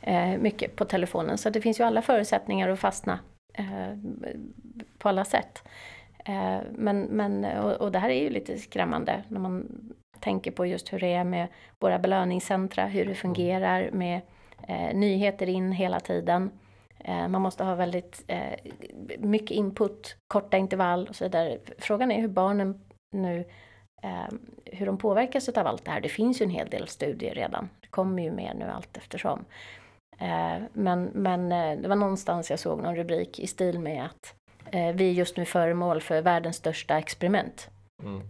eh, 0.00 0.38
mycket 0.38 0.76
på 0.76 0.84
telefonen. 0.84 1.38
Så 1.38 1.50
det 1.50 1.60
finns 1.60 1.80
ju 1.80 1.84
alla 1.84 2.02
förutsättningar 2.02 2.68
att 2.68 2.78
fastna 2.78 3.18
eh, 3.54 3.98
på 4.98 5.08
alla 5.08 5.24
sätt. 5.24 5.62
Eh, 6.24 6.58
men, 6.70 7.00
men, 7.00 7.44
och, 7.44 7.72
och, 7.72 7.92
det 7.92 7.98
här 7.98 8.10
är 8.10 8.22
ju 8.22 8.30
lite 8.30 8.58
skrämmande 8.58 9.22
när 9.28 9.40
man 9.40 9.68
tänker 10.20 10.50
på 10.50 10.66
just 10.66 10.92
hur 10.92 11.00
det 11.00 11.12
är 11.12 11.24
med 11.24 11.48
våra 11.78 11.98
belöningscentra, 11.98 12.86
hur 12.86 13.04
det 13.04 13.14
fungerar 13.14 13.90
med 13.92 14.20
eh, 14.68 14.96
nyheter 14.96 15.48
in 15.48 15.72
hela 15.72 16.00
tiden. 16.00 16.50
Eh, 16.98 17.28
man 17.28 17.42
måste 17.42 17.64
ha 17.64 17.74
väldigt 17.74 18.24
eh, 18.26 18.72
mycket 19.18 19.50
input, 19.50 20.16
korta 20.26 20.56
intervall 20.56 21.08
och 21.08 21.16
så 21.16 21.24
vidare. 21.24 21.58
Frågan 21.78 22.12
är 22.12 22.20
hur 22.20 22.28
barnen 22.28 22.80
nu 23.12 23.44
hur 24.64 24.86
de 24.86 24.98
påverkas 24.98 25.48
av 25.48 25.66
allt 25.66 25.84
det 25.84 25.90
här. 25.90 26.00
Det 26.00 26.08
finns 26.08 26.40
ju 26.40 26.44
en 26.44 26.50
hel 26.50 26.68
del 26.68 26.88
studier 26.88 27.34
redan. 27.34 27.68
Kommer 27.94 28.22
ju 28.22 28.30
mer 28.30 28.54
nu 28.54 28.64
allt 28.64 28.96
eftersom. 28.96 29.44
Men, 30.72 31.04
men 31.04 31.48
det 31.82 31.88
var 31.88 31.96
någonstans 31.96 32.50
jag 32.50 32.58
såg 32.58 32.82
någon 32.82 32.96
rubrik 32.96 33.38
i 33.38 33.46
stil 33.46 33.78
med 33.78 34.04
att 34.04 34.34
vi 34.72 35.08
är 35.08 35.12
just 35.12 35.36
nu 35.36 35.44
föremål 35.44 36.00
för 36.00 36.22
världens 36.22 36.56
största 36.56 36.98
experiment. 36.98 37.68
Mm. 38.02 38.22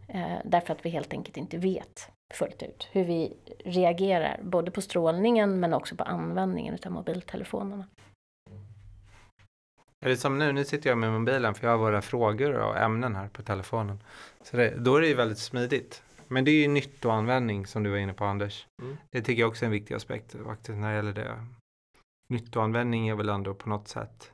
Därför 0.45 0.73
att 0.73 0.87
vi 0.87 0.91
helt 0.91 1.13
enkelt 1.13 1.37
inte 1.37 1.59
vet 1.59 2.09
fullt 2.35 2.63
ut 2.63 2.89
hur 2.93 3.05
vi 3.05 3.37
reagerar 3.65 4.41
både 4.43 4.71
på 4.71 4.81
strålningen 4.81 5.61
men 5.61 5.75
också 5.75 5.97
på 5.97 6.05
användningen 6.05 6.79
av 6.87 6.93
mobiltelefonerna. 6.93 7.87
Är 10.05 10.09
det 10.09 10.17
som 10.17 10.39
nu, 10.39 10.53
nu 10.53 10.65
sitter 10.65 10.91
jag 10.91 10.99
med 10.99 11.13
mobilen 11.13 11.55
för 11.55 11.67
jag 11.67 11.73
har 11.73 11.79
våra 11.79 12.03
frågor 12.03 12.53
och 12.53 12.79
ämnen 12.79 13.15
här 13.17 13.29
på 13.29 13.43
telefonen. 13.43 14.03
Så 14.43 14.57
det, 14.57 14.75
då 14.79 14.97
är 14.97 15.01
det 15.01 15.07
ju 15.07 15.15
väldigt 15.15 15.39
smidigt. 15.39 16.03
Men 16.29 16.45
det 16.45 16.51
är 16.51 16.63
ju 16.63 16.69
nyttoanvändning 16.69 17.67
som 17.67 17.83
du 17.83 17.91
var 17.91 17.99
inne 17.99 18.15
på 18.15 18.25
Anders. 18.25 18.67
Mm. 18.83 18.97
Det 19.11 19.23
tycker 19.23 19.41
jag 19.41 19.49
också 19.49 19.65
är 19.65 19.67
en 19.67 19.73
viktig 19.73 19.95
aspekt 19.95 20.37
faktiskt 20.45 20.79
när 20.79 20.89
det 20.89 20.97
gäller 20.97 21.13
det. 21.13 21.47
Nyttoanvändning 22.29 23.09
är 23.09 23.15
väl 23.15 23.29
ändå 23.29 23.55
på 23.55 23.69
något 23.69 23.89
sätt 23.89 24.33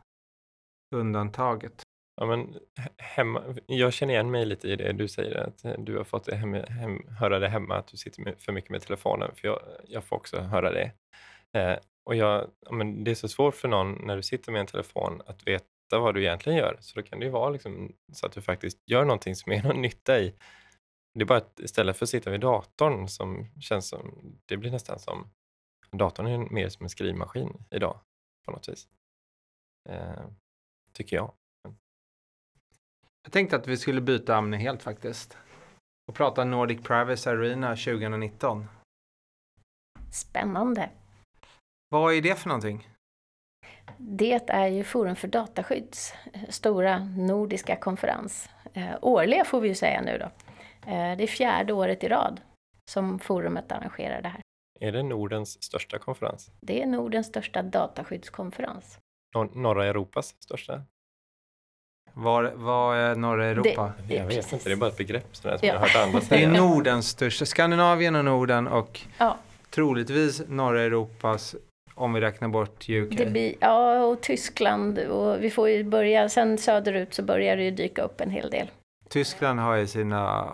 undantaget. 0.95 1.83
Ja, 2.21 2.27
men 2.27 2.57
hemma, 2.97 3.43
jag 3.67 3.93
känner 3.93 4.15
igen 4.15 4.31
mig 4.31 4.47
lite 4.47 4.69
i 4.69 4.77
det 4.77 4.93
du 4.93 5.09
säger, 5.09 5.37
att 5.37 5.65
du 5.79 5.97
har 5.97 6.05
fått 6.05 6.31
hem, 6.31 6.55
hem, 6.55 7.09
höra 7.21 7.39
det 7.39 7.49
hemma, 7.49 7.77
att 7.77 7.87
du 7.87 7.97
sitter 7.97 8.23
med, 8.23 8.35
för 8.39 8.53
mycket 8.53 8.71
med 8.71 8.83
telefonen, 8.83 9.31
för 9.35 9.49
jag, 9.49 9.61
jag 9.87 10.05
får 10.05 10.17
också 10.17 10.39
höra 10.39 10.73
det. 10.73 10.93
Eh, 11.59 11.79
och 12.05 12.17
jag, 12.17 12.51
ja, 12.67 12.73
men 12.73 13.05
det 13.05 13.11
är 13.11 13.15
så 13.15 13.29
svårt 13.29 13.55
för 13.55 13.69
någon 13.69 13.93
när 13.93 14.17
du 14.17 14.23
sitter 14.23 14.53
med 14.53 14.61
en 14.61 14.67
telefon 14.67 15.23
att 15.27 15.47
veta 15.47 15.99
vad 15.99 16.15
du 16.15 16.23
egentligen 16.23 16.59
gör, 16.59 16.77
så 16.81 17.01
då 17.01 17.07
kan 17.07 17.19
det 17.19 17.25
ju 17.25 17.31
vara 17.31 17.51
liksom, 17.51 17.93
så 18.13 18.27
att 18.27 18.33
du 18.33 18.43
faktiskt 18.43 18.79
gör 18.87 19.05
någonting 19.05 19.37
som 19.37 19.53
är 19.53 19.63
någon 19.63 19.83
nytta 19.83 20.21
i. 20.21 20.35
Det 21.15 21.23
är 21.23 21.27
bara 21.27 21.39
att 21.39 21.61
istället 21.61 21.97
för 21.97 22.07
att 22.07 22.11
sitta 22.11 22.31
vid 22.31 22.41
datorn 22.41 23.09
som 23.09 23.47
känns 23.61 23.89
som, 23.89 24.35
det 24.47 24.57
blir 24.57 24.71
nästan 24.71 24.99
som, 24.99 25.31
datorn 25.91 26.27
är 26.27 26.39
mer 26.39 26.69
som 26.69 26.85
en 26.85 26.91
skrivmaskin 26.91 27.65
idag 27.71 28.01
på 28.45 28.53
något 28.53 28.69
vis. 28.69 28.89
Eh, 29.89 30.25
tycker 30.93 31.17
jag. 31.17 31.33
Jag 33.23 33.33
tänkte 33.33 33.57
att 33.57 33.67
vi 33.67 33.77
skulle 33.77 34.01
byta 34.01 34.37
ämne 34.37 34.57
helt 34.57 34.83
faktiskt. 34.83 35.37
Och 36.09 36.15
prata 36.15 36.45
Nordic 36.45 36.83
Privacy 36.83 37.31
Arena 37.31 37.77
2019. 37.77 38.67
Spännande. 40.13 40.91
Vad 41.89 42.15
är 42.15 42.23
det 42.23 42.35
för 42.35 42.49
någonting? 42.49 42.89
Det 43.99 44.51
är 44.51 44.67
ju 44.67 44.85
Forum 44.85 45.17
för 45.17 45.29
dataskydds 45.29 46.15
stora 46.49 46.99
nordiska 46.99 47.77
konferens. 47.77 48.49
Eh, 48.75 48.97
årliga 49.03 49.45
får 49.45 49.61
vi 49.61 49.69
ju 49.69 49.75
säga 49.75 50.03
nu 50.03 50.19
då. 50.19 50.31
Eh, 50.87 51.17
det 51.17 51.23
är 51.23 51.27
fjärde 51.27 51.73
året 51.73 52.05
i 52.05 52.09
rad 52.09 52.41
som 52.91 53.19
forumet 53.19 53.73
arrangerar 53.73 54.23
det 54.23 54.29
här. 54.29 54.41
Är 54.81 54.93
det 54.93 55.03
Nordens 55.03 55.63
största 55.63 55.99
konferens? 55.99 56.51
Det 56.61 56.83
är 56.83 56.87
Nordens 56.87 57.27
största 57.27 57.63
dataskyddskonferens. 57.63 58.99
Nor 59.35 59.51
norra 59.55 59.87
Europas 59.87 60.35
största? 60.39 60.83
Var, 62.13 62.53
var 62.55 62.97
är 62.97 63.15
norra 63.15 63.47
Europa? 63.47 63.93
Det, 64.09 64.15
jag 64.15 64.27
vet 64.27 64.37
precis. 64.37 64.53
inte, 64.53 64.69
det 64.69 64.73
är 64.73 64.77
bara 64.77 64.91
ett 64.91 64.97
begrepp 64.97 65.37
sådär, 65.37 65.59
som 65.59 65.69
ja. 65.69 65.75
jag 65.75 65.81
har 65.81 65.87
hört 65.87 66.07
andra 66.07 66.21
säga. 66.21 66.49
Det 66.49 66.57
är 66.57 66.61
Nordens 66.61 67.09
största, 67.09 67.47
Skandinavien 67.47 68.17
och 68.17 68.25
Norden 68.25 68.69
och 68.69 69.01
ja. 69.19 69.37
troligtvis 69.71 70.43
norra 70.49 70.83
Europas 70.83 71.57
om 71.95 72.13
vi 72.13 72.21
räknar 72.21 72.49
bort 72.49 72.89
UK. 72.89 73.17
Det 73.17 73.27
blir, 73.27 73.55
ja, 73.61 74.05
och 74.05 74.21
Tyskland 74.21 74.99
och 74.99 75.45
vi 75.45 75.51
får 75.51 75.69
ju 75.69 75.85
börja, 75.85 76.29
sen 76.29 76.59
söderut 76.59 77.15
så 77.15 77.23
börjar 77.23 77.57
det 77.57 77.65
ju 77.65 77.71
dyka 77.71 78.03
upp 78.03 78.21
en 78.21 78.31
hel 78.31 78.51
del. 78.51 78.71
Tyskland 79.11 79.61
har 79.61 79.75
ju 79.75 79.87
sina, 79.87 80.53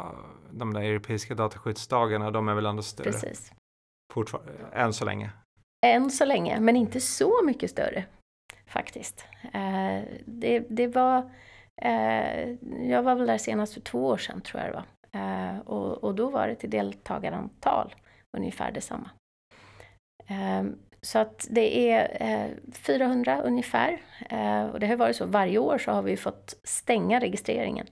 de 0.50 0.74
där 0.74 0.82
europeiska 0.82 1.34
dataskyddsdagarna, 1.34 2.30
de 2.30 2.48
är 2.48 2.54
väl 2.54 2.66
ändå 2.66 2.82
större? 2.82 3.12
Precis. 3.12 3.52
Fortfarande, 4.12 4.52
än 4.72 4.92
så 4.92 5.04
länge. 5.04 5.30
Än 5.86 6.10
så 6.10 6.24
länge, 6.24 6.60
men 6.60 6.76
inte 6.76 7.00
så 7.00 7.42
mycket 7.44 7.70
större 7.70 8.04
faktiskt. 8.66 9.24
Eh, 9.52 10.02
det, 10.24 10.58
det 10.58 10.86
var, 10.86 11.30
eh, 11.82 12.48
jag 12.90 13.02
var 13.02 13.14
väl 13.14 13.26
där 13.26 13.38
senast 13.38 13.74
för 13.74 13.80
två 13.80 14.06
år 14.06 14.16
sedan 14.16 14.40
tror 14.40 14.62
jag 14.62 14.70
det 14.70 14.74
var. 14.74 14.86
Eh, 15.20 15.58
och, 15.58 16.04
och 16.04 16.14
då 16.14 16.30
var 16.30 16.48
det 16.48 16.54
till 16.54 16.70
deltagarantal 16.70 17.94
ungefär 18.36 18.72
detsamma. 18.72 19.10
Så 21.02 21.18
att 21.18 21.46
det 21.50 21.90
är 21.90 22.54
400 22.72 23.42
ungefär. 23.42 24.02
Och 24.72 24.80
det 24.80 24.86
har 24.86 24.96
varit 24.96 25.16
så, 25.16 25.26
varje 25.26 25.58
år 25.58 25.78
så 25.78 25.90
har 25.90 26.02
vi 26.02 26.16
fått 26.16 26.54
stänga 26.64 27.20
registreringen 27.20 27.86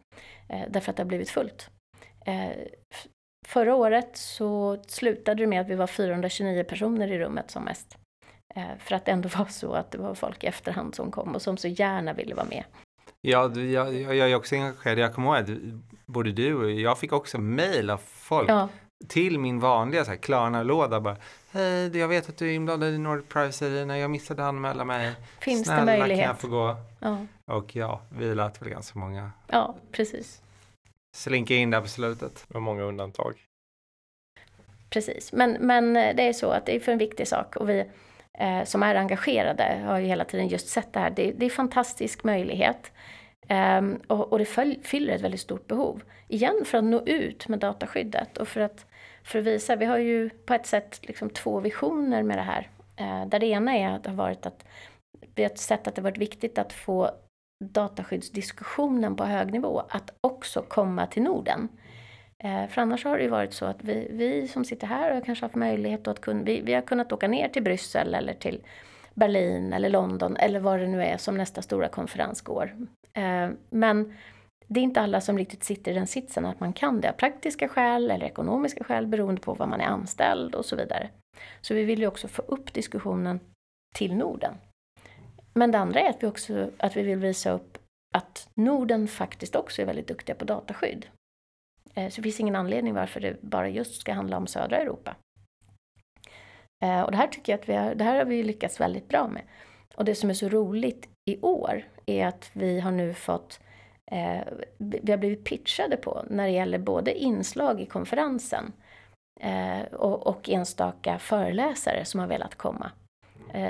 därför 0.48 0.90
att 0.90 0.96
det 0.96 1.02
har 1.02 1.08
blivit 1.08 1.30
fullt. 1.30 1.70
Förra 3.46 3.74
året 3.74 4.16
så 4.16 4.78
slutade 4.88 5.42
det 5.42 5.46
med 5.46 5.60
att 5.60 5.68
vi 5.68 5.74
var 5.74 5.86
429 5.86 6.64
personer 6.64 7.12
i 7.12 7.18
rummet 7.18 7.50
som 7.50 7.64
mest. 7.64 7.98
Eh, 8.54 8.62
för 8.78 8.94
att 8.94 9.04
det 9.04 9.12
ändå 9.12 9.28
var 9.38 9.44
så 9.44 9.72
att 9.72 9.90
det 9.90 9.98
var 9.98 10.14
folk 10.14 10.44
i 10.44 10.46
efterhand 10.46 10.94
som 10.94 11.10
kom 11.10 11.34
och 11.34 11.42
som 11.42 11.56
så 11.56 11.68
gärna 11.68 12.12
ville 12.12 12.34
vara 12.34 12.46
med. 12.46 12.64
Ja, 13.20 13.52
jag, 13.54 13.94
jag, 13.94 14.16
jag 14.16 14.30
är 14.30 14.34
också 14.34 14.54
engagerad. 14.54 14.98
Jag 14.98 15.14
kommer 15.14 15.28
ihåg 15.28 15.50
att 15.50 15.58
både 16.06 16.32
du 16.32 16.54
och 16.54 16.70
jag 16.70 16.98
fick 16.98 17.12
också 17.12 17.38
mejl 17.38 17.90
av 17.90 18.00
folk 18.04 18.50
ja. 18.50 18.68
till 19.08 19.38
min 19.38 19.60
vanliga 19.60 20.04
Klarna-låda 20.04 21.16
Hej, 21.54 21.96
jag 21.96 22.08
vet 22.08 22.28
att 22.28 22.36
du 22.36 22.50
är 22.50 22.54
inblandad 22.54 22.94
i 22.94 22.98
Nordic 22.98 23.26
Privacy 23.28 23.66
Arena, 23.66 23.98
jag 23.98 24.10
missade 24.10 24.42
att 24.42 24.48
anmäla 24.48 24.84
mig. 24.84 25.12
Finns 25.40 25.64
Snälla, 25.64 25.80
det 25.80 25.98
möjlighet? 25.98 26.22
kan 26.22 26.28
jag 26.28 26.40
få 26.40 26.48
gå? 26.48 26.76
Ja. 27.00 27.26
Och 27.44 27.76
ja, 27.76 28.00
vi 28.08 28.34
lät 28.34 28.62
väl 28.62 28.68
ganska 28.68 28.98
många. 28.98 29.30
Ja, 29.46 29.74
precis. 29.92 30.42
Slinka 31.16 31.54
in 31.54 31.70
där 31.70 31.80
på 31.80 31.88
slutet. 31.88 32.44
Med 32.48 32.62
många 32.62 32.82
undantag. 32.82 33.34
Precis, 34.90 35.32
men, 35.32 35.52
men 35.52 35.94
det 35.94 36.22
är 36.22 36.32
så 36.32 36.50
att 36.50 36.66
det 36.66 36.76
är 36.76 36.80
för 36.80 36.92
en 36.92 36.98
viktig 36.98 37.28
sak 37.28 37.56
och 37.56 37.68
vi 37.68 37.84
eh, 38.38 38.64
som 38.64 38.82
är 38.82 38.94
engagerade 38.94 39.82
har 39.86 39.98
ju 39.98 40.06
hela 40.06 40.24
tiden 40.24 40.48
just 40.48 40.68
sett 40.68 40.92
det 40.92 41.00
här. 41.00 41.10
Det, 41.10 41.32
det 41.32 41.44
är 41.44 41.50
en 41.50 41.56
fantastisk 41.56 42.24
möjlighet 42.24 42.92
um, 43.50 44.00
och, 44.06 44.32
och, 44.32 44.38
det 44.38 44.78
fyller 44.82 45.14
ett 45.14 45.22
väldigt 45.22 45.40
stort 45.40 45.66
behov. 45.66 46.02
Igen 46.28 46.64
för 46.64 46.78
att 46.78 46.84
nå 46.84 47.02
ut 47.06 47.48
med 47.48 47.58
dataskyddet 47.58 48.38
och 48.38 48.48
för 48.48 48.60
att, 48.60 48.86
för 49.24 49.38
att 49.38 49.44
visa, 49.44 49.76
vi 49.76 49.84
har 49.84 49.98
ju 49.98 50.30
på 50.30 50.54
ett 50.54 50.66
sätt 50.66 50.98
liksom 51.02 51.30
två 51.30 51.60
visioner 51.60 52.22
med 52.22 52.38
det 52.38 52.42
här. 52.42 52.68
Eh, 52.96 53.26
där 53.26 53.38
det 53.38 53.46
ena 53.46 53.76
är 53.76 53.88
att 53.88 54.04
det 54.04 54.10
har 54.10 54.16
varit 54.16 54.46
att 54.46 54.64
vi 55.34 55.42
har 55.42 55.50
sett 55.54 55.86
att 55.86 55.94
det 55.94 56.02
varit 56.02 56.18
viktigt 56.18 56.58
att 56.58 56.72
få 56.72 57.10
dataskyddsdiskussionen 57.64 59.16
på 59.16 59.24
hög 59.24 59.52
nivå 59.52 59.82
att 59.88 60.14
också 60.20 60.62
komma 60.62 61.06
till 61.06 61.22
Norden. 61.22 61.68
Eh, 62.38 62.66
för 62.66 62.82
annars 62.82 63.04
har 63.04 63.16
det 63.16 63.22
ju 63.22 63.30
varit 63.30 63.52
så 63.52 63.64
att 63.64 63.84
vi, 63.84 64.08
vi 64.10 64.48
som 64.48 64.64
sitter 64.64 64.86
här 64.86 65.14
har 65.14 65.20
kanske 65.20 65.44
haft 65.44 65.54
möjlighet 65.54 66.08
att 66.08 66.20
kunna, 66.20 66.42
vi, 66.42 66.60
vi 66.60 66.74
har 66.74 66.82
kunnat 66.82 67.12
åka 67.12 67.28
ner 67.28 67.48
till 67.48 67.62
Bryssel 67.62 68.14
eller 68.14 68.34
till 68.34 68.62
Berlin 69.14 69.72
eller 69.72 69.88
London 69.88 70.36
eller 70.36 70.60
vad 70.60 70.80
det 70.80 70.86
nu 70.86 71.02
är 71.02 71.16
som 71.16 71.36
nästa 71.36 71.62
stora 71.62 71.88
konferens 71.88 72.40
går. 72.40 72.76
Eh, 73.12 73.48
men 73.70 74.14
det 74.66 74.80
är 74.80 74.84
inte 74.84 75.00
alla 75.00 75.20
som 75.20 75.38
riktigt 75.38 75.64
sitter 75.64 75.92
i 75.92 75.94
den 75.94 76.06
sitsen 76.06 76.44
att 76.44 76.60
man 76.60 76.72
kan 76.72 77.00
det 77.00 77.08
av 77.08 77.12
praktiska 77.12 77.68
skäl 77.68 78.10
eller 78.10 78.26
ekonomiska 78.26 78.84
skäl 78.84 79.06
beroende 79.06 79.40
på 79.40 79.54
var 79.54 79.66
man 79.66 79.80
är 79.80 79.86
anställd 79.86 80.54
och 80.54 80.64
så 80.64 80.76
vidare. 80.76 81.10
Så 81.60 81.74
vi 81.74 81.84
vill 81.84 82.00
ju 82.00 82.06
också 82.06 82.28
få 82.28 82.42
upp 82.42 82.72
diskussionen 82.72 83.40
till 83.94 84.16
Norden. 84.16 84.54
Men 85.54 85.70
det 85.70 85.78
andra 85.78 86.00
är 86.00 86.10
att 86.10 86.22
vi 86.22 86.26
också 86.26 86.70
att 86.78 86.96
vi 86.96 87.02
vill 87.02 87.18
visa 87.18 87.50
upp 87.50 87.78
att 88.14 88.48
Norden 88.54 89.08
faktiskt 89.08 89.56
också 89.56 89.82
är 89.82 89.86
väldigt 89.86 90.08
duktiga 90.08 90.36
på 90.36 90.44
dataskydd. 90.44 91.06
Eh, 91.94 92.10
så 92.10 92.16
det 92.16 92.22
finns 92.22 92.40
ingen 92.40 92.56
anledning 92.56 92.94
varför 92.94 93.20
det 93.20 93.42
bara 93.42 93.68
just 93.68 94.00
ska 94.00 94.12
handla 94.12 94.36
om 94.36 94.46
södra 94.46 94.76
Europa. 94.76 95.16
Eh, 96.84 97.00
och 97.00 97.10
det 97.10 97.16
här 97.16 97.26
tycker 97.26 97.52
jag 97.52 97.60
att 97.60 97.68
vi 97.68 97.74
har, 97.74 97.94
det 97.94 98.04
här 98.04 98.16
har 98.16 98.24
vi 98.24 98.42
lyckats 98.42 98.80
väldigt 98.80 99.08
bra 99.08 99.28
med. 99.28 99.42
Och 99.94 100.04
det 100.04 100.14
som 100.14 100.30
är 100.30 100.34
så 100.34 100.48
roligt 100.48 101.08
i 101.30 101.40
år 101.40 101.84
är 102.06 102.26
att 102.26 102.50
vi 102.52 102.80
har 102.80 102.90
nu 102.90 103.14
fått 103.14 103.60
eh, 104.14 104.42
vi 104.78 105.12
har 105.12 105.18
blivit 105.18 105.44
pitchade 105.44 105.96
på 105.96 106.24
när 106.30 106.44
det 106.44 106.52
gäller 106.52 106.78
både 106.78 107.14
inslag 107.18 107.80
i 107.80 107.86
konferensen 107.86 108.72
och, 109.92 110.26
och 110.26 110.48
enstaka 110.48 111.18
föreläsare 111.18 112.04
som 112.04 112.20
har 112.20 112.26
velat 112.26 112.54
komma. 112.54 112.90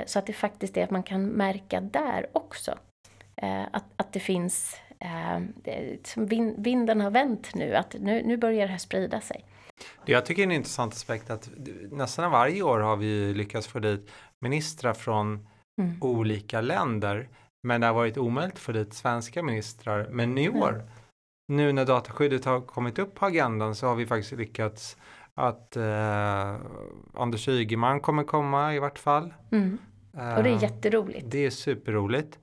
så 0.05 0.19
att 0.19 0.27
det 0.27 0.33
faktiskt 0.33 0.77
är 0.77 0.83
att 0.83 0.91
man 0.91 1.03
kan 1.03 1.25
märka 1.25 1.81
där 1.81 2.27
också 2.31 2.77
att, 3.71 3.83
att 3.95 4.13
det 4.13 4.19
finns 4.19 4.75
eh, 4.99 5.39
vinden 6.57 7.01
har 7.01 7.11
vänt 7.11 7.55
nu, 7.55 7.75
att 7.75 7.95
nu, 7.99 8.23
nu 8.25 8.37
börjar 8.37 8.65
det 8.65 8.71
här 8.71 8.77
sprida 8.77 9.21
sig. 9.21 9.45
Jag 10.05 10.25
tycker 10.25 10.41
det 10.41 10.43
är 10.43 10.51
en 10.51 10.51
intressant 10.51 10.93
aspekt 10.93 11.29
att 11.29 11.49
nästan 11.91 12.31
varje 12.31 12.61
år 12.61 12.79
har 12.79 12.95
vi 12.95 13.33
lyckats 13.33 13.67
få 13.67 13.79
dit 13.79 14.11
ministrar 14.41 14.93
från 14.93 15.47
mm. 15.81 15.97
olika 16.01 16.61
länder. 16.61 17.29
Men 17.65 17.81
det 17.81 17.87
har 17.87 17.93
varit 17.93 18.17
omöjligt 18.17 18.59
få 18.59 18.71
dit 18.71 18.93
svenska 18.93 19.43
ministrar. 19.43 20.07
Men 20.11 20.37
i 20.37 20.49
år, 20.49 20.69
mm. 20.69 20.85
nu 21.47 21.73
när 21.73 21.85
dataskyddet 21.85 22.45
har 22.45 22.61
kommit 22.61 22.99
upp 22.99 23.15
på 23.15 23.25
agendan 23.25 23.75
så 23.75 23.87
har 23.87 23.95
vi 23.95 24.05
faktiskt 24.05 24.31
lyckats 24.31 24.97
att 25.33 25.75
eh, 25.75 26.55
Anders 27.13 27.47
Ygeman 27.47 27.99
kommer 27.99 28.23
komma 28.23 28.75
i 28.75 28.79
vart 28.79 28.99
fall. 28.99 29.33
Mm. 29.51 29.77
Och 30.11 30.43
det 30.43 30.49
är 30.49 30.55
eh, 30.55 30.63
jätteroligt. 30.63 31.25
Det 31.31 31.45
är 31.45 31.49
superroligt. 31.49 32.39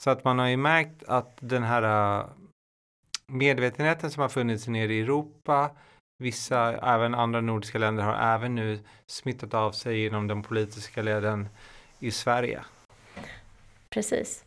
Så 0.00 0.10
att 0.10 0.24
man 0.24 0.38
har 0.38 0.46
ju 0.46 0.56
märkt 0.56 1.02
att 1.04 1.36
den 1.40 1.62
här 1.62 2.18
äh, 2.20 2.26
medvetenheten 3.26 4.10
som 4.10 4.20
har 4.20 4.28
funnits 4.28 4.68
nere 4.68 4.94
i 4.94 5.00
Europa, 5.00 5.70
vissa, 6.18 6.78
även 6.94 7.14
andra 7.14 7.40
nordiska 7.40 7.78
länder 7.78 8.02
har 8.02 8.34
även 8.34 8.54
nu 8.54 8.78
smittat 9.06 9.54
av 9.54 9.72
sig 9.72 10.00
genom 10.00 10.26
de 10.26 10.42
politiska 10.42 11.02
leden 11.02 11.48
i 11.98 12.10
Sverige. 12.10 12.60
Precis. 13.90 14.44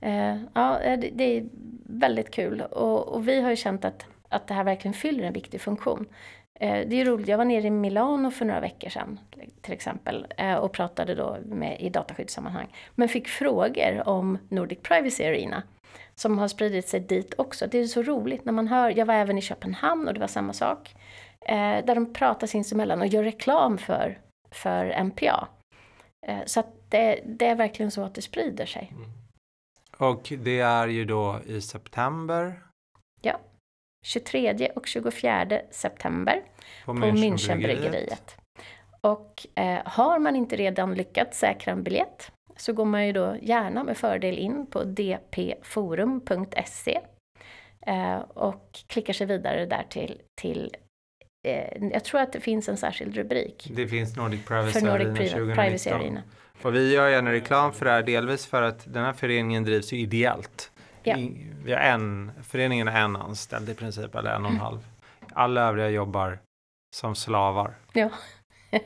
Eh, 0.00 0.36
ja, 0.54 0.80
eh, 0.80 0.98
det, 0.98 1.10
det, 1.10 1.24
är 1.24 1.44
väldigt 1.86 2.30
kul 2.30 2.60
och, 2.60 3.08
och, 3.08 3.28
vi 3.28 3.40
har 3.40 3.50
ju 3.50 3.56
känt 3.56 3.84
att, 3.84 4.06
att 4.28 4.46
det 4.46 4.54
här 4.54 4.64
verkligen 4.64 4.94
fyller 4.94 5.24
en 5.24 5.32
viktig 5.32 5.60
funktion. 5.60 6.06
Eh, 6.60 6.88
det 6.88 7.00
är 7.00 7.04
roligt, 7.04 7.28
jag 7.28 7.38
var 7.38 7.44
nere 7.44 7.66
i 7.66 7.70
Milano 7.70 8.30
för 8.30 8.44
några 8.44 8.60
veckor 8.60 8.88
sedan 8.88 9.20
till 9.60 9.72
exempel 9.72 10.26
eh, 10.36 10.54
och 10.54 10.72
pratade 10.72 11.14
då 11.14 11.36
med, 11.44 11.80
i 11.80 11.88
dataskyddssammanhang. 11.88 12.74
Men 12.94 13.08
fick 13.08 13.28
frågor 13.28 14.08
om 14.08 14.38
Nordic 14.48 14.78
Privacy 14.82 15.24
Arena 15.24 15.62
som 16.14 16.38
har 16.38 16.48
spridit 16.48 16.88
sig 16.88 17.00
dit 17.00 17.34
också. 17.38 17.66
Det 17.66 17.78
är 17.78 17.86
så 17.86 18.02
roligt 18.02 18.44
när 18.44 18.52
man 18.52 18.68
hör, 18.68 18.98
jag 18.98 19.06
var 19.06 19.14
även 19.14 19.38
i 19.38 19.42
Köpenhamn 19.42 20.08
och 20.08 20.14
det 20.14 20.20
var 20.20 20.26
samma 20.26 20.52
sak. 20.52 20.94
Eh, 21.40 21.84
där 21.84 21.94
de 21.94 22.12
pratar 22.12 22.46
sinsemellan 22.46 23.00
och 23.00 23.06
gör 23.06 23.22
reklam 23.22 23.78
för, 23.78 24.18
för 24.50 25.04
NPA. 25.04 25.48
Eh, 26.26 26.38
så 26.46 26.60
att 26.60 26.90
det, 26.90 27.20
det, 27.24 27.46
är 27.46 27.54
verkligen 27.54 27.90
så 27.90 28.02
att 28.02 28.14
det 28.14 28.22
sprider 28.22 28.66
sig. 28.66 28.92
Mm. 28.96 29.10
Och 30.00 30.32
det 30.38 30.60
är 30.60 30.88
ju 30.88 31.04
då 31.04 31.40
i 31.46 31.60
september 31.60 32.60
23 34.02 34.70
och 34.76 34.86
24 34.86 35.60
september 35.70 36.42
på, 36.84 36.94
på 36.94 36.98
Münchenbryggeriet. 37.00 38.36
Och 39.00 39.46
eh, 39.54 39.80
har 39.84 40.18
man 40.18 40.36
inte 40.36 40.56
redan 40.56 40.94
lyckats 40.94 41.38
säkra 41.38 41.72
en 41.72 41.82
biljett 41.82 42.32
så 42.56 42.72
går 42.72 42.84
man 42.84 43.06
ju 43.06 43.12
då 43.12 43.36
gärna 43.42 43.84
med 43.84 43.96
fördel 43.96 44.38
in 44.38 44.66
på 44.66 44.84
dpforum.se 44.84 46.20
eh, 47.86 48.18
och 48.18 48.80
klickar 48.86 49.12
sig 49.12 49.26
vidare 49.26 49.66
där 49.66 49.86
till, 49.90 50.20
till 50.40 50.76
eh, 51.46 51.88
jag 51.92 52.04
tror 52.04 52.20
att 52.20 52.32
det 52.32 52.40
finns 52.40 52.68
en 52.68 52.76
särskild 52.76 53.16
rubrik. 53.16 53.70
Det 53.76 53.88
finns 53.88 54.16
Nordic 54.16 54.46
Privacy, 54.46 54.72
för 54.72 54.86
Nordic 54.86 55.06
Arena 55.06 55.16
2019. 55.16 55.64
Privacy 55.64 55.90
Arena. 55.90 56.22
Och 56.62 56.74
vi 56.74 56.94
gör 56.94 57.08
gärna 57.08 57.32
reklam 57.32 57.72
för 57.72 57.84
det 57.84 57.90
här, 57.90 58.02
delvis 58.02 58.46
för 58.46 58.62
att 58.62 58.92
den 58.92 59.04
här 59.04 59.12
föreningen 59.12 59.64
drivs 59.64 59.92
ju 59.92 59.96
ideellt. 59.96 60.70
Ja. 61.02 61.16
Vi 61.64 61.72
har 61.72 61.80
en, 61.80 62.32
föreningen 62.42 62.88
är 62.88 63.00
en 63.00 63.16
anställd 63.16 63.68
i 63.68 63.74
princip, 63.74 64.14
eller 64.14 64.30
en 64.30 64.44
och 64.44 64.50
en 64.50 64.56
mm. 64.56 64.64
halv. 64.64 64.86
Alla 65.32 65.68
övriga 65.68 65.88
jobbar 65.88 66.38
som 66.96 67.14
slavar. 67.14 67.74
Ja. 67.92 68.10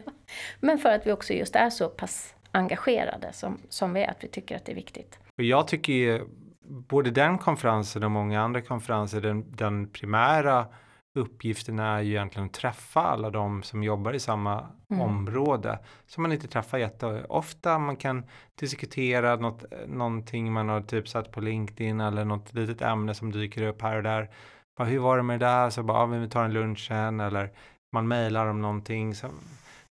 Men 0.60 0.78
för 0.78 0.90
att 0.90 1.06
vi 1.06 1.12
också 1.12 1.32
just 1.32 1.56
är 1.56 1.70
så 1.70 1.88
pass 1.88 2.34
engagerade 2.52 3.32
som, 3.32 3.59
som 3.68 3.94
vi 3.94 4.02
är, 4.02 4.10
att 4.10 4.24
vi 4.24 4.28
tycker 4.28 4.56
att 4.56 4.64
det 4.64 4.72
är 4.72 4.76
viktigt. 4.76 5.18
Och 5.38 5.44
jag 5.44 5.68
tycker 5.68 5.92
ju 5.92 6.24
både 6.68 7.10
den 7.10 7.38
konferensen 7.38 8.05
och 8.05 8.10
många 8.10 8.42
andra 8.42 8.62
konferenser, 8.62 9.20
den, 9.20 9.56
den 9.56 9.88
primära 9.88 10.66
uppgiften 11.15 11.78
är 11.78 12.01
ju 12.01 12.11
egentligen 12.11 12.47
att 12.47 12.53
träffa 12.53 13.01
alla 13.01 13.31
de 13.31 13.62
som 13.62 13.82
jobbar 13.82 14.12
i 14.12 14.20
samma 14.20 14.66
mm. 14.91 15.03
område 15.03 15.78
som 16.07 16.23
man 16.23 16.32
inte 16.32 16.49
träffar 16.49 16.78
jätteofta. 16.78 17.78
Man 17.78 17.97
kan 17.97 18.24
diskutera 18.55 19.36
något, 19.36 19.65
någonting 19.86 20.53
man 20.53 20.69
har 20.69 20.81
typ 20.81 21.09
satt 21.09 21.32
på 21.32 21.41
LinkedIn 21.41 22.01
eller 22.01 22.24
något 22.24 22.55
litet 22.55 22.82
ämne 22.82 23.15
som 23.15 23.32
dyker 23.32 23.62
upp 23.62 23.82
här 23.82 23.97
och 23.97 24.03
där. 24.03 24.31
Bara, 24.78 24.89
hur 24.89 24.99
var 24.99 25.16
det 25.16 25.23
med 25.23 25.41
det 25.41 25.47
där? 25.47 25.70
Så 25.70 25.82
bara, 25.82 25.99
ja, 25.99 26.07
vi 26.07 26.28
tar 26.28 26.45
en 26.45 26.53
lunch 26.53 26.86
sen 26.89 27.20
eller 27.20 27.51
man 27.93 28.09
mejlar 28.09 28.47
om 28.47 28.61
någonting. 28.61 29.15
Så 29.15 29.27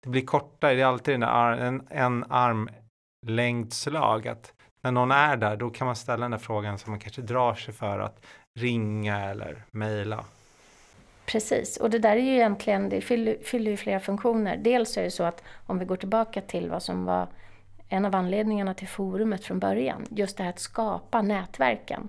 det 0.00 0.08
blir 0.08 0.26
kortare, 0.26 0.74
det 0.74 0.82
är 0.82 0.86
alltid 0.86 1.14
den 1.14 1.20
där, 1.20 1.52
en, 1.52 1.86
en 1.90 2.24
armlängdslag 2.28 4.28
att 4.28 4.54
när 4.82 4.92
någon 4.92 5.10
är 5.10 5.36
där 5.36 5.56
då 5.56 5.70
kan 5.70 5.86
man 5.86 5.96
ställa 5.96 6.24
den 6.24 6.30
där 6.30 6.38
frågan 6.38 6.78
som 6.78 6.90
man 6.90 7.00
kanske 7.00 7.22
drar 7.22 7.54
sig 7.54 7.74
för 7.74 7.98
att 7.98 8.26
ringa 8.58 9.30
eller 9.30 9.64
mejla. 9.70 10.24
Precis, 11.26 11.76
och 11.76 11.90
det 11.90 11.98
där 11.98 12.16
är 12.16 12.20
ju 12.20 12.34
egentligen, 12.34 12.88
det 12.88 13.00
fyller, 13.00 13.36
fyller 13.42 13.70
ju 13.70 13.76
flera 13.76 14.00
funktioner. 14.00 14.56
Dels 14.56 14.96
är 14.96 15.02
det 15.02 15.10
så 15.10 15.24
att 15.24 15.42
om 15.66 15.78
vi 15.78 15.84
går 15.84 15.96
tillbaka 15.96 16.40
till 16.40 16.70
vad 16.70 16.82
som 16.82 17.04
var 17.04 17.28
en 17.88 18.04
av 18.04 18.14
anledningarna 18.14 18.74
till 18.74 18.88
forumet 18.88 19.44
från 19.44 19.58
början, 19.58 20.06
just 20.10 20.36
det 20.36 20.42
här 20.42 20.50
att 20.50 20.58
skapa 20.58 21.22
nätverken. 21.22 22.08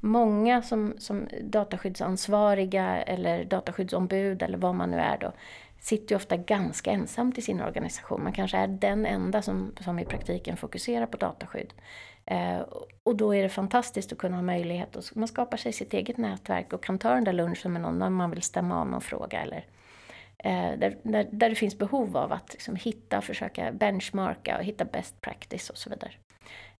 Många 0.00 0.62
som, 0.62 0.94
som 0.98 1.28
dataskyddsansvariga 1.42 3.02
eller 3.02 3.44
dataskyddsombud 3.44 4.42
eller 4.42 4.58
vad 4.58 4.74
man 4.74 4.90
nu 4.90 4.96
är 4.96 5.18
då, 5.18 5.32
sitter 5.84 6.14
ju 6.14 6.16
ofta 6.16 6.36
ganska 6.36 6.90
ensamt 6.90 7.38
i 7.38 7.42
sin 7.42 7.60
organisation. 7.60 8.22
Man 8.22 8.32
kanske 8.32 8.56
är 8.56 8.66
den 8.66 9.06
enda 9.06 9.42
som, 9.42 9.72
som 9.80 9.98
i 9.98 10.04
praktiken 10.04 10.56
fokuserar 10.56 11.06
på 11.06 11.16
dataskydd. 11.16 11.72
Eh, 12.26 12.60
och 13.02 13.16
då 13.16 13.34
är 13.34 13.42
det 13.42 13.48
fantastiskt 13.48 14.12
att 14.12 14.18
kunna 14.18 14.36
ha 14.36 14.42
möjlighet 14.42 14.96
att 14.96 15.14
man 15.14 15.28
skapar 15.28 15.56
sig 15.56 15.72
sitt 15.72 15.94
eget 15.94 16.16
nätverk 16.16 16.72
och 16.72 16.84
kan 16.84 16.98
ta 16.98 17.14
den 17.14 17.24
där 17.24 17.32
lunchen 17.32 17.72
med 17.72 17.82
någon 17.82 17.98
när 17.98 18.10
man 18.10 18.30
vill 18.30 18.42
stämma 18.42 18.80
av 18.80 18.88
någon 18.88 19.00
fråga 19.00 19.42
eller 19.42 19.66
Eh, 20.44 20.78
där, 20.78 20.96
där, 21.02 21.28
där, 21.30 21.48
det 21.48 21.54
finns 21.54 21.78
behov 21.78 22.16
av 22.16 22.32
att 22.32 22.52
liksom 22.52 22.76
hitta, 22.76 23.20
försöka 23.20 23.72
benchmarka 23.72 24.58
och 24.58 24.64
hitta 24.64 24.84
best 24.84 25.20
practice 25.20 25.70
och 25.70 25.78
så 25.78 25.90
vidare. 25.90 26.12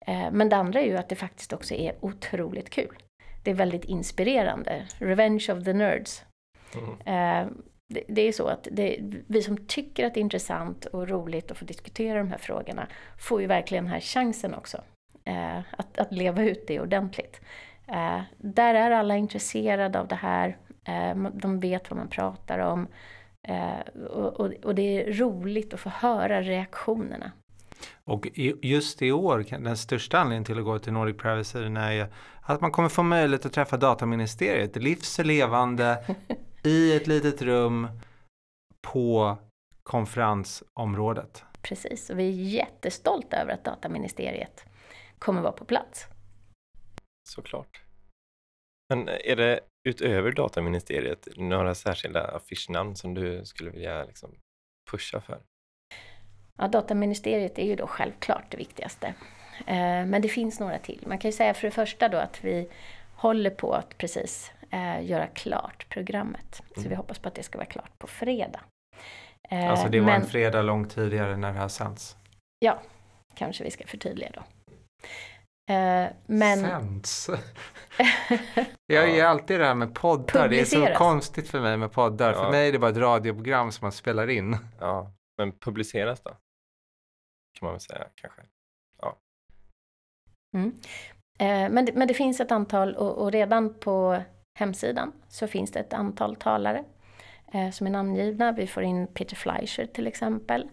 Eh, 0.06 0.30
men 0.32 0.48
det 0.48 0.56
andra 0.56 0.80
är 0.80 0.86
ju 0.86 0.96
att 0.96 1.08
det 1.08 1.16
faktiskt 1.16 1.52
också 1.52 1.74
är 1.74 1.94
otroligt 2.00 2.70
kul. 2.70 3.02
Det 3.42 3.50
är 3.50 3.54
väldigt 3.54 3.84
inspirerande. 3.84 4.86
Revenge 4.98 5.46
of 5.50 5.64
the 5.64 5.72
nerds. 5.72 6.24
Mm. 6.74 7.64
Eh, 7.90 7.94
det, 7.94 8.04
det, 8.08 8.22
är 8.22 8.32
så 8.32 8.46
att 8.46 8.68
det, 8.72 8.98
vi 9.26 9.42
som 9.42 9.56
tycker 9.56 10.06
att 10.06 10.14
det 10.14 10.20
är 10.20 10.22
intressant 10.22 10.86
och 10.86 11.08
roligt 11.08 11.50
att 11.50 11.58
få 11.58 11.64
diskutera 11.64 12.18
de 12.18 12.30
här 12.30 12.38
frågorna 12.38 12.86
får 13.18 13.40
ju 13.40 13.46
verkligen 13.46 13.84
den 13.84 13.92
här 13.92 14.00
chansen 14.00 14.54
också. 14.54 14.82
Att, 15.70 15.98
att 15.98 16.12
leva 16.12 16.42
ut 16.42 16.66
det 16.66 16.80
ordentligt. 16.80 17.40
Där 18.38 18.74
är 18.74 18.90
alla 18.90 19.16
intresserade 19.16 20.00
av 20.00 20.08
det 20.08 20.14
här. 20.14 20.58
De 21.32 21.60
vet 21.60 21.90
vad 21.90 21.98
man 21.98 22.08
pratar 22.08 22.58
om. 22.58 22.86
Och, 24.10 24.40
och, 24.40 24.52
och 24.64 24.74
det 24.74 24.82
är 24.82 25.12
roligt 25.12 25.74
att 25.74 25.80
få 25.80 25.88
höra 25.88 26.42
reaktionerna 26.42 27.32
och 28.04 28.28
just 28.62 29.02
i 29.02 29.12
år, 29.12 29.44
den 29.50 29.76
största 29.76 30.18
anledningen 30.18 30.44
till 30.44 30.58
att 30.58 30.64
gå 30.64 30.78
till 30.78 30.92
Nordic 30.92 31.16
Privacy 31.16 31.58
är 31.58 32.08
att 32.40 32.60
man 32.60 32.70
kommer 32.70 32.88
få 32.88 33.02
möjlighet 33.02 33.46
att 33.46 33.52
träffa 33.52 33.76
dataministeriet 33.76 34.76
livslevande 34.76 36.04
i 36.64 36.96
ett 36.96 37.06
litet 37.06 37.42
rum 37.42 37.88
på 38.80 39.38
konferensområdet. 39.82 41.44
Precis, 41.62 42.10
och 42.10 42.18
vi 42.18 42.28
är 42.28 42.32
jättestolta 42.32 43.36
över 43.36 43.52
att 43.52 43.64
dataministeriet 43.64 44.64
kommer 45.18 45.40
vara 45.40 45.52
på 45.52 45.64
plats. 45.64 46.06
Såklart. 47.28 47.82
Men 48.88 49.08
är 49.08 49.36
det 49.36 49.60
utöver 49.88 50.32
dataministeriet 50.32 51.28
några 51.36 51.74
särskilda 51.74 52.26
affischnamn 52.36 52.96
som 52.96 53.14
du 53.14 53.44
skulle 53.44 53.70
vilja 53.70 54.04
liksom 54.04 54.34
pusha 54.90 55.20
för? 55.20 55.40
Ja, 56.58 56.68
dataministeriet 56.68 57.58
är 57.58 57.66
ju 57.66 57.76
då 57.76 57.86
självklart 57.86 58.44
det 58.50 58.56
viktigaste. 58.56 59.14
Eh, 59.66 60.06
men 60.06 60.22
det 60.22 60.28
finns 60.28 60.60
några 60.60 60.78
till. 60.78 61.04
Man 61.06 61.18
kan 61.18 61.28
ju 61.28 61.36
säga 61.36 61.54
för 61.54 61.66
det 61.66 61.70
första 61.70 62.08
då 62.08 62.18
att 62.18 62.44
vi 62.44 62.68
håller 63.16 63.50
på 63.50 63.72
att 63.72 63.98
precis 63.98 64.52
eh, 64.70 65.04
göra 65.04 65.26
klart 65.26 65.86
programmet. 65.88 66.62
Så 66.74 66.80
vi 66.80 66.86
mm. 66.86 66.96
hoppas 66.96 67.18
på 67.18 67.28
att 67.28 67.34
det 67.34 67.42
ska 67.42 67.58
vara 67.58 67.68
klart 67.68 67.98
på 67.98 68.06
fredag. 68.06 68.60
Eh, 69.50 69.70
alltså 69.70 69.88
det 69.88 70.00
var 70.00 70.06
men, 70.06 70.22
en 70.22 70.26
fredag 70.26 70.62
långt 70.62 70.94
tidigare 70.94 71.36
när 71.36 71.52
det 71.52 71.58
här 71.58 71.68
sänds? 71.68 72.16
Ja, 72.58 72.82
kanske 73.34 73.64
vi 73.64 73.70
ska 73.70 73.86
förtydliga 73.86 74.30
då. 74.34 74.42
Men... 76.26 76.58
Sänds? 76.58 77.30
jag 78.86 79.10
är 79.10 79.24
alltid 79.24 79.60
det 79.60 79.66
här 79.66 79.74
med 79.74 79.94
poddar. 79.94 80.48
Det 80.48 80.60
är 80.60 80.64
så 80.64 80.86
konstigt 80.96 81.48
för 81.48 81.60
mig 81.60 81.76
med 81.76 81.92
poddar. 81.92 82.32
Ja. 82.32 82.44
För 82.44 82.50
mig 82.50 82.68
är 82.68 82.72
det 82.72 82.78
bara 82.78 82.90
ett 82.90 82.96
radioprogram 82.96 83.72
som 83.72 83.84
man 83.84 83.92
spelar 83.92 84.30
in. 84.30 84.56
Ja, 84.80 85.12
men 85.38 85.52
publiceras 85.52 86.20
då? 86.20 86.30
Kan 87.58 87.66
man 87.66 87.72
väl 87.72 87.80
säga 87.80 88.06
kanske. 88.14 88.42
Ja. 89.00 89.18
Mm. 90.56 90.74
Eh, 91.38 91.72
men, 91.72 91.84
det, 91.84 91.92
men 91.92 92.08
det 92.08 92.14
finns 92.14 92.40
ett 92.40 92.52
antal 92.52 92.94
och, 92.94 93.22
och, 93.22 93.32
redan 93.32 93.74
på 93.74 94.22
hemsidan 94.58 95.12
så 95.28 95.46
finns 95.46 95.72
det 95.72 95.80
ett 95.80 95.92
antal 95.92 96.36
talare 96.36 96.84
eh, 97.52 97.70
som 97.70 97.86
är 97.86 97.90
namngivna. 97.90 98.52
Vi 98.52 98.66
får 98.66 98.82
in 98.82 99.06
Peter 99.06 99.36
Fleischer 99.36 99.86
till 99.86 100.06
exempel 100.06 100.68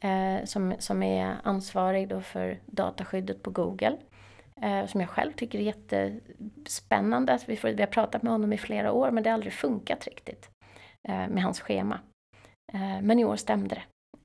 eh, 0.00 0.44
som, 0.44 0.74
som 0.78 1.02
är 1.02 1.36
ansvarig 1.42 2.08
då 2.08 2.20
för 2.20 2.60
dataskyddet 2.66 3.42
på 3.42 3.50
Google. 3.50 3.96
Eh, 4.62 4.86
som 4.86 5.00
jag 5.00 5.10
själv 5.10 5.32
tycker 5.32 5.58
är 5.58 5.62
jättespännande. 5.62 7.38
Vi, 7.46 7.56
får, 7.56 7.68
vi 7.68 7.82
har 7.82 7.86
pratat 7.86 8.22
med 8.22 8.32
honom 8.32 8.52
i 8.52 8.58
flera 8.58 8.92
år 8.92 9.10
men 9.10 9.22
det 9.22 9.30
har 9.30 9.34
aldrig 9.34 9.52
funkat 9.52 10.06
riktigt 10.06 10.50
eh, 11.08 11.28
med 11.28 11.42
hans 11.42 11.60
schema. 11.60 12.00
Eh, 12.72 13.02
men 13.02 13.18
i 13.18 13.24
år 13.24 13.36
stämde 13.36 13.74
det. 13.74 13.82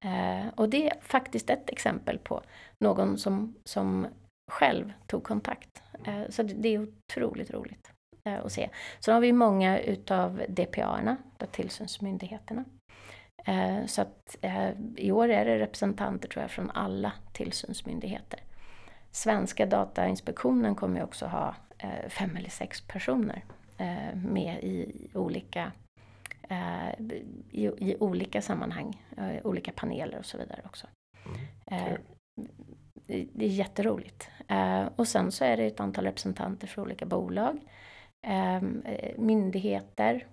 Eh, 0.08 0.48
och 0.56 0.70
det 0.70 0.90
är 0.90 1.02
faktiskt 1.02 1.50
ett 1.50 1.70
exempel 1.70 2.18
på 2.18 2.42
någon 2.84 3.18
som, 3.18 3.56
som 3.64 4.08
själv 4.52 4.94
tog 5.08 5.24
kontakt. 5.24 5.84
Eh, 6.06 6.30
så 6.30 6.44
det, 6.44 6.54
det, 6.54 6.70
är 6.70 6.88
otroligt 6.88 7.52
roligt 7.52 7.92
eh, 8.28 8.46
att 8.46 8.52
se. 8.52 8.70
Sen 9.00 9.14
har 9.14 9.22
vi 9.22 9.34
många 9.34 9.80
utav 9.80 10.42
DPA-erna, 10.50 11.18
tillsynsmyndigheterna. 11.52 12.66
Eh, 13.46 13.86
så 13.86 14.02
att 14.02 14.38
eh, 14.42 14.70
i 14.96 15.12
år 15.12 15.30
är 15.30 15.46
det 15.46 15.60
representanter 15.60 16.30
tror 16.30 16.42
jag 16.42 16.52
från 16.52 16.72
alla 16.72 17.14
tillsynsmyndigheter. 17.34 18.40
Svenska 19.12 19.66
Datainspektionen 19.66 20.76
kommer 20.76 21.04
också 21.04 21.26
ha 21.26 21.56
eh, 21.78 22.10
fem 22.10 22.36
eller 22.36 22.50
sex 22.50 22.82
personer 22.82 23.44
med 24.14 24.64
i 24.64 25.08
olika 25.14 25.72
Eh, 26.50 27.06
i, 27.52 27.96
olika 28.00 28.42
sammanhang, 28.42 29.02
eh, 29.18 29.46
olika 29.46 29.72
paneler 29.72 30.20
och 30.20 30.26
så 30.26 30.38
vidare 30.38 30.62
också. 30.66 30.88
Mm. 31.26 31.88
Eh, 31.88 31.98
det 33.08 33.46
är 33.46 33.50
jätteroligt. 33.50 34.30
och 34.96 35.08
sen 35.08 35.32
så 35.32 35.46
är 35.46 35.58
det 35.58 35.66
ett 35.66 35.80
antal 35.80 36.06
representanter 36.06 36.68
för 36.68 36.82
olika 36.82 37.06
bolag, 37.06 37.60
myndigheter. 39.18 40.26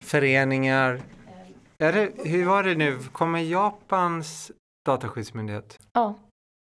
Föreningar. 0.00 1.00
Är 1.78 1.92
det, 1.92 2.10
hur 2.24 2.44
var 2.44 2.62
det 2.62 2.74
nu, 2.74 2.98
kommer 3.12 3.38
Japans 3.38 4.52
dataskyddsmyndighet? 4.86 5.78
Ja. 5.92 6.14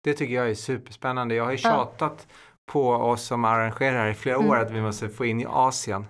Det 0.04 0.14
tycker 0.14 0.34
jag 0.34 0.50
är 0.50 0.56
superspännande. 0.56 1.36
Jag 1.36 1.44
har 1.44 1.52
ju 1.52 1.58
tjatat 1.58 2.28
ja. 2.30 2.36
på 2.72 2.90
oss 2.90 3.24
som 3.24 3.46
arrangerar 3.46 4.10
i 4.10 4.14
flera 4.14 4.36
mm. 4.36 4.50
år 4.50 4.58
att 4.58 4.72
vi 4.72 4.82
måste 4.82 5.10
få 5.10 5.26
in 5.26 5.42
i 5.42 5.46
Asien. 5.46 6.06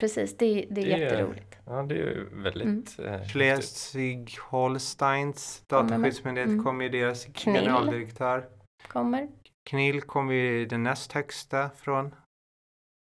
Precis, 0.00 0.36
det, 0.36 0.66
det 0.70 0.92
är 0.92 0.98
det 0.98 1.04
jätteroligt. 1.04 1.56
ja, 1.66 1.82
det 1.82 1.94
är 1.94 1.98
ju 1.98 2.28
väldigt 2.32 2.98
mm. 2.98 3.14
eh, 3.14 3.20
Schleswig-Holsteins 3.20 5.62
dataskyddsmyndighet 5.66 6.48
mm. 6.48 6.64
kommer 6.64 6.84
ju 6.84 6.90
deras 6.90 7.24
Knill. 7.24 7.54
generaldirektör. 7.54 8.48
Kommer. 8.88 9.28
Knill 9.70 10.02
kommer 10.02 10.32
ju 10.32 10.66
den 10.66 10.82
näst 10.82 11.12
högsta 11.12 11.70
från. 11.76 12.14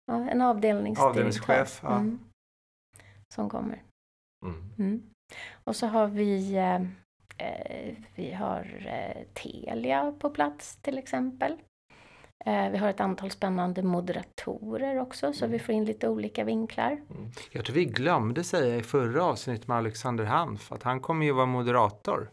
Ja, 0.09 0.31
en 0.31 0.43
avdelningsdirektör. 0.43 1.09
Avdelningschef. 1.09 1.81
Ja. 1.83 1.97
Mm. 1.97 2.19
Som 3.35 3.51
kommer. 3.51 3.83
Mm. 4.47 4.73
mm. 4.79 5.03
Och 5.65 5.77
så 5.77 5.87
har 5.87 6.07
vi 6.07 6.55
eh, 6.57 6.81
eh, 7.39 7.95
vi 8.15 8.33
har 8.33 8.87
eh, 8.87 9.23
Telia 9.35 10.13
på 10.19 10.31
plats 10.31 10.77
till 10.77 10.99
exempel. 10.99 11.57
Eh, 12.45 12.71
vi 12.71 12.79
har 12.79 12.89
ett 12.89 13.01
antal 13.01 13.31
spännande 13.31 13.83
moderatorer 13.83 15.01
också 15.01 15.33
så 15.33 15.45
mm. 15.45 15.53
vi 15.53 15.59
får 15.59 15.75
in 15.75 15.85
lite 15.85 16.09
olika 16.09 16.45
vinklar. 16.45 16.93
Mm. 16.93 17.31
Jag 17.53 17.65
tror 17.65 17.75
vi 17.75 17.85
glömde 17.85 18.45
säga 18.45 18.77
i 18.77 18.83
förra 18.83 19.25
avsnittet 19.25 19.69
med 19.69 19.77
Alexander 19.77 20.25
Hanf 20.25 20.73
att 20.73 20.83
han 20.83 21.01
kommer 21.01 21.27
ju 21.27 21.33
vara 21.33 21.47
moderator. 21.47 22.31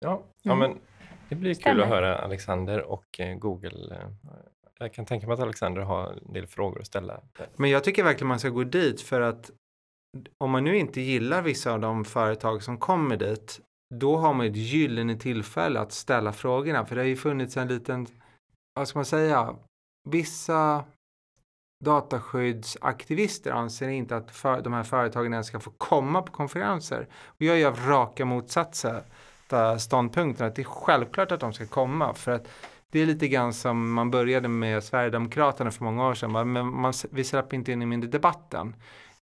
Ja, 0.00 0.22
ja 0.42 0.52
mm. 0.52 0.70
men 0.70 0.80
det 1.28 1.34
blir 1.34 1.54
kul 1.54 1.60
Stämmer. 1.60 1.82
att 1.82 1.88
höra 1.88 2.18
Alexander 2.18 2.82
och 2.82 3.20
eh, 3.20 3.34
Google. 3.34 4.10
Jag 4.80 4.94
kan 4.94 5.06
tänka 5.06 5.26
mig 5.26 5.34
att 5.34 5.40
Alexander 5.40 5.82
har 5.82 6.12
en 6.26 6.32
del 6.32 6.46
frågor 6.46 6.80
att 6.80 6.86
ställa. 6.86 7.20
Men 7.56 7.70
jag 7.70 7.84
tycker 7.84 8.04
verkligen 8.04 8.28
man 8.28 8.38
ska 8.38 8.48
gå 8.48 8.64
dit 8.64 9.00
för 9.00 9.20
att 9.20 9.50
om 10.38 10.50
man 10.50 10.64
nu 10.64 10.76
inte 10.76 11.00
gillar 11.00 11.42
vissa 11.42 11.72
av 11.72 11.80
de 11.80 12.04
företag 12.04 12.62
som 12.62 12.78
kommer 12.78 13.16
dit 13.16 13.60
då 13.94 14.16
har 14.16 14.34
man 14.34 14.46
ett 14.46 14.56
gyllene 14.56 15.16
tillfälle 15.16 15.80
att 15.80 15.92
ställa 15.92 16.32
frågorna 16.32 16.86
för 16.86 16.94
det 16.94 17.02
har 17.02 17.06
ju 17.06 17.16
funnits 17.16 17.56
en 17.56 17.68
liten 17.68 18.06
vad 18.74 18.88
ska 18.88 18.98
man 18.98 19.04
säga, 19.04 19.56
vissa 20.08 20.84
dataskyddsaktivister 21.84 23.50
anser 23.50 23.88
inte 23.88 24.16
att 24.16 24.30
för, 24.30 24.60
de 24.60 24.72
här 24.72 24.82
företagen 24.82 25.32
ens 25.32 25.46
ska 25.46 25.60
få 25.60 25.70
komma 25.70 26.22
på 26.22 26.32
konferenser. 26.32 27.08
Och 27.24 27.42
jag 27.42 27.60
är 27.60 27.66
av 27.66 27.76
raka 27.86 28.24
motsatsen 28.24 29.02
eh, 29.52 29.76
ståndpunkten 29.76 30.46
att 30.46 30.54
det 30.54 30.62
är 30.62 30.64
självklart 30.64 31.32
att 31.32 31.40
de 31.40 31.52
ska 31.52 31.66
komma 31.66 32.14
för 32.14 32.32
att 32.32 32.48
det 32.90 33.00
är 33.00 33.06
lite 33.06 33.28
grann 33.28 33.52
som 33.52 33.92
man 33.92 34.10
började 34.10 34.48
med 34.48 34.84
Sverigedemokraterna 34.84 35.70
för 35.70 35.84
många 35.84 36.08
år 36.08 36.14
sedan. 36.14 36.52
Men 36.52 36.66
man, 36.66 36.92
vi 37.10 37.24
släpper 37.24 37.56
inte 37.56 37.72
in 37.72 37.92
i 37.92 38.06
debatten. 38.06 38.74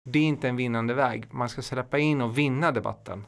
Det 0.02 0.18
är 0.18 0.22
inte 0.22 0.48
en 0.48 0.56
vinnande 0.56 0.94
väg. 0.94 1.24
Man 1.30 1.48
ska 1.48 1.62
släppa 1.62 1.98
in 1.98 2.20
och 2.20 2.38
vinna 2.38 2.72
debatten. 2.72 3.24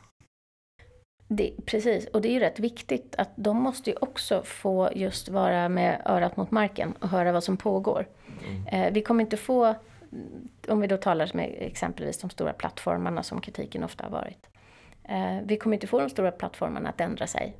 Det, 1.28 1.52
precis, 1.66 2.06
och 2.06 2.20
det 2.20 2.28
är 2.28 2.32
ju 2.32 2.40
rätt 2.40 2.60
viktigt 2.60 3.14
att 3.18 3.30
de 3.36 3.56
måste 3.56 3.90
ju 3.90 3.96
också 4.00 4.42
få 4.42 4.90
just 4.94 5.28
vara 5.28 5.68
med 5.68 6.02
örat 6.06 6.36
mot 6.36 6.50
marken 6.50 6.92
och 7.00 7.08
höra 7.08 7.32
vad 7.32 7.44
som 7.44 7.56
pågår. 7.56 8.08
Mm. 8.48 8.66
Eh, 8.66 8.92
vi 8.92 9.02
kommer 9.02 9.24
inte 9.24 9.36
få, 9.36 9.74
om 10.68 10.80
vi 10.80 10.86
då 10.86 10.96
talar 10.96 11.30
med 11.34 11.56
exempelvis 11.58 12.18
de 12.18 12.30
stora 12.30 12.52
plattformarna 12.52 13.22
som 13.22 13.40
kritiken 13.40 13.84
ofta 13.84 14.04
har 14.04 14.10
varit. 14.10 14.46
Eh, 15.04 15.38
vi 15.44 15.56
kommer 15.56 15.76
inte 15.76 15.86
få 15.86 16.00
de 16.00 16.10
stora 16.10 16.30
plattformarna 16.30 16.88
att 16.88 17.00
ändra 17.00 17.26
sig 17.26 17.56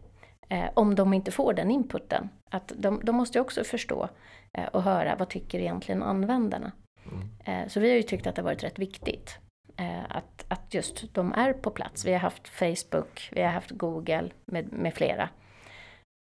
eh, 0.51 0.71
om 0.75 0.95
de 0.95 1.15
inte 1.15 1.31
får 1.31 1.53
den 1.53 1.71
inputen. 1.71 2.29
Att 2.51 2.73
de, 2.77 3.01
de 3.05 3.17
måste 3.17 3.41
också 3.41 3.65
förstå 3.65 4.09
eh, 4.53 4.67
och 4.67 4.83
höra 4.83 5.17
vad 5.17 5.29
tycker 5.29 5.59
egentligen 5.59 6.03
användarna. 6.03 6.73
Mm. 7.13 7.29
Eh, 7.63 7.69
så 7.69 7.81
vi 7.81 7.89
har 7.89 7.97
ju 7.97 8.03
tyckt 8.03 8.27
att 8.27 8.35
det 8.35 8.43
har 8.43 8.45
varit 8.45 8.65
rätt 8.65 8.79
viktigt 8.79 9.39
eh, 9.77 10.05
att, 10.09 10.45
att 10.49 10.75
just 10.75 11.15
de 11.15 11.33
är 11.33 11.53
på 11.53 11.71
plats. 11.71 12.05
Vi 12.05 12.13
har 12.13 12.19
haft 12.19 12.49
Facebook, 12.49 13.29
vi 13.33 13.43
har 13.43 13.51
haft 13.51 13.71
Google 13.71 14.31
med, 14.45 14.73
med 14.73 14.95
flera. 14.95 15.29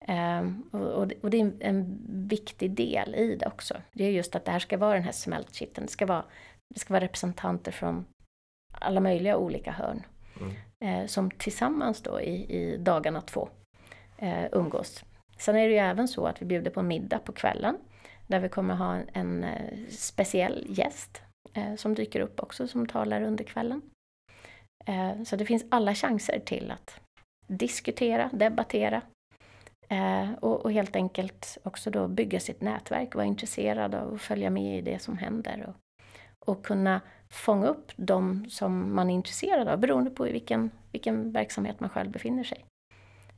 Um, 0.08 0.70
och, 0.72 1.12
och, 1.22 1.30
det 1.30 1.40
är 1.40 1.52
en 1.60 1.98
viktig 2.28 2.72
del 2.72 3.16
i 3.16 3.36
det 3.36 3.48
också. 3.48 3.78
Det 3.94 4.04
är 4.04 4.12
just 4.12 4.36
att 4.36 4.46
det 4.46 4.52
här 4.52 4.60
ska 4.60 4.78
vara 4.78 4.94
den 4.94 5.04
här 5.04 5.12
smältkitteln. 5.12 5.86
Det 5.86 5.92
ska 5.92 6.06
vara, 6.06 6.24
det 6.74 6.80
ska 6.80 6.94
vara 6.94 7.04
representanter 7.04 7.72
från 7.72 8.06
alla 8.72 9.00
möjliga 9.00 9.38
olika 9.38 9.72
hörn. 9.72 10.04
mm. 10.80 11.08
som 11.08 11.32
tillsammans 11.32 12.02
då 12.02 12.22
i, 12.22 12.58
i 12.58 12.78
dagarna 12.78 13.22
två 13.22 13.50
Eh, 14.18 14.46
umgås. 14.52 15.04
Sen 15.38 15.56
är 15.56 15.68
det 15.68 15.74
ju 15.74 15.80
även 15.80 16.08
så 16.08 16.28
att 16.28 16.42
vi 16.42 16.46
bjuder 16.46 16.72
på 16.72 16.82
middag 16.82 17.20
på 17.20 17.32
kvällen 17.32 17.78
där 18.28 18.40
vi 18.40 18.50
kommer 18.50 18.76
ha 18.76 18.96
en, 18.96 19.44
en 19.44 19.46
speciell 19.90 20.66
gäst 20.70 21.22
eh, 21.54 21.76
som 21.76 21.96
dyker 21.96 22.20
upp 22.20 22.40
också 22.40 22.68
som 22.68 22.88
talar 22.88 23.22
under 23.22 23.44
kvällen. 23.44 23.82
Så 25.26 25.36
det 25.36 25.46
finns 25.46 25.66
alla 25.70 25.96
chanser 25.96 26.40
till 26.40 26.72
att 26.72 27.00
diskutera, 27.48 28.30
debattera 28.34 29.02
eh, 29.90 30.34
och, 30.34 30.66
och, 30.66 30.72
helt 30.72 30.96
enkelt 30.96 31.58
också 31.64 31.92
då 31.92 32.08
bygga 32.08 32.40
sitt 32.40 32.62
nätverk, 32.62 33.16
vara 33.16 33.26
intresserad 33.26 33.96
av 33.96 34.14
att 34.14 34.22
följa 34.22 34.50
med 34.50 34.78
i 34.78 34.82
det 34.82 35.00
som 35.00 35.18
händer 35.18 35.66
och, 35.68 35.76
och 36.50 36.66
kunna 36.66 37.02
fånga 37.30 37.68
upp 37.68 37.92
de 37.96 38.50
som 38.50 38.96
man 38.96 39.10
är 39.10 39.14
intresserad 39.14 39.68
av 39.68 39.80
beroende 39.80 40.10
på 40.10 40.28
i 40.28 40.32
vilken, 40.32 40.72
vilken 40.92 41.32
verksamhet 41.32 41.80
man 41.80 41.90
själv 41.90 42.12
befinner 42.12 42.44
sig. 42.44 42.66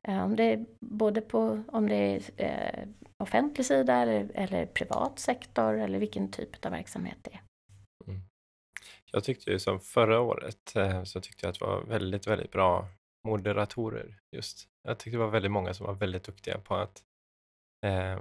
Om 0.07 0.35
det 0.35 0.43
är 0.43 0.65
både 0.79 1.21
på 1.21 1.63
om 1.67 1.89
det 1.89 1.95
är 1.95 2.21
eh, 2.37 2.87
offentlig 3.17 3.65
sida 3.65 3.95
eller, 3.95 4.31
eller 4.33 4.65
privat 4.65 5.19
sektor 5.19 5.77
eller 5.77 5.99
vilken 5.99 6.31
typ 6.31 6.65
av 6.65 6.71
verksamhet 6.71 7.17
det 7.21 7.31
är. 7.33 7.41
Mm. 8.07 8.21
Jag 9.11 9.23
tyckte 9.23 9.51
ju 9.51 9.59
som 9.59 9.79
förra 9.79 10.21
året 10.21 10.75
eh, 10.75 11.03
så 11.03 11.21
tyckte 11.21 11.45
jag 11.45 11.49
att 11.49 11.59
det 11.59 11.65
var 11.65 11.81
väldigt, 11.81 12.27
väldigt 12.27 12.51
bra 12.51 12.87
moderatorer 13.27 14.19
just. 14.35 14.67
Jag 14.83 14.97
tyckte 14.97 15.17
det 15.17 15.23
var 15.23 15.31
väldigt 15.31 15.51
många 15.51 15.73
som 15.73 15.85
var 15.85 15.93
väldigt 15.93 16.23
duktiga 16.23 16.57
på 16.57 16.75
att, 16.75 17.03
eh, 17.85 18.19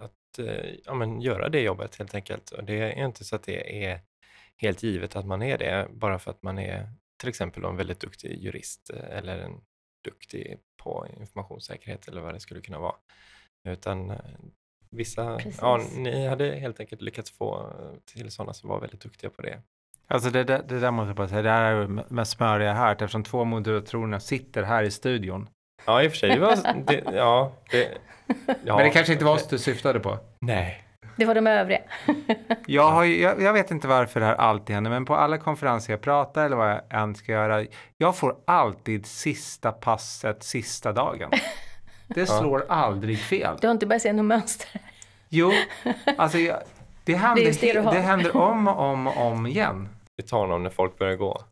att 0.00 0.38
eh, 0.38 0.74
ja, 0.84 0.94
men 0.94 1.20
göra 1.20 1.48
det 1.48 1.60
jobbet 1.60 1.96
helt 1.96 2.14
enkelt. 2.14 2.50
Och 2.50 2.64
det 2.64 2.80
är 2.80 3.06
inte 3.06 3.24
så 3.24 3.36
att 3.36 3.42
det 3.42 3.84
är 3.84 4.00
helt 4.56 4.82
givet 4.82 5.16
att 5.16 5.26
man 5.26 5.42
är 5.42 5.58
det 5.58 5.88
bara 5.90 6.18
för 6.18 6.30
att 6.30 6.42
man 6.42 6.58
är 6.58 6.88
till 7.20 7.28
exempel 7.28 7.64
en 7.64 7.76
väldigt 7.76 8.00
duktig 8.00 8.42
jurist 8.42 8.90
eh, 8.90 9.16
eller 9.18 9.38
en 9.38 9.60
duktig 10.04 10.58
på 10.82 11.06
informationssäkerhet 11.20 12.08
eller 12.08 12.20
vad 12.20 12.34
det 12.34 12.40
skulle 12.40 12.60
kunna 12.60 12.78
vara. 12.78 12.94
Utan 13.68 14.10
eh, 14.10 14.16
vissa, 14.90 15.40
ja, 15.60 15.80
ni 15.96 16.26
hade 16.26 16.54
helt 16.54 16.80
enkelt 16.80 17.02
lyckats 17.02 17.30
få 17.30 17.72
till 18.04 18.30
sådana 18.30 18.52
som 18.52 18.68
var 18.68 18.80
väldigt 18.80 19.00
duktiga 19.00 19.30
på 19.30 19.42
det. 19.42 19.62
Alltså 20.06 20.30
det, 20.30 20.44
det, 20.44 20.64
det 20.68 20.80
där 20.80 20.90
måste 20.90 21.08
jag 21.08 21.16
bara 21.16 21.28
säga, 21.28 21.42
det 21.42 21.50
här 21.50 21.72
är 21.72 21.80
det 21.80 22.04
mest 22.08 22.32
smöriga 22.32 22.74
hört 22.74 23.02
eftersom 23.02 23.24
två 23.24 23.44
moderatorerna 23.44 24.20
sitter 24.20 24.62
här 24.62 24.82
i 24.82 24.90
studion. 24.90 25.48
Ja, 25.86 26.02
i 26.02 26.08
och 26.08 26.12
för 26.12 26.18
sig. 26.18 26.30
Det 26.30 26.40
var, 26.40 26.84
det, 26.86 27.02
ja, 27.14 27.52
det, 27.70 27.98
ja, 28.64 28.76
Men 28.76 28.84
det 28.84 28.90
kanske 28.90 29.12
inte 29.12 29.24
var 29.24 29.34
oss 29.34 29.48
du 29.48 29.58
syftade 29.58 30.00
på? 30.00 30.18
Nej. 30.40 30.84
Det 31.20 31.26
var 31.26 31.34
de 31.34 31.46
övriga. 31.46 31.80
jag, 32.66 32.90
har, 32.90 33.04
jag, 33.04 33.42
jag, 33.42 33.52
vet 33.52 33.70
inte 33.70 33.88
varför 33.88 34.20
det 34.20 34.26
här 34.26 34.34
alltid 34.34 34.74
händer, 34.74 34.90
men 34.90 35.04
på 35.04 35.14
alla 35.14 35.38
konferenser 35.38 35.92
jag 35.92 36.00
pratar 36.00 36.46
eller 36.46 36.56
vad 36.56 36.70
jag 36.70 36.80
än 36.90 37.14
ska 37.14 37.32
göra, 37.32 37.64
jag 37.96 38.16
får 38.16 38.36
alltid 38.44 39.06
sista 39.06 39.72
passet 39.72 40.42
sista 40.42 40.92
dagen. 40.92 41.30
Det 42.06 42.26
slår 42.38 42.64
ja. 42.68 42.74
aldrig 42.74 43.18
fel. 43.18 43.56
Du 43.60 43.66
har 43.66 43.72
inte 43.72 43.86
börjat 43.86 44.02
se 44.02 44.12
något 44.12 44.24
mönster? 44.24 44.68
Jo, 45.28 45.52
alltså 46.18 46.38
jag, 46.38 46.62
det, 47.04 47.14
händer, 47.14 47.44
det, 47.44 47.72
det, 47.72 47.90
det 47.90 48.00
händer 48.00 48.36
om 48.36 48.68
och 48.68 48.80
om 48.80 49.06
och 49.06 49.26
om 49.26 49.46
igen. 49.46 49.88
Vi 50.16 50.22
tar 50.22 50.38
honom 50.38 50.62
när 50.62 50.70
folk 50.70 50.98
börjar 50.98 51.16
gå. 51.16 51.42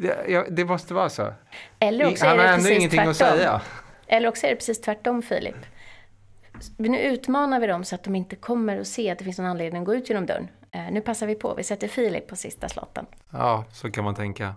det, 0.00 0.24
ja, 0.28 0.44
det 0.50 0.64
måste 0.64 0.94
vara 0.94 1.08
så. 1.08 1.32
Eller 1.78 2.06
också 2.10 2.26
är 2.26 2.36
det 2.36 2.42
precis 2.42 2.70
ingenting 2.70 2.90
tvärtom. 2.90 3.10
att 3.10 3.16
säga. 3.16 3.60
Eller 4.06 4.28
också 4.28 4.46
är 4.46 4.50
det 4.50 4.56
precis 4.56 4.80
tvärtom, 4.80 5.22
Filip. 5.22 5.56
Nu 6.76 7.00
utmanar 7.00 7.60
vi 7.60 7.66
dem 7.66 7.84
så 7.84 7.94
att 7.94 8.04
de 8.04 8.16
inte 8.16 8.36
kommer 8.36 8.78
att 8.78 8.86
se 8.86 9.10
att 9.10 9.18
det 9.18 9.24
finns 9.24 9.38
någon 9.38 9.46
anledning 9.46 9.82
att 9.82 9.86
gå 9.86 9.94
ut 9.94 10.08
genom 10.08 10.26
dörren. 10.26 10.48
Uh, 10.76 10.92
nu 10.92 11.00
passar 11.00 11.26
vi 11.26 11.34
på, 11.34 11.54
vi 11.54 11.64
sätter 11.64 11.88
Filip 11.88 12.26
på 12.28 12.36
sista 12.36 12.68
slotten. 12.68 13.06
Ja, 13.32 13.64
så 13.72 13.90
kan 13.90 14.04
man 14.04 14.14
tänka. 14.14 14.54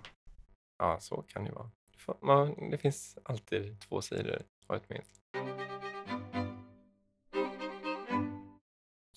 Ja, 0.78 0.98
så 1.00 1.22
kan 1.22 1.46
det 1.46 1.52
vara. 1.52 1.70
Det 2.72 2.78
finns 2.78 3.18
alltid 3.24 3.80
två 3.80 4.02
sidor 4.02 4.42
av 4.68 4.76
ett 4.76 4.90
mynt. 4.90 5.10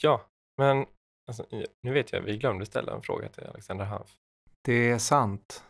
Ja, 0.01 0.27
men 0.56 0.86
alltså, 1.27 1.47
nu 1.82 1.93
vet 1.93 2.12
jag, 2.12 2.20
vi 2.20 2.39
glömde 2.39 2.66
ställa 2.66 2.94
en 2.94 3.02
fråga 3.02 3.28
till 3.28 3.44
Alexander 3.44 3.85
Hanf. 3.85 4.16
Det 4.62 4.90
är 4.90 4.98
sant. 4.98 5.65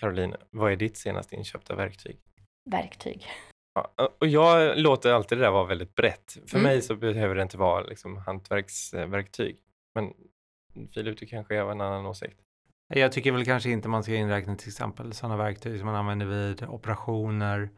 Caroline, 0.00 0.36
vad 0.50 0.72
är 0.72 0.76
ditt 0.76 0.96
senaste 0.96 1.36
inköpta 1.36 1.74
verktyg? 1.74 2.18
Verktyg. 2.70 3.26
Ja, 3.76 4.08
och 4.18 4.26
jag 4.26 4.78
låter 4.78 5.12
alltid 5.12 5.38
det 5.38 5.44
där 5.44 5.50
vara 5.50 5.64
väldigt 5.64 5.94
brett. 5.94 6.38
För 6.46 6.58
mm. 6.58 6.70
mig 6.70 6.82
så 6.82 6.96
behöver 6.96 7.34
det 7.34 7.42
inte 7.42 7.58
vara 7.58 7.84
liksom, 7.84 8.16
hantverksverktyg. 8.16 9.56
Men 9.94 10.12
Filip, 10.94 11.18
du 11.18 11.26
kanske 11.26 11.60
har 11.60 11.70
en 11.70 11.80
annan 11.80 12.06
åsikt? 12.06 12.40
Jag 12.94 13.12
tycker 13.12 13.32
väl 13.32 13.44
kanske 13.44 13.70
inte 13.70 13.88
man 13.88 14.02
ska 14.02 14.14
inräkna 14.14 14.56
till 14.56 14.68
exempel 14.68 15.12
sådana 15.12 15.36
verktyg 15.36 15.78
som 15.78 15.86
man 15.86 15.94
använder 15.94 16.26
vid 16.26 16.64
operationer 16.64 17.68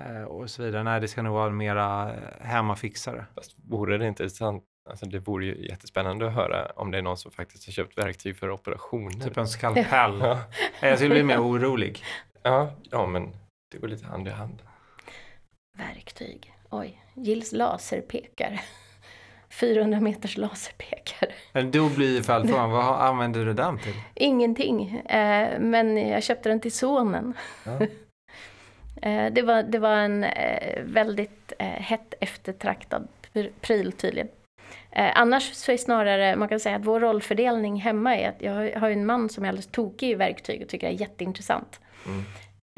eh, 0.00 0.22
och 0.22 0.50
så 0.50 0.62
vidare. 0.62 0.82
Nej, 0.82 1.00
det 1.00 1.08
ska 1.08 1.22
nog 1.22 1.34
vara 1.34 1.50
mera 1.50 2.14
eh, 2.14 2.46
hemmafixare. 2.46 3.26
Fast 3.34 3.56
vore 3.68 3.98
det 3.98 4.08
inte 4.08 4.30
sant 4.30 4.64
Alltså 4.90 5.06
det 5.06 5.18
vore 5.18 5.46
ju 5.46 5.66
jättespännande 5.68 6.26
att 6.26 6.34
höra 6.34 6.66
om 6.66 6.90
det 6.90 6.98
är 6.98 7.02
någon 7.02 7.16
som 7.16 7.30
faktiskt 7.30 7.66
har 7.66 7.72
köpt 7.72 7.98
verktyg 7.98 8.36
för 8.36 8.50
operationer. 8.50 9.24
Typ 9.24 9.36
en 9.36 9.48
skalpell. 9.48 10.18
ja. 10.20 10.40
Jag 10.80 10.98
skulle 10.98 11.14
bli 11.14 11.22
mer 11.22 11.42
orolig. 11.42 12.02
Ja, 12.42 12.70
ja, 12.90 13.06
men 13.06 13.32
det 13.72 13.78
går 13.78 13.88
lite 13.88 14.06
hand 14.06 14.28
i 14.28 14.30
hand. 14.30 14.62
Verktyg. 15.78 16.52
Oj, 16.70 17.02
Gills 17.14 17.52
laserpekare. 17.52 18.60
400 19.48 20.00
meters 20.10 20.36
laserpekare. 20.36 21.32
Då 21.62 21.88
blir 21.88 22.22
följdfrågan, 22.22 22.70
vad 22.70 23.00
använder 23.00 23.44
du 23.44 23.52
den 23.52 23.78
till? 23.78 23.94
Ingenting, 24.14 24.98
eh, 24.98 25.60
men 25.60 25.96
jag 25.96 26.22
köpte 26.22 26.48
den 26.48 26.60
till 26.60 26.72
sonen. 26.72 27.34
Ja. 27.64 27.72
eh, 29.08 29.32
det, 29.32 29.42
var, 29.42 29.62
det 29.62 29.78
var 29.78 29.96
en 29.96 30.24
eh, 30.24 30.82
väldigt 30.84 31.52
hett 31.58 32.14
eftertraktad 32.20 33.08
pryl 33.60 33.92
tydligen. 33.92 34.28
Annars 34.92 35.54
så 35.54 35.72
är 35.72 35.76
snarare, 35.76 36.36
man 36.36 36.48
kan 36.48 36.60
säga 36.60 36.76
att 36.76 36.84
vår 36.84 37.00
rollfördelning 37.00 37.80
hemma 37.80 38.16
är 38.16 38.28
att 38.28 38.42
jag 38.42 38.80
har 38.80 38.90
en 38.90 39.06
man 39.06 39.28
som 39.28 39.44
är 39.44 39.48
alldeles 39.48 39.66
tokig 39.66 40.10
i 40.10 40.14
verktyg 40.14 40.62
och 40.62 40.68
tycker 40.68 40.86
det 40.86 40.94
är 40.94 41.00
jätteintressant. 41.00 41.80
Mm. 42.06 42.24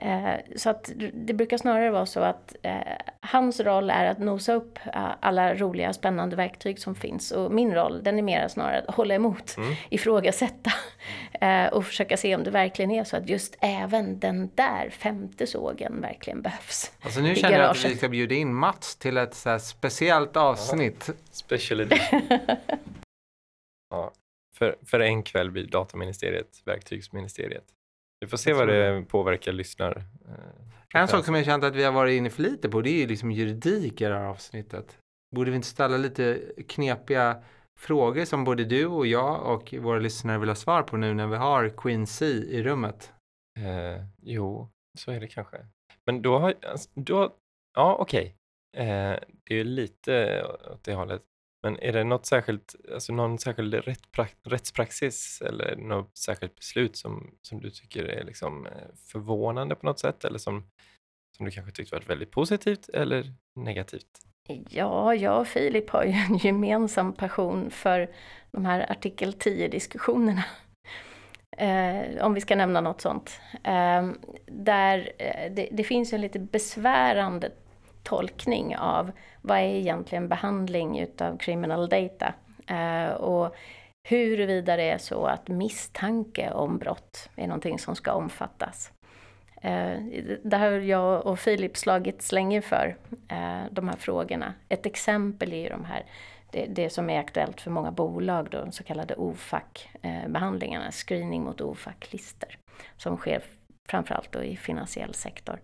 Eh, 0.02 0.40
så 0.56 0.70
att 0.70 0.93
det 1.12 1.35
brukar 1.35 1.56
snarare 1.56 1.90
vara 1.90 2.06
så 2.06 2.20
att 2.20 2.56
eh, 2.62 2.81
hans 3.20 3.60
roll 3.60 3.90
är 3.90 4.06
att 4.06 4.18
nosa 4.18 4.55
upp 4.55 4.78
eh, 4.94 5.09
alla 5.20 5.55
roliga 5.55 5.93
spännande 5.93 6.36
verktyg 6.36 6.78
som 6.78 6.94
finns 6.94 7.31
och 7.31 7.52
min 7.52 7.74
roll 7.74 8.02
den 8.02 8.18
är 8.18 8.22
mer 8.22 8.48
snarare 8.48 8.85
att 8.89 8.94
hålla 8.94 9.14
emot, 9.14 9.56
mm. 9.56 9.74
ifrågasätta 9.90 10.72
och 11.72 11.85
försöka 11.86 12.16
se 12.16 12.36
om 12.36 12.44
det 12.44 12.51
verkligen 12.51 12.90
är 12.90 13.05
så 13.05 13.16
att 13.16 13.28
just 13.28 13.56
även 13.60 14.18
den 14.18 14.51
där 14.55 14.90
femte 14.90 15.47
sågen 15.47 16.01
verkligen 16.01 16.43
behövs. 16.43 16.93
Alltså 17.01 17.20
nu 17.20 17.35
känner 17.35 17.59
jag 17.59 17.70
att 17.70 17.85
vi 17.85 17.97
ska 17.97 18.09
bjuda 18.09 18.35
in 18.35 18.55
Mats 18.55 18.97
till 18.97 19.16
ett 19.16 19.35
så 19.35 19.59
speciellt 19.59 20.36
avsnitt. 20.36 21.05
Ja, 21.09 21.14
special 21.31 21.81
edition. 21.81 22.22
ja, 23.90 24.12
för, 24.55 24.77
för 24.86 25.01
en 25.01 25.22
kväll 25.22 25.51
blir 25.51 25.66
dataministeriet 25.66 26.62
verktygsministeriet. 26.64 27.64
Vi 28.20 28.26
får 28.26 28.36
se 28.36 28.52
vad 28.52 28.68
det 28.68 29.05
påverkar 29.09 29.52
lyssnar. 29.52 29.97
Eh, 30.28 31.01
en 31.01 31.09
sak 31.09 31.24
som 31.24 31.34
jag 31.34 31.44
känt 31.44 31.64
att 31.64 31.76
vi 31.76 31.84
har 31.84 31.92
varit 31.92 32.18
inne 32.18 32.30
för 32.30 32.42
lite 32.42 32.68
på 32.68 32.80
det 32.80 32.90
är 32.90 32.98
ju 32.98 33.06
liksom 33.06 33.30
juridik 33.30 34.01
i 34.01 34.05
det 34.05 34.14
här 34.14 34.24
avsnittet. 34.24 34.98
Borde 35.36 35.51
vi 35.51 35.56
inte 35.56 35.68
ställa 35.68 35.97
lite 35.97 36.40
knepiga 36.68 37.42
frågor 37.78 38.24
som 38.24 38.44
både 38.44 38.64
du 38.64 38.86
och 38.86 39.06
jag 39.06 39.55
och 39.55 39.74
våra 39.74 39.98
lyssnare 39.98 40.38
vill 40.38 40.48
ha 40.48 40.56
svar 40.56 40.82
på 40.82 40.97
nu 40.97 41.14
när 41.14 41.26
vi 41.26 41.36
har 41.36 41.68
Queen 41.68 42.06
C 42.06 42.26
i 42.26 42.62
rummet? 42.62 43.12
Eh, 43.59 44.05
jo, 44.22 44.68
så 44.98 45.10
är 45.10 45.20
det 45.20 45.28
kanske. 45.28 45.56
Men 46.06 46.22
då 46.22 46.38
har, 46.38 46.55
alltså, 46.70 46.90
då, 46.94 47.34
ja 47.76 47.97
okej. 48.01 48.36
Okay. 48.74 48.86
Eh, 48.86 49.18
det 49.44 49.60
är 49.60 49.64
lite 49.64 50.44
åt 50.72 50.84
det 50.84 50.94
hållet. 50.94 51.22
Men 51.62 51.78
är 51.78 51.93
det 51.93 52.05
något 52.05 52.27
särskilt, 52.27 52.74
alltså 52.93 53.12
någon 53.12 53.39
särskild 53.39 53.74
rättspraxis 54.45 55.43
eller 55.47 55.77
något 55.77 56.19
särskilt 56.19 56.57
beslut 56.57 56.97
som, 56.97 57.35
som 57.43 57.61
du 57.61 57.70
tycker 57.70 58.05
är 58.05 58.24
liksom 58.24 58.66
eh, 58.66 58.73
förvånande 59.07 59.74
på 59.74 59.87
något 59.87 59.99
sätt 59.99 60.24
eller 60.24 60.39
som, 60.39 60.65
som 61.37 61.47
du 61.47 61.53
kanske 61.53 61.73
tyckte 61.73 61.97
var 61.97 62.03
väldigt 62.03 62.31
positivt 62.31 62.89
eller 62.89 63.35
negativt? 63.55 64.20
Ja, 64.69 65.15
jag 65.15 65.41
och 65.41 65.47
Filip 65.47 65.91
har 65.91 66.05
ju 66.05 66.11
en 66.31 66.37
gemensam 66.37 67.12
passion 67.12 67.70
för 67.70 68.11
de 68.51 68.65
här 68.65 68.93
artikel 68.93 69.32
10-diskussionerna. 69.32 70.45
Eh, 71.57 72.24
om 72.27 72.35
vi 72.35 72.41
ska 72.41 72.57
nämna 72.57 72.81
något 72.81 73.01
sånt. 73.01 73.41
Ehm, 73.65 74.11
eh, 74.11 74.15
där 74.47 75.12
det, 75.51 75.69
det 75.73 75.85
finns 75.85 76.12
en 76.12 76.20
lite 76.20 76.39
besvärande 76.39 77.51
tolkning 78.03 78.77
av 78.77 79.12
vad 79.42 79.58
är 79.58 79.62
egentligen 79.62 80.28
behandling 80.28 80.98
utav 80.98 81.38
criminal 81.38 81.88
data? 81.88 82.34
Eh, 82.66 83.10
och 83.10 83.54
huruvida 84.08 84.76
det 84.76 84.90
är 84.90 84.98
så 84.98 85.24
att 85.26 85.48
misstanke 85.48 86.50
om 86.50 86.78
brott 86.78 87.30
är 87.36 87.46
någonting 87.46 87.78
som 87.78 87.96
ska 87.96 88.12
omfattas. 88.12 88.92
Eh, 89.62 89.98
det 90.42 90.56
har 90.56 90.70
jag 90.70 91.26
och 91.26 91.38
Filip 91.38 91.76
slagits 91.76 92.32
länge 92.32 92.62
för, 92.62 92.96
eh, 93.28 93.62
de 93.70 93.88
här 93.88 93.96
frågorna. 93.96 94.54
Ett 94.68 94.86
exempel 94.86 95.52
är 95.52 95.62
ju 95.62 95.68
de 95.68 95.84
här, 95.84 96.04
det, 96.50 96.66
det 96.66 96.90
som 96.90 97.10
är 97.10 97.20
aktuellt 97.20 97.60
för 97.60 97.70
många 97.70 97.90
bolag, 97.90 98.48
då, 98.50 98.58
de 98.58 98.72
så 98.72 98.84
kallade 98.84 99.14
OFAC-behandlingarna, 99.14 100.86
eh, 100.86 100.90
screening 100.90 101.42
mot 101.42 101.60
OFAC-lister, 101.60 102.58
som 102.96 103.16
sker 103.16 103.42
framförallt 103.88 104.32
då 104.32 104.42
i 104.42 104.56
finansiell 104.56 105.14
sektor. 105.14 105.60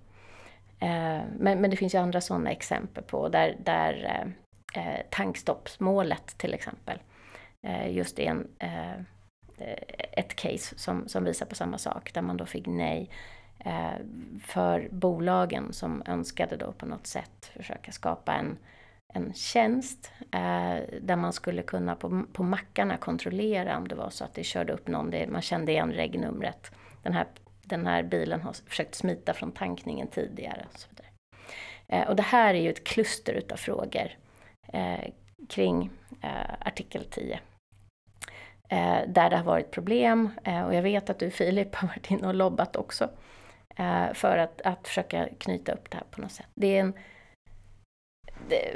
Eh, 0.81 1.23
men, 1.39 1.61
men 1.61 1.71
det 1.71 1.77
finns 1.77 1.95
ju 1.95 1.99
andra 1.99 2.21
sådana 2.21 2.51
exempel 2.51 3.05
på 3.05 3.29
där, 3.29 3.57
där 3.65 4.27
eh, 4.75 5.01
tankstoppsmålet 5.11 6.39
till 6.39 6.55
exempel 6.55 6.99
eh, 7.67 7.93
just 7.97 8.19
är 8.19 8.31
en, 8.31 8.49
eh, 8.59 9.01
ett 10.13 10.37
case 10.37 10.79
som, 10.79 11.09
som 11.09 11.25
visar 11.25 11.47
på 11.47 11.55
samma 11.55 11.79
sak 11.79 12.15
där 12.15 12.23
man 12.23 12.37
då 12.37 12.47
fick 12.47 12.67
nej 12.67 13.11
eh, 13.59 14.07
för 14.43 14.89
bolagen 14.93 15.73
som 15.73 16.03
önskade 16.07 16.57
då 16.57 16.73
på 16.73 16.87
något 16.87 17.07
sätt 17.07 17.51
försöka 17.57 17.93
skapa 17.93 18.35
en, 18.35 18.59
en 19.15 19.35
tjänst 19.35 20.11
eh, 20.21 21.01
där 21.01 21.17
man 21.17 21.33
skulle 21.33 21.63
kunna 21.63 21.97
på, 21.97 22.23
på 22.33 22.43
mackarna 22.43 22.97
kontrollera 22.97 23.79
om 23.79 23.89
det 23.89 23.95
var 23.95 24.11
så 24.11 24.25
att 24.25 24.35
det 24.35 24.45
körde 24.45 24.73
upp 24.73 24.89
någon, 24.89 25.11
det, 25.11 25.27
man 25.27 25.43
kände 25.43 25.73
igen 25.73 25.93
regnumret. 25.93 26.71
Den 27.03 27.13
här, 27.13 27.27
den 27.67 27.87
här 27.87 28.03
bilen 28.03 28.41
har 28.41 28.53
försökt 28.53 28.95
smita 28.95 29.35
från 29.35 29.53
tankningen 29.53 30.09
tidigare. 30.09 30.67
Och, 30.73 30.81
så 30.81 30.89
vidare. 30.91 31.09
Eh, 31.89 32.09
och 32.09 32.17
det 32.17 32.23
här 32.23 32.55
är 32.55 32.61
ju 32.61 32.71
ett 32.71 32.85
kluster 32.85 33.33
utav 33.33 33.57
frågor 33.57 34.11
eh, 34.73 35.11
kring 35.49 35.91
eh, 36.23 36.53
artikel 36.61 37.05
10. 37.05 37.41
Eh, 38.69 38.99
där 39.09 39.31
det 39.31 39.37
har 39.37 39.45
varit 39.45 39.71
problem 39.71 40.31
eh, 40.45 40.67
och 40.67 40.75
jag 40.75 40.83
vet 40.83 41.11
att 41.11 41.19
du 41.19 41.31
Filip 41.31 41.75
har 41.75 41.89
varit 41.89 42.11
inne 42.11 42.29
och 42.29 42.35
lobbat 42.35 42.77
också 42.77 43.11
eh, 43.77 44.13
för 44.13 44.39
att, 44.39 44.61
att 44.61 44.89
försöka 44.89 45.29
knyta 45.39 45.73
upp 45.73 45.91
det 45.91 45.97
här 45.97 46.05
på 46.11 46.21
något 46.21 46.33
sätt. 46.33 46.47
Det 46.55 46.77
är 46.77 46.81
en 46.81 46.93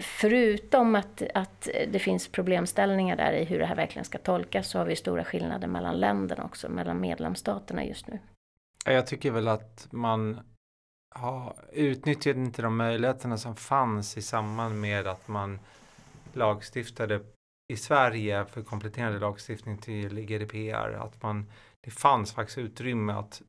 förutom 0.01 0.95
att, 0.95 1.23
att 1.35 1.69
det 1.89 1.99
finns 1.99 2.29
problemställningar 2.29 3.17
där 3.17 3.33
i 3.33 3.45
hur 3.45 3.59
det 3.59 3.67
här 3.67 3.77
verkligen 3.77 4.05
ska 4.05 4.19
tolkas 4.19 4.69
så 4.69 4.79
har 4.79 4.87
vi 4.87 4.97
stora 4.97 5.25
skillnader 5.25 5.69
mellan 5.69 6.01
länderna 6.01 6.45
också, 6.45 6.69
mellan 6.69 7.01
medlemsstaterna 7.01 7.85
just 7.85 8.07
nu. 8.07 8.19
Jag 8.85 9.07
tycker 9.07 9.31
väl 9.31 9.49
att 9.49 9.89
man 9.91 10.41
har 11.15 11.57
utnyttjat 11.73 12.37
inte 12.37 12.63
de 12.63 12.77
möjligheterna 12.77 13.39
som 13.39 13.57
fanns 13.57 14.17
i 14.17 14.23
samband 14.23 14.81
med 14.81 15.07
att 15.07 15.29
man 15.29 15.59
lagstiftade 16.33 17.21
i 17.73 17.77
Sverige 17.77 18.45
för 18.45 18.63
kompletterande 18.63 19.19
lagstiftning 19.19 19.79
till 19.79 20.21
GDPR. 20.21 20.93
Att 20.93 21.23
man, 21.23 21.47
det 21.81 21.91
fanns 21.91 22.33
faktiskt 22.33 22.59
utrymme 22.59 23.13
att 23.13 23.43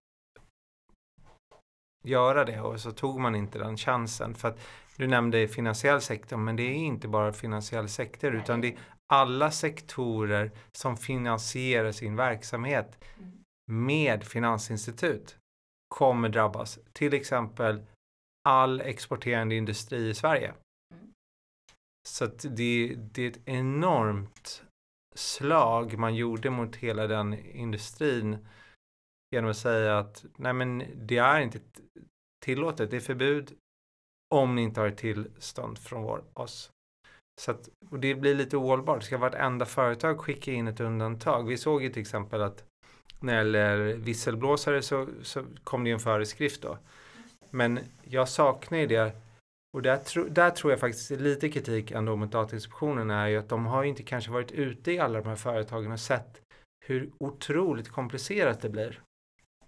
göra 2.04 2.46
det 2.46 2.62
och 2.62 2.80
så 2.80 2.92
tog 2.92 3.20
man 3.20 3.36
inte 3.36 3.60
den 3.60 3.78
chansen. 3.78 4.36
För 4.36 4.48
att 4.48 4.60
du 4.98 5.08
nämnde 5.08 5.48
finansiell 5.48 6.02
sektor, 6.02 6.38
men 6.38 6.56
det 6.56 6.64
är 6.64 6.76
inte 6.76 7.08
bara 7.08 7.34
finansiell 7.34 7.90
sektor 7.90 8.36
utan 8.36 8.62
det 8.62 8.68
är 8.68 8.78
alla 9.14 9.52
sektorer 9.52 10.52
som 10.72 10.98
finansierar 10.98 11.92
sin 11.92 12.16
verksamhet 12.16 13.04
med 13.72 14.24
finansinstitut 14.24 15.38
kommer 15.96 16.30
drabbas. 16.30 16.80
Till 16.94 17.14
exempel 17.14 17.82
all 18.50 18.82
exporterande 18.82 19.56
industri 19.56 20.10
i 20.10 20.14
Sverige. 20.14 20.54
Så 22.08 22.26
det, 22.26 22.96
det 22.96 23.24
är 23.24 23.30
ett 23.30 23.48
enormt 23.48 24.64
slag 25.16 25.98
man 25.98 26.16
gjorde 26.16 26.50
mot 26.50 26.76
hela 26.76 27.08
den 27.08 27.34
industrin 27.34 28.48
genom 29.32 29.50
att 29.50 29.58
säga 29.58 30.00
att 30.00 30.26
nej 30.38 30.54
men 30.54 30.84
det 30.96 31.18
är 31.18 31.40
inte 31.40 31.60
tillåtet, 32.46 32.92
det 32.92 32.98
är 32.98 33.02
förbud 33.02 33.54
om 34.36 34.56
ni 34.56 34.62
inte 34.62 34.82
har 34.82 34.92
tillstånd 34.92 35.80
från 35.80 36.04
vår, 36.04 36.24
oss. 36.34 36.72
Så 37.42 37.52
att, 37.52 37.70
och 37.90 38.00
det 38.00 38.16
blir 38.16 38.36
lite 38.36 38.58
ohållbart. 38.58 39.04
Ska 39.04 39.18
vartenda 39.18 39.66
företag 39.66 40.20
skicka 40.20 40.52
in 40.52 40.68
ett 40.68 40.80
undantag? 40.80 41.48
Vi 41.48 41.58
såg 41.58 41.84
ju 41.84 41.90
till 41.90 42.02
exempel 42.02 42.42
att 42.42 42.66
när 43.22 43.34
det 43.34 43.60
gäller 43.60 43.94
visselblåsare 43.94 44.82
så, 44.82 45.08
så 45.22 45.46
kom 45.64 45.84
det 45.84 45.92
en 45.92 46.00
föreskrift 46.00 46.62
då. 46.62 46.78
Men 47.50 47.80
jag 48.04 48.30
saknar 48.30 48.78
ju 48.78 48.88
det 48.88 49.16
och 49.74 49.82
där, 49.82 49.98
tro, 49.98 50.24
där 50.30 50.50
tror 50.50 50.72
jag 50.72 50.80
faktiskt 50.80 51.12
lite 51.12 51.50
kritik 51.50 51.92
ändå 51.92 52.16
mot 52.16 52.32
Datainspektionen 52.32 53.10
är 53.10 53.28
ju 53.28 53.38
att 53.38 53.50
de 53.50 53.66
har 53.66 53.84
inte 53.84 54.04
kanske 54.04 54.32
varit 54.32 54.52
ute 54.52 54.92
i 54.92 55.00
alla 55.00 55.22
de 55.22 55.28
här 55.28 55.36
företagen 55.36 55.92
och 55.92 56.00
sett 56.00 56.42
hur 56.86 57.12
otroligt 57.18 57.90
komplicerat 57.90 58.62
det 58.62 58.70
blir. 58.70 59.02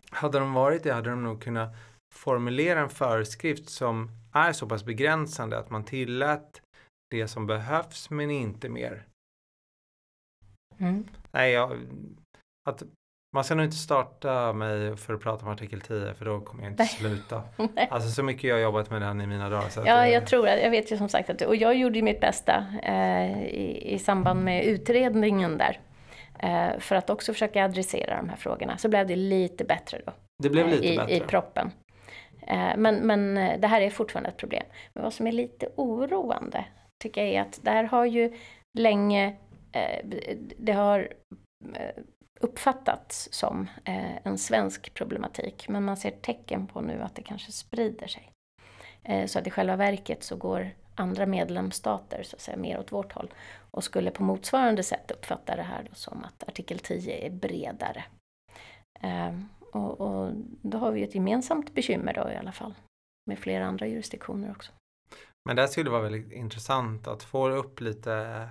Hade 0.09 0.39
de 0.39 0.53
varit 0.53 0.83
det 0.83 0.93
hade 0.93 1.09
de 1.09 1.23
nog 1.23 1.41
kunnat 1.41 1.75
formulera 2.13 2.79
en 2.79 2.89
föreskrift 2.89 3.69
som 3.69 4.09
är 4.33 4.53
så 4.53 4.67
pass 4.67 4.83
begränsande 4.85 5.57
att 5.57 5.69
man 5.69 5.83
tillät 5.83 6.61
det 7.09 7.27
som 7.27 7.47
behövs 7.47 8.09
men 8.09 8.31
inte 8.31 8.69
mer. 8.69 9.05
Mm. 10.77 11.07
Nej, 11.31 11.51
jag, 11.51 11.79
att 12.69 12.83
man 13.33 13.43
ska 13.43 13.55
nog 13.55 13.65
inte 13.65 13.77
starta 13.77 14.53
mig 14.53 14.97
för 14.97 15.13
att 15.13 15.21
prata 15.21 15.45
om 15.45 15.51
artikel 15.51 15.81
10 15.81 16.13
för 16.13 16.25
då 16.25 16.39
kommer 16.39 16.63
jag 16.63 16.71
inte 16.71 16.83
Nej. 16.83 16.89
sluta. 16.89 17.43
alltså 17.89 18.09
så 18.09 18.23
mycket 18.23 18.43
jag 18.43 18.55
har 18.55 18.61
jobbat 18.61 18.89
med 18.89 19.01
den 19.01 19.21
i 19.21 19.27
mina 19.27 19.49
dagar. 19.49 19.69
Så 19.69 19.83
ja, 19.85 20.07
jag 20.07 20.27
tror 20.27 20.47
att, 20.47 20.61
jag 20.61 20.71
vet 20.71 20.91
ju 20.91 20.97
som 20.97 21.09
sagt 21.09 21.29
att, 21.29 21.41
och 21.41 21.55
jag 21.55 21.75
gjorde 21.75 21.95
ju 21.95 22.01
mitt 22.01 22.19
bästa 22.19 22.65
eh, 22.83 23.43
i, 23.43 23.93
i 23.93 23.99
samband 23.99 24.43
med 24.43 24.65
utredningen 24.65 25.57
där. 25.57 25.79
Eh, 26.39 26.79
för 26.79 26.95
att 26.95 27.09
också 27.09 27.33
försöka 27.33 27.65
adressera 27.65 28.17
de 28.17 28.29
här 28.29 28.37
frågorna. 28.37 28.77
Så 28.77 28.89
blev 28.89 29.07
det 29.07 29.15
lite 29.15 29.63
bättre 29.63 30.01
då. 30.05 30.13
Det 30.43 30.49
blev 30.49 30.67
lite 30.67 30.87
eh, 30.87 30.93
i, 30.93 30.97
bättre. 30.97 31.15
I 31.15 31.19
proppen. 31.19 31.71
Eh, 32.47 32.77
men, 32.77 32.95
men 32.95 33.37
eh, 33.37 33.59
det 33.59 33.67
här 33.67 33.81
är 33.81 33.89
fortfarande 33.89 34.29
ett 34.29 34.37
problem. 34.37 34.63
Men 34.93 35.03
vad 35.03 35.13
som 35.13 35.27
är 35.27 35.31
lite 35.31 35.67
oroande 35.75 36.65
tycker 37.03 37.21
jag 37.21 37.33
är 37.33 37.41
att 37.41 37.59
det 37.63 37.71
här 37.71 37.83
har 37.83 38.05
ju 38.05 38.33
länge, 38.79 39.35
eh, 39.71 40.05
det 40.57 40.73
har 40.73 41.13
uppfattats 42.39 43.29
som 43.31 43.69
eh, 43.85 44.27
en 44.27 44.37
svensk 44.37 44.93
problematik. 44.93 45.69
Men 45.69 45.83
man 45.83 45.97
ser 45.97 46.11
tecken 46.11 46.67
på 46.67 46.81
nu 46.81 47.01
att 47.01 47.15
det 47.15 47.23
kanske 47.23 47.51
sprider 47.51 48.07
sig. 48.07 48.31
Eh, 49.03 49.27
så 49.27 49.39
att 49.39 49.47
i 49.47 49.51
själva 49.51 49.75
verket 49.75 50.23
så 50.23 50.35
går 50.35 50.71
andra 50.95 51.25
medlemsstater 51.25 52.23
så 52.23 52.35
att 52.35 52.41
säga 52.41 52.57
mer 52.57 52.79
åt 52.79 52.91
vårt 52.91 53.13
håll 53.13 53.33
och 53.71 53.83
skulle 53.83 54.11
på 54.11 54.23
motsvarande 54.23 54.83
sätt 54.83 55.11
uppfatta 55.11 55.55
det 55.55 55.63
här 55.63 55.89
som 55.93 56.23
att 56.23 56.49
artikel 56.49 56.79
10 56.79 57.27
är 57.27 57.29
bredare. 57.29 58.03
Ehm, 58.99 59.49
och, 59.59 60.01
och 60.01 60.31
då 60.61 60.77
har 60.77 60.91
vi 60.91 61.03
ett 61.03 61.15
gemensamt 61.15 61.73
bekymmer 61.73 62.13
då 62.13 62.31
i 62.31 62.35
alla 62.35 62.51
fall. 62.51 62.73
Med 63.25 63.39
flera 63.39 63.65
andra 63.65 63.87
jurisdiktioner 63.87 64.51
också. 64.51 64.71
Men 65.45 65.55
det 65.55 65.67
skulle 65.67 65.89
vara 65.89 66.01
väldigt 66.01 66.31
intressant 66.31 67.07
att 67.07 67.23
få 67.23 67.49
upp 67.49 67.81
lite 67.81 68.49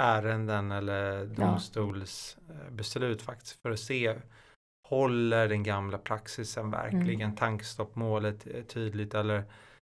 ärenden 0.00 0.70
eller 0.70 1.26
domstolsbeslut 1.26 3.22
faktiskt 3.22 3.62
för 3.62 3.70
att 3.70 3.80
se 3.80 4.16
håller 4.88 5.48
den 5.48 5.62
gamla 5.62 5.98
praxisen 5.98 6.70
verkligen 6.70 7.20
mm. 7.20 7.36
tankstoppmålet 7.36 8.68
tydligt 8.68 9.14
eller 9.14 9.44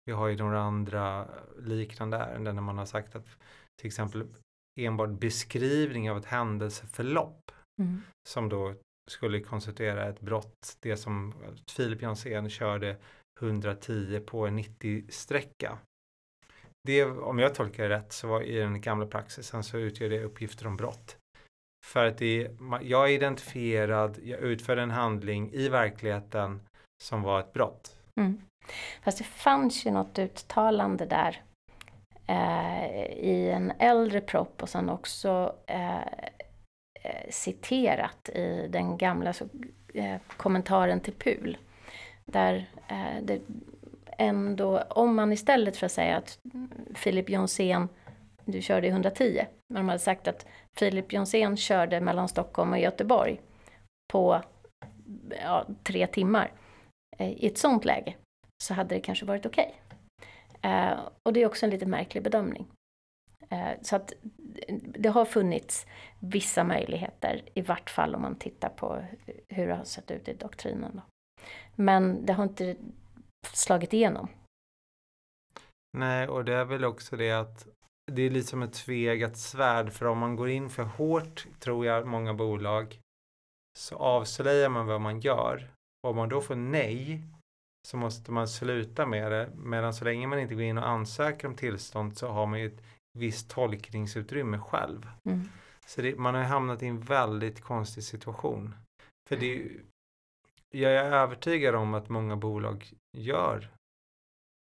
vi 0.06 0.12
har 0.12 0.28
ju 0.28 0.38
några 0.38 0.60
andra 0.60 1.28
liknande 1.60 2.18
ärenden 2.18 2.56
där 2.56 2.62
man 2.62 2.78
har 2.78 2.86
sagt 2.86 3.16
att 3.16 3.28
till 3.82 3.88
exempel 3.88 4.28
enbart 4.80 5.10
beskrivning 5.10 6.12
av 6.12 6.18
ett 6.18 6.26
händelseförlopp 6.26 7.52
mm. 7.82 8.02
som 8.30 8.50
då 8.50 8.76
skulle 9.10 9.40
konstituera 9.40 10.10
ett 10.10 10.22
brott. 10.22 10.78
Det 10.80 10.98
som 10.98 11.34
Filip 11.72 12.02
Jonsén 12.02 12.50
körde 12.50 12.98
110 13.42 14.20
på 14.26 14.48
en 14.48 14.60
90-sträcka. 14.60 15.78
Det, 16.86 17.06
om 17.06 17.40
jag 17.40 17.56
tolkar 17.56 17.84
det 17.84 17.90
rätt, 17.90 18.14
så 18.14 18.28
var 18.28 18.42
i 18.42 18.58
den 18.58 18.82
gamla 18.82 19.06
praxisen 19.06 19.64
så 19.64 19.78
utgör 19.78 20.10
det 20.10 20.24
uppgifter 20.24 20.68
om 20.68 20.78
brott. 20.78 21.18
För 21.86 22.06
att 22.06 22.18
det, 22.18 22.48
jag 22.82 23.10
är 23.10 23.14
identifierad, 23.14 24.20
jag 24.24 24.40
utförde 24.40 24.82
en 24.82 24.92
handling 24.92 25.52
i 25.54 25.70
verkligheten 25.70 26.62
som 27.04 27.22
var 27.22 27.40
ett 27.40 27.54
brott. 27.54 27.98
Mm. 28.20 28.42
Fast 29.04 29.18
det 29.18 29.24
fanns 29.24 29.86
ju 29.86 29.92
något 29.92 30.20
uttalande 30.20 31.06
där 31.06 31.42
eh, 32.28 33.06
i 33.06 33.52
en 33.52 33.72
äldre 33.80 34.22
propp 34.22 34.62
och 34.62 34.70
sen 34.70 34.90
också 34.90 35.56
eh, 35.66 35.98
eh, 37.04 37.30
citerat 37.30 38.30
i 38.30 38.68
den 38.70 38.98
gamla 38.98 39.34
så, 39.34 39.48
eh, 39.94 40.18
kommentaren 40.38 41.00
till 41.00 41.14
PUL. 41.14 41.58
Där 42.26 42.70
eh, 42.88 43.24
det 43.24 43.42
ändå, 44.18 44.80
om 44.80 45.16
man 45.16 45.34
istället 45.34 45.78
för 45.78 45.86
att 45.86 45.92
säga 45.92 46.18
att 46.18 46.40
Filip 46.96 47.30
Jonsén, 47.30 47.90
du 48.46 48.62
körde 48.62 48.88
i 48.88 48.90
110, 48.90 49.46
men 49.68 49.82
de 49.82 49.90
hade 49.90 50.00
sagt 50.00 50.28
att 50.28 50.46
Filip 50.78 51.14
Jonsén 51.14 51.58
körde 51.58 52.02
mellan 52.02 52.28
Stockholm 52.28 52.72
och 52.72 52.80
Göteborg 52.80 53.42
på 54.14 54.42
ja, 55.44 55.66
tre 55.84 56.08
timmar. 56.08 56.52
Eh, 57.18 57.32
I 57.32 57.48
ett 57.48 57.58
sånt 57.58 57.86
läge 57.86 58.16
så 58.64 58.74
hade 58.74 58.96
det 58.96 59.02
kanske 59.02 59.26
varit 59.26 59.46
okej. 59.46 59.76
Okay. 60.58 60.72
Eh, 60.72 61.00
och 61.24 61.34
det 61.34 61.42
är 61.42 61.46
också 61.46 61.66
en 61.66 61.70
lite 61.70 61.86
märklig 61.86 62.24
bedömning. 62.24 62.68
Eh, 63.50 63.72
så 63.82 63.96
att 63.96 64.14
det 64.80 65.10
har 65.10 65.26
funnits 65.26 65.88
vissa 66.20 66.64
möjligheter, 66.64 67.42
i 67.54 67.62
vart 67.62 67.90
fall 67.90 68.16
om 68.16 68.22
man 68.22 68.36
tittar 68.36 68.70
på 68.70 69.04
hur 69.50 69.68
det 69.68 69.76
har 69.76 69.84
sett 69.84 70.12
ut 70.12 70.28
i 70.28 70.34
doktrinen. 70.34 70.92
Då. 70.94 71.02
Men 71.76 72.26
det 72.26 72.34
har 72.34 72.44
inte 72.44 72.76
slagit 73.54 73.94
igenom. 73.94 74.28
Nej, 75.98 76.28
och 76.28 76.46
det 76.46 76.54
är 76.54 76.66
väl 76.66 76.86
också 76.86 77.16
det 77.16 77.32
att 77.32 77.68
det 78.12 78.22
är 78.22 78.30
lite 78.30 78.48
som 78.48 78.62
ett 78.62 78.74
tvegat 78.74 79.38
svärd 79.38 79.92
för 79.92 80.06
om 80.06 80.18
man 80.18 80.36
går 80.36 80.50
in 80.50 80.70
för 80.70 80.84
hårt, 80.84 81.48
tror 81.60 81.86
jag, 81.86 82.08
många 82.08 82.34
bolag, 82.34 83.00
så 83.80 83.96
avslöjar 83.96 84.70
man 84.70 84.88
vad 84.88 85.02
man 85.02 85.20
gör 85.20 85.72
Om 86.08 86.16
man 86.16 86.30
då 86.30 86.42
får 86.42 86.56
nej 86.56 87.22
så 87.88 87.98
måste 87.98 88.32
man 88.32 88.48
sluta 88.48 89.06
med 89.06 89.32
det. 89.32 89.50
Medan 89.56 89.94
så 89.94 90.06
länge 90.06 90.28
man 90.28 90.40
inte 90.40 90.56
går 90.56 90.64
in 90.64 90.78
och 90.78 90.88
ansöker 90.88 91.48
om 91.48 91.56
tillstånd 91.56 92.18
så 92.18 92.28
har 92.28 92.46
man 92.46 92.60
ju 92.60 92.68
ett 92.68 92.84
visst 93.18 93.50
tolkningsutrymme 93.50 94.60
själv. 94.60 95.10
Mm. 95.24 95.50
Så 95.86 96.02
det, 96.02 96.18
man 96.18 96.36
har 96.36 96.44
hamnat 96.44 96.84
i 96.84 96.88
en 96.88 97.02
väldigt 97.02 97.62
konstig 97.62 98.04
situation. 98.04 98.76
För 99.30 99.38
det 99.38 99.70
jag 100.72 100.92
är 100.92 101.12
övertygad 101.12 101.76
om 101.76 101.94
att 101.94 102.10
många 102.10 102.36
bolag 102.36 102.94
gör 103.16 103.72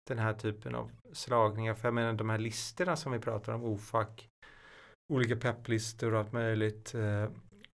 den 0.09 0.19
här 0.19 0.33
typen 0.35 0.75
av 0.75 0.91
slagningar. 1.13 1.75
För 1.75 1.87
jag 1.89 1.95
menar 1.95 2.13
de 2.13 2.31
här 2.31 2.39
listorna 2.39 2.97
som 2.97 3.13
vi 3.13 3.19
pratar 3.19 3.53
om, 3.53 3.65
OFAC, 3.65 4.09
olika 5.13 5.37
pepplistor 5.37 6.13
och 6.15 6.21
allt 6.21 6.33
möjligt. 6.33 6.95
eh, 6.95 7.29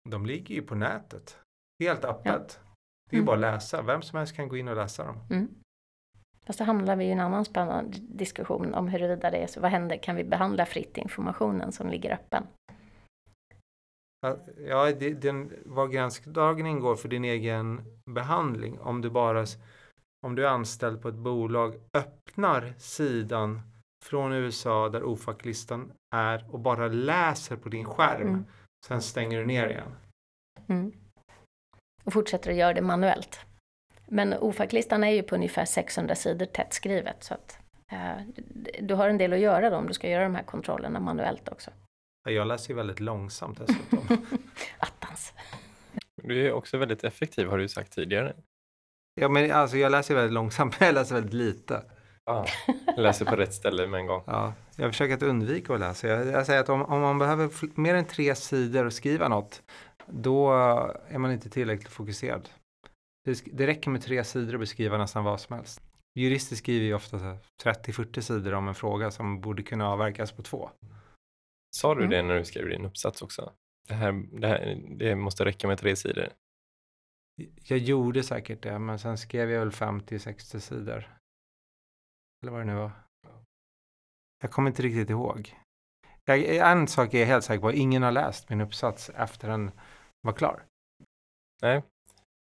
De 0.08 0.26
ligger 0.26 0.54
ju 0.54 0.62
på 0.62 0.74
nätet. 0.74 1.38
Helt 1.82 2.04
öppet. 2.04 2.60
Det 3.10 3.16
är 3.16 3.18
Mm. 3.20 3.26
bara 3.26 3.34
att 3.34 3.40
läsa. 3.40 3.82
Vem 3.82 4.02
som 4.02 4.18
helst 4.18 4.36
kan 4.36 4.48
gå 4.48 4.56
in 4.56 4.68
och 4.68 4.76
läsa 4.76 5.04
dem. 5.04 5.16
Mm. 5.30 5.48
Fast 6.46 6.58
då 6.58 6.64
hamnar 6.64 6.96
vi 6.96 7.04
i 7.04 7.10
en 7.12 7.20
annan 7.20 7.44
spännande 7.44 7.98
diskussion 8.00 8.74
om 8.74 8.88
huruvida 8.88 9.30
det 9.30 9.36
är 9.36 9.46
så. 9.46 9.60
Vad 9.60 9.70
händer? 9.70 9.96
Kan 10.02 10.16
vi 10.16 10.24
behandla 10.24 10.66
fritt 10.66 10.96
informationen 10.98 11.72
som 11.72 11.88
ligger 11.88 12.10
öppen? 12.14 12.46
Ja, 14.20 14.38
Ja, 14.66 14.92
det, 14.92 15.14
den, 15.14 15.52
var 15.66 15.88
gränsdragningen 15.88 16.80
går 16.80 16.96
för 16.96 17.08
din 17.08 17.24
egen 17.24 17.84
behandling. 18.06 18.78
Om 18.80 19.00
du 19.00 19.10
bara, 19.10 19.44
om 20.26 20.34
du 20.34 20.46
är 20.46 20.50
anställd 20.50 21.02
på 21.02 21.08
ett 21.08 21.14
bolag, 21.14 21.74
öppnar 21.94 22.74
sidan 22.78 23.60
från 24.04 24.32
USA 24.32 24.88
där 24.88 25.02
OFAC-listan 25.04 25.92
är 26.14 26.54
och 26.54 26.60
bara 26.60 26.88
läser 26.88 27.56
på 27.56 27.68
din 27.68 27.84
skärm. 27.84 28.28
Mm. 28.28 28.44
Sen 28.86 29.02
stänger 29.02 29.38
du 29.38 29.46
ner 29.46 29.68
igen. 29.68 29.96
Mm. 30.68 30.92
Och 32.04 32.12
fortsätter 32.12 32.50
att 32.50 32.56
göra 32.56 32.74
det 32.74 32.82
manuellt. 32.82 33.40
Men 34.06 34.34
OFAC-listan 34.34 35.04
är 35.04 35.10
ju 35.10 35.22
på 35.22 35.34
ungefär 35.34 35.64
600 35.64 36.14
sidor 36.14 36.46
tätt 36.46 36.72
skrivet. 36.72 37.24
Så 37.24 37.34
att, 37.34 37.58
eh, 37.92 38.22
du 38.80 38.94
har 38.94 39.08
en 39.08 39.18
del 39.18 39.32
att 39.32 39.38
göra 39.38 39.70
då 39.70 39.76
om 39.76 39.86
du 39.86 39.94
ska 39.94 40.08
göra 40.08 40.22
de 40.22 40.34
här 40.34 40.42
kontrollerna 40.42 41.00
manuellt 41.00 41.48
också. 41.48 41.70
Ja, 42.24 42.30
Jag 42.30 42.46
läser 42.46 42.70
ju 42.70 42.76
väldigt 42.76 43.00
långsamt 43.00 43.58
dessutom. 43.58 43.98
Attans. 44.78 45.32
Du 46.22 46.46
är 46.46 46.52
också 46.52 46.78
väldigt 46.78 47.04
effektiv 47.04 47.46
har 47.48 47.58
du 47.58 47.68
sagt 47.68 47.92
tidigare. 47.92 48.36
Ja, 49.20 49.28
men 49.28 49.50
alltså 49.52 49.76
jag 49.76 49.92
läser 49.92 50.14
väldigt 50.14 50.32
långsamt, 50.32 50.76
men 50.80 50.86
jag 50.86 50.94
läser 50.94 51.14
väldigt 51.14 51.34
lite. 51.34 51.82
Ja. 52.24 52.46
Läser 52.96 53.24
på 53.24 53.36
rätt 53.36 53.54
ställe 53.54 53.86
med 53.86 54.00
en 54.00 54.06
gång. 54.06 54.22
Ja, 54.26 54.52
jag 54.76 54.90
försöker 54.90 55.14
att 55.14 55.22
undvika 55.22 55.74
att 55.74 55.80
läsa. 55.80 56.08
Jag, 56.08 56.26
jag 56.26 56.46
säger 56.46 56.60
att 56.60 56.68
om, 56.68 56.82
om 56.82 57.00
man 57.00 57.18
behöver 57.18 57.50
mer 57.80 57.94
än 57.94 58.04
tre 58.04 58.34
sidor 58.34 58.86
och 58.86 58.92
skriva 58.92 59.28
något, 59.28 59.62
då 60.06 60.52
är 61.08 61.18
man 61.18 61.32
inte 61.32 61.50
tillräckligt 61.50 61.88
fokuserad. 61.92 62.48
Det, 63.24 63.42
det 63.52 63.66
räcker 63.66 63.90
med 63.90 64.02
tre 64.02 64.24
sidor 64.24 64.54
att 64.54 64.60
beskriva 64.60 64.98
nästan 64.98 65.24
vad 65.24 65.40
som 65.40 65.56
helst. 65.56 65.80
Jurister 66.18 66.56
skriver 66.56 66.86
ju 66.86 66.94
ofta 66.94 67.18
så 67.18 67.24
här 67.24 67.38
30-40 67.64 68.20
sidor 68.20 68.54
om 68.54 68.68
en 68.68 68.74
fråga 68.74 69.10
som 69.10 69.40
borde 69.40 69.62
kunna 69.62 69.88
avverkas 69.88 70.32
på 70.32 70.42
två. 70.42 70.70
Sa 71.76 71.94
du 71.94 72.00
Mm. 72.04 72.10
det 72.10 72.22
när 72.22 72.38
du 72.38 72.44
skrev 72.44 72.68
din 72.68 72.84
uppsats 72.84 73.22
också? 73.22 73.52
Det, 73.88 73.94
här, 73.94 74.12
det, 74.40 74.46
här, 74.48 74.78
det 74.96 75.14
måste 75.16 75.44
räcka 75.44 75.68
med 75.68 75.78
tre 75.78 75.96
sidor. 75.96 76.28
Jag 77.64 77.78
gjorde 77.78 78.22
säkert 78.22 78.62
det, 78.62 78.78
men 78.78 78.98
sen 78.98 79.18
skrev 79.18 79.50
jag 79.50 79.60
väl 79.60 79.70
50-60 79.70 80.58
sidor. 80.58 81.16
Eller 82.42 82.52
vad 82.52 82.60
det 82.60 82.64
nu 82.64 82.74
var. 82.74 82.90
Jag 84.42 84.50
kommer 84.50 84.70
inte 84.70 84.82
riktigt 84.82 85.10
ihåg. 85.10 85.54
Jag, 86.24 86.56
en 86.56 86.86
sak 86.86 87.14
är 87.14 87.18
jag 87.18 87.26
helt 87.26 87.44
säker 87.44 87.60
på, 87.60 87.72
ingen 87.72 88.02
har 88.02 88.12
läst 88.12 88.48
min 88.48 88.60
uppsats 88.60 89.10
efter 89.10 89.48
den 89.48 89.70
var 90.20 90.32
klar. 90.32 90.62
Nej. 91.62 91.82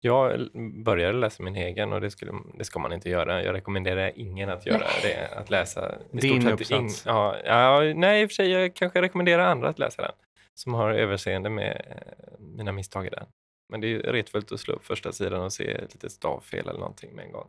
Jag 0.01 0.49
började 0.85 1.19
läsa 1.19 1.43
min 1.43 1.57
egen 1.57 1.93
och 1.93 2.01
det, 2.01 2.11
skulle, 2.11 2.33
det 2.55 2.65
ska 2.65 2.79
man 2.79 2.93
inte 2.93 3.11
göra. 3.11 3.43
Jag 3.43 3.55
rekommenderar 3.55 4.13
ingen 4.15 4.51
att 4.51 4.67
göra 4.67 4.87
det. 5.03 5.29
Att 5.37 5.51
läsa 5.51 5.99
i 6.13 6.17
Din 6.17 6.49
uppsats? 6.49 7.07
ja, 7.07 7.37
ja, 7.45 7.93
nej, 7.95 8.23
i 8.23 8.27
och 8.27 8.31
för 8.31 8.35
sig, 8.35 8.51
jag 8.51 8.75
kanske 8.75 9.03
rekommenderar 9.03 9.47
andra 9.47 9.69
att 9.69 9.79
läsa 9.79 10.03
den. 10.03 10.13
Som 10.55 10.75
har 10.75 10.91
överseende 10.91 11.51
med 11.51 11.87
eh, 11.91 12.39
mina 12.39 12.73
misstag 12.73 13.07
i 13.07 13.11
den. 13.11 13.27
Men 13.73 13.81
det 13.81 13.93
är 13.95 13.99
retfullt 14.13 14.53
att 14.53 14.61
slå 14.61 14.75
upp 14.75 14.85
första 14.85 15.13
sidan 15.13 15.43
och 15.43 15.53
se 15.53 15.71
ett 15.71 15.95
litet 15.95 16.13
stavfel 16.13 16.69
eller 16.69 16.81
någonting 16.81 17.15
med 17.15 17.25
en 17.25 17.33
gång. 17.33 17.49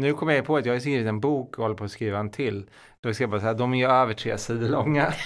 Nu 0.00 0.14
kommer 0.14 0.32
jag 0.32 0.44
på 0.44 0.56
att 0.56 0.66
jag 0.66 0.72
har 0.72 0.80
skrivit 0.80 1.06
en 1.06 1.20
bok 1.20 1.58
och 1.58 1.62
håller 1.62 1.76
på 1.76 1.84
att 1.84 1.90
skriva 1.90 2.18
en 2.18 2.30
till. 2.30 2.70
Då 3.00 3.14
ska 3.14 3.22
jag 3.24 3.30
bara 3.30 3.40
säga, 3.40 3.54
de 3.54 3.74
är 3.74 3.78
ju 3.78 3.86
över 3.86 4.14
tre 4.14 4.38
sidor 4.38 4.68
långa. 4.68 5.14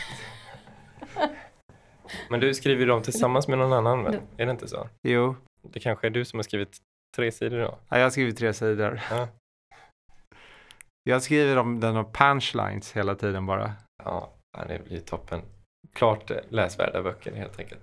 Men 2.31 2.41
du 2.41 2.55
skriver 2.55 2.87
dem 2.87 3.03
tillsammans 3.03 3.49
med 3.49 3.59
någon 3.59 3.73
annan, 3.73 4.05
väl? 4.05 4.21
Är 4.37 4.47
det 4.47 4.53
inte 4.53 4.69
så? 4.69 4.89
Jo, 5.03 5.37
Det 5.63 5.81
kanske 5.81 6.07
är 6.07 6.11
du 6.11 6.25
som 6.25 6.39
har 6.39 6.43
skrivit 6.45 6.79
tre 7.17 7.33
sidor 7.33 7.59
då? 7.59 7.79
ja, 7.89 7.97
jag 7.99 8.03
har 8.05 8.11
skrivit 8.11 8.39
tre 8.39 8.53
sidor. 8.53 9.01
Ja. 9.11 9.29
Jag 11.03 11.23
skriver 11.23 11.57
om 11.57 11.81
den 11.81 11.97
av 11.97 12.13
punchlines 12.13 12.93
hela 12.93 13.15
tiden 13.15 13.47
bara. 13.47 13.73
Ja, 14.05 14.33
det 14.69 14.85
blir 14.85 15.01
toppen. 15.01 15.41
Klart 15.93 16.31
läsvärda 16.49 17.03
böcker 17.03 17.33
helt 17.33 17.59
enkelt. 17.59 17.81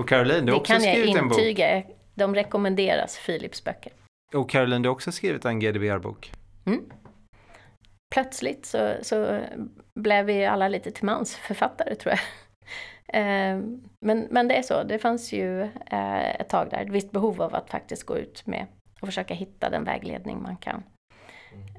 Och 0.00 0.08
Caroline, 0.08 0.46
du 0.46 0.52
har 0.52 0.56
Det 0.58 0.60
också 0.60 0.72
kan 0.72 0.84
jag 0.84 0.94
skrivit 0.94 1.16
en 1.16 1.28
bok. 1.28 1.38
intyga. 1.38 1.82
De 2.14 2.34
rekommenderas, 2.34 3.20
Philips 3.26 3.64
böcker. 3.64 3.92
Och 4.34 4.50
Caroline, 4.50 4.82
du 4.82 4.88
har 4.88 4.94
också 4.94 5.12
skrivit 5.12 5.44
en 5.44 5.60
GDPR-bok. 5.60 6.32
Mm. 6.66 6.84
Plötsligt 8.14 8.66
så, 8.66 8.94
så 9.02 9.40
blev 10.00 10.26
vi 10.26 10.46
alla 10.46 10.68
lite 10.68 10.90
till 10.90 11.04
mans 11.04 11.36
författare 11.36 11.94
tror 11.94 12.10
jag. 12.12 12.20
Eh, 13.12 13.60
Men, 14.00 14.28
men 14.30 14.48
det 14.48 14.54
är 14.54 14.62
så, 14.62 14.82
det 14.82 14.98
fanns 14.98 15.32
ju 15.32 15.62
eh, 15.62 16.40
ett 16.40 16.48
tag 16.48 16.70
där 16.70 16.82
ett 16.82 16.88
visst 16.88 17.10
behov 17.10 17.42
av 17.42 17.54
att 17.54 17.70
faktiskt 17.70 18.04
gå 18.06 18.18
ut 18.18 18.46
med 18.46 18.66
och 19.00 19.08
försöka 19.08 19.34
hitta 19.34 19.70
den 19.70 19.84
vägledning 19.84 20.42
man 20.42 20.56
kan. 20.56 20.82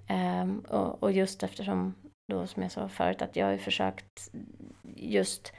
Ehm, 0.07 0.59
och, 0.59 1.03
och 1.03 1.11
just 1.11 1.43
eftersom 1.43 1.95
då 2.31 2.47
som 2.47 2.63
jag 2.63 2.71
sa 2.71 2.87
förut 2.89 3.21
att 3.21 3.35
jag 3.35 3.45
har 3.45 3.51
ju 3.51 3.57
försökt 3.57 4.31
just 4.95 5.53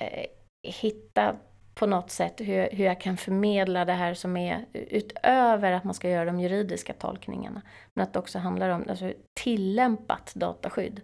eh, 0.00 0.26
hitta 0.68 1.36
på 1.78 1.86
något 1.86 2.10
sätt 2.10 2.40
hur, 2.40 2.68
hur 2.72 2.84
jag 2.84 3.00
kan 3.00 3.16
förmedla 3.16 3.84
det 3.84 3.92
här 3.92 4.14
som 4.14 4.36
är 4.36 4.64
utöver 4.72 5.72
att 5.72 5.84
man 5.84 5.94
ska 5.94 6.10
göra 6.10 6.24
de 6.24 6.40
juridiska 6.40 6.92
tolkningarna. 6.92 7.62
Men 7.94 8.02
att 8.02 8.12
det 8.12 8.18
också 8.18 8.38
handlar 8.38 8.68
om 8.68 8.84
alltså, 8.88 9.12
tillämpat 9.40 10.32
dataskydd 10.34 11.00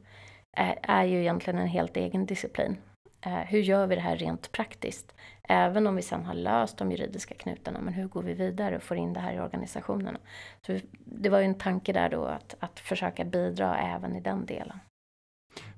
är, 0.56 0.78
är 0.82 1.04
ju 1.04 1.20
egentligen 1.20 1.58
en 1.58 1.66
helt 1.66 1.96
egen 1.96 2.26
disciplin. 2.26 2.76
Eh, 3.20 3.32
hur 3.32 3.58
gör 3.58 3.86
vi 3.86 3.94
det 3.94 4.00
här 4.00 4.16
rent 4.16 4.52
praktiskt? 4.52 5.14
Även 5.48 5.86
om 5.86 5.96
vi 5.96 6.02
sen 6.02 6.24
har 6.24 6.34
löst 6.34 6.78
de 6.78 6.90
juridiska 6.90 7.34
knutarna, 7.34 7.80
men 7.80 7.94
hur 7.94 8.08
går 8.08 8.22
vi 8.22 8.34
vidare 8.34 8.76
och 8.76 8.82
får 8.82 8.96
in 8.96 9.12
det 9.12 9.20
här 9.20 9.34
i 9.34 9.40
organisationerna? 9.40 10.18
Så 10.66 10.78
det 11.04 11.28
var 11.28 11.38
ju 11.38 11.44
en 11.44 11.58
tanke 11.58 11.92
där 11.92 12.08
då 12.08 12.24
att, 12.24 12.54
att 12.58 12.80
försöka 12.80 13.24
bidra 13.24 13.78
även 13.78 14.16
i 14.16 14.20
den 14.20 14.46
delen. 14.46 14.78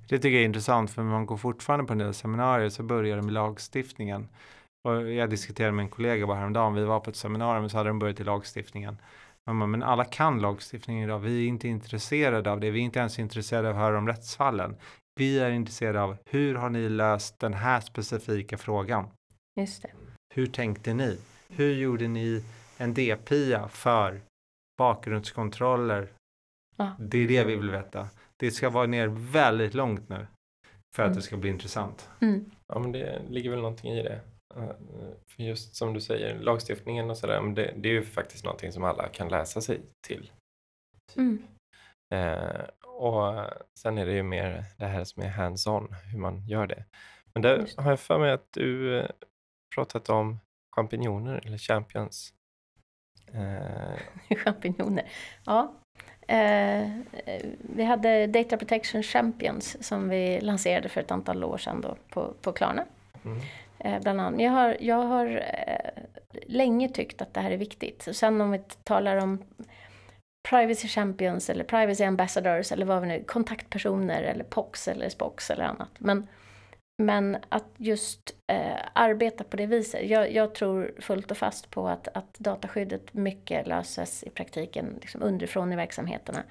Det 0.09 0.19
tycker 0.19 0.29
jag 0.29 0.41
är 0.41 0.45
intressant 0.45 0.91
för 0.91 1.03
man 1.03 1.25
går 1.25 1.37
fortfarande 1.37 1.85
på 1.85 1.93
en 1.93 1.99
del 1.99 2.13
seminarier 2.13 2.69
så 2.69 2.83
börjar 2.83 3.17
de 3.17 3.25
med 3.25 3.33
lagstiftningen. 3.33 4.27
Och 4.87 5.11
jag 5.11 5.29
diskuterade 5.29 5.71
med 5.73 5.83
en 5.83 5.89
kollega 5.89 6.27
bara 6.27 6.37
häromdagen, 6.37 6.73
vi 6.73 6.83
var 6.83 6.99
på 6.99 7.09
ett 7.09 7.15
seminarium 7.15 7.63
och 7.65 7.71
så 7.71 7.77
hade 7.77 7.89
de 7.89 7.99
börjat 7.99 8.19
i 8.19 8.23
lagstiftningen. 8.23 8.97
Bara, 9.45 9.53
Men 9.67 9.83
alla 9.83 10.05
kan 10.05 10.39
lagstiftningen 10.41 11.03
idag, 11.03 11.19
vi 11.19 11.43
är 11.43 11.47
inte 11.47 11.67
intresserade 11.67 12.51
av 12.51 12.59
det, 12.59 12.71
vi 12.71 12.79
är 12.79 12.83
inte 12.83 12.99
ens 12.99 13.19
intresserade 13.19 13.69
av 13.69 13.75
att 13.75 13.81
höra 13.81 13.97
om 13.97 14.07
rättsfallen. 14.07 14.75
Vi 15.19 15.39
är 15.39 15.51
intresserade 15.51 16.01
av 16.01 16.17
hur 16.25 16.55
har 16.55 16.69
ni 16.69 16.89
löst 16.89 17.39
den 17.39 17.53
här 17.53 17.79
specifika 17.81 18.57
frågan? 18.57 19.07
Just 19.59 19.81
det. 19.81 19.91
Hur 20.35 20.45
tänkte 20.47 20.93
ni? 20.93 21.19
Hur 21.49 21.73
gjorde 21.73 22.07
ni 22.07 22.43
en 22.77 22.93
D-PIA 22.93 23.67
för 23.67 24.21
bakgrundskontroller? 24.77 26.07
Ja. 26.77 26.91
Det 26.99 27.17
är 27.17 27.27
det 27.27 27.43
vi 27.43 27.55
vill 27.55 27.71
veta. 27.71 28.07
Det 28.37 28.51
ska 28.51 28.69
vara 28.69 28.87
ner 28.87 29.07
väldigt 29.07 29.73
långt 29.73 30.09
nu 30.09 30.27
för 30.95 31.03
att 31.03 31.07
Mm. 31.07 31.15
det 31.15 31.21
ska 31.21 31.37
bli 31.37 31.49
intressant. 31.49 32.09
Mm. 32.21 32.51
Ja, 32.67 32.79
men 32.79 32.91
det 32.91 33.21
ligger 33.29 33.49
väl 33.49 33.59
någonting 33.59 33.91
i 33.91 34.03
det. 34.03 34.21
Eh, 34.57 34.75
För 35.27 35.43
just 35.43 35.75
som 35.75 35.93
du 35.93 36.01
säger, 36.01 36.39
lagstiftningen 36.39 37.09
och 37.09 37.17
sådär, 37.17 37.41
det, 37.41 37.73
det 37.77 37.89
är 37.89 37.93
ju 37.93 38.03
faktiskt 38.03 38.43
någonting 38.43 38.71
som 38.71 38.83
alla 38.83 39.07
kan 39.07 39.29
läsa 39.29 39.61
sig 39.61 39.81
till. 40.07 40.31
Mm. 41.15 41.43
Eh, 42.13 42.61
och 42.83 43.45
sen 43.79 43.97
är 43.97 44.05
det 44.05 44.13
ju 44.13 44.23
mer 44.23 44.63
det 44.77 44.85
här 44.85 45.03
som 45.03 45.23
är 45.23 45.29
hands-on, 45.29 45.93
hur 46.11 46.19
man 46.19 46.47
gör 46.47 46.67
det. 46.67 46.85
Men 47.33 47.41
där 47.41 47.57
Just 47.57 47.79
har 47.79 47.89
jag 47.89 47.99
för 47.99 48.19
mig 48.19 48.31
att 48.31 48.47
du 48.51 48.99
eh, 48.99 49.09
pratat 49.75 50.09
om 50.09 50.39
champinjoner 50.75 51.41
eller 51.45 51.57
champions. 51.57 52.33
Eh, 53.33 54.35
Champinjoner. 54.37 55.05
Ja. 55.45 55.73
Eh, 56.27 56.89
vi 57.59 57.83
hade 57.83 58.27
Data 58.27 58.57
Protection 58.57 59.03
Champions 59.03 59.87
som 59.87 60.09
vi 60.09 60.41
lanserade 60.41 60.89
för 60.89 61.01
ett 61.01 61.11
antal 61.11 61.43
år 61.43 61.57
sedan 61.57 61.81
då 61.81 61.97
på, 62.09 62.33
på 62.41 62.51
Klarna. 62.51 62.85
mm. 63.25 63.39
Eh, 63.79 64.01
bland 64.01 64.21
annat. 64.21 64.41
Jag 64.41 64.51
har, 64.51 64.77
jag 64.79 65.01
har 65.01 65.25
eh, 65.27 66.03
länge 66.47 66.89
tyckt 66.89 67.21
att 67.21 67.33
det 67.33 67.41
här 67.41 67.51
är 67.51 67.57
viktigt. 67.57 68.07
Sen 68.11 68.41
om 68.41 68.51
vi 68.51 68.59
talar 68.83 69.17
om 69.17 69.43
Privacy 70.49 70.87
Champions 70.87 71.49
eller 71.49 71.63
Privacy 71.63 72.03
Ambassadors 72.03 72.71
eller 72.71 72.85
vad 72.85 73.01
vi 73.01 73.07
nu, 73.07 73.23
kontaktpersoner 73.23 74.23
eller 74.23 74.43
POX 74.43 74.87
eller 74.87 75.09
SPOX 75.09 75.51
eller 75.51 75.63
annat. 75.63 75.91
Men 75.97 76.27
men 77.03 77.37
att 77.49 77.69
just 77.77 78.35
eh, 78.51 78.77
arbeta 78.93 79.43
på 79.43 79.57
det 79.57 79.65
viset. 79.65 80.09
Jag, 80.09 80.33
jag, 80.33 80.55
tror 80.55 80.91
fullt 80.99 81.31
och 81.31 81.37
fast 81.37 81.71
på 81.71 81.87
att, 81.87 82.07
att 82.07 82.39
dataskyddet 82.39 83.13
mycket 83.13 83.67
löses 83.67 84.23
i 84.23 84.29
praktiken 84.29 84.97
liksom 85.01 85.21
underifrån 85.23 85.73
i 85.73 85.75
verksamheterna. 85.75 86.43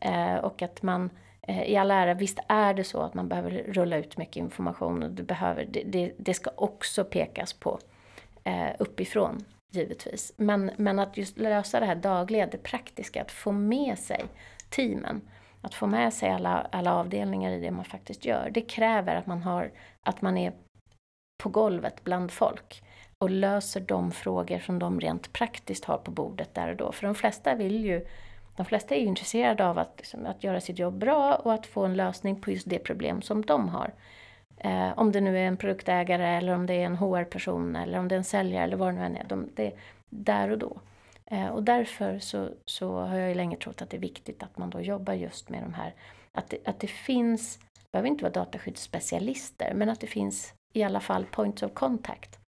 Eh, 0.00 0.34
och 0.34 0.62
att 0.62 0.82
man 0.82 1.04
eh, 1.04 1.10
Eh, 1.48 1.62
i 1.62 1.76
all 1.76 1.90
ära, 1.90 2.14
visst 2.14 2.38
är 2.48 2.74
det 2.74 2.84
så 2.84 3.02
att 3.02 3.14
man 3.14 3.28
behöver 3.28 3.50
rulla 3.50 3.96
ut 3.96 4.16
mycket 4.16 4.36
information 4.36 5.02
och 5.02 5.10
det, 5.10 5.22
behöver, 5.22 5.64
det, 5.64 5.82
det, 5.82 6.12
det 6.18 6.34
ska 6.34 6.50
också 6.56 7.04
pekas 7.04 7.52
på 7.52 7.78
eh, 8.44 8.70
uppifrån 8.78 9.44
givetvis. 9.72 10.32
Men, 10.36 10.70
men 10.76 10.98
att 10.98 11.16
just 11.16 11.38
lösa 11.38 11.80
det 11.80 11.86
här 11.86 11.94
dagliga, 11.94 12.46
det 12.46 12.58
praktiska, 12.58 13.22
att 13.22 13.30
få 13.30 13.52
med 13.52 13.98
sig 13.98 14.24
teamen 14.68 15.20
att 15.60 15.74
få 15.74 15.86
med 15.86 16.14
sig 16.14 16.30
alla, 16.30 16.66
alla 16.72 16.94
avdelningar 16.94 17.52
i 17.52 17.60
det 17.60 17.70
man 17.70 17.84
faktiskt 17.84 18.24
gör, 18.24 18.50
det 18.50 18.60
kräver 18.60 19.16
att 19.16 19.26
man, 19.26 19.42
har, 19.42 19.70
att 20.06 20.22
man 20.22 20.38
är 20.38 20.52
på 21.42 21.48
golvet 21.48 22.04
bland 22.04 22.32
folk 22.32 22.82
och 23.18 23.30
löser 23.30 23.80
de 23.80 24.12
frågor 24.12 24.58
som 24.58 24.78
de 24.78 25.00
rent 25.00 25.32
praktiskt 25.32 25.84
har 25.84 25.98
på 25.98 26.10
bordet 26.10 26.54
där 26.54 26.70
och 26.70 26.76
då. 26.76 26.92
För 26.92 27.06
de 27.06 27.14
flesta 27.14 27.54
vill 27.54 27.84
ju, 27.84 28.06
de 28.58 28.64
flesta 28.64 28.94
är 28.94 29.00
ju 29.00 29.06
intresserade 29.06 29.66
av 29.66 29.78
att, 29.78 29.94
liksom, 29.96 30.26
att 30.26 30.44
göra 30.44 30.60
sitt 30.60 30.78
jobb 30.78 30.98
bra 30.98 31.34
och 31.34 31.54
att 31.54 31.66
få 31.66 31.84
en 31.84 31.96
lösning 31.96 32.40
på 32.40 32.50
just 32.50 32.68
det 32.68 32.78
problem 32.78 33.22
som 33.22 33.44
de 33.44 33.68
har. 33.68 33.94
Eh, 34.56 34.98
om 34.98 35.12
det 35.12 35.20
nu 35.20 35.38
är 35.38 35.42
en 35.46 35.56
produktägare 35.56 36.26
eller 36.26 36.54
om 36.54 36.66
det 36.66 36.74
är 36.74 36.86
en 36.86 36.96
HR-person 36.96 37.76
eller 37.76 37.98
om 37.98 38.08
det 38.08 38.14
är 38.14 38.16
en 38.16 38.24
säljare 38.24 38.64
eller 38.64 38.76
vad 38.76 38.88
det 38.88 38.92
nu 38.92 39.04
än 39.04 39.16
är. 39.16 39.24
De, 39.24 39.48
det, 39.54 39.72
där 40.08 40.50
och 40.50 40.58
då. 40.58 40.80
Eh, 41.26 41.46
och 41.46 41.62
därför 41.62 42.18
så, 42.18 42.48
så 42.64 43.00
har 43.00 43.16
jag 43.16 43.28
ju 43.28 43.34
länge 43.34 43.56
trott 43.56 43.82
att 43.82 43.90
det 43.90 43.96
är 43.96 44.00
viktigt 44.00 44.42
att 44.42 44.58
man 44.58 44.70
då 44.70 44.80
jobbar 44.80 45.14
just 45.14 45.48
med 45.48 45.62
de 45.62 45.74
här, 45.74 45.94
att 46.32 46.50
det, 46.50 46.58
att 46.64 46.80
det 46.80 46.86
finns, 46.86 47.58
det 47.58 47.92
behöver 47.92 48.08
inte 48.08 48.24
vara 48.24 48.32
dataskyddsspecialister, 48.32 49.74
men 49.74 49.88
att 49.88 50.00
det 50.00 50.06
finns 50.06 50.54
i 50.72 50.82
alla 50.82 51.00
fall 51.00 51.24
points 51.24 51.62
of 51.62 51.74
contact. 51.74 52.38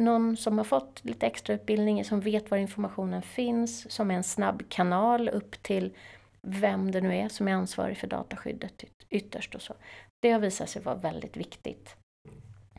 Någon 0.00 0.36
som 0.36 0.58
har 0.58 0.64
fått 0.64 1.04
lite 1.04 1.26
extra 1.26 1.54
utbildning, 1.54 2.04
som 2.04 2.20
vet 2.20 2.50
var 2.50 2.58
informationen 2.58 3.22
finns, 3.22 3.92
som 3.92 4.10
är 4.10 4.14
en 4.14 4.24
snabb 4.24 4.68
kanal 4.68 5.28
upp 5.28 5.62
till 5.62 5.96
vem 6.42 6.90
det 6.90 7.00
nu 7.00 7.16
är 7.16 7.28
som 7.28 7.48
är 7.48 7.52
ansvarig 7.52 7.96
för 7.96 8.06
dataskyddet 8.06 8.84
ytterst 9.10 9.54
och 9.54 9.62
så. 9.62 9.74
Det 10.22 10.30
har 10.30 10.40
visat 10.40 10.68
sig 10.68 10.82
vara 10.82 10.94
väldigt 10.94 11.36
viktigt. 11.36 11.96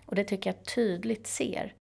Och 0.05 0.15
det 0.15 0.23
tycker 0.23 0.49
jag 0.49 0.65
tydligt 0.65 1.27
ser 1.27 1.73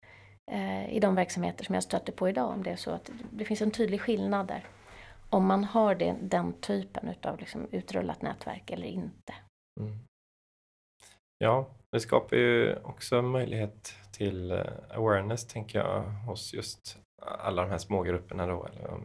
eh, 0.50 0.94
i 0.94 1.00
de 1.00 1.14
verksamheter 1.14 1.64
som 1.64 1.74
jag 1.74 1.84
stöter 1.84 2.12
på 2.12 2.28
idag. 2.28 2.50
Om 2.50 2.62
det 2.62 2.70
är 2.70 2.76
så 2.76 2.90
att 2.90 3.10
det 3.30 3.44
finns 3.44 3.62
en 3.62 3.70
tydlig 3.70 4.00
skillnad 4.00 4.46
där. 4.46 4.64
Om 5.30 5.46
man 5.46 5.64
har 5.64 5.94
det, 5.94 6.16
den 6.22 6.52
typen 6.52 7.14
av 7.22 7.38
liksom 7.38 7.68
utrullat 7.70 8.22
nätverk 8.22 8.70
eller 8.70 8.86
inte. 8.86 9.34
Mm. 9.80 9.98
Ja, 11.38 11.70
det 11.92 12.00
skapar 12.00 12.36
ju 12.36 12.76
också 12.76 13.22
möjlighet 13.22 13.94
till 14.14 14.50
eh, 14.50 14.64
awareness, 14.90 15.46
tänker 15.46 15.78
jag, 15.78 16.02
hos 16.02 16.54
just 16.54 16.98
alla 17.22 17.62
de 17.62 17.70
här 17.70 17.78
smågrupperna 17.78 18.46
då. 18.46 18.66
Eller 18.66 19.00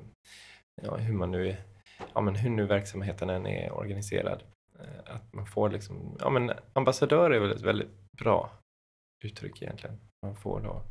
ja, 0.82 0.96
hur 0.96 1.14
man 1.14 1.32
nu, 1.32 1.58
ja, 2.14 2.22
men 2.22 2.36
hur 2.36 2.50
nu 2.50 2.66
verksamheten 2.66 3.30
än 3.30 3.48
är 3.48 3.72
organiserad. 3.72 4.44
Eh, 4.80 5.16
att 5.16 5.34
man 5.34 5.46
får 5.46 5.70
liksom, 5.70 6.18
ja 6.20 6.30
men 6.30 6.52
ambassadör 6.74 7.32
är 7.32 7.40
väl 7.40 7.52
ett 7.52 7.62
väldigt 7.62 8.12
bra 8.18 8.52
uttryck 9.24 9.62
egentligen. 9.62 10.00
Man 10.26 10.36
får 10.36 10.62
då 10.62 10.82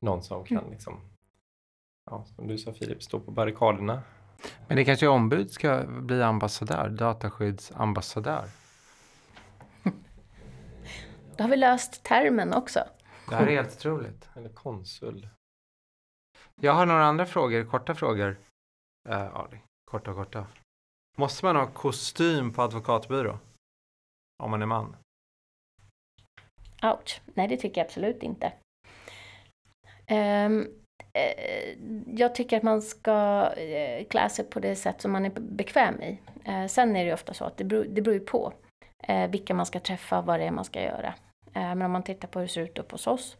någon 0.00 0.22
som 0.22 0.44
kan, 0.44 0.58
mm. 0.58 0.70
liksom, 0.70 1.00
ja, 2.10 2.24
som 2.24 2.48
du 2.48 2.58
sa 2.58 2.72
Filip, 2.72 3.02
stå 3.02 3.20
på 3.20 3.30
barrikaderna. 3.30 4.02
Men 4.68 4.76
det 4.76 4.84
kanske 4.84 5.08
ombud 5.08 5.50
ska 5.50 5.84
bli 5.86 6.22
ambassadör, 6.22 6.88
dataskyddsambassadör? 6.88 8.44
Då 11.36 11.44
har 11.44 11.48
vi 11.48 11.56
löst 11.56 12.02
termen 12.02 12.52
också. 12.52 12.80
Det 13.32 13.36
här 13.36 13.46
är 13.46 13.56
helt 13.56 13.76
otroligt. 13.76 14.30
Eller 14.36 14.48
konsul. 14.48 15.28
Jag 16.60 16.72
har 16.72 16.86
några 16.86 17.04
andra 17.04 17.26
frågor, 17.26 17.64
korta 17.64 17.94
frågor. 17.94 18.30
Uh, 19.08 19.14
ja, 19.14 19.48
korta, 19.90 20.14
korta. 20.14 20.46
Måste 21.16 21.44
man 21.44 21.56
ha 21.56 21.66
kostym 21.66 22.52
på 22.52 22.62
advokatbyrå? 22.62 23.38
Om 24.42 24.50
man 24.50 24.62
är 24.62 24.66
man? 24.66 24.96
Ouch. 26.82 27.20
Nej, 27.34 27.48
det 27.48 27.56
tycker 27.56 27.80
jag 27.80 27.86
absolut 27.86 28.22
inte. 28.22 28.52
Um, 30.10 30.68
jag 32.06 32.34
tycker 32.34 32.56
att 32.56 32.62
man 32.62 32.82
ska 32.82 33.46
uh, 33.58 34.04
klä 34.04 34.28
sig 34.28 34.44
på 34.44 34.60
det 34.60 34.76
sätt 34.76 35.00
som 35.00 35.12
man 35.12 35.24
är 35.24 35.30
bekväm 35.40 36.02
i. 36.02 36.18
Uh, 36.48 36.66
sen 36.66 36.96
är 36.96 37.00
det 37.00 37.06
ju 37.06 37.14
ofta 37.14 37.34
så 37.34 37.44
att 37.44 37.56
det 37.56 37.64
beror, 37.64 37.84
det 37.84 38.02
beror 38.02 38.18
på 38.18 38.52
uh, 39.08 39.26
vilka 39.26 39.54
man 39.54 39.66
ska 39.66 39.80
träffa, 39.80 40.22
vad 40.22 40.40
det 40.40 40.46
är 40.46 40.50
man 40.50 40.64
ska 40.64 40.82
göra. 40.82 41.14
Men 41.54 41.82
om 41.82 41.90
man 41.90 42.02
tittar 42.02 42.28
på 42.28 42.38
hur 42.38 42.46
det 42.46 42.52
ser 42.52 42.62
ut 42.62 42.78
upp 42.78 42.92
hos 42.92 43.06
oss 43.06 43.36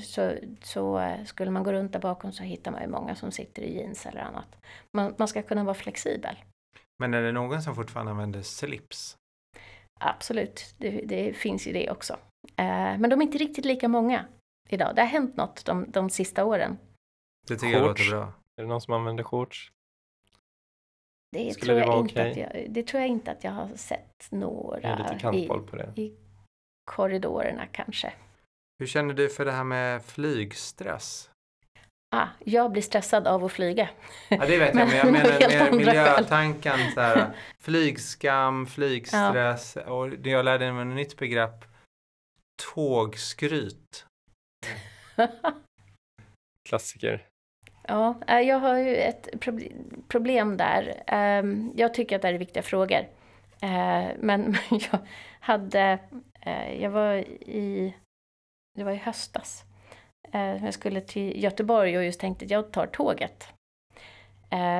så, 0.00 0.36
så 0.62 1.14
skulle 1.24 1.50
man 1.50 1.62
gå 1.62 1.72
runt 1.72 1.92
där 1.92 2.00
bakom 2.00 2.32
så 2.32 2.42
hittar 2.42 2.70
man 2.70 2.82
ju 2.82 2.88
många 2.88 3.14
som 3.14 3.30
sitter 3.30 3.62
i 3.62 3.74
jeans 3.74 4.06
eller 4.06 4.20
annat. 4.20 4.56
Man, 4.96 5.14
man 5.18 5.28
ska 5.28 5.42
kunna 5.42 5.64
vara 5.64 5.74
flexibel. 5.74 6.36
Men 6.98 7.14
är 7.14 7.22
det 7.22 7.32
någon 7.32 7.62
som 7.62 7.74
fortfarande 7.74 8.12
använder 8.12 8.42
slips? 8.42 9.16
Absolut, 10.00 10.74
det, 10.78 10.90
det 10.90 11.32
finns 11.32 11.66
ju 11.66 11.72
det 11.72 11.90
också. 11.90 12.16
men 12.56 13.10
de 13.10 13.20
är 13.20 13.22
inte 13.22 13.38
riktigt 13.38 13.64
lika 13.64 13.88
många 13.88 14.26
idag. 14.68 14.94
Det 14.96 15.02
har 15.02 15.08
hänt 15.08 15.36
något 15.36 15.64
de, 15.64 15.90
de 15.90 16.10
sista 16.10 16.44
åren. 16.44 16.78
Det 17.48 17.56
tycker 17.56 17.78
jag 17.78 17.86
låter 17.86 18.10
bra. 18.10 18.32
Är 18.56 18.62
det 18.62 18.68
någon 18.68 18.80
som 18.80 18.94
använder 18.94 19.24
shorts? 19.24 19.72
Det, 21.32 21.54
tror 21.54 21.74
det, 21.74 21.80
jag 21.80 22.00
inte 22.00 22.12
okay? 22.12 22.30
att 22.30 22.36
jag, 22.36 22.70
det 22.70 22.82
tror 22.82 23.00
jag 23.00 23.08
inte 23.08 23.30
att 23.30 23.44
jag 23.44 23.50
har 23.50 23.76
sett 23.76 24.26
några 24.30 25.32
i, 25.34 25.48
på 25.48 25.76
det. 25.76 25.92
i 25.96 26.16
korridorerna 26.84 27.66
kanske. 27.72 28.12
Hur 28.78 28.86
känner 28.86 29.14
du 29.14 29.28
för 29.28 29.44
det 29.44 29.52
här 29.52 29.64
med 29.64 30.04
flygstress? 30.04 31.30
Ah, 32.16 32.26
jag 32.44 32.72
blir 32.72 32.82
stressad 32.82 33.26
av 33.26 33.44
att 33.44 33.52
flyga. 33.52 33.88
Ja, 34.28 34.46
det 34.46 34.58
vet 34.58 34.74
jag, 34.74 34.88
men 34.88 34.96
jag 34.96 35.12
menar 35.12 35.48
med 35.48 35.74
miljötanken. 35.74 36.78
Så 36.94 37.00
här, 37.00 37.30
flygskam, 37.58 38.66
flygstress 38.66 39.76
ja. 39.76 39.92
och 39.92 40.10
det 40.10 40.30
jag 40.30 40.44
lärde 40.44 40.72
mig 40.72 40.82
ett 40.82 40.94
nytt 40.94 41.18
begrepp, 41.18 41.64
tågskryt. 42.74 44.06
Klassiker. 46.68 47.26
Ja, 47.88 48.20
eh, 48.26 48.40
jag 48.40 48.58
har 48.58 48.78
ju 48.78 48.96
ett 48.96 49.28
problem 50.08 50.56
där. 50.56 51.02
Ehm, 51.06 51.72
jag 51.76 51.94
tycker 51.94 52.16
att 52.16 52.22
det 52.22 52.28
här 52.28 52.34
är 52.34 52.38
viktiga 52.38 52.62
frågor. 52.62 53.08
Eh, 53.62 54.08
men 54.18 54.56
jag 54.70 54.98
hade, 55.40 55.98
jag 56.78 56.90
var 56.90 57.14
i, 57.14 57.94
det 58.78 58.84
var 58.84 58.92
i 58.92 58.96
höstas. 58.96 59.64
Jag 60.32 60.74
skulle 60.74 61.00
till 61.00 61.42
Göteborg 61.42 61.98
och 61.98 62.04
just 62.04 62.20
tänkte 62.20 62.44
att 62.44 62.50
jag 62.50 62.72
tar 62.72 62.86
tåget. 62.86 63.48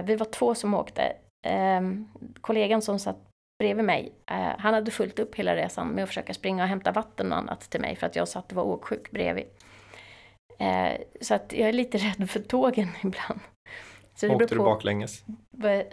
Vi 0.04 0.16
var 0.16 0.32
två 0.32 0.54
som 0.54 0.74
åkte. 0.74 1.12
Ehm, 1.46 2.08
kollegan 2.40 2.82
som 2.82 2.98
satt 2.98 3.16
bredvid 3.58 3.84
mig, 3.84 4.12
han 4.58 4.74
hade 4.74 4.90
fullt 4.90 5.18
upp 5.18 5.34
hela 5.34 5.56
resan 5.56 5.88
med 5.88 6.02
att 6.04 6.08
försöka 6.08 6.34
springa 6.34 6.62
och 6.62 6.68
hämta 6.68 6.92
vatten 6.92 7.32
och 7.32 7.38
annat 7.38 7.60
till 7.60 7.80
mig 7.80 7.96
för 7.96 8.06
att 8.06 8.16
jag 8.16 8.28
satt 8.28 8.50
och 8.50 8.56
var 8.56 8.64
åksjuk 8.64 9.10
bredvid. 9.10 9.46
Eh, 10.60 11.00
så 11.20 11.34
att 11.34 11.52
jag 11.52 11.68
är 11.68 11.72
lite 11.72 11.98
rädd 12.18 12.30
för 12.30 12.40
tågen 12.40 12.88
ibland. 13.02 13.40
Så 14.14 14.26
det 14.26 14.34
Åkte 14.34 14.54
du 14.54 14.58
baklänges? 14.58 15.24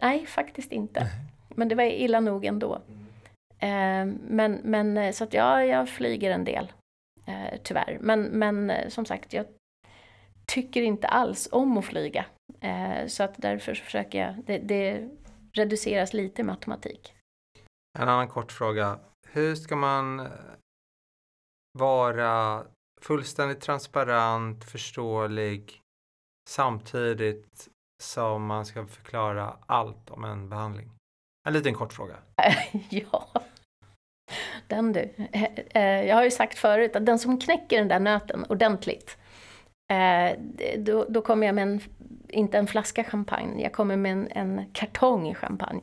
Nej, 0.01 0.25
faktiskt 0.25 0.71
inte. 0.71 1.07
Men 1.55 1.67
det 1.67 1.75
var 1.75 1.83
illa 1.83 2.19
nog 2.19 2.45
ändå. 2.45 2.75
Eh, 2.75 2.81
men, 3.59 4.61
men 4.63 4.97
eh, 4.97 5.11
så 5.11 5.23
att 5.23 5.33
ja, 5.33 5.63
jag 5.63 5.89
flyger 5.89 6.31
en 6.31 6.43
del. 6.43 6.71
Eh, 7.25 7.59
tyvärr. 7.63 7.97
Men, 8.01 8.21
men 8.23 8.69
eh, 8.69 8.89
som 8.89 9.05
sagt, 9.05 9.33
jag 9.33 9.45
tycker 10.45 10.81
inte 10.81 11.07
alls 11.07 11.49
om 11.51 11.77
att 11.77 11.85
flyga. 11.85 12.25
Så 13.07 13.23
att 13.23 13.33
därför 13.37 13.73
försöker 13.73 14.19
jag, 14.19 14.35
det, 14.45 14.57
det 14.57 15.09
reduceras 15.53 16.13
lite 16.13 16.43
med 16.43 16.53
automatik. 16.53 17.13
En 17.99 18.09
annan 18.09 18.27
kort 18.27 18.51
fråga. 18.51 18.99
Hur 19.27 19.55
ska 19.55 19.75
man 19.75 20.27
vara 21.79 22.63
fullständigt 23.01 23.61
transparent, 23.61 24.63
förståelig 24.63 25.81
samtidigt 26.49 27.69
som 28.03 28.45
man 28.45 28.65
ska 28.65 28.85
förklara 28.87 29.57
allt 29.65 30.09
om 30.09 30.23
en 30.23 30.49
behandling? 30.49 30.91
En 31.47 31.53
liten 31.53 31.73
kort 31.73 31.93
fråga. 31.93 32.15
ja, 32.89 33.29
den 34.67 34.93
du. 34.93 35.09
Eh, 35.31 35.49
eh, 35.73 36.05
jag 36.07 36.15
har 36.15 36.23
ju 36.23 36.31
sagt 36.31 36.57
förut 36.57 36.95
att 36.95 37.05
den 37.05 37.19
som 37.19 37.39
knäcker 37.39 37.77
den 37.77 37.87
där 37.87 37.99
nöten 37.99 38.45
ordentligt, 38.49 39.17
eh, 39.91 40.39
då, 40.77 41.05
då 41.09 41.21
kommer 41.21 41.47
jag 41.47 41.55
med 41.55 41.61
en, 41.61 41.81
inte 42.29 42.57
en 42.57 42.67
flaska 42.67 43.03
champagne, 43.03 43.63
jag 43.63 43.73
kommer 43.73 43.95
med 43.95 44.11
en, 44.11 44.27
en 44.31 44.65
kartong 44.73 45.35
champagne. 45.35 45.81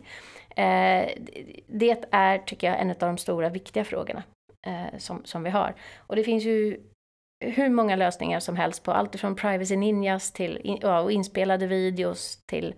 Det 1.67 2.05
är, 2.11 2.39
tycker 2.39 2.67
jag, 2.67 2.81
en 2.81 2.91
av 2.91 2.97
de 2.99 3.19
stora 3.19 3.49
viktiga 3.49 3.85
frågorna 3.85 4.23
som, 4.99 5.25
som 5.25 5.43
vi 5.43 5.51
har. 5.51 5.75
Och 5.97 6.17
det 6.17 6.25
finns 6.25 6.45
ju 6.45 6.81
hur 7.45 7.71
många 7.71 7.97
lösningar 7.97 8.41
som 8.41 8.57
helst 8.57 8.83
på 8.83 8.93
allt 8.93 9.21
från 9.21 9.37
privacy 9.37 9.77
ninjas 9.77 10.33
till 10.33 10.79
ja, 10.83 11.01
och 11.01 11.13
inspelade 11.13 11.67
videos 11.67 12.39
till 12.47 12.75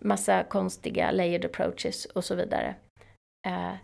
massa 0.00 0.44
konstiga 0.44 1.10
layered 1.10 1.44
approaches 1.44 2.04
och 2.04 2.24
så 2.24 2.34
vidare. 2.34 2.74
Eh, 3.46 3.74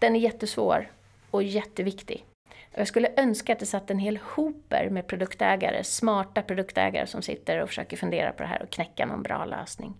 den 0.00 0.16
är 0.16 0.20
jättesvår 0.20 0.90
och 1.34 1.42
jätteviktig. 1.42 2.26
Jag 2.70 2.88
skulle 2.88 3.14
önska 3.16 3.52
att 3.52 3.58
det 3.58 3.66
satt 3.66 3.90
en 3.90 3.98
hel 3.98 4.16
hoper 4.16 4.90
med 4.90 5.06
produktägare, 5.06 5.84
smarta 5.84 6.42
produktägare 6.42 7.06
som 7.06 7.22
sitter 7.22 7.62
och 7.62 7.68
försöker 7.68 7.96
fundera 7.96 8.32
på 8.32 8.42
det 8.42 8.48
här 8.48 8.62
och 8.62 8.70
knäcka 8.70 9.06
någon 9.06 9.22
bra 9.22 9.44
lösning. 9.44 9.94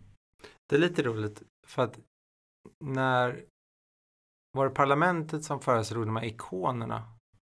Det 0.68 0.76
är 0.76 0.80
lite 0.80 1.02
roligt 1.02 1.42
för 1.66 1.82
att 1.82 1.98
när 2.84 3.44
var 4.52 4.64
det 4.68 4.74
parlamentet 4.74 5.44
som 5.44 5.60
föreslog 5.60 6.06
de 6.06 6.16
här 6.16 6.24
ikonerna? 6.24 7.02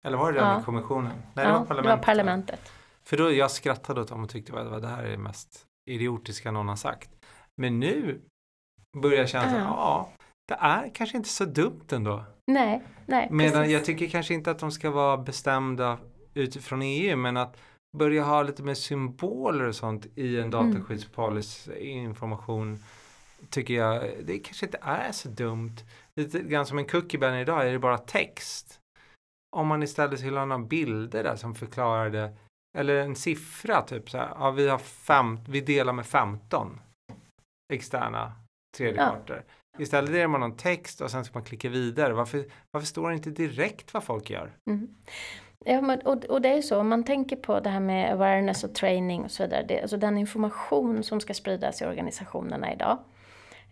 Eller 0.07 0.17
var 0.17 0.31
det 0.31 0.39
den 0.39 0.47
Ja. 0.49 0.61
kommissionen? 0.63 1.11
Nej, 1.33 1.45
ja, 1.45 1.51
det 1.51 1.59
var 1.59 1.65
parlamentet. 1.65 2.05
parlamentet. 2.05 2.71
För 3.03 3.17
då 3.17 3.31
jag 3.31 3.51
skrattade 3.51 4.01
åt 4.01 4.07
dem 4.07 4.23
och 4.23 4.29
tyckte 4.29 4.59
att 4.59 4.81
det 4.81 4.87
här 4.87 5.03
är 5.03 5.09
det 5.11 5.17
mest 5.17 5.65
idiotiska 5.89 6.51
någon 6.51 6.67
har 6.67 6.75
sagt. 6.75 7.09
Men 7.55 7.79
nu 7.79 8.21
börjar 9.01 9.17
jag 9.19 9.29
känna 9.29 9.45
att 9.45 9.77
Ja. 9.77 10.09
Ja, 10.47 10.79
det 10.81 10.87
är 10.87 10.91
kanske 10.93 11.17
inte 11.17 11.29
så 11.29 11.45
dumt 11.45 11.85
ändå. 11.91 12.23
Nej, 12.51 12.83
nej. 13.05 13.27
Medan 13.31 13.53
precis. 13.53 13.73
jag 13.73 13.85
tycker 13.85 14.07
kanske 14.07 14.33
inte 14.33 14.51
att 14.51 14.59
de 14.59 14.71
ska 14.71 14.91
vara 14.91 15.17
bestämda 15.17 15.97
utifrån 16.33 16.81
EU, 16.81 17.17
men 17.17 17.37
att 17.37 17.57
börja 17.97 18.23
ha 18.23 18.43
lite 18.43 18.63
mer 18.63 18.73
symboler 18.73 19.65
och 19.65 19.75
sånt 19.75 20.05
i 20.15 20.39
en 20.39 20.53
Mm. 20.53 20.73
dataskyddspolicy 20.73 21.73
information 21.73 22.83
tycker 23.49 23.73
jag, 23.73 24.03
det 24.23 24.39
kanske 24.39 24.65
inte 24.65 24.79
är 24.81 25.11
så 25.11 25.29
dumt. 25.29 25.75
Lite 26.15 26.39
grann 26.39 26.65
som 26.65 26.77
en 26.77 26.85
cookie 26.85 27.41
idag 27.41 27.67
är 27.67 27.71
det 27.71 27.79
bara 27.79 27.97
text. 27.97 28.79
Om 29.55 29.67
man 29.67 29.83
istället 29.83 30.19
skulle 30.19 30.39
ha 30.39 30.45
några 30.45 30.63
bilder 30.63 31.23
där 31.23 31.35
som 31.35 31.55
förklarar 31.55 32.09
det, 32.09 32.33
eller 32.77 32.95
en 32.95 33.15
siffra 33.15 33.81
typ 33.81 34.09
så 34.09 34.17
här, 34.17 34.29
ja 34.39 34.51
vi 34.51 34.67
har 34.69 34.77
fem, 34.77 35.39
vi 35.47 35.61
delar 35.61 35.93
med 35.93 36.05
15 36.05 36.79
externa 37.73 38.31
tredjeparter. 38.77 39.43
Istället 39.79 40.09
är 40.09 40.13
det 40.13 40.27
man 40.27 40.39
någon 40.39 40.57
text 40.57 41.01
och 41.01 41.11
sen 41.11 41.25
ska 41.25 41.39
man 41.39 41.45
klicka 41.45 41.69
vidare. 41.69 42.13
Varför, 42.13 42.45
varför 42.71 42.87
står 42.87 43.09
det 43.09 43.15
inte 43.15 43.29
direkt 43.29 43.93
vad 43.93 44.03
folk 44.03 44.29
gör? 44.29 44.51
Mm. 44.67 44.87
Ja, 45.65 45.81
men, 45.81 45.99
och, 45.99 46.25
och 46.25 46.41
det 46.41 46.49
är 46.49 46.61
så, 46.61 46.79
om 46.79 46.87
man 46.87 47.03
tänker 47.03 47.35
på 47.35 47.59
det 47.59 47.69
här 47.69 47.79
med 47.79 48.11
awareness 48.13 48.63
och 48.63 48.75
training 48.75 49.23
och 49.23 49.31
så 49.31 49.43
vidare, 49.43 49.65
det, 49.67 49.81
alltså 49.81 49.97
den 49.97 50.17
information 50.17 51.03
som 51.03 51.19
ska 51.19 51.33
spridas 51.33 51.81
i 51.81 51.85
organisationerna 51.85 52.73
idag. 52.73 52.97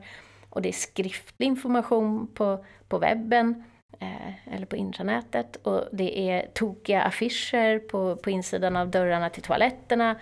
Och 0.50 0.62
det 0.62 0.70
är 0.70 0.74
skriftlig 0.74 1.48
information 1.48 2.28
på, 2.34 2.66
på 2.88 2.98
webben 2.98 3.64
eh, 4.00 4.56
eller 4.56 4.66
på 4.66 4.76
intranätet. 4.76 5.56
Och 5.56 5.84
det 5.92 6.30
är 6.30 6.48
tokiga 6.54 7.02
affischer 7.02 7.80
på, 7.80 8.16
på 8.16 8.30
insidan 8.30 8.76
av 8.76 8.90
dörrarna 8.90 9.30
till 9.30 9.44
toaletterna. 9.44 10.16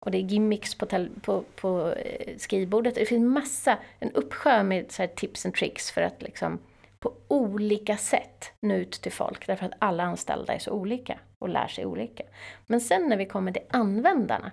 Och 0.00 0.10
det 0.10 0.18
är 0.18 0.22
gimmicks 0.22 0.74
på, 0.74 0.86
på, 1.22 1.44
på 1.56 1.92
eh, 1.92 2.36
skrivbordet. 2.36 2.94
Det 2.94 3.06
finns 3.06 3.34
massa, 3.34 3.78
en 3.98 4.12
uppsjö 4.12 4.62
med 4.62 4.92
så 4.92 5.02
här, 5.02 5.06
tips 5.06 5.46
and 5.46 5.54
tricks 5.54 5.90
för 5.90 6.02
att 6.02 6.22
liksom 6.22 6.58
på 7.00 7.14
olika 7.28 7.96
sätt 7.96 8.52
nå 8.62 8.74
ut 8.74 8.92
till 8.92 9.12
folk 9.12 9.46
därför 9.46 9.66
att 9.66 9.76
alla 9.78 10.02
anställda 10.02 10.54
är 10.54 10.58
så 10.58 10.70
olika 10.70 11.18
och 11.38 11.48
lär 11.48 11.68
sig 11.68 11.86
olika. 11.86 12.24
Men 12.66 12.80
sen 12.80 13.08
när 13.08 13.16
vi 13.16 13.26
kommer 13.26 13.52
till 13.52 13.62
användarna, 13.70 14.52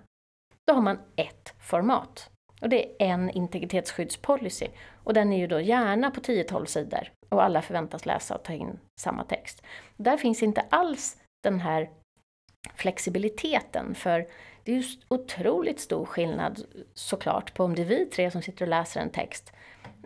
då 0.68 0.74
har 0.74 0.82
man 0.82 1.00
ett 1.16 1.54
format. 1.60 2.30
Och 2.62 2.70
det 2.70 3.04
är 3.04 3.08
en 3.08 3.30
integritetsskyddspolicy. 3.30 4.68
Och 5.04 5.14
den 5.14 5.34
är 5.34 5.38
ju 5.38 5.48
då 5.48 5.60
gärna 5.60 6.12
på 6.12 6.22
10-12 6.22 6.66
sidor 6.66 7.12
och 7.30 7.44
alla 7.44 7.62
förväntas 7.62 8.06
läsa 8.06 8.36
och 8.36 8.44
ta 8.44 8.54
in 8.54 8.80
samma 9.00 9.24
text. 9.24 9.62
Där 9.98 10.18
finns 10.18 10.44
inte 10.44 10.66
alls 10.70 11.18
den 11.44 11.60
här 11.60 11.90
flexibiliteten 12.76 13.96
för 13.96 14.28
det 14.64 14.72
är 14.72 14.76
ju 14.76 14.84
otroligt 15.08 15.80
stor 15.80 16.06
skillnad 16.06 16.62
såklart 16.94 17.54
på 17.54 17.64
om 17.64 17.76
det 17.76 17.82
är 17.82 17.86
vi 17.86 18.06
tre 18.06 18.32
som 18.32 18.42
sitter 18.42 18.66
och 18.66 18.70
läser 18.70 19.02
en 19.02 19.10
text 19.10 19.54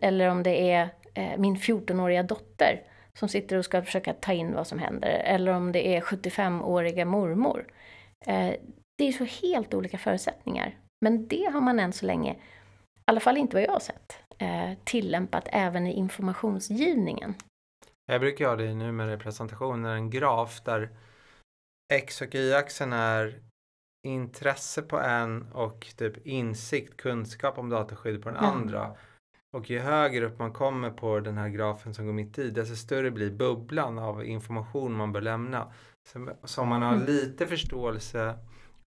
eller 0.02 0.30
om 0.30 0.44
det 0.44 0.72
är 0.72 0.90
min 1.38 1.56
14-åriga 1.56 2.24
dotter 2.24 2.84
som 3.20 3.30
sitter 3.30 3.58
och 3.58 3.66
ska 3.66 3.82
försöka 3.84 4.14
ta 4.14 4.34
in 4.34 4.54
vad 4.54 4.68
som 4.68 4.80
händer. 4.80 5.10
Eller 5.10 5.52
om 5.52 5.72
det 5.72 5.96
är 5.96 6.02
75-åriga 6.02 7.06
mormor. 7.06 7.66
Eh, 8.26 8.54
det 8.98 9.08
är 9.08 9.12
så 9.12 9.24
helt 9.24 9.74
olika 9.74 9.98
förutsättningar. 9.98 10.78
Men 11.06 11.28
det 11.28 11.50
har 11.54 11.62
man 11.62 11.80
än 11.80 11.94
så 11.94 12.06
länge, 12.06 12.32
i 12.34 12.38
alla 13.06 13.20
fall 13.20 13.38
inte 13.38 13.56
vad 13.56 13.64
jag 13.64 13.72
har 13.72 13.80
sett, 13.80 14.18
eh, 14.38 14.72
tillämpat 14.84 15.48
även 15.52 15.88
i 15.88 15.94
informationsgivningen. 15.94 17.36
Jag 18.06 18.22
brukar 18.22 18.48
ha 18.48 18.56
det 18.56 18.66
i 18.66 18.76
numera 18.76 19.14
i 19.14 19.18
presentationer, 19.18 19.96
en 19.96 20.10
graf 20.10 20.62
där 20.62 20.90
X 21.94 22.22
och 22.22 22.36
Y-axeln 22.36 22.94
är 22.94 23.40
intresse 24.08 24.82
på 24.82 25.00
en 25.00 25.52
och 25.52 25.88
typ 25.98 26.28
insikt, 26.28 26.98
kunskap 26.98 27.58
om 27.58 27.70
dataskydd 27.70 28.24
på 28.24 28.30
den 28.30 28.38
Ja. 28.42 28.48
andra. 28.48 28.96
Och 29.58 29.70
ju 29.70 29.80
högre 29.80 30.26
upp 30.26 30.40
man 30.40 30.54
kommer 30.54 30.90
på 30.92 31.20
den 31.20 31.38
här 31.38 31.50
grafen 31.50 31.94
som 31.94 32.06
går 32.06 32.14
mitt 32.14 32.40
i, 32.40 32.50
desto 32.50 32.76
större 32.76 33.12
blir 33.12 33.32
bubblan 33.32 34.00
av 34.00 34.26
information 34.26 34.94
man 34.94 35.12
bör 35.12 35.22
lämna. 35.22 35.74
Så, 36.46 36.62
om 36.62 36.68
man 36.70 36.82
har 36.82 36.94
Mm. 36.94 37.06
lite 37.06 37.48
förståelse 37.48 38.36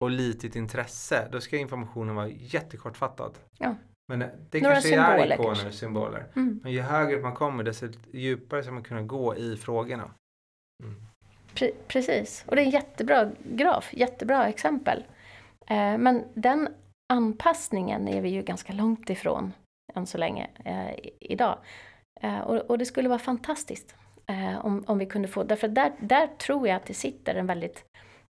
och 0.04 0.10
litet 0.10 0.56
intresse, 0.56 1.28
då 1.32 1.42
ska 1.42 1.58
informationen 1.58 2.16
vara 2.16 2.28
jättekortfattad. 2.28 3.40
Ja. 3.60 3.76
Men 4.08 4.20
det, 4.20 4.62
Några 4.62 4.74
kanske 4.74 4.96
är 4.96 5.04
symboler 5.08 5.34
ikoner, 5.34 5.48
kanske. 5.56 5.72
symboler. 5.72 6.26
Mm. 6.36 6.60
Men 6.64 6.72
ju 6.72 6.82
högre 6.82 7.16
upp 7.18 7.24
man 7.24 7.34
kommer, 7.36 7.64
desto 7.64 7.88
djupare 8.12 8.64
ska 8.64 8.72
man 8.72 8.84
kunna 8.84 9.02
gå 9.02 9.36
i 9.36 9.58
frågorna. 9.58 10.12
Pre- 11.54 11.74
precis, 11.88 12.44
och 12.48 12.56
det 12.56 12.62
är 12.62 12.66
en 12.66 12.72
jättebra 12.72 13.32
graf, 13.44 13.90
jättebra 13.94 14.48
exempel. 14.48 15.04
Eh, 15.68 15.98
men 15.98 16.24
den 16.34 16.68
anpassningen 17.14 18.08
är 18.08 18.22
vi 18.22 18.30
ju 18.30 18.42
ganska 18.42 18.74
långt 18.74 19.10
ifrån 19.10 19.52
än 19.96 20.06
så 20.06 20.18
länge 20.18 20.50
eh, 20.66 21.10
idag. 21.20 21.58
Eh, 22.22 22.40
och, 22.40 22.56
och 22.56 22.78
det 22.78 22.86
skulle 22.86 23.10
vara 23.10 23.20
fantastiskt 23.20 23.96
eh, 24.28 24.66
om, 24.66 24.84
om 24.88 24.98
vi 24.98 25.06
kunde 25.06 25.28
få, 25.28 25.44
därför 25.44 25.68
där, 25.68 25.92
där 26.00 26.28
tror 26.28 26.68
jag 26.68 26.76
att 26.76 26.86
det 26.86 26.94
sitter 26.94 27.36
en 27.36 27.48
väldigt 27.48 27.86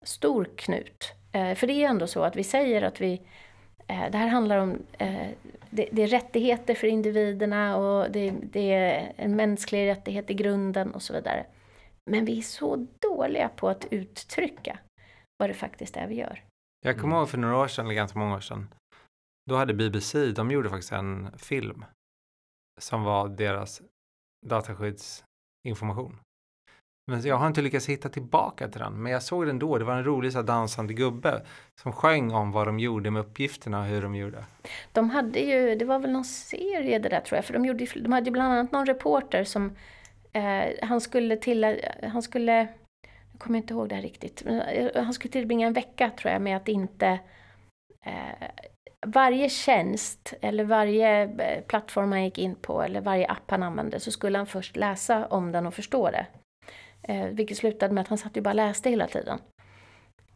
stor 0.06 0.50
knut. 0.56 1.14
Eh, 1.32 1.56
för 1.56 1.68
det 1.68 1.74
är 1.74 1.78
ju 1.78 1.84
ändå 1.84 2.08
så 2.08 2.24
att 2.24 2.36
vi 2.36 2.44
säger 2.44 2.82
att 2.82 3.02
vi, 3.02 3.22
eh, 3.88 4.12
det 4.12 4.18
här 4.18 4.28
handlar 4.28 4.58
om, 4.58 4.78
eh, 4.98 5.28
det, 5.70 5.90
det 5.92 6.04
är 6.04 6.08
rättigheter 6.08 6.76
för 6.76 6.88
individerna 6.88 7.78
och 7.78 8.12
det, 8.12 8.34
det 8.44 8.74
är 8.74 9.14
en 9.16 9.36
mänsklig 9.36 9.88
rättighet 9.88 10.30
i 10.30 10.34
grunden 10.34 10.92
och 10.92 11.02
så 11.02 11.14
vidare. 11.14 11.46
Men 12.12 12.26
vi 12.26 12.38
är 12.38 12.42
så 12.42 12.88
dåliga 13.00 13.50
på 13.56 13.70
att 13.70 13.86
uttrycka 13.92 14.80
vad 15.38 15.50
det 15.50 15.54
faktiskt 15.54 15.98
är 15.98 16.08
vi 16.08 16.16
gör. 16.16 16.44
Jag 16.86 17.00
kommer 17.00 17.18
ihåg 17.18 17.30
för 17.30 17.38
några 17.38 17.58
år 17.58 17.68
sedan, 17.68 17.86
eller 17.86 17.96
ganska 17.96 18.20
många 18.20 18.36
år 18.36 18.40
sedan, 18.40 18.68
då 19.50 19.56
hade 19.56 19.74
BBC, 19.74 20.32
de 20.32 20.52
gjorde 20.52 20.70
faktiskt 20.70 20.92
en 20.92 21.38
film 21.38 21.86
som 22.80 23.04
var 23.04 23.30
deras 23.30 23.82
dataskyddsinformation. 24.46 26.20
Men 27.12 27.22
jag 27.22 27.36
har 27.36 27.48
inte 27.48 27.62
lyckats 27.62 27.90
hitta 27.90 28.10
tillbaka 28.10 28.68
till 28.68 28.82
den, 28.82 29.04
men 29.04 29.12
jag 29.12 29.24
såg 29.24 29.46
den 29.46 29.60
då. 29.60 29.78
Det 29.78 29.86
var 29.86 29.94
en 29.98 30.04
rolig 30.04 30.32
så 30.32 30.38
här, 30.38 30.46
dansande 30.46 30.94
gubbe 30.94 31.46
som 31.82 31.94
sjöng 31.94 32.32
om 32.32 32.52
vad 32.52 32.68
de 32.68 32.80
gjorde 32.80 33.12
med 33.12 33.20
uppgifterna 33.20 33.80
och 33.80 33.86
hur 33.86 34.02
de 34.02 34.16
gjorde. 34.16 34.46
De 34.92 35.10
hade 35.10 35.40
ju, 35.40 35.76
det 35.76 35.86
var 35.86 36.00
väl 36.00 36.12
någon 36.12 36.26
serie 36.26 37.00
det 37.00 37.10
där 37.10 37.20
tror 37.20 37.38
jag, 37.38 37.46
för 37.46 37.54
de, 37.54 37.66
gjorde, 37.66 37.86
de 37.96 38.12
hade 38.12 38.26
ju 38.26 38.32
bland 38.32 38.54
annat 38.54 38.72
någon 38.72 38.86
reporter 38.86 39.44
som, 39.44 39.76
eh, 40.34 40.66
han 40.82 41.02
skulle 41.02 41.38
till, 41.38 41.82
han 42.04 42.22
skulle, 42.22 42.54
jag 43.32 43.40
kommer 43.40 43.60
inte 43.60 43.74
ihåg 43.74 43.90
det 43.90 43.96
här 43.96 44.02
riktigt, 44.02 44.44
men 44.46 44.62
eh, 44.62 45.04
han 45.04 45.14
skulle 45.14 45.32
tillbringa 45.32 45.68
en 45.68 45.74
vecka 45.74 46.12
tror 46.18 46.32
jag 46.34 46.42
med 46.42 46.58
att 46.58 46.68
inte 46.68 47.20
eh, 48.06 48.50
varje 49.08 49.50
tjänst 49.50 50.34
eller 50.42 50.64
varje 50.64 51.24
eh, 51.24 51.64
plattform 51.64 52.12
han 52.12 52.24
gick 52.24 52.38
in 52.38 52.56
på 52.56 52.82
eller 52.82 53.02
varje 53.02 53.28
app 53.28 53.52
han 53.52 53.64
använde 53.64 54.00
så 54.00 54.12
skulle 54.12 54.38
han 54.38 54.48
först 54.48 54.76
läsa 54.76 55.28
om 55.28 55.52
den 55.52 55.66
och 55.66 55.74
förstå 55.74 56.12
det. 56.12 56.28
Eh, 57.04 57.28
vilket 57.28 57.58
slutade 57.58 57.94
med 57.94 58.02
att 58.02 58.08
han 58.08 58.18
satt 58.18 58.38
ju 58.38 58.42
bara 58.42 58.50
och 58.50 58.56
läste 58.56 58.90
hela 58.90 59.08
tiden. 59.08 59.40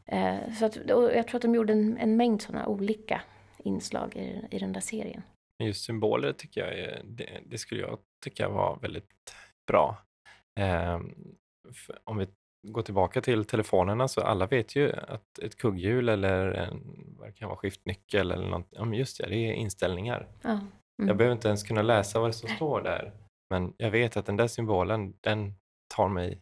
Eh, 0.06 0.54
så 0.60 0.66
att, 0.66 0.76
jag 0.88 1.28
tror 1.28 1.36
att 1.36 1.42
de 1.42 1.56
gjorde 1.56 1.74
en, 1.74 1.98
en 1.98 2.18
mängd 2.18 2.42
sådana 2.42 2.68
olika 2.68 3.22
inslag 3.58 4.16
i, 4.16 4.48
i 4.52 4.60
den 4.60 4.74
där 4.74 4.82
serien. 4.82 5.22
Just 5.64 5.86
symboler 5.86 6.34
tycker 6.34 6.62
jag 6.62 6.80
är, 6.80 7.02
det, 7.04 7.42
det 7.46 7.58
skulle 7.58 7.82
jag 7.82 8.00
tycka 8.24 8.50
var 8.50 8.80
väldigt 8.82 9.36
bra. 9.68 9.98
Eh, 10.60 11.00
om 12.04 12.18
vi 12.18 12.28
går 12.72 12.82
tillbaka 12.82 13.22
till 13.22 13.46
telefonerna 13.46 14.08
så 14.08 14.22
alla 14.22 14.48
vet 14.48 14.76
ju 14.76 14.94
att 14.94 15.40
ett 15.40 15.58
kugghjul 15.58 16.10
eller 16.10 16.52
en, 16.52 16.82
vad 17.20 17.28
det 17.28 17.32
kan 17.34 17.50
vara, 17.50 17.58
skiftnyckel 17.58 18.32
eller 18.32 18.48
något, 18.50 18.68
ja 18.70 18.86
men 18.86 19.00
just 19.00 19.18
det, 19.18 19.28
det 19.30 19.36
är 19.36 19.54
inställningar. 19.54 20.28
Ja. 20.42 20.50
Mm. 20.50 21.08
Jag 21.08 21.18
behöver 21.18 21.36
inte 21.36 21.48
ens 21.48 21.64
kunna 21.64 21.82
läsa 21.82 22.20
vad 22.20 22.30
det 22.30 22.34
som 22.34 22.50
står 22.50 22.82
där, 22.82 23.14
men 23.50 23.74
jag 23.78 23.92
vet 23.92 24.18
att 24.18 24.26
den 24.26 24.38
där 24.38 24.48
symbolen, 24.48 25.14
den 25.22 25.54
tar 25.96 26.10
mig 26.10 26.42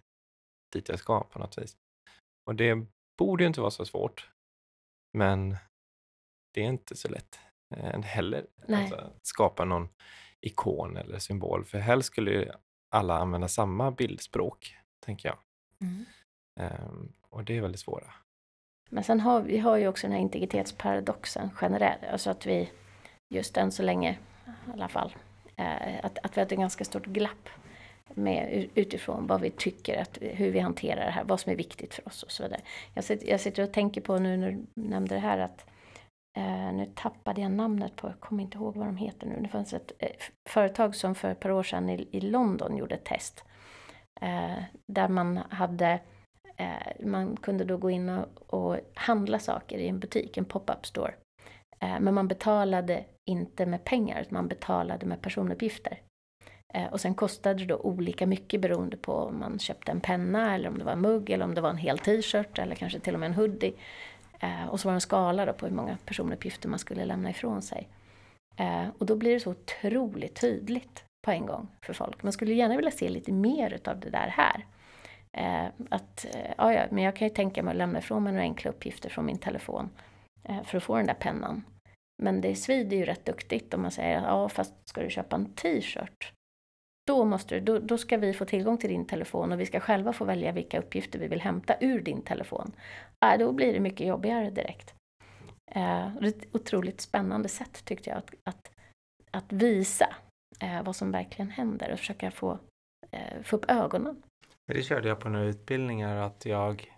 dit 0.73 0.89
jag 0.89 0.99
ska 0.99 1.23
på 1.23 1.39
något 1.39 1.57
vis. 1.57 1.77
Och 2.45 2.55
det 2.55 2.85
borde 3.17 3.43
ju 3.43 3.47
inte 3.47 3.61
vara 3.61 3.71
så 3.71 3.85
svårt. 3.85 4.29
Men 5.17 5.57
det 6.53 6.61
är 6.61 6.65
inte 6.65 6.95
så 6.95 7.09
lätt 7.09 7.39
eh, 7.75 8.01
heller. 8.01 8.47
Nej. 8.67 8.81
Alltså, 8.81 8.95
att 8.95 9.25
skapa 9.25 9.65
någon 9.65 9.89
ikon 10.41 10.97
eller 10.97 11.19
symbol. 11.19 11.65
För 11.65 11.77
helst 11.77 12.07
skulle 12.07 12.31
ju 12.31 12.51
alla 12.95 13.17
använda 13.17 13.47
samma 13.47 13.91
bildspråk, 13.91 14.75
tänker 15.05 15.29
jag. 15.29 15.37
Mm. 15.83 16.05
Um, 16.59 17.11
och 17.29 17.43
det 17.43 17.57
är 17.57 17.61
väldigt 17.61 17.81
svåra. 17.81 18.13
Men 18.89 19.03
sen 19.03 19.19
har 19.19 19.41
vi 19.41 19.57
har 19.57 19.77
ju 19.77 19.87
också 19.87 20.07
den 20.07 20.11
här 20.11 20.21
integritetsparadoxen 20.21 21.49
generellt. 21.61 22.03
Alltså 22.11 22.29
att 22.29 22.45
vi 22.45 22.69
just 23.33 23.57
än 23.57 23.71
så 23.71 23.83
länge 23.83 24.17
i 24.67 24.71
alla 24.73 24.87
fall, 24.87 25.15
eh, 25.55 26.05
att, 26.05 26.17
att 26.23 26.37
vi 26.37 26.41
har 26.41 26.45
ett 26.45 26.57
ganska 26.57 26.85
stort 26.85 27.05
glapp 27.05 27.49
med, 28.15 28.69
utifrån 28.75 29.27
vad 29.27 29.41
vi 29.41 29.49
tycker, 29.49 30.01
att, 30.01 30.17
hur 30.21 30.51
vi 30.51 30.59
hanterar 30.59 31.05
det 31.05 31.11
här, 31.11 31.23
vad 31.23 31.39
som 31.39 31.51
är 31.51 31.55
viktigt 31.55 31.93
för 31.93 32.07
oss 32.07 32.23
och 32.23 32.31
så 32.31 32.43
vidare. 32.43 32.61
Jag 32.93 33.03
sitter, 33.03 33.29
jag 33.29 33.39
sitter 33.39 33.63
och 33.63 33.73
tänker 33.73 34.01
på 34.01 34.19
nu 34.19 34.37
när 34.37 34.51
du 34.51 34.65
nämnde 34.73 35.15
det 35.15 35.21
här 35.21 35.37
att 35.37 35.65
eh, 36.37 36.73
nu 36.73 36.91
tappade 36.95 37.41
jag 37.41 37.51
namnet 37.51 37.95
på, 37.95 38.07
jag 38.07 38.19
kommer 38.19 38.43
inte 38.43 38.57
ihåg 38.57 38.75
vad 38.75 38.87
de 38.87 38.97
heter 38.97 39.27
nu. 39.27 39.39
Det 39.41 39.47
fanns 39.47 39.73
ett 39.73 39.91
eh, 39.99 40.09
företag 40.49 40.95
som 40.95 41.15
för 41.15 41.31
ett 41.31 41.39
par 41.39 41.49
år 41.49 41.63
sedan 41.63 41.89
i, 41.89 42.07
i 42.11 42.21
London 42.21 42.77
gjorde 42.77 42.95
ett 42.95 43.05
test. 43.05 43.43
Eh, 44.21 44.63
där 44.87 45.07
man 45.07 45.37
hade 45.37 45.99
eh, 46.57 47.05
man 47.05 47.37
kunde 47.37 47.63
då 47.63 47.77
gå 47.77 47.89
in 47.89 48.09
och, 48.09 48.53
och 48.53 48.79
handla 48.93 49.39
saker 49.39 49.77
i 49.77 49.87
en 49.87 49.99
butik, 49.99 50.37
en 50.37 50.45
pop-up 50.45 50.85
store. 50.85 51.13
Eh, 51.79 51.99
men 51.99 52.13
man 52.13 52.27
betalade 52.27 53.05
inte 53.25 53.65
med 53.65 53.83
pengar, 53.83 54.21
utan 54.21 54.33
man 54.33 54.47
betalade 54.47 55.05
med 55.05 55.21
personuppgifter. 55.21 56.01
Eh, 56.73 56.85
och 56.85 57.01
sen 57.01 57.15
kostade 57.15 57.59
det 57.59 57.65
då 57.65 57.77
olika 57.77 58.27
mycket 58.27 58.61
beroende 58.61 58.97
på 58.97 59.13
om 59.13 59.39
man 59.39 59.59
köpte 59.59 59.91
en 59.91 60.01
penna 60.01 60.55
eller 60.55 60.69
om 60.69 60.77
det 60.77 60.83
var 60.83 60.91
en 60.91 61.01
mugg 61.01 61.29
eller 61.29 61.45
om 61.45 61.53
det 61.53 61.61
var 61.61 61.69
en 61.69 61.77
hel 61.77 61.99
t-shirt 61.99 62.59
eller 62.59 62.75
kanske 62.75 62.99
till 62.99 63.13
och 63.13 63.19
med 63.19 63.27
en 63.27 63.35
hoodie. 63.35 63.73
Och 64.69 64.79
så 64.79 64.87
var 64.87 64.93
det 64.93 64.97
en 64.97 65.01
skala 65.01 65.45
då 65.45 65.53
på 65.53 65.65
hur 65.65 65.73
många 65.73 65.97
personuppgifter 66.05 66.69
man 66.69 66.79
skulle 66.79 67.05
lämna 67.05 67.29
ifrån 67.29 67.61
sig. 67.61 67.87
Och 68.97 69.05
då 69.05 69.15
blir 69.15 69.33
det 69.33 69.39
så 69.39 69.51
otroligt 69.51 70.41
tydligt 70.41 71.03
på 71.25 71.31
en 71.31 71.45
gång 71.45 71.67
för 71.85 71.93
folk. 71.93 72.23
Man 72.23 72.33
skulle 72.33 72.53
gärna 72.53 72.75
vilja 72.75 72.91
se 72.91 73.09
lite 73.09 73.31
mer 73.31 73.73
utav 73.73 73.99
det 73.99 74.09
där 74.09 74.27
här. 74.27 74.65
Eh, 75.37 75.71
att, 75.89 76.25
eh, 76.25 76.51
ja, 76.57 76.73
ja, 76.73 76.85
men 76.91 77.03
jag 77.03 77.15
kan 77.15 77.27
ju 77.27 77.33
tänka 77.33 77.63
mig 77.63 77.71
att 77.71 77.77
lämna 77.77 77.99
ifrån 77.99 78.23
mig 78.23 78.33
några 78.33 78.43
enkla 78.43 78.71
uppgifter 78.71 79.09
från 79.09 79.25
min 79.25 79.37
telefon 79.37 79.89
eh, 80.43 80.63
för 80.63 80.77
att 80.77 80.83
få 80.83 80.97
den 80.97 81.07
där 81.07 81.13
pennan. 81.13 81.63
Men 82.23 82.41
det 82.41 82.55
svider 82.55 82.97
ju 82.97 83.05
rätt 83.05 83.25
duktigt 83.25 83.73
om 83.73 83.81
man 83.81 83.91
säger 83.91 84.17
att 84.17 84.23
ja, 84.23 84.49
fast 84.49 84.73
ska 84.89 85.01
du 85.01 85.09
köpa 85.09 85.35
en 85.35 85.53
t-shirt 85.53 86.33
då, 87.05 87.25
måste 87.25 87.55
du, 87.55 87.61
då, 87.61 87.79
då 87.79 87.97
ska 87.97 88.17
vi 88.17 88.33
få 88.33 88.45
tillgång 88.45 88.77
till 88.77 88.89
din 88.89 89.05
telefon 89.05 89.51
och 89.51 89.59
vi 89.59 89.65
ska 89.65 89.79
själva 89.79 90.13
få 90.13 90.25
välja 90.25 90.51
vilka 90.51 90.79
uppgifter 90.79 91.19
vi 91.19 91.27
vill 91.27 91.41
hämta 91.41 91.75
ur 91.79 92.01
din 92.01 92.21
telefon. 92.21 92.71
Äh, 93.25 93.39
då 93.39 93.51
blir 93.51 93.73
det 93.73 93.79
mycket 93.79 94.07
jobbigare 94.07 94.49
direkt. 94.49 94.93
Eh, 95.71 96.11
det 96.19 96.25
är 96.25 96.27
ett 96.27 96.55
otroligt 96.55 97.01
spännande 97.01 97.49
sätt 97.49 97.85
tyckte 97.85 98.09
jag 98.09 98.17
att, 98.17 98.33
att, 98.43 98.71
att 99.31 99.51
visa 99.51 100.15
eh, 100.63 100.83
vad 100.83 100.95
som 100.95 101.11
verkligen 101.11 101.51
händer 101.51 101.91
och 101.91 101.99
försöka 101.99 102.31
få, 102.31 102.59
eh, 103.11 103.41
få 103.41 103.55
upp 103.55 103.65
ögonen. 103.67 104.23
Det 104.67 104.83
körde 104.83 105.07
jag 105.07 105.19
på 105.19 105.29
några 105.29 105.45
utbildningar 105.45 106.17
att 106.17 106.45
jag 106.45 106.97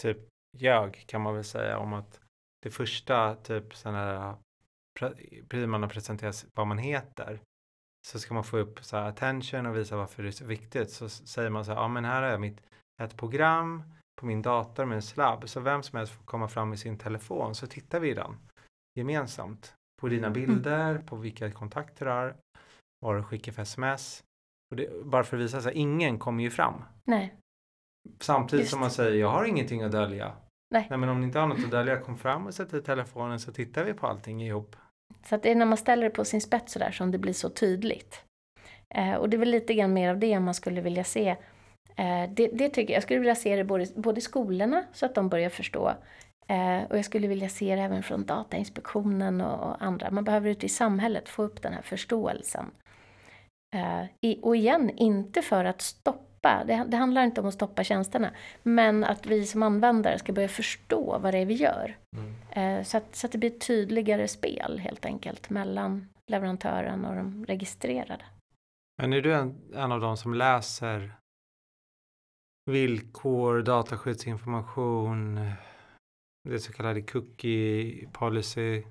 typ 0.00 0.18
jag 0.58 1.04
kan 1.06 1.20
man 1.20 1.34
väl 1.34 1.44
säga 1.44 1.78
om 1.78 1.92
att 1.92 2.20
det 2.62 2.70
första 2.70 3.34
typ 3.34 3.74
sådana 3.74 3.98
här 3.98 4.36
precis 5.48 5.66
man 5.66 5.82
har 5.82 5.90
presenterat 5.90 6.46
vad 6.54 6.66
man 6.66 6.78
heter 6.78 7.40
så 8.06 8.18
ska 8.18 8.34
man 8.34 8.44
få 8.44 8.58
upp 8.58 8.84
så 8.84 8.96
här 8.96 9.08
attention 9.08 9.66
och 9.66 9.76
visa 9.76 9.96
varför 9.96 10.22
det 10.22 10.28
är 10.28 10.30
så 10.30 10.44
viktigt 10.44 10.90
så 10.90 11.08
säger 11.08 11.50
man 11.50 11.64
så 11.64 11.72
här, 11.72 11.78
ja 11.78 11.88
men 11.88 12.04
här 12.04 12.22
har 12.22 12.28
jag 12.28 12.40
mitt, 12.40 12.60
ett 13.02 13.16
program 13.16 13.82
på 14.20 14.26
min 14.26 14.42
dator 14.42 14.84
med 14.84 14.96
en 14.96 15.02
slabb 15.02 15.48
så 15.48 15.60
vem 15.60 15.82
som 15.82 15.98
helst 15.98 16.12
får 16.12 16.24
komma 16.24 16.48
fram 16.48 16.68
med 16.68 16.78
sin 16.78 16.98
telefon 16.98 17.54
så 17.54 17.66
tittar 17.66 18.00
vi 18.00 18.10
i 18.10 18.14
den 18.14 18.36
gemensamt 18.98 19.74
på 20.02 20.08
dina 20.08 20.26
Mm. 20.26 20.32
bilder, 20.46 20.98
på 20.98 21.16
vilka 21.16 21.50
kontakter 21.50 22.04
du 22.06 22.12
har, 22.12 22.36
vad 23.00 23.16
du 23.16 23.22
skickar 23.22 23.52
för 23.52 23.62
sms. 23.62 24.22
Och 24.70 24.76
det, 24.76 25.04
bara 25.04 25.24
för 25.24 25.36
att 25.36 25.42
visa 25.42 25.60
så 25.60 25.68
här, 25.68 25.76
ingen 25.76 26.18
kommer 26.18 26.42
ju 26.44 26.50
fram. 26.50 26.84
Nej, 27.04 27.34
Samtidigt 28.20 28.60
Just. 28.62 28.70
som 28.70 28.80
man 28.80 28.90
säger, 28.90 29.20
jag 29.20 29.28
har 29.28 29.44
ingenting 29.44 29.82
att 29.82 29.92
dölja. 29.92 30.32
Nej. 30.74 30.86
Nej 30.90 30.98
men 30.98 31.08
om 31.08 31.20
ni 31.20 31.26
inte 31.26 31.38
har 31.38 31.46
något 31.46 31.64
att 31.64 31.70
dölja, 31.70 31.96
kom 32.00 32.16
fram 32.18 32.46
och 32.46 32.54
sätt 32.54 32.74
i 32.74 32.80
telefonen 32.82 33.40
så 33.40 33.52
tittar 33.52 33.84
vi 33.84 33.94
på 33.94 34.06
allting 34.06 34.42
ihop. 34.42 34.76
så 35.26 35.34
att 35.34 35.42
det 35.42 35.50
är 35.50 35.54
när 35.54 35.66
man 35.66 35.78
ställer 35.78 36.04
det 36.04 36.10
på 36.10 36.24
sin 36.24 36.40
spets 36.40 36.72
så 36.72 36.78
där 36.78 36.90
som 36.90 37.10
det 37.10 37.18
blir 37.18 37.32
så 37.32 37.48
tydligt. 37.50 38.24
Eh, 38.94 39.14
och 39.14 39.28
det 39.30 39.36
är 39.36 39.38
väl 39.38 39.50
lite 39.50 39.74
grann 39.74 39.92
mer 39.92 40.10
av 40.10 40.18
det 40.18 40.40
man 40.40 40.54
skulle 40.54 40.80
vilja 40.80 41.04
se. 41.04 41.28
Eh, 41.96 42.30
det, 42.30 42.46
det 42.52 42.68
tycker 42.68 42.92
jag, 42.92 42.96
jag 42.96 43.02
skulle 43.02 43.18
vilja 43.20 43.34
se 43.34 43.56
det 43.56 43.64
både, 43.64 43.86
både 43.96 44.18
i 44.18 44.20
skolorna 44.20 44.84
så 44.92 45.06
att 45.06 45.14
de 45.14 45.28
börjar 45.28 45.50
förstå. 45.50 45.92
Eh, 46.52 46.84
och 46.90 46.98
jag 46.98 47.04
skulle 47.04 47.26
vilja 47.26 47.48
se 47.48 47.76
det 47.76 47.82
även 47.82 48.02
från 48.02 48.24
Datainspektionen 48.24 49.40
och, 49.40 49.82
andra. 49.82 50.10
Man 50.10 50.24
behöver 50.24 50.50
ute 50.50 50.66
i 50.66 50.68
samhället 50.68 51.28
få 51.28 51.42
upp 51.42 51.62
den 51.62 51.72
här 51.72 51.82
förståelsen. 51.82 52.70
Eh, 53.76 54.38
och 54.42 54.56
igen, 54.56 54.90
inte 54.90 55.42
för 55.42 55.64
att 55.64 55.80
stoppa, 55.80 56.64
det, 56.66 56.96
handlar 56.96 57.24
inte 57.24 57.40
om 57.40 57.46
att 57.46 57.54
stoppa 57.54 57.84
tjänsterna, 57.84 58.30
men 58.62 59.04
att 59.04 59.26
vi 59.26 59.46
som 59.46 59.62
användare 59.62 60.18
ska 60.18 60.32
börja 60.32 60.48
förstå 60.48 61.18
vad 61.18 61.34
det 61.34 61.38
är 61.38 61.46
vi 61.46 61.54
gör. 61.54 61.96
Eh, 62.50 62.82
så, 62.82 62.96
att, 62.96 63.16
så 63.16 63.26
att 63.26 63.32
det 63.32 63.38
blir 63.38 63.50
ett 63.50 63.66
tydligare 63.66 64.28
spel 64.28 64.78
helt 64.78 65.04
enkelt 65.04 65.50
mellan 65.50 66.08
leverantören 66.30 67.04
och 67.04 67.16
de 67.16 67.46
registrerade. 67.46 68.24
Men 69.02 69.12
är 69.12 69.20
du 69.20 69.34
en, 69.34 69.72
en 69.74 69.92
av 69.92 70.00
de 70.00 70.16
som 70.16 70.34
läser 70.34 71.12
villkor, 72.70 73.62
dataskyddsinformation, 73.62 75.52
det 76.42 76.58
så 76.58 76.72
kallade 76.72 77.02
cookie 77.02 78.08
policy? 78.12 78.82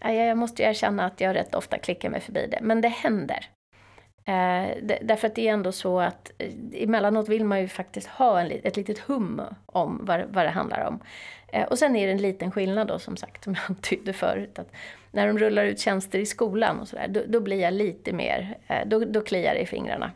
Jag 0.00 0.38
måste 0.38 0.62
erkänna 0.62 1.04
att 1.04 1.20
jag 1.20 1.36
rätt 1.36 1.54
ofta 1.54 1.78
klickar 1.78 2.10
mig 2.10 2.20
förbi 2.20 2.46
det, 2.50 2.58
men 2.62 2.80
det 2.80 2.88
händer. 2.88 3.48
Eh, 4.24 4.76
därför 5.02 5.26
att 5.26 5.34
det 5.34 5.48
är 5.48 5.52
ändå 5.52 5.72
så 5.72 6.00
att 6.00 6.32
eh, 6.38 6.52
emellanåt 6.72 7.28
vill 7.28 7.44
man 7.44 7.60
ju 7.60 7.68
faktiskt 7.68 8.08
ha 8.08 8.40
en, 8.40 8.50
ett 8.64 8.76
litet 8.76 8.98
hum 8.98 9.40
om 9.66 10.00
vad, 10.02 10.24
vad 10.28 10.44
det 10.44 10.50
handlar 10.50 10.86
om. 10.88 11.00
Eh, 11.48 11.64
och 11.64 11.78
sen 11.78 11.96
är 11.96 12.06
det 12.06 12.12
en 12.12 12.22
liten 12.22 12.50
skillnad 12.50 12.88
då 12.88 12.98
som 12.98 13.16
sagt, 13.16 13.44
som 13.44 13.54
jag 13.54 13.62
antydde 13.68 14.12
förut, 14.12 14.58
att 14.58 14.72
när 15.10 15.26
de 15.26 15.38
rullar 15.38 15.64
ut 15.64 15.80
tjänster 15.80 16.18
i 16.18 16.26
skolan 16.26 16.80
och 16.80 16.88
sådär, 16.88 17.08
då, 17.08 17.20
då 17.26 17.40
blir 17.40 17.60
jag 17.60 17.74
lite 17.74 18.12
mer, 18.12 18.58
då, 18.86 18.98
då 18.98 19.20
kliar 19.20 19.54
det 19.54 19.60
i 19.60 19.66
fingrarna 19.66 20.10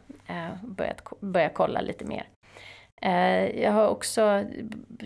börjar, 0.63 0.97
börjar 1.21 1.49
kolla 1.49 1.81
lite 1.81 2.05
mer. 2.05 2.27
Eh, 3.03 3.61
jag 3.63 3.73
har 3.73 3.89
också, 3.89 4.45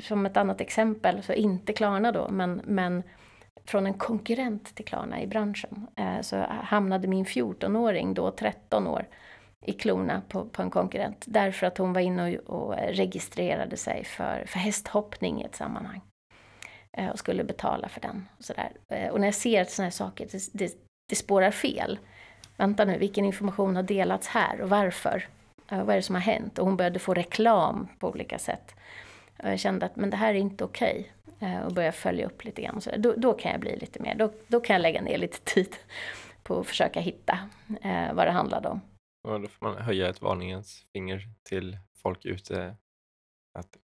som 0.02 0.26
ett 0.26 0.36
annat 0.36 0.60
exempel, 0.60 1.22
så 1.22 1.32
inte 1.32 1.72
Klarna 1.72 2.12
då, 2.12 2.28
men, 2.30 2.60
men 2.64 3.02
från 3.64 3.86
en 3.86 3.94
konkurrent 3.94 4.74
till 4.74 4.84
Klarna 4.84 5.22
i 5.22 5.26
branschen. 5.26 5.86
Eh, 5.96 6.20
så 6.20 6.36
hamnade 6.48 7.08
min 7.08 7.24
14-åring, 7.24 8.14
då 8.14 8.30
13 8.30 8.86
år, 8.86 9.06
i 9.66 9.72
klorna 9.72 10.22
på, 10.28 10.44
på 10.44 10.62
en 10.62 10.70
konkurrent. 10.70 11.24
Därför 11.28 11.66
att 11.66 11.78
hon 11.78 11.92
var 11.92 12.00
inne 12.00 12.38
och, 12.38 12.68
och 12.68 12.74
registrerade 12.88 13.76
sig 13.76 14.04
för, 14.04 14.44
för 14.46 14.58
hästhoppning 14.58 15.42
i 15.42 15.44
ett 15.44 15.56
sammanhang. 15.56 16.00
Eh, 16.92 17.08
och 17.08 17.18
skulle 17.18 17.44
betala 17.44 17.88
för 17.88 18.00
den. 18.00 18.28
Och, 18.38 18.44
sådär. 18.44 18.72
Eh, 18.88 19.08
och 19.08 19.20
när 19.20 19.26
jag 19.26 19.34
ser 19.34 19.64
sådana 19.64 19.86
här 19.86 19.90
saker, 19.90 20.28
det, 20.32 20.48
det, 20.52 20.74
det 21.08 21.16
spårar 21.16 21.50
fel. 21.50 21.98
Vänta 22.56 22.84
nu, 22.84 22.98
vilken 22.98 23.24
information 23.24 23.76
har 23.76 23.82
delats 23.82 24.28
här 24.28 24.60
och 24.60 24.68
varför? 24.68 25.28
Eh, 25.70 25.84
vad 25.84 25.90
är 25.90 25.97
det 25.97 26.02
som 26.02 26.14
har 26.14 26.22
hänt? 26.22 26.59
Och 26.59 26.66
hon 26.66 26.76
började 26.76 26.98
få 26.98 27.14
reklam 27.14 27.88
på 27.98 28.09
olika 28.09 28.38
sätt. 28.38 28.74
Och 29.38 29.51
jag 29.51 29.60
kände 29.60 29.86
att 29.86 29.97
men 29.97 30.10
det 30.10 30.16
här 30.16 30.34
är 30.34 30.38
inte 30.38 30.64
okej. 30.64 31.12
Eh, 31.40 31.60
och 31.60 31.72
börja 31.72 31.92
följa 31.92 32.26
upp 32.26 32.44
lite 32.44 32.62
grann. 32.62 32.76
Och 32.76 32.82
så. 32.82 32.90
Då, 32.97 33.14
då 33.16 33.32
kan 33.32 33.52
jag 33.52 33.60
bli 33.60 33.76
lite 33.76 34.02
mer, 34.02 34.14
då, 34.14 34.32
då 34.48 34.60
kan 34.60 34.74
jag 34.74 34.82
lägga 34.82 35.02
ner 35.02 35.18
lite 35.18 35.40
tid 35.55 35.76
på 36.42 36.60
att 36.60 36.66
försöka 36.66 37.01
hitta 37.01 37.38
eh, 37.82 38.14
vad 38.14 38.26
det 38.26 38.30
handlade 38.30 38.68
om. 38.68 38.80
Och 39.28 39.40
då 39.40 39.48
får 39.48 39.66
man 39.66 39.82
höja 39.82 40.09
ett 40.09 40.22
varningens 40.22 40.86
finger 40.92 41.28
till 41.48 41.78
folk 42.02 42.24
ute 42.24 42.76
att 43.59 43.76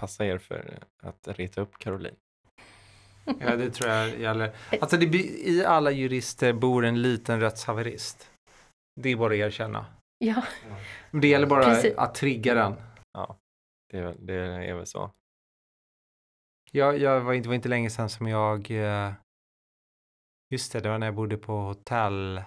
passa 0.00 0.26
er 0.26 0.38
för 0.38 0.78
att 1.02 1.28
reta 1.28 1.60
upp 1.60 1.78
Caroline. 1.78 2.16
Ja, 3.40 3.56
det 3.56 3.70
tror 3.70 3.90
jag 3.90 4.20
gäller. 4.20 4.56
Alltså 4.80 4.96
det, 4.96 5.16
i 5.16 5.64
alla 5.64 5.90
jurister 5.90 6.52
bor 6.52 6.84
en 6.84 7.02
liten 7.02 7.40
rättshaverist. 7.40 8.30
Det 9.00 9.08
är 9.08 9.16
bara 9.16 9.32
att 9.32 9.38
erkänna. 9.38 9.86
Ja, 10.24 10.44
Men 11.10 11.20
Det 11.20 11.28
gäller 11.28 11.46
bara 11.46 11.64
Precis. 11.64 11.94
att 11.96 12.14
trigga 12.14 12.54
den. 12.54 12.74
Det 13.92 13.98
är, 13.98 14.02
väl- 14.02 14.26
det 14.26 14.34
är 14.34 14.74
väl 14.74 14.86
så. 14.86 15.10
Jag, 16.72 16.98
jag 16.98 17.20
var 17.20 17.32
inte, 17.32 17.46
det 17.46 17.48
var 17.48 17.54
inte 17.54 17.68
länge 17.68 17.90
sedan 17.90 18.08
som 18.08 18.26
jag... 18.28 18.70
eh, 18.70 19.12
Just 20.50 20.72
det, 20.72 20.80
det 20.80 20.88
var 20.88 20.98
när 20.98 21.06
jag 21.06 21.14
bodde 21.14 21.36
på 21.36 21.52
hotell 21.56 22.42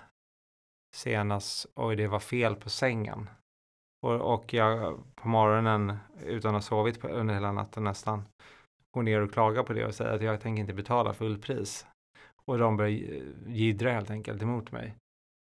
senast. 0.96 1.66
Oj, 1.76 1.96
det 1.96 2.08
var 2.08 2.20
fel 2.20 2.56
på 2.56 2.70
sängen. 2.70 3.30
Och, 4.02 4.34
och 4.34 4.54
jag 4.54 5.00
på 5.16 5.28
morgonen, 5.28 5.98
utan 6.24 6.56
att 6.56 6.64
ha 6.64 6.68
sovit 6.68 7.02
på, 7.02 7.08
under 7.08 7.34
hela 7.34 7.52
natten 7.52 7.84
nästan, 7.84 8.26
går 8.92 9.04
ner 9.04 9.22
och 9.22 9.34
klagar 9.34 9.64
på 9.64 9.74
det 9.74 9.86
och 9.86 9.96
säger 9.96 10.12
att 10.16 10.22
jag 10.22 10.42
tänker 10.42 10.62
inte 10.62 10.74
betala 10.74 11.14
fullpris. 11.14 11.86
Och 12.46 12.58
de 12.58 12.78
börjar 12.78 12.92
eh, 13.14 13.24
jiddra 13.56 13.92
helt 13.92 14.10
enkelt 14.12 14.42
emot 14.42 14.72
mig. 14.72 14.96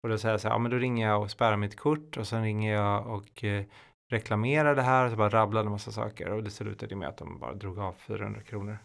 Och 0.03 0.09
då 0.09 0.17
säger 0.17 0.33
jag 0.33 0.41
så 0.41 0.47
här, 0.47 0.55
ja 0.55 0.59
men 0.59 0.71
då 0.71 0.77
ringer 0.77 1.07
jag 1.07 1.21
och 1.21 1.31
spärrar 1.31 1.57
mitt 1.57 1.75
kort 1.75 2.17
och 2.17 2.27
sen 2.27 2.43
ringer 2.43 2.73
jag 2.73 3.07
och 3.07 3.43
eh, 3.43 3.63
reklamera 4.11 4.75
det 4.75 4.81
här 4.81 5.05
och 5.05 5.11
så 5.11 5.17
bara 5.17 5.29
rabblade 5.29 5.65
en 5.65 5.71
massa 5.71 5.91
saker 5.91 6.29
och 6.29 6.43
det 6.43 6.51
slutade 6.51 6.95
med 6.95 7.07
att 7.07 7.17
de 7.17 7.39
bara 7.39 7.53
drog 7.53 7.79
av 7.79 7.93
400 7.93 8.41
kronor. 8.41 8.77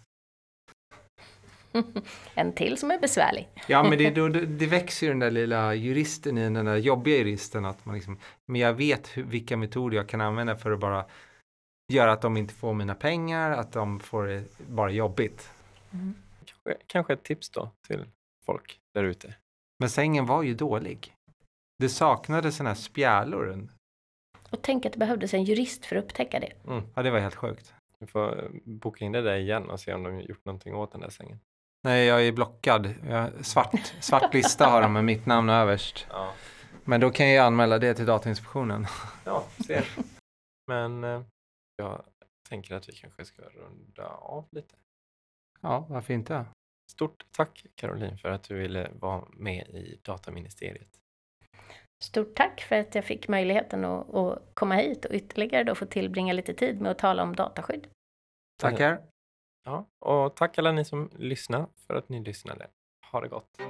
en 2.34 2.52
till 2.52 2.78
som 2.78 2.90
är 2.90 2.98
besvärlig. 2.98 3.48
Ja, 3.68 3.82
men 3.82 3.98
det, 3.98 4.10
då, 4.14 4.28
det 4.28 4.66
växer 4.66 5.06
ju 5.06 5.12
den 5.12 5.18
där 5.18 5.30
lilla 5.30 5.74
juristen 5.74 6.38
i 6.38 6.42
den 6.42 6.64
där 6.64 6.76
jobbiga 6.76 7.16
juristen 7.16 7.64
att 7.64 7.86
man 7.86 7.94
liksom, 7.94 8.18
men 8.46 8.60
jag 8.60 8.74
vet 8.74 9.16
hur, 9.16 9.22
vilka 9.22 9.56
metoder 9.56 9.96
jag 9.96 10.08
kan 10.08 10.20
använda 10.20 10.56
för 10.56 10.70
att 10.72 10.80
bara 10.80 11.04
göra 11.92 12.12
att 12.12 12.22
de 12.22 12.36
inte 12.36 12.54
får 12.54 12.74
mina 12.74 12.94
pengar, 12.94 13.50
att 13.50 13.72
de 13.72 14.00
får 14.00 14.26
det 14.26 14.44
bara 14.68 14.90
jobbigt. 14.90 15.50
Mm. 15.92 16.14
Kanske, 16.44 16.84
kanske 16.86 17.12
ett 17.12 17.22
tips 17.22 17.50
då 17.50 17.70
till 17.86 18.06
folk 18.46 18.78
där 18.94 19.04
ute. 19.04 19.34
Men 19.78 19.90
sängen 19.90 20.26
var 20.26 20.42
ju 20.42 20.54
dålig. 20.54 21.14
Det 21.78 21.88
saknades 21.88 22.56
sådana 22.56 22.70
här 22.70 22.74
spjälor. 22.74 23.68
Och 24.50 24.62
tänk 24.62 24.86
att 24.86 24.92
det 24.92 24.98
behövdes 24.98 25.34
en 25.34 25.44
jurist 25.44 25.86
för 25.86 25.96
att 25.96 26.04
upptäcka 26.04 26.40
det. 26.40 26.52
Mm. 26.66 26.82
Ja, 26.94 27.02
det 27.02 27.10
var 27.10 27.18
helt 27.18 27.34
sjukt. 27.34 27.74
Du 28.00 28.06
får 28.06 28.44
eh, 28.44 28.50
boka 28.64 29.04
in 29.04 29.12
det 29.12 29.22
där 29.22 29.36
igen 29.36 29.70
och 29.70 29.80
se 29.80 29.94
om 29.94 30.02
de 30.02 30.20
gjort 30.20 30.44
någonting 30.44 30.74
åt 30.74 30.92
den 30.92 31.00
där 31.00 31.10
sängen. 31.10 31.40
Nej, 31.82 32.06
jag 32.06 32.26
är 32.26 32.32
blockad. 32.32 32.94
Jag, 33.08 33.46
svart, 33.46 33.94
svart 34.00 34.34
lista 34.34 34.66
har 34.66 34.82
de 34.82 34.92
med 34.92 35.04
mitt 35.04 35.26
namn 35.26 35.48
överst. 35.48 36.06
Ja. 36.10 36.32
Men 36.84 37.00
då 37.00 37.10
kan 37.10 37.30
jag 37.30 37.46
anmäla 37.46 37.78
det 37.78 37.94
till 37.94 38.06
Datainspektionen. 38.06 38.86
Ja, 39.24 39.44
ser. 39.66 39.88
Men 40.66 41.04
eh, 41.04 41.22
jag 41.76 42.04
tänker 42.48 42.74
att 42.74 42.88
vi 42.88 42.92
kanske 42.92 43.24
ska 43.24 43.42
runda 43.42 44.06
av 44.08 44.48
lite. 44.50 44.74
Ja, 45.60 45.86
varför 45.88 46.14
inte? 46.14 46.44
Stort 46.90 47.24
tack 47.32 47.66
Caroline 47.74 48.18
för 48.18 48.28
att 48.28 48.42
du 48.42 48.54
ville 48.54 48.90
vara 49.00 49.24
med 49.32 49.68
i 49.68 50.00
Dataministeriet. 50.02 51.00
Stort 52.02 52.34
tack 52.34 52.60
för 52.60 52.76
att 52.76 52.94
jag 52.94 53.04
fick 53.04 53.28
möjligheten 53.28 53.84
att, 53.84 54.14
att 54.14 54.42
komma 54.54 54.74
hit 54.74 55.04
och 55.04 55.14
ytterligare 55.14 55.64
då 55.64 55.74
få 55.74 55.86
tillbringa 55.86 56.32
lite 56.32 56.54
tid 56.54 56.80
med 56.80 56.90
att 56.90 56.98
tala 56.98 57.22
om 57.22 57.36
dataskydd. 57.36 57.86
Tackar. 58.60 59.02
Ja, 59.64 59.86
och 59.98 60.36
tack 60.36 60.58
alla 60.58 60.72
ni 60.72 60.84
som 60.84 61.10
lyssnar 61.16 61.66
för 61.86 61.94
att 61.94 62.08
ni 62.08 62.20
lyssnade. 62.20 62.70
Ha 63.12 63.20
det 63.20 63.28
gott. 63.28 63.60